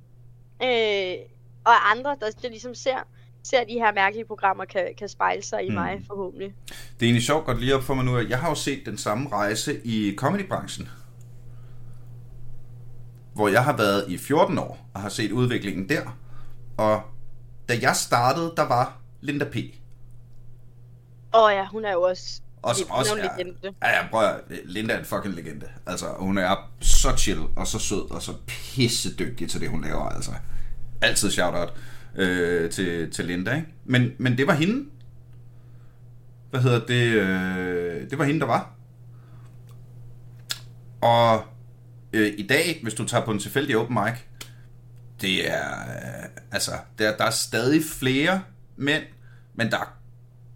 Øh, 0.64 1.26
og 1.66 1.92
andre, 1.92 2.10
der, 2.20 2.30
der 2.42 2.50
ligesom 2.50 2.76
ser, 2.76 2.98
ser 3.44 3.64
de 3.64 3.74
her 3.74 3.94
mærkelige 3.94 4.26
programmer, 4.26 4.66
kan, 4.66 4.88
kan 4.98 5.10
spejle 5.10 5.42
sig 5.44 5.66
i 5.66 5.70
Mm. 5.70 5.76
mig 5.76 6.02
forhåbentlig. 6.08 6.54
Det 6.70 6.76
er 7.02 7.06
egentlig 7.06 7.24
sjovt 7.24 7.46
godt 7.46 7.60
lige 7.60 7.76
op 7.76 7.84
for 7.84 7.94
mig 7.94 8.06
nu, 8.06 8.18
at 8.18 8.30
jeg 8.30 8.40
har 8.40 8.50
jo 8.50 8.56
set 8.56 8.86
den 8.86 8.98
samme 8.98 9.30
rejse 9.30 9.82
i 9.84 10.16
comedybranchen. 10.18 10.90
Hvor 13.34 13.48
jeg 13.48 13.64
har 13.64 13.78
været 13.78 14.06
i 14.10 14.18
14 14.18 14.58
år 14.58 14.90
og 14.94 15.02
har 15.02 15.10
set 15.10 15.32
udviklingen 15.32 15.90
der. 15.90 16.18
Og 16.80 17.02
da 17.70 17.78
jeg 17.82 17.96
startede, 17.96 18.54
der 18.58 18.68
var 18.68 18.98
Linda 19.22 19.46
P. 19.46 19.56
Åh 21.34 21.44
oh, 21.44 21.52
ja, 21.54 21.68
hun 21.68 21.86
er 21.86 21.92
jo 21.92 22.02
også, 22.02 22.42
Og 22.62 22.76
som 22.76 22.92
også 22.92 23.16
er, 23.16 23.38
legende. 23.38 23.74
ja, 23.82 23.90
ja, 23.90 24.08
prøv 24.12 24.24
at, 24.24 24.42
Linda 24.66 24.94
er 24.94 25.00
en 25.00 25.06
fucking 25.06 25.36
legende. 25.36 25.66
Altså, 25.86 26.06
hun 26.20 26.38
er 26.38 26.72
så 26.82 27.18
chill 27.18 27.40
og 27.56 27.68
så 27.68 27.80
sød 27.80 28.12
og 28.12 28.22
så 28.22 28.34
pisse 28.48 29.16
dygtig 29.16 29.50
til 29.50 29.62
det, 29.62 29.70
hun 29.70 29.82
laver. 29.82 30.10
Altså, 30.10 30.32
altid 31.02 31.32
shout-out 31.32 31.74
øh, 32.16 32.72
til, 32.72 33.12
til 33.12 33.26
Linda, 33.26 33.56
ikke? 33.56 33.68
Men, 33.86 34.12
men 34.18 34.38
det 34.38 34.48
var 34.48 34.54
hende. 34.54 34.90
Hvad 36.50 36.62
hedder 36.62 36.86
det? 36.86 37.06
Øh, 37.06 38.10
det 38.10 38.18
var 38.18 38.26
hende, 38.26 38.40
der 38.40 38.48
var. 38.48 38.74
Og 41.02 41.44
øh, 42.14 42.34
i 42.38 42.48
dag, 42.48 42.80
hvis 42.84 42.94
du 42.94 43.08
tager 43.08 43.26
på 43.26 43.32
en 43.32 43.40
tilfældig 43.40 43.78
open 43.78 43.98
mic, 44.04 44.29
det 45.22 45.52
er, 45.52 45.70
øh, 45.70 46.30
altså, 46.52 46.72
der, 47.00 47.18
der 47.18 47.24
er 47.24 47.30
stadig 47.30 47.82
flere 48.00 48.42
mænd, 48.78 49.04
men 49.56 49.72
der 49.72 49.78
er 49.78 49.94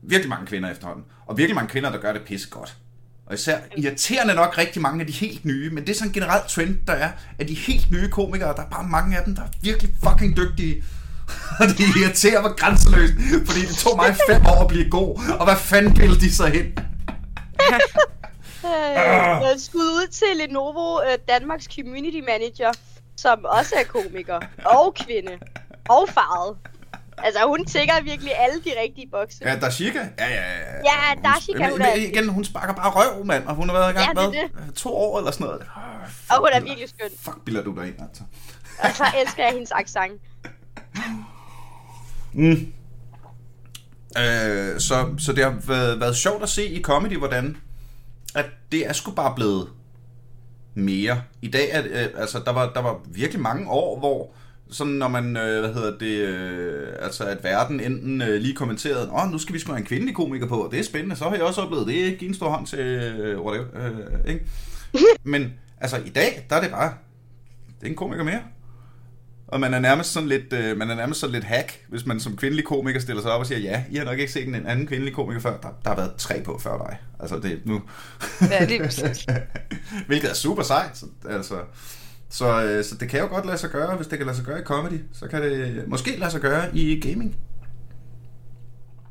virkelig 0.01 0.29
mange 0.29 0.45
kvinder 0.45 0.71
efterhånden. 0.71 1.05
Og 1.25 1.37
virkelig 1.37 1.55
mange 1.55 1.69
kvinder, 1.69 1.91
der 1.91 1.97
gør 1.97 2.13
det 2.13 2.21
pisse 2.21 2.49
godt. 2.49 2.77
Og 3.25 3.33
især 3.33 3.57
irriterende 3.77 4.33
nok 4.33 4.57
rigtig 4.57 4.81
mange 4.81 5.01
af 5.01 5.07
de 5.07 5.13
helt 5.13 5.45
nye, 5.45 5.69
men 5.69 5.83
det 5.83 5.89
er 5.89 5.95
sådan 5.95 6.09
en 6.09 6.13
generelt 6.13 6.47
trend, 6.47 6.77
der 6.87 6.93
er, 6.93 7.11
at 7.39 7.47
de 7.47 7.53
helt 7.53 7.91
nye 7.91 8.09
komikere, 8.09 8.55
der 8.55 8.61
er 8.61 8.69
bare 8.69 8.87
mange 8.87 9.17
af 9.17 9.23
dem, 9.23 9.35
der 9.35 9.41
er 9.41 9.47
virkelig 9.61 9.95
fucking 10.03 10.37
dygtige. 10.37 10.83
Og 11.59 11.67
det 11.67 11.85
irriterer 11.97 12.41
mig 12.41 12.51
grænseløst, 12.57 13.13
fordi 13.45 13.61
det 13.61 13.75
tog 13.75 13.97
mig 13.97 14.15
fem 14.29 14.45
år 14.45 14.61
at 14.61 14.67
blive 14.67 14.89
god, 14.89 15.19
og 15.39 15.45
hvad 15.45 15.55
fanden 15.57 15.97
ville 15.97 16.19
de 16.19 16.35
så 16.35 16.45
hen? 16.45 16.65
Øh. 18.65 19.59
Skud 19.59 19.81
ud 19.81 20.07
til 20.11 20.27
Lenovo, 20.35 21.01
øh, 21.01 21.17
Danmarks 21.29 21.65
community 21.75 22.19
manager, 22.27 22.71
som 23.17 23.45
også 23.45 23.75
er 23.79 23.83
komiker 23.83 24.39
og 24.65 24.95
kvinde 24.95 25.31
og 25.89 26.09
farvet. 26.09 26.57
Altså, 27.17 27.39
hun 27.47 27.65
tækker 27.65 27.93
virkelig 28.03 28.31
alle 28.39 28.55
de 28.63 28.69
rigtige 28.81 29.07
bokse. 29.11 29.37
Ja, 29.41 29.59
Dashika? 29.59 29.99
Ja, 29.99 30.27
ja, 30.27 30.35
ja. 30.35 30.75
Ja, 30.75 31.29
Dashika, 31.29 31.69
hun 31.69 31.77
men, 31.77 31.87
er- 31.87 31.93
igen, 31.95 32.29
hun 32.29 32.43
sparker 32.45 32.73
bare 32.73 32.89
røv, 32.91 33.25
mand, 33.25 33.45
og 33.47 33.55
hun 33.55 33.69
har 33.69 33.75
været 33.77 33.91
i 33.91 33.93
gang 33.97 34.17
Ja, 34.17 34.39
det 34.41 34.51
med 34.65 34.73
to 34.73 34.95
år 34.95 35.17
eller 35.17 35.31
sådan 35.31 35.45
noget. 35.47 35.61
Oh, 35.61 36.35
Og 36.35 36.37
hun 36.39 36.49
er 36.53 36.59
virkelig 36.59 36.89
skøn. 36.89 37.09
Fuck, 37.19 37.45
bilder 37.45 37.63
du 37.63 37.75
dig 37.75 37.87
ind, 37.87 37.95
altså. 38.01 38.23
Og 38.79 38.89
så 38.95 39.03
elsker 39.21 39.43
jeg 39.43 39.53
hendes 39.53 39.71
accent. 39.71 40.21
Mm. 42.33 42.73
Øh, 44.17 44.79
så, 44.79 45.15
så 45.19 45.33
det 45.35 45.43
har 45.43 45.55
været, 45.67 45.99
været 45.99 46.15
sjovt 46.15 46.43
at 46.43 46.49
se 46.49 46.65
i 46.65 46.81
comedy, 46.81 47.17
hvordan 47.17 47.57
at 48.35 48.45
det 48.71 48.87
er 48.87 48.93
sgu 48.93 49.11
bare 49.11 49.33
blevet 49.35 49.69
mere. 50.73 51.21
I 51.41 51.47
dag 51.47 51.69
er 51.71 51.83
øh, 51.85 52.09
altså 52.17 52.41
der 52.45 52.51
var, 52.51 52.71
der 52.73 52.81
var 52.81 52.99
virkelig 53.05 53.41
mange 53.41 53.69
år, 53.69 53.99
hvor 53.99 54.33
sådan 54.71 54.93
når 54.93 55.07
man, 55.07 55.37
øh, 55.37 55.59
hvad 55.59 55.73
hedder 55.73 55.97
det, 55.97 56.17
øh, 56.27 56.87
altså 56.99 57.23
at 57.23 57.43
verden 57.43 57.79
enten 57.79 58.21
øh, 58.21 58.41
lige 58.41 58.55
kommenterede, 58.55 59.11
åh, 59.11 59.31
nu 59.31 59.37
skal 59.37 59.53
vi 59.53 59.59
sgu 59.59 59.71
have 59.71 59.79
en 59.79 59.85
kvindelig 59.85 60.15
komiker 60.15 60.47
på, 60.47 60.55
og 60.55 60.71
det 60.71 60.79
er 60.79 60.83
spændende, 60.83 61.15
så 61.15 61.23
har 61.23 61.35
jeg 61.35 61.43
også 61.43 61.61
oplevet 61.61 61.87
det, 61.87 62.17
giv 62.17 62.27
en 62.27 62.33
stor 62.33 62.49
hånd 62.49 62.67
til, 62.67 62.79
øh, 62.79 63.41
whatever, 63.41 63.65
øh, 63.75 64.33
ikke? 64.33 64.45
Men 65.23 65.53
altså 65.81 65.97
i 66.05 66.09
dag, 66.09 66.45
der 66.49 66.55
er 66.55 66.61
det 66.61 66.71
bare, 66.71 66.93
det 67.79 67.85
er 67.85 67.89
en 67.89 67.95
komiker 67.95 68.23
mere. 68.23 68.41
Og 69.53 69.59
man 69.59 69.73
er 69.73 69.79
nærmest 69.79 70.13
sådan 70.13 70.29
lidt, 70.29 70.53
øh, 70.53 70.77
man 70.77 70.89
er 70.89 70.95
nærmest 70.95 71.19
sådan 71.19 71.33
lidt 71.33 71.43
hack, 71.43 71.85
hvis 71.89 72.05
man 72.05 72.19
som 72.19 72.37
kvindelig 72.37 72.65
komiker 72.65 72.99
stiller 72.99 73.21
sig 73.21 73.31
op 73.31 73.39
og 73.39 73.45
siger, 73.45 73.59
ja, 73.59 73.83
I 73.91 73.95
har 73.95 74.05
nok 74.05 74.19
ikke 74.19 74.31
set 74.31 74.47
en 74.47 74.55
anden 74.55 74.87
kvindelig 74.87 75.13
komiker 75.13 75.41
før. 75.41 75.57
Der, 75.57 75.69
der 75.83 75.89
har 75.89 75.95
været 75.95 76.15
tre 76.17 76.41
på 76.41 76.59
før 76.59 76.77
dig. 76.77 76.97
Altså 77.19 77.39
det 77.39 77.51
er 77.51 77.57
nu. 77.65 77.81
Ja, 78.41 78.65
lige 78.65 78.83
præcis. 78.83 79.25
Hvilket 80.07 80.29
er 80.29 80.33
super 80.33 80.63
sejt. 80.63 80.97
Så, 80.97 81.05
altså, 81.29 81.55
så, 82.29 82.63
øh, 82.63 82.83
så 82.83 82.95
det 82.95 83.09
kan 83.09 83.19
jo 83.19 83.27
godt 83.27 83.45
lade 83.45 83.57
sig 83.57 83.69
gøre, 83.69 83.95
hvis 83.95 84.07
det 84.07 84.17
kan 84.17 84.25
lade 84.25 84.37
sig 84.37 84.45
gøre 84.45 84.59
i 84.59 84.63
comedy. 84.63 84.99
Så 85.13 85.27
kan 85.27 85.41
det 85.43 85.87
måske 85.87 86.19
lade 86.19 86.31
sig 86.31 86.41
gøre 86.41 86.75
i 86.77 86.99
gaming. 86.99 87.35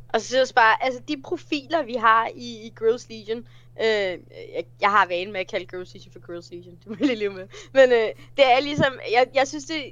Og 0.09 0.21
så 0.21 0.27
synes 0.27 0.37
jeg 0.37 0.43
også 0.43 0.55
bare, 0.55 0.85
altså 0.85 1.01
de 1.09 1.17
profiler, 1.25 1.85
vi 1.85 1.95
har 1.95 2.29
i, 2.35 2.67
i 2.67 2.73
Girls 2.79 3.09
Legion, 3.09 3.39
øh, 3.83 4.19
jeg, 4.57 4.65
jeg 4.81 4.91
har 4.91 5.07
vanen 5.07 5.33
med 5.33 5.41
at 5.41 5.51
kalde 5.51 5.67
Girls 5.67 5.95
Legion 5.95 6.13
for 6.13 6.27
Girls 6.27 6.51
Legion, 6.51 6.75
det 6.81 6.87
må 6.87 6.97
jeg 6.99 7.07
lige 7.07 7.19
leve 7.19 7.35
med. 7.35 7.47
Men 7.73 7.93
øh, 7.93 8.09
det 8.37 8.45
er 8.53 8.61
ligesom, 8.61 8.93
jeg, 9.13 9.27
jeg 9.35 9.49
synes 9.49 9.65
det, 9.65 9.83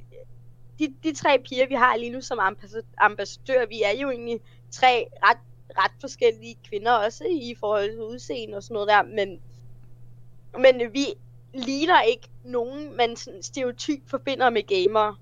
de, 0.80 0.94
de 1.02 1.14
tre 1.14 1.38
piger, 1.44 1.66
vi 1.68 1.74
har 1.74 1.96
lige 1.96 2.12
nu 2.12 2.20
som 2.20 2.38
ambassadør, 2.98 3.66
vi 3.66 3.82
er 3.82 3.90
jo 4.02 4.10
egentlig 4.10 4.40
tre 4.70 5.06
ret, 5.22 5.38
ret 5.78 5.92
forskellige 6.00 6.56
kvinder 6.68 6.92
også 6.92 7.24
i 7.24 7.54
forhold 7.60 7.90
til 7.90 8.02
udseende 8.02 8.56
og 8.56 8.62
sådan 8.62 8.74
noget 8.74 8.88
der, 8.88 9.02
men, 9.02 9.40
men 10.58 10.92
vi 10.92 11.06
ligner 11.54 12.02
ikke 12.02 12.28
nogen, 12.44 12.96
man 12.96 13.16
sådan 13.16 13.42
stereotyp 13.42 14.08
forbinder 14.10 14.50
med 14.50 14.62
gamere. 14.62 15.16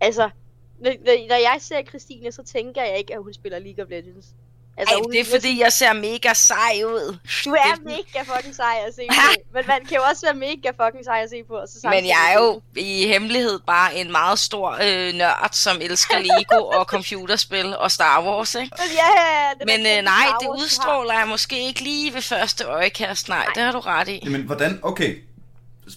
Altså, 0.00 0.30
når- 0.78 1.28
når 1.28 1.52
jeg 1.52 1.56
ser 1.60 1.82
Christine, 1.82 2.32
så 2.32 2.42
tænker 2.42 2.82
jeg 2.82 2.98
ikke, 2.98 3.14
at 3.14 3.22
hun 3.22 3.32
spiller 3.32 3.58
League 3.58 3.84
of 3.84 3.90
Legends. 3.90 4.34
Altså, 4.76 4.94
Ej, 4.94 5.00
det 5.12 5.20
er 5.20 5.24
fordi, 5.30 5.60
jeg 5.60 5.72
ser 5.72 5.92
mega 5.92 6.34
sej 6.34 6.82
ud. 6.86 7.18
Du 7.44 7.50
er 7.50 7.74
det- 7.74 7.84
mega 7.84 8.22
fucking 8.36 8.54
sej 8.56 8.76
at 8.88 8.94
se 8.94 9.02
på. 9.10 9.14
Men 9.54 9.64
man 9.66 9.84
kan 9.84 9.96
jo 9.96 10.02
også 10.10 10.26
være 10.26 10.34
mega 10.34 10.70
fucking 10.86 11.04
sej 11.04 11.20
at 11.24 11.30
se 11.30 11.42
på. 11.48 11.54
Og 11.54 11.68
så 11.68 11.88
Men 11.88 12.06
jeg 12.06 12.32
er 12.34 12.40
jo 12.40 12.62
i 12.76 13.06
hemmelighed 13.06 13.58
bare 13.66 13.94
en 13.96 14.12
meget 14.12 14.38
stor 14.38 14.70
øh, 14.70 15.14
nørd, 15.14 15.48
som 15.52 15.76
elsker 15.80 16.18
Lego 16.28 16.64
og 16.66 16.84
computerspil 16.84 17.76
og 17.76 17.90
Star 17.90 18.22
Wars, 18.24 18.54
ikke? 18.54 18.70
Men, 18.78 18.88
ja, 18.94 19.50
det 19.58 19.66
Men 19.84 19.98
øh, 19.98 20.04
nej, 20.04 20.26
det 20.40 20.48
udstråler 20.48 21.18
jeg 21.18 21.28
måske 21.28 21.66
ikke 21.66 21.80
lige 21.80 22.14
ved 22.14 22.22
første 22.22 22.64
øjekast. 22.64 23.28
Nej, 23.28 23.46
det 23.54 23.62
har 23.62 23.72
du 23.72 23.80
ret 23.80 24.08
i. 24.08 24.20
Jamen, 24.24 24.42
hvordan, 24.42 24.78
okay. 24.82 25.16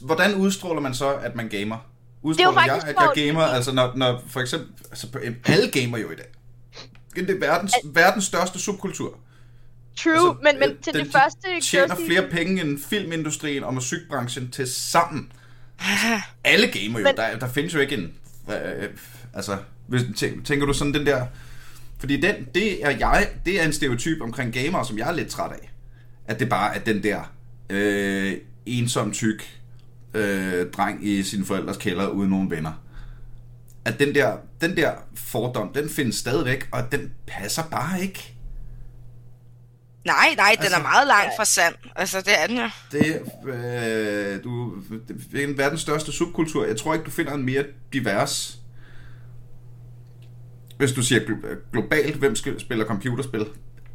Hvordan 0.01 0.35
udstråler 0.35 0.81
man 0.81 0.93
så, 0.93 1.09
at 1.15 1.35
man 1.35 1.49
gamer? 1.49 1.77
Udstråler 2.21 2.51
jeg, 2.61 2.69
faktisk 2.69 2.87
at 2.87 2.95
jeg 2.95 3.03
sjovt, 3.15 3.15
gamer? 3.27 3.41
fordi- 3.45 3.55
Altså, 3.55 3.71
når, 3.71 3.91
når 3.95 4.21
for 4.29 4.39
eksempel... 4.39 4.69
Altså, 4.91 5.07
alle 5.45 5.71
gamer 5.71 5.97
jo 5.97 6.11
i 6.11 6.15
dag. 6.15 6.25
Det 7.15 7.29
er 7.29 7.39
verdens, 7.39 7.73
verdens 7.83 8.23
største 8.23 8.59
subkultur. 8.59 9.17
True, 9.97 10.13
Altså, 10.13 10.35
men, 10.43 10.59
men 10.59 10.69
øh, 10.69 10.75
til 10.83 10.93
den- 10.93 11.05
det 11.05 11.11
første... 11.11 11.47
De 11.57 11.61
tjener 11.61 11.95
Girls' 11.95 12.05
flere 12.07 12.27
penge 12.31 12.61
end 12.61 12.79
filmindustrien 12.89 13.63
og 13.63 13.73
musikbranchen 13.73 14.51
til 14.51 14.67
sammen. 14.67 15.31
Alle 16.43 16.67
gamer 16.67 16.99
jo. 16.99 17.03
Men- 17.05 17.15
Der, 17.15 17.39
der 17.39 17.47
findes 17.49 17.73
jo 17.73 17.79
ikke 17.79 17.95
en... 17.95 18.13
Øh, 18.49 18.89
altså, 19.33 19.57
hvis, 19.87 20.03
tænk, 20.17 20.45
tænker 20.45 20.65
du 20.65 20.73
sådan 20.73 20.93
den 20.93 21.05
der... 21.05 21.25
Fordi 21.99 22.21
den, 22.21 22.35
det 22.55 22.85
er 22.85 22.89
jeg, 22.89 23.29
det 23.45 23.61
er 23.61 23.65
en 23.65 23.73
stereotyp 23.73 24.21
omkring 24.21 24.53
gamere, 24.53 24.85
som 24.85 24.97
jeg 24.97 25.07
er 25.09 25.13
lidt 25.13 25.29
træt 25.29 25.51
af. 25.51 25.71
At 26.27 26.39
det 26.39 26.49
bare 26.49 26.75
er 26.75 26.79
den 26.79 27.03
der 27.03 27.33
øh, 27.69 28.33
ensom 28.65 29.11
tyk 29.11 29.59
øh, 30.13 30.71
dreng 30.71 31.07
i 31.07 31.23
sin 31.23 31.45
forældres 31.45 31.77
kælder 31.77 32.07
uden 32.07 32.29
nogen 32.29 32.51
venner. 32.51 32.71
At 33.85 33.99
den 33.99 34.15
der, 34.15 34.37
den 34.61 34.77
der 34.77 34.91
fordom, 35.15 35.73
den 35.73 35.89
findes 35.89 36.15
stadigvæk, 36.15 36.67
og 36.73 36.91
den 36.91 37.13
passer 37.27 37.63
bare 37.71 38.01
ikke. 38.01 38.31
Nej, 40.05 40.33
nej, 40.37 40.51
den 40.55 40.61
Altså- 40.63 40.77
er 40.77 40.81
meget 40.81 41.07
langt 41.07 41.31
fra 41.37 41.45
sand. 41.45 41.75
Altså, 41.95 42.21
det 42.21 42.41
er 42.41 42.47
den 42.47 42.57
jo. 42.57 42.69
Det, 42.91 43.21
øh, 43.47 44.43
du, 44.43 44.75
det 45.31 45.43
er 45.43 45.47
en 45.47 45.57
verdens 45.57 45.81
største 45.81 46.11
subkultur. 46.11 46.65
Jeg 46.65 46.77
tror 46.77 46.93
ikke, 46.93 47.05
du 47.05 47.11
finder 47.11 47.33
en 47.33 47.43
mere 47.45 47.65
divers. 47.93 48.59
Hvis 50.77 50.91
du 50.91 51.01
siger 51.01 51.21
glo- 51.21 51.71
globalt, 51.71 52.15
hvem 52.15 52.35
skal- 52.35 52.59
spiller 52.59 52.85
computerspil? 52.85 53.45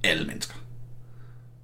Alle 0.05 0.27
mennesker. 0.27 0.55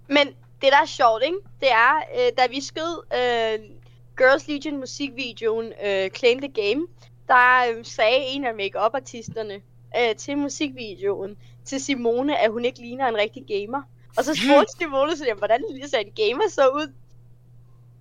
Men 0.08 0.26
det, 0.62 0.68
der 0.72 0.80
er 0.82 0.86
sjovt, 0.86 1.22
ikke? 1.24 1.36
Det 1.60 1.68
er, 1.70 1.94
øh, 2.16 2.32
da 2.38 2.46
vi 2.50 2.60
skød 2.60 3.02
øh, 3.14 3.70
Girls 4.18 4.48
Legion 4.48 4.80
musikvideoen 4.80 5.72
øh, 5.86 6.10
Claim 6.10 6.38
the 6.40 6.52
Game, 6.62 6.82
der 7.28 7.72
øh, 7.78 7.84
sagde 7.84 8.18
en 8.18 8.44
af 8.44 8.54
make-up-artisterne 8.54 9.54
øh, 9.98 10.16
til 10.16 10.38
musikvideoen 10.38 11.36
til 11.64 11.80
Simone, 11.80 12.38
at 12.38 12.50
hun 12.50 12.64
ikke 12.64 12.78
ligner 12.80 13.06
en 13.08 13.16
rigtig 13.16 13.44
gamer. 13.48 13.82
Og 14.18 14.24
så 14.24 14.34
spurgte 14.34 14.72
Simone, 14.78 15.16
så, 15.16 15.24
jamen, 15.26 15.38
hvordan 15.38 15.60
ser 15.90 15.98
en 15.98 16.12
gamer 16.30 16.44
så 16.50 16.68
ud? 16.68 16.92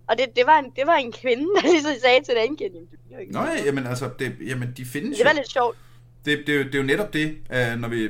Og 0.07 0.17
det, 0.17 0.26
det, 0.36 0.43
var 0.45 0.59
en, 0.59 0.65
det 0.76 0.84
var 0.88 0.95
en 0.95 1.11
kvinde, 1.11 1.43
der 1.55 1.61
ligesom 1.73 1.91
sagde 2.01 2.23
til 2.26 2.34
den 2.36 2.41
anden 2.43 2.57
kvinde, 2.57 2.78
jamen, 3.11 3.21
ikke. 3.21 3.34
Nå, 3.34 3.39
ja, 3.41 3.63
jamen 3.65 3.88
altså, 3.88 4.09
det, 4.19 4.36
jamen, 4.47 4.73
de 4.78 4.86
findes 4.86 5.17
Det 5.17 5.26
var 5.26 5.32
jo. 5.32 5.36
lidt 5.38 5.51
sjovt. 5.51 5.78
Det, 6.26 6.43
det, 6.47 6.55
er 6.55 6.57
jo- 6.59 6.63
det 6.63 6.76
er 6.76 6.80
jo 6.80 6.86
netop 6.86 7.13
det, 7.13 7.38
øh, 7.53 7.80
når 7.80 7.88
vi 7.88 8.03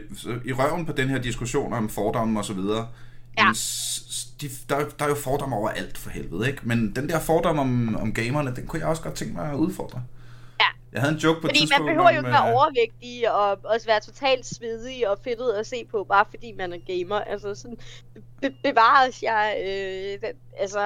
i 0.46 0.54
røven 0.54 0.86
på 0.86 0.92
den 0.92 1.10
her 1.10 1.18
diskussion 1.22 1.74
om 1.74 1.90
fordomme 1.90 2.40
og 2.40 2.46
så 2.46 2.54
videre. 2.54 2.88
Ja. 3.38 3.44
jamen, 3.44 3.56
De, 4.42 4.50
der, 4.70 4.76
er- 4.76 4.90
der 5.00 5.06
er 5.06 5.10
jo 5.10 5.16
fordomme 5.16 5.56
over 5.56 5.70
alt 5.70 5.98
for 5.98 6.10
helvede, 6.10 6.48
ikke? 6.50 6.60
Men 6.64 6.96
den 6.96 7.10
der 7.10 7.20
fordom 7.20 7.60
om, 7.60 7.96
om 7.96 8.14
gamerne, 8.14 8.56
den 8.56 8.68
kunne 8.68 8.80
jeg 8.80 8.88
også 8.90 9.02
godt 9.04 9.14
tænke 9.16 9.34
mig 9.34 9.52
at 9.52 9.56
udfordre. 9.56 10.04
Ja. 10.60 10.66
Jeg 10.94 11.02
havde 11.02 11.14
en 11.14 11.20
joke 11.20 11.42
på 11.42 11.48
et 11.48 11.50
Fordi 11.50 11.60
man 11.60 11.68
tidspunkt 11.68 11.90
behøver 11.90 12.12
jo 12.12 12.18
ikke 12.20 12.30
være 12.32 12.48
øh, 12.50 12.56
overvægtig 12.56 13.32
og 13.32 13.60
også 13.64 13.86
være 13.88 14.00
totalt 14.00 14.46
svedig 14.46 15.10
og 15.10 15.20
fedtet 15.24 15.52
at 15.54 15.68
se 15.68 15.86
på, 15.92 16.04
bare 16.10 16.26
fordi 16.30 16.52
man 16.58 16.74
er 16.74 16.78
gamer. 16.88 17.20
Altså 17.20 17.56
sådan, 17.56 17.78
be- 18.42 18.56
bevares 18.64 19.24
jeg, 19.24 19.56
øh, 19.68 20.28
den- 20.28 20.38
altså, 20.60 20.80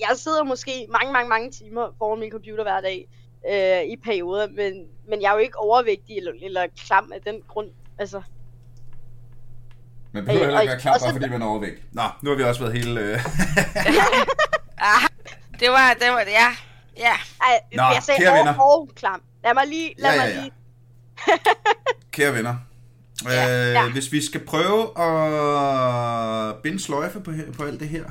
jeg 0.00 0.10
sidder 0.16 0.44
måske 0.44 0.86
mange, 0.90 1.12
mange, 1.12 1.28
mange 1.28 1.50
timer 1.50 1.94
foran 1.98 2.20
min 2.20 2.30
computer 2.30 2.62
hver 2.62 2.80
dag 2.80 3.08
øh, 3.52 3.82
i 3.92 3.96
perioder, 4.04 4.48
men, 4.48 4.72
men 5.08 5.22
jeg 5.22 5.28
er 5.28 5.32
jo 5.32 5.38
ikke 5.38 5.58
overvægtig 5.58 6.16
eller, 6.16 6.32
eller 6.42 6.66
klam 6.86 7.12
af 7.14 7.20
den 7.20 7.40
grund. 7.48 7.68
Altså, 7.98 8.22
Man 10.12 10.24
behøver 10.24 10.42
Øh, 10.42 10.46
heller 10.48 10.60
ikke 10.60 10.70
være 10.70 10.80
klar, 10.80 10.98
bare 10.98 11.12
fordi 11.12 11.28
man 11.28 11.42
er 11.42 11.46
overvægt. 11.46 11.82
Nå, 11.92 12.02
nu 12.22 12.30
har 12.30 12.36
vi 12.36 12.42
også 12.42 12.60
været 12.60 12.74
helt... 12.84 12.98
Øh... 12.98 13.18
Ah, 14.80 15.02
det 15.60 15.68
var, 15.68 15.94
det 16.00 16.08
var, 16.12 16.20
ja. 16.20 16.48
Ja, 16.98 17.12
ej, 17.42 17.60
Nå, 17.76 17.82
jeg 17.82 18.02
sagde 18.02 18.20
kære 18.20 18.38
venner. 18.38 18.58
og, 18.58 18.88
klam. 18.96 19.22
Lad 19.44 19.54
mig 19.54 19.66
lige, 19.66 19.94
lad 19.98 20.14
Ja, 20.14 20.22
ja, 20.22 20.26
mig 20.26 20.34
ja. 20.34 20.40
lige. 20.40 20.52
Kære 22.12 22.34
venner, 22.34 22.56
Ja, 23.24 23.66
øh, 23.68 23.72
ja. 23.74 23.88
hvis 23.90 24.12
vi 24.12 24.26
skal 24.26 24.44
prøve 24.46 24.82
at 25.00 26.56
binde 26.62 26.80
sløjfe 26.82 27.20
på, 27.20 27.32
på 27.56 27.62
alt 27.64 27.80
det 27.80 27.88
her, 27.88 28.04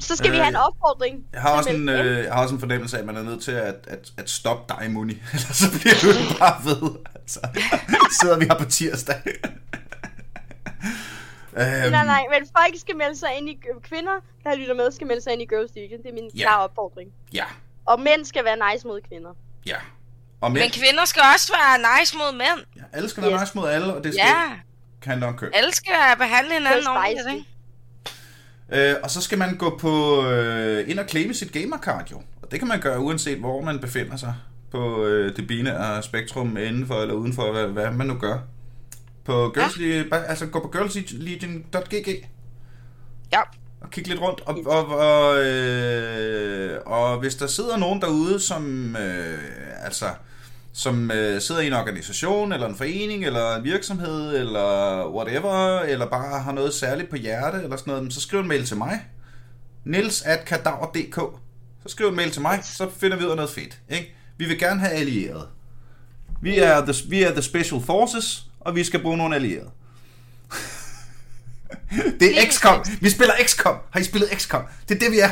Så 0.00 0.16
skal 0.16 0.26
øh, 0.28 0.32
vi 0.32 0.36
have 0.38 0.48
en 0.48 0.54
Øh, 0.56 0.62
opfordring. 0.66 1.24
jeg 1.32 1.40
har, 1.40 1.50
også 1.50 1.70
en, 1.70 1.88
øh, 1.88 2.24
jeg 2.24 2.32
har 2.32 2.42
også 2.42 2.54
en 2.54 2.60
fornemmelse 2.60 2.96
af, 2.96 3.00
at 3.00 3.06
man 3.06 3.16
er 3.16 3.22
nødt 3.22 3.42
til 3.42 3.52
at, 3.52 3.74
at, 3.86 4.12
at 4.18 4.30
stoppe 4.30 4.74
dig, 4.78 4.90
Muni. 4.90 5.12
Ellers 5.32 5.56
så 5.56 5.70
bliver 5.80 5.94
du 6.02 6.38
bare 6.38 6.64
ved. 6.64 6.90
Altså, 7.14 7.40
sidder 8.20 8.38
vi 8.38 8.44
her 8.44 8.58
på 8.58 8.64
tirsdag. 8.64 9.20
øhm, 11.56 11.90
Nej, 11.90 12.04
nej, 12.04 12.22
men 12.30 12.48
folk 12.58 12.80
skal 12.80 12.96
melde 12.96 13.16
sig 13.16 13.28
ind 13.38 13.48
i 13.48 13.60
kvinder, 13.82 14.12
der 14.44 14.54
lytter 14.56 14.74
med, 14.74 14.92
skal 14.92 15.06
melde 15.06 15.22
sig 15.22 15.32
ind 15.32 15.42
i 15.42 15.46
Girls 15.46 15.72
Legion. 15.74 16.02
Det 16.02 16.08
er 16.08 16.14
min 16.14 16.30
Ja. 16.36 16.42
klare 16.42 16.60
opfordring. 16.64 17.10
Ja, 17.34 17.44
Og 17.92 18.00
mænd 18.00 18.24
skal 18.24 18.44
være 18.44 18.72
nice 18.72 18.86
mod 18.86 19.00
kvinder. 19.08 19.30
ja. 19.66 19.76
Og 20.40 20.52
mænd, 20.52 20.64
men 20.64 20.70
kvinder 20.70 21.04
skal 21.04 21.22
også 21.34 21.52
være 21.52 22.00
nice 22.00 22.16
mod 22.16 22.32
mænd. 22.32 22.66
ja, 22.76 22.82
alle 22.92 23.08
skal 23.08 23.22
være 23.22 23.32
Yes. 23.32 23.40
nice 23.40 23.52
mod 23.54 23.68
alle, 23.68 23.94
og 23.94 24.04
det 24.04 24.14
skal 24.14 24.26
Ja, 24.26 24.52
ikke 24.52 25.06
handle 25.10 25.26
om 25.26 25.36
køn. 25.36 25.50
alle 25.54 25.72
skal 25.72 25.94
behandle 26.18 26.52
hinanden 26.52 26.80
Det 26.80 26.88
ordentligt, 26.88 27.28
ikke? 28.70 28.90
Øh, 28.90 28.96
og 29.02 29.10
så 29.10 29.20
skal 29.20 29.38
man 29.38 29.56
gå 29.56 29.78
på 29.78 30.24
øh, 30.26 30.90
ind 30.90 30.98
og 30.98 31.08
claime 31.08 31.34
sit 31.34 31.52
gamercard 31.52 32.10
jo. 32.10 32.22
Og 32.42 32.50
det 32.50 32.58
kan 32.58 32.68
man 32.68 32.80
gøre 32.80 33.00
uanset 33.00 33.38
hvor 33.38 33.60
man 33.62 33.78
befinder 33.78 34.16
sig 34.16 34.34
på 34.70 35.04
øh, 35.04 35.36
det 35.36 35.46
binære 35.46 36.02
spektrum 36.02 36.56
indenfor 36.56 37.00
eller 37.02 37.14
udenfor, 37.14 37.52
hvad, 37.52 37.66
hvad 37.66 37.90
man 37.90 38.06
nu 38.06 38.14
gør. 38.18 38.38
På 39.24 39.50
girls, 39.54 39.78
ja. 39.80 40.16
altså 40.16 40.46
gå 40.46 40.60
på 40.60 40.68
girlslegion.gg 40.68 42.26
Ja 43.32 43.40
og 43.82 43.90
kigge 43.90 44.10
lidt 44.10 44.20
rundt. 44.20 44.40
Og, 44.40 44.58
og, 44.66 44.86
og, 44.86 45.44
øh, 45.44 46.80
og 46.86 47.18
hvis 47.18 47.34
der 47.34 47.46
sidder 47.46 47.76
nogen 47.76 48.00
derude, 48.00 48.40
som 48.40 48.96
øh, 48.96 49.38
altså 49.84 50.06
som 50.72 51.10
øh, 51.10 51.40
sidder 51.40 51.60
i 51.60 51.66
en 51.66 51.72
organisation, 51.72 52.52
eller 52.52 52.68
en 52.68 52.76
forening, 52.76 53.24
eller 53.24 53.56
en 53.56 53.64
virksomhed, 53.64 54.36
eller 54.38 55.06
whatever, 55.14 55.80
eller 55.80 56.06
bare 56.06 56.42
har 56.42 56.52
noget 56.52 56.74
særligt 56.74 57.10
på 57.10 57.16
hjerte, 57.16 57.62
eller 57.62 57.76
sådan 57.76 57.94
noget, 57.94 58.12
så 58.12 58.20
skriv 58.20 58.40
en 58.40 58.48
mail 58.48 58.64
til 58.64 58.76
mig. 58.76 59.00
Nils 59.84 60.22
at 60.22 60.44
kadaver.dk 60.44 61.16
Så 61.82 61.88
skriv 61.88 62.08
en 62.08 62.16
mail 62.16 62.30
til 62.30 62.42
mig, 62.42 62.60
så 62.62 62.90
finder 62.96 63.16
vi 63.16 63.24
ud 63.24 63.30
af 63.30 63.36
noget 63.36 63.50
fedt. 63.50 63.78
Ikke? 63.88 64.14
Vi 64.36 64.44
vil 64.44 64.58
gerne 64.58 64.80
have 64.80 64.92
allierede. 64.92 65.48
Vi 66.42 66.58
er, 66.58 66.84
the, 66.84 66.94
vi 67.08 67.22
er 67.22 67.32
the 67.32 67.42
Special 67.42 67.80
Forces, 67.82 68.44
og 68.60 68.74
vi 68.74 68.84
skal 68.84 69.02
bruge 69.02 69.16
nogle 69.16 69.34
allierede 69.34 69.70
det 72.20 72.38
er 72.38 72.46
XCOM. 72.50 72.84
Vi 73.00 73.10
spiller 73.10 73.34
XCOM. 73.44 73.76
Har 73.90 74.00
I 74.00 74.04
spillet 74.04 74.30
XCOM? 74.36 74.62
Det 74.88 74.94
er 74.94 74.98
det, 74.98 75.10
vi 75.12 75.18
er. 75.18 75.30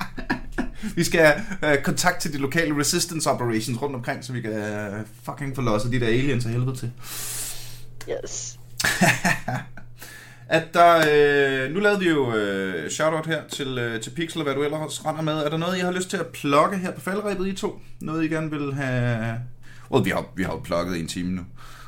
vi 0.96 1.04
skal 1.04 1.20
have 1.20 1.76
uh, 1.78 1.82
kontakt 1.82 2.20
til 2.20 2.32
de 2.32 2.38
lokale 2.38 2.78
resistance 2.78 3.30
operations 3.30 3.82
rundt 3.82 3.96
omkring, 3.96 4.24
så 4.24 4.32
vi 4.32 4.40
kan 4.40 4.52
uh, 4.52 5.00
fucking 5.24 5.56
få 5.56 5.62
losset 5.62 5.92
de 5.92 6.00
der 6.00 6.06
aliens 6.06 6.46
af 6.46 6.50
helvede 6.50 6.76
til. 6.76 6.90
Yes. 8.10 8.58
at 10.56 10.74
der, 10.74 11.04
øh, 11.64 11.74
nu 11.74 11.80
lavede 11.80 12.00
vi 12.00 12.08
jo 12.08 12.34
øh, 12.34 12.90
shoutout 12.90 13.26
her 13.26 13.42
til, 13.52 13.78
øh, 13.78 14.00
til 14.00 14.10
Pixel 14.10 14.40
og 14.40 14.44
hvad 14.44 14.54
du 14.54 14.62
ellers 14.62 15.06
render 15.06 15.22
med. 15.22 15.32
Er 15.32 15.48
der 15.48 15.56
noget, 15.56 15.76
I 15.76 15.80
har 15.80 15.92
lyst 15.92 16.10
til 16.10 16.16
at 16.16 16.26
plukke 16.26 16.76
her 16.76 16.90
på 16.90 17.00
faldrebet, 17.00 17.48
I 17.48 17.52
to? 17.52 17.80
Noget, 18.00 18.24
I 18.24 18.28
gerne 18.28 18.50
vil 18.50 18.74
have... 18.74 19.38
Well, 19.90 20.04
vi 20.04 20.10
har, 20.10 20.24
vi 20.36 20.42
har 20.42 20.52
jo 20.52 20.58
plukket 20.58 21.00
en 21.00 21.08
time 21.08 21.30
nu. 21.30 21.42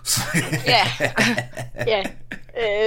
Ja. 0.66 0.86
Ja. 1.86 2.02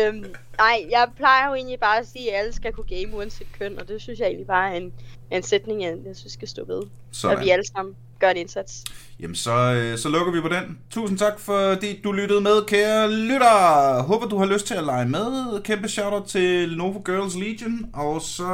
Øhm, 0.07 0.25
nej, 0.57 0.85
jeg 0.89 1.07
plejer 1.15 1.47
jo 1.47 1.53
egentlig 1.53 1.79
bare 1.79 1.99
at 1.99 2.07
sige, 2.07 2.33
at 2.33 2.39
alle 2.39 2.53
skal 2.53 2.73
kunne 2.73 2.87
game 2.87 3.17
uanset 3.17 3.47
køn, 3.59 3.79
og 3.79 3.87
det 3.87 4.01
synes 4.01 4.19
jeg 4.19 4.25
egentlig 4.25 4.47
bare 4.47 4.71
er 4.71 4.77
en, 4.77 4.93
en 5.31 5.43
sætning, 5.43 5.83
jeg 5.83 5.95
jeg 6.05 6.15
synes 6.15 6.33
skal 6.33 6.47
stå 6.47 6.65
ved. 6.65 6.81
Sådan. 7.11 7.37
Og 7.37 7.43
vi 7.43 7.49
alle 7.49 7.65
sammen 7.75 7.95
gør 8.19 8.29
en 8.29 8.37
indsats. 8.37 8.83
Jamen, 9.19 9.35
så, 9.35 9.51
øh, 9.51 9.97
så 9.97 10.09
lukker 10.09 10.31
vi 10.31 10.41
på 10.41 10.47
den. 10.47 10.79
Tusind 10.89 11.17
tak, 11.17 11.39
fordi 11.39 12.01
du 12.01 12.11
lyttede 12.11 12.41
med, 12.41 12.65
kære 12.67 13.11
lytter. 13.11 14.01
Håber, 14.01 14.27
du 14.27 14.37
har 14.37 14.45
lyst 14.45 14.67
til 14.67 14.73
at 14.73 14.83
lege 14.83 15.05
med. 15.05 15.61
Kæmpe 15.63 15.89
shoutout 15.89 16.27
til 16.27 16.69
Lenovo 16.69 16.99
Girls 17.05 17.35
Legion. 17.35 17.89
Og 17.93 18.21
så 18.21 18.45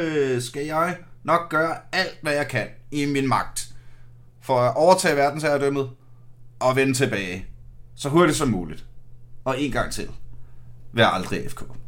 øh, 0.00 0.42
skal 0.42 0.66
jeg 0.66 0.96
nok 1.24 1.48
gøre 1.48 1.76
alt, 1.92 2.18
hvad 2.22 2.32
jeg 2.32 2.48
kan 2.48 2.66
i 2.90 3.06
min 3.06 3.28
magt 3.28 3.68
for 4.42 4.58
at 4.58 4.76
overtage 4.76 5.16
verdensherredømmet 5.16 5.90
og 6.60 6.76
vende 6.76 6.94
tilbage 6.94 7.46
så 7.96 8.08
hurtigt 8.08 8.38
som 8.38 8.48
muligt. 8.48 8.84
Og 9.44 9.60
en 9.60 9.72
gang 9.72 9.92
til. 9.92 10.08
Vær 10.92 11.06
aldrig 11.06 11.50
FK. 11.50 11.79